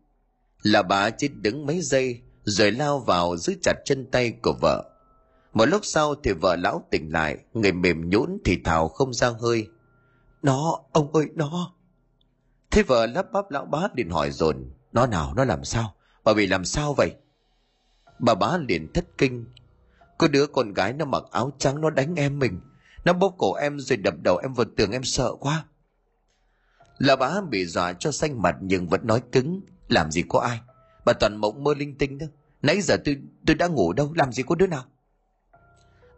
là 0.62 0.82
bà 0.82 1.11
chỉ 1.11 1.28
đứng 1.28 1.66
mấy 1.66 1.80
giây, 1.80 2.20
rồi 2.44 2.72
lao 2.72 2.98
vào 2.98 3.36
giữ 3.36 3.54
chặt 3.62 3.74
chân 3.84 4.06
tay 4.11 4.32
của 4.42 4.54
vợ. 4.61 4.90
Một 5.52 5.64
lúc 5.64 5.80
sau 5.84 6.14
thì 6.14 6.32
vợ 6.32 6.56
lão 6.56 6.86
tỉnh 6.90 7.12
lại, 7.12 7.38
người 7.54 7.72
mềm 7.72 8.11
nhũn 8.11 8.38
thì 8.44 8.58
thào 8.64 8.88
không 8.88 9.14
ra 9.14 9.30
hơi. 9.40 9.68
Nó, 10.42 10.80
ông 10.92 11.12
ơi, 11.12 11.26
nó. 11.34 11.72
Thế 12.70 12.82
vợ 12.82 13.06
lắp 13.06 13.32
bắp 13.32 13.50
lão 13.50 13.64
bá 13.64 13.88
liền 13.94 14.11
hỏi 14.11 14.30
dồn, 14.30 14.70
nó 14.92 15.06
nào, 15.06 15.34
nó 15.36 15.44
làm 15.44 15.64
sao? 15.64 15.94
Bà 16.24 16.34
bị 16.34 16.46
làm 16.46 16.64
sao 16.64 16.94
vậy? 16.94 17.14
Bà 18.18 18.34
bá 18.34 18.58
liền 18.68 18.92
thất 18.92 19.04
kinh. 19.18 19.44
Có 20.18 20.28
đứa 20.28 20.46
con 20.46 20.72
gái 20.72 20.92
nó 20.92 21.04
mặc 21.04 21.22
áo 21.30 21.52
trắng, 21.58 21.80
nó 21.80 21.90
đánh 21.90 22.14
em 22.14 22.38
mình. 22.38 22.61
Nó 23.04 23.12
bóp 23.12 23.34
cổ 23.38 23.54
em 23.54 23.80
rồi 23.80 23.96
đập 23.96 24.14
đầu 24.24 24.36
em 24.36 24.54
vào 24.54 24.66
tường, 24.76 24.90
em 24.90 25.04
sợ 25.04 25.34
quá 25.40 25.64
là 27.01 27.16
bá 27.16 27.40
bị 27.51 27.66
dọa 27.66 27.92
cho 27.92 28.12
xanh 28.12 28.42
mặt 28.42 28.57
nhưng 28.61 28.88
vẫn 28.88 29.01
nói 29.05 29.22
cứng, 29.32 29.61
làm 29.88 30.11
gì 30.11 30.22
có 30.28 30.40
ai? 30.40 30.61
Bà 31.05 31.12
toàn 31.12 31.36
mộng 31.36 31.64
mơ 31.64 31.74
linh 31.74 31.98
tinh 31.98 32.18
đó. 32.18 32.26
Nãy 32.62 32.80
giờ 32.80 32.96
tôi 33.05 33.16
tôi 33.46 33.57
đã 33.57 33.66
ngủ 33.66 33.92
đâu? 33.92 34.12
Làm 34.14 34.32
gì 34.32 34.42
có 34.42 34.55
đứa 34.55 34.66
nào? 34.66 34.84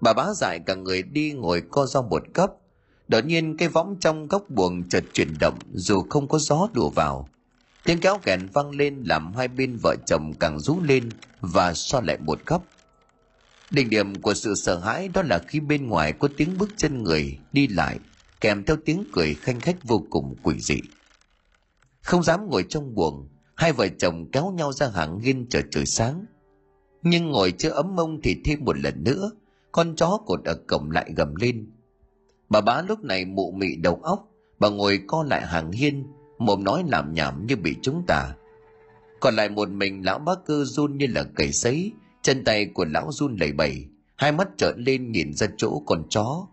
Bà 0.00 0.12
bá 0.12 0.26
dại 0.36 0.60
cả 0.66 0.74
người 0.74 1.02
đi 1.02 1.32
ngồi 1.32 1.62
co 1.70 1.86
do 1.86 2.02
một 2.02 2.22
góc. 2.34 2.60
đột 3.08 3.24
nhiên 3.24 3.56
cái 3.56 3.68
võng 3.68 3.96
trong 4.00 4.28
góc 4.28 4.50
buồng 4.50 4.88
chợt 4.88 5.04
chuyển 5.12 5.34
động, 5.40 5.58
dù 5.74 6.02
không 6.10 6.28
có 6.28 6.38
gió 6.38 6.68
đùa 6.72 6.90
vào. 6.90 7.28
Tiếng 7.84 8.00
kéo 8.00 8.18
kèn 8.22 8.48
vang 8.52 8.70
lên 8.70 9.02
làm 9.06 9.34
hai 9.34 9.48
bên 9.48 9.76
vợ 9.82 9.96
chồng 10.06 10.34
càng 10.40 10.60
rú 10.60 10.80
lên 10.80 11.08
và 11.40 11.74
so 11.74 12.00
lại 12.00 12.18
một 12.18 12.38
góc. 12.46 12.64
Đỉnh 13.70 13.90
điểm 13.90 14.22
của 14.22 14.34
sự 14.34 14.54
sợ 14.54 14.78
hãi 14.78 15.08
đó 15.08 15.22
là 15.22 15.38
khi 15.38 15.60
bên 15.60 15.88
ngoài 15.88 16.12
có 16.12 16.28
tiếng 16.36 16.58
bước 16.58 16.70
chân 16.76 17.02
người 17.02 17.38
đi 17.52 17.68
lại 17.68 17.98
kèm 18.42 18.64
theo 18.64 18.76
tiếng 18.84 19.04
cười 19.12 19.34
khanh 19.34 19.60
khách 19.60 19.84
vô 19.84 20.04
cùng 20.10 20.34
quỷ 20.42 20.60
dị. 20.60 20.80
Không 22.00 22.22
dám 22.22 22.50
ngồi 22.50 22.64
trong 22.68 22.94
buồng, 22.94 23.28
hai 23.54 23.72
vợ 23.72 23.88
chồng 23.98 24.30
kéo 24.32 24.50
nhau 24.50 24.72
ra 24.72 24.88
hàng 24.88 25.20
hiên 25.20 25.46
chờ 25.50 25.60
trời 25.70 25.86
sáng. 25.86 26.24
Nhưng 27.02 27.30
ngồi 27.30 27.52
chưa 27.58 27.70
ấm 27.70 27.96
mông 27.96 28.20
thì 28.22 28.36
thêm 28.44 28.64
một 28.64 28.78
lần 28.78 29.04
nữa, 29.04 29.30
con 29.72 29.96
chó 29.96 30.18
cột 30.26 30.44
ở 30.44 30.54
cổng 30.54 30.90
lại 30.90 31.12
gầm 31.16 31.34
lên. 31.34 31.70
Bà 32.48 32.60
bá 32.60 32.82
lúc 32.82 33.04
này 33.04 33.24
mụ 33.24 33.50
mị 33.50 33.76
đầu 33.76 34.00
óc, 34.02 34.28
bà 34.58 34.68
ngồi 34.68 35.00
co 35.06 35.22
lại 35.22 35.46
hàng 35.46 35.72
hiên, 35.72 36.06
mồm 36.38 36.64
nói 36.64 36.84
làm 36.88 37.14
nhảm 37.14 37.46
như 37.46 37.56
bị 37.56 37.76
chúng 37.82 38.04
ta. 38.06 38.34
còn 39.20 39.36
lại 39.36 39.48
một 39.48 39.70
mình 39.70 40.04
lão 40.04 40.18
bác 40.18 40.44
cơ 40.46 40.64
run 40.64 40.98
như 40.98 41.06
là 41.06 41.24
cầy 41.34 41.52
sấy, 41.52 41.92
chân 42.22 42.44
tay 42.44 42.66
của 42.66 42.84
lão 42.84 43.12
run 43.12 43.36
lẩy 43.40 43.52
bẩy, 43.52 43.86
hai 44.16 44.32
mắt 44.32 44.48
trợn 44.56 44.74
lên 44.78 45.12
nhìn 45.12 45.34
ra 45.34 45.46
chỗ 45.56 45.82
con 45.86 46.02
chó 46.10 46.46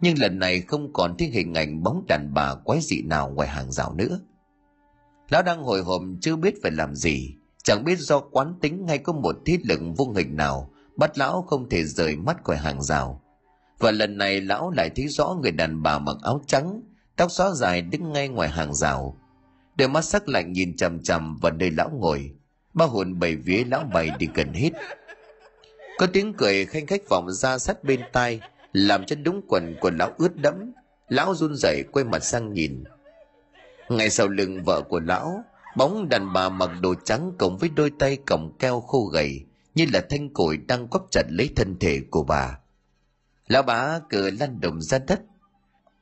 nhưng 0.00 0.18
lần 0.18 0.38
này 0.38 0.60
không 0.60 0.92
còn 0.92 1.16
thấy 1.18 1.28
hình 1.28 1.54
ảnh 1.54 1.82
bóng 1.82 2.04
đàn 2.08 2.34
bà 2.34 2.54
quái 2.54 2.80
dị 2.80 3.02
nào 3.02 3.30
ngoài 3.30 3.48
hàng 3.48 3.72
rào 3.72 3.94
nữa. 3.94 4.20
Lão 5.28 5.42
đang 5.42 5.62
hồi 5.62 5.82
hộp, 5.82 6.02
chưa 6.20 6.36
biết 6.36 6.54
phải 6.62 6.70
làm 6.70 6.94
gì. 6.94 7.34
Chẳng 7.64 7.84
biết 7.84 7.98
do 7.98 8.20
quán 8.20 8.54
tính 8.60 8.88
hay 8.88 8.98
có 8.98 9.12
một 9.12 9.36
thiết 9.46 9.60
lực 9.64 9.80
vô 9.96 10.12
hình 10.16 10.36
nào, 10.36 10.70
bắt 10.96 11.18
lão 11.18 11.42
không 11.42 11.68
thể 11.68 11.84
rời 11.84 12.16
mắt 12.16 12.44
khỏi 12.44 12.56
hàng 12.56 12.82
rào. 12.82 13.22
Và 13.78 13.90
lần 13.90 14.18
này 14.18 14.40
lão 14.40 14.70
lại 14.70 14.90
thấy 14.96 15.08
rõ 15.08 15.36
người 15.42 15.50
đàn 15.50 15.82
bà 15.82 15.98
mặc 15.98 16.16
áo 16.22 16.40
trắng, 16.46 16.80
tóc 17.16 17.30
xóa 17.30 17.50
dài 17.50 17.82
đứng 17.82 18.12
ngay 18.12 18.28
ngoài 18.28 18.48
hàng 18.48 18.74
rào. 18.74 19.16
Đôi 19.76 19.88
mắt 19.88 20.04
sắc 20.04 20.28
lạnh 20.28 20.52
nhìn 20.52 20.76
chằm 20.76 21.02
chằm 21.02 21.36
vào 21.36 21.52
nơi 21.52 21.70
lão 21.70 21.90
ngồi. 21.90 22.32
Ba 22.74 22.86
hồn 22.86 23.18
bảy 23.18 23.36
vía 23.36 23.64
lão 23.66 23.84
bày 23.94 24.10
đi 24.18 24.28
gần 24.34 24.52
hết. 24.52 24.70
Có 25.98 26.06
tiếng 26.12 26.34
cười 26.34 26.66
khanh 26.66 26.86
khách 26.86 27.08
vọng 27.08 27.30
ra 27.30 27.58
sát 27.58 27.84
bên 27.84 28.00
tai 28.12 28.40
làm 28.74 29.04
cho 29.04 29.16
đúng 29.16 29.40
quần 29.48 29.76
của 29.80 29.90
lão 29.90 30.10
ướt 30.18 30.36
đẫm, 30.36 30.72
lão 31.08 31.34
run 31.34 31.56
rẩy 31.56 31.84
quay 31.92 32.04
mặt 32.04 32.24
sang 32.24 32.52
nhìn. 32.52 32.84
Ngay 33.88 34.10
sau 34.10 34.28
lưng 34.28 34.64
vợ 34.64 34.82
của 34.88 35.00
lão, 35.00 35.44
bóng 35.76 36.08
đàn 36.08 36.32
bà 36.32 36.48
mặc 36.48 36.70
đồ 36.82 36.94
trắng 37.04 37.32
cộng 37.38 37.58
với 37.58 37.68
đôi 37.68 37.90
tay 37.98 38.16
còng 38.26 38.56
keo 38.58 38.80
khô 38.80 39.04
gầy, 39.04 39.44
như 39.74 39.86
là 39.92 40.04
thanh 40.10 40.34
cổi 40.34 40.56
đang 40.56 40.88
quắp 40.88 41.02
chặt 41.10 41.22
lấy 41.28 41.50
thân 41.56 41.78
thể 41.78 42.00
của 42.10 42.22
bà. 42.24 42.58
Lão 43.46 43.62
bá 43.62 43.98
cờ 44.10 44.30
lăn 44.40 44.60
đồng 44.60 44.80
ra 44.80 44.98
đất. 44.98 45.20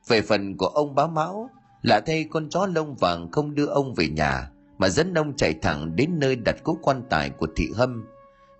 Về 0.07 0.21
phần 0.21 0.57
của 0.57 0.67
ông 0.67 0.95
bá 0.95 1.07
mão, 1.07 1.49
lạ 1.81 2.01
thay 2.05 2.25
con 2.29 2.49
chó 2.49 2.65
lông 2.65 2.95
vàng 2.95 3.31
không 3.31 3.55
đưa 3.55 3.65
ông 3.65 3.93
về 3.93 4.07
nhà, 4.07 4.49
mà 4.77 4.89
dẫn 4.89 5.13
ông 5.13 5.35
chạy 5.35 5.53
thẳng 5.61 5.95
đến 5.95 6.09
nơi 6.19 6.35
đặt 6.35 6.55
cố 6.63 6.77
quan 6.81 7.03
tài 7.09 7.29
của 7.29 7.47
thị 7.55 7.69
hâm, 7.75 8.05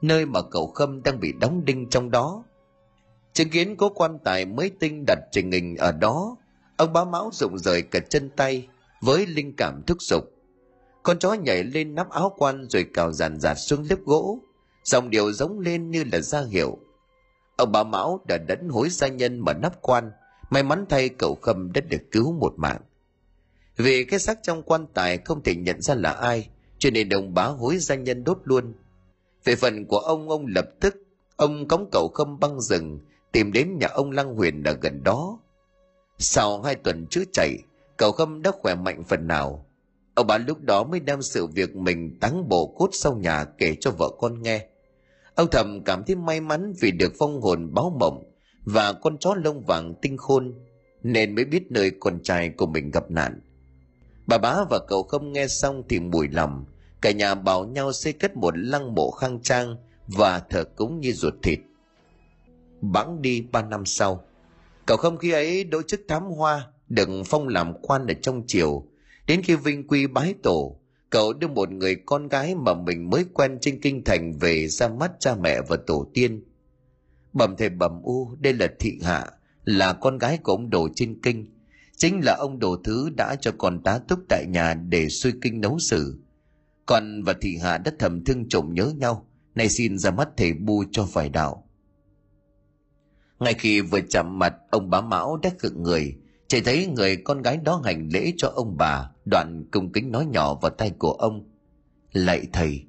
nơi 0.01 0.25
mà 0.25 0.39
cậu 0.51 0.67
khâm 0.67 1.03
đang 1.03 1.19
bị 1.19 1.33
đóng 1.39 1.65
đinh 1.65 1.89
trong 1.89 2.11
đó 2.11 2.43
chứng 3.33 3.49
kiến 3.49 3.75
cố 3.77 3.89
quan 3.89 4.19
tài 4.23 4.45
mới 4.45 4.71
tinh 4.79 5.03
đặt 5.07 5.19
trình 5.31 5.51
hình 5.51 5.77
ở 5.77 5.91
đó, 5.91 6.35
ông 6.77 6.93
bá 6.93 7.05
mão 7.05 7.29
rụng 7.33 7.57
rời 7.57 7.81
cả 7.81 7.99
chân 7.99 8.29
tay 8.29 8.67
với 9.01 9.27
linh 9.27 9.55
cảm 9.55 9.83
thức 9.87 10.01
dục 10.01 10.33
con 11.03 11.19
chó 11.19 11.33
nhảy 11.33 11.63
lên 11.63 11.95
nắp 11.95 12.09
áo 12.09 12.35
quan 12.37 12.67
rồi 12.69 12.85
cào 12.93 13.11
dàn 13.11 13.39
dạt 13.39 13.57
xuống 13.57 13.85
lớp 13.89 13.99
gỗ 14.05 14.39
dòng 14.83 15.09
điệu 15.09 15.31
giống 15.31 15.59
lên 15.59 15.91
như 15.91 16.03
là 16.11 16.19
ra 16.19 16.41
hiệu. 16.41 16.77
Ông 17.55 17.71
bá 17.71 17.83
mão 17.83 18.21
đã 18.27 18.37
đẫn 18.37 18.69
hối 18.69 18.89
gia 18.89 19.07
nhân 19.07 19.39
mở 19.39 19.53
nắp 19.53 19.81
quan, 19.81 20.11
may 20.49 20.63
mắn 20.63 20.85
thay 20.89 21.09
cậu 21.09 21.35
khâm 21.35 21.73
đã 21.73 21.81
được 21.81 22.01
cứu 22.11 22.31
một 22.31 22.53
mạng. 22.57 22.81
Vì 23.77 24.03
cái 24.03 24.19
xác 24.19 24.39
trong 24.43 24.63
quan 24.63 24.85
tài 24.93 25.17
không 25.17 25.43
thể 25.43 25.55
nhận 25.55 25.81
ra 25.81 25.95
là 25.95 26.11
ai, 26.11 26.49
cho 26.77 26.89
nên 26.89 27.09
đồng 27.09 27.33
bá 27.33 27.45
hối 27.45 27.77
gia 27.77 27.95
nhân 27.95 28.23
đốt 28.23 28.37
luôn. 28.43 28.73
Về 29.43 29.55
phần 29.55 29.85
của 29.85 29.99
ông 29.99 30.29
ông 30.29 30.45
lập 30.45 30.69
tức, 30.79 30.95
ông 31.35 31.67
cống 31.67 31.89
cậu 31.91 32.07
khâm 32.13 32.39
băng 32.39 32.61
rừng 32.61 32.99
tìm 33.33 33.51
đến 33.51 33.77
nhà 33.79 33.87
ông 33.87 34.11
lăng 34.11 34.35
huyền 34.35 34.63
ở 34.63 34.77
gần 34.81 35.03
đó. 35.03 35.39
Sau 36.17 36.61
hai 36.61 36.75
tuần 36.75 37.07
chữa 37.09 37.23
chạy, 37.33 37.57
cậu 37.97 38.11
khâm 38.11 38.41
đã 38.41 38.51
khỏe 38.61 38.75
mạnh 38.75 39.03
phần 39.03 39.27
nào. 39.27 39.65
Ông 40.15 40.27
bà 40.27 40.37
lúc 40.37 40.61
đó 40.61 40.83
mới 40.83 40.99
đem 40.99 41.21
sự 41.21 41.47
việc 41.47 41.75
mình 41.75 42.19
táng 42.19 42.49
bộ 42.49 42.75
cốt 42.77 42.89
sau 42.91 43.15
nhà 43.15 43.45
kể 43.57 43.75
cho 43.79 43.91
vợ 43.91 44.09
con 44.19 44.41
nghe. 44.41 44.67
Ông 45.35 45.47
thầm 45.51 45.83
cảm 45.85 46.03
thấy 46.03 46.15
may 46.15 46.41
mắn 46.41 46.73
vì 46.81 46.91
được 46.91 47.13
phong 47.19 47.41
hồn 47.41 47.73
báo 47.73 47.97
mộng 47.99 48.23
và 48.63 48.93
con 48.93 49.17
chó 49.17 49.35
lông 49.43 49.61
vàng 49.61 49.93
tinh 50.01 50.17
khôn, 50.17 50.53
nên 51.03 51.35
mới 51.35 51.45
biết 51.45 51.71
nơi 51.71 51.91
con 51.99 52.19
trai 52.23 52.49
của 52.49 52.65
mình 52.65 52.91
gặp 52.91 53.11
nạn. 53.11 53.39
Bà 54.27 54.37
bá 54.37 54.55
và 54.69 54.79
cậu 54.87 55.03
không 55.03 55.33
nghe 55.33 55.47
xong 55.47 55.83
thì 55.89 55.99
mùi 55.99 56.27
lòng. 56.27 56.65
Cả 57.01 57.11
nhà 57.11 57.35
bảo 57.35 57.65
nhau 57.65 57.91
xây 57.91 58.13
cất 58.13 58.35
một 58.35 58.53
lăng 58.57 58.95
mộ 58.95 59.11
khang 59.11 59.39
trang 59.41 59.77
và 60.07 60.39
thờ 60.39 60.63
cúng 60.75 60.99
như 60.99 61.11
ruột 61.11 61.33
thịt 61.43 61.59
bẵng 62.91 63.21
đi 63.21 63.41
ba 63.51 63.61
năm 63.61 63.85
sau. 63.85 64.23
Cậu 64.85 64.97
không 64.97 65.17
khi 65.17 65.31
ấy 65.31 65.63
đỗ 65.63 65.81
chức 65.81 66.01
thám 66.07 66.23
hoa, 66.23 66.67
được 66.89 67.09
phong 67.25 67.47
làm 67.47 67.73
quan 67.81 68.07
ở 68.07 68.13
trong 68.21 68.43
triều. 68.47 68.87
Đến 69.27 69.41
khi 69.43 69.55
vinh 69.55 69.87
quy 69.87 70.07
bái 70.07 70.33
tổ, 70.43 70.79
cậu 71.09 71.33
đưa 71.33 71.47
một 71.47 71.71
người 71.71 71.95
con 72.05 72.27
gái 72.27 72.55
mà 72.55 72.73
mình 72.73 73.09
mới 73.09 73.25
quen 73.33 73.57
trên 73.61 73.81
kinh 73.81 74.03
thành 74.03 74.33
về 74.39 74.67
ra 74.67 74.87
mắt 74.87 75.11
cha 75.19 75.35
mẹ 75.35 75.61
và 75.67 75.77
tổ 75.87 76.07
tiên. 76.13 76.43
Bẩm 77.33 77.55
thầy 77.57 77.69
bẩm 77.69 78.01
u, 78.03 78.35
đây 78.39 78.53
là 78.53 78.67
thị 78.79 78.99
hạ, 79.03 79.25
là 79.63 79.93
con 79.93 80.17
gái 80.17 80.37
của 80.43 80.51
ông 80.51 80.69
đồ 80.69 80.89
trên 80.95 81.21
kinh. 81.21 81.45
Chính 81.97 82.21
là 82.23 82.35
ông 82.39 82.59
đồ 82.59 82.77
thứ 82.83 83.09
đã 83.17 83.35
cho 83.41 83.51
con 83.57 83.83
tá 83.83 83.99
túc 84.07 84.19
tại 84.29 84.45
nhà 84.49 84.73
để 84.73 85.09
xuôi 85.09 85.33
kinh 85.41 85.61
nấu 85.61 85.79
sử 85.79 86.23
còn 86.85 87.23
và 87.23 87.33
thị 87.41 87.57
hạ 87.57 87.77
đã 87.77 87.91
thầm 87.99 88.25
thương 88.25 88.49
trộm 88.49 88.73
nhớ 88.73 88.91
nhau, 88.97 89.27
nay 89.55 89.69
xin 89.69 89.97
ra 89.97 90.11
mắt 90.11 90.29
thầy 90.37 90.53
bu 90.53 90.83
cho 90.91 91.05
phải 91.05 91.29
đạo 91.29 91.62
ngay 93.43 93.53
khi 93.53 93.81
vừa 93.81 94.01
chạm 94.09 94.39
mặt, 94.39 94.53
ông 94.71 94.89
bá 94.89 95.01
mão 95.01 95.37
đã 95.37 95.49
khựng 95.59 95.83
người. 95.83 96.15
Chỉ 96.47 96.61
thấy 96.61 96.87
người 96.87 97.15
con 97.15 97.41
gái 97.41 97.57
đó 97.57 97.81
hành 97.85 98.09
lễ 98.13 98.33
cho 98.37 98.47
ông 98.55 98.77
bà. 98.77 99.09
Đoạn 99.25 99.65
cung 99.71 99.91
kính 99.91 100.11
nói 100.11 100.25
nhỏ 100.25 100.55
vào 100.55 100.71
tay 100.71 100.91
của 100.97 101.11
ông. 101.11 101.49
Lạy 102.11 102.47
thầy, 102.53 102.83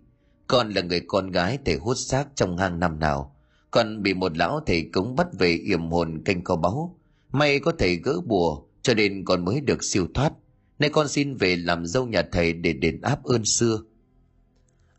con 0.47 0.71
là 0.71 0.83
người 0.83 1.01
con 1.09 1.31
gái 1.31 1.59
thầy 1.65 1.77
hút 1.77 1.97
xác 1.97 2.27
trong 2.35 2.57
hang 2.57 2.81
năm 2.81 3.01
nào. 3.01 3.37
Con 3.71 4.03
bị 4.03 4.15
một 4.15 4.37
lão 4.37 4.61
thầy 4.67 4.89
cúng 4.93 5.17
bắt 5.17 5.27
về 5.39 5.53
yểm 5.53 5.91
hồn 5.91 6.23
canh 6.25 6.45
kho 6.45 6.57
báu. 6.57 6.99
May 7.33 7.61
có 7.61 7.73
thầy 7.79 7.97
gỡ 7.97 8.21
bùa, 8.27 8.63
cho 8.83 8.95
nên 8.95 9.25
con 9.25 9.45
mới 9.45 9.61
được 9.61 9.85
siêu 9.85 10.07
thoát. 10.15 10.33
Nay 10.79 10.91
con 10.91 11.09
xin 11.09 11.37
về 11.37 11.57
làm 11.57 11.87
dâu 11.87 12.07
nhà 12.07 12.23
thầy 12.33 12.53
để 12.53 12.73
đền 12.73 13.01
áp 13.01 13.25
ơn 13.25 13.45
xưa. 13.45 13.81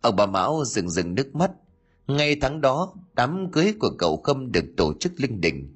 Ông 0.02 0.16
bà 0.16 0.26
mão 0.26 0.64
dừng 0.66 0.90
dừng 0.90 1.16
nước 1.16 1.36
mắt 1.36 1.52
ngay 2.08 2.36
tháng 2.36 2.62
đó, 2.62 2.94
đám 3.14 3.52
cưới 3.52 3.74
của 3.80 3.90
cậu 3.98 4.18
khâm 4.18 4.52
được 4.52 4.66
tổ 4.78 4.94
chức 5.00 5.14
linh 5.18 5.42
đình. 5.42 5.76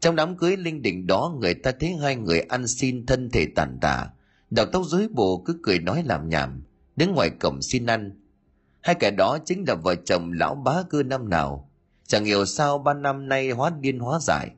Trong 0.00 0.16
đám 0.16 0.36
cưới 0.36 0.56
linh 0.56 0.82
đình 0.82 1.06
đó, 1.06 1.34
người 1.40 1.54
ta 1.54 1.72
thấy 1.80 1.96
hai 2.02 2.16
người 2.16 2.40
ăn 2.40 2.66
xin 2.66 3.06
thân 3.06 3.30
thể 3.30 3.46
tàn 3.54 3.78
tạ. 3.80 4.08
Đầu 4.50 4.66
tóc 4.72 4.82
rối 4.86 5.08
bù, 5.08 5.38
cứ 5.38 5.58
cười 5.62 5.78
nói 5.78 6.02
làm 6.06 6.28
nhảm. 6.28 6.62
Đứng 6.96 7.14
ngoài 7.14 7.30
cổng 7.30 7.62
xin 7.62 7.86
ăn. 7.86 8.20
Hai 8.80 8.94
kẻ 8.94 9.10
đó 9.10 9.38
chính 9.44 9.64
là 9.68 9.74
vợ 9.74 9.94
chồng 9.94 10.32
lão 10.32 10.54
bá 10.54 10.82
cư 10.90 11.02
năm 11.02 11.30
nào. 11.30 11.70
Chẳng 12.06 12.24
hiểu 12.24 12.44
sao 12.44 12.78
ba 12.78 12.94
năm 12.94 13.28
nay 13.28 13.50
hóa 13.50 13.72
điên 13.80 13.98
hóa 13.98 14.18
dại. 14.20 14.50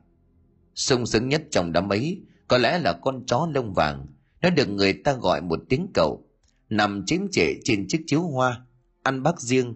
Sung 0.75 1.05
sướng 1.05 1.29
nhất 1.29 1.43
trong 1.51 1.71
đám 1.71 1.89
ấy, 1.89 2.21
có 2.47 2.57
lẽ 2.57 2.79
là 2.79 2.93
con 2.93 3.25
chó 3.25 3.49
lông 3.53 3.73
vàng. 3.73 4.05
Nó 4.41 4.49
được 4.49 4.69
người 4.69 4.93
ta 4.93 5.13
gọi 5.13 5.41
một 5.41 5.59
tiếng 5.69 5.87
cậu. 5.93 6.23
Nằm 6.69 7.05
chiếm 7.05 7.19
trệ 7.31 7.53
trên 7.63 7.87
chiếc 7.87 8.03
chiếu 8.07 8.21
hoa, 8.21 8.61
ăn 9.03 9.23
bác 9.23 9.41
riêng 9.41 9.75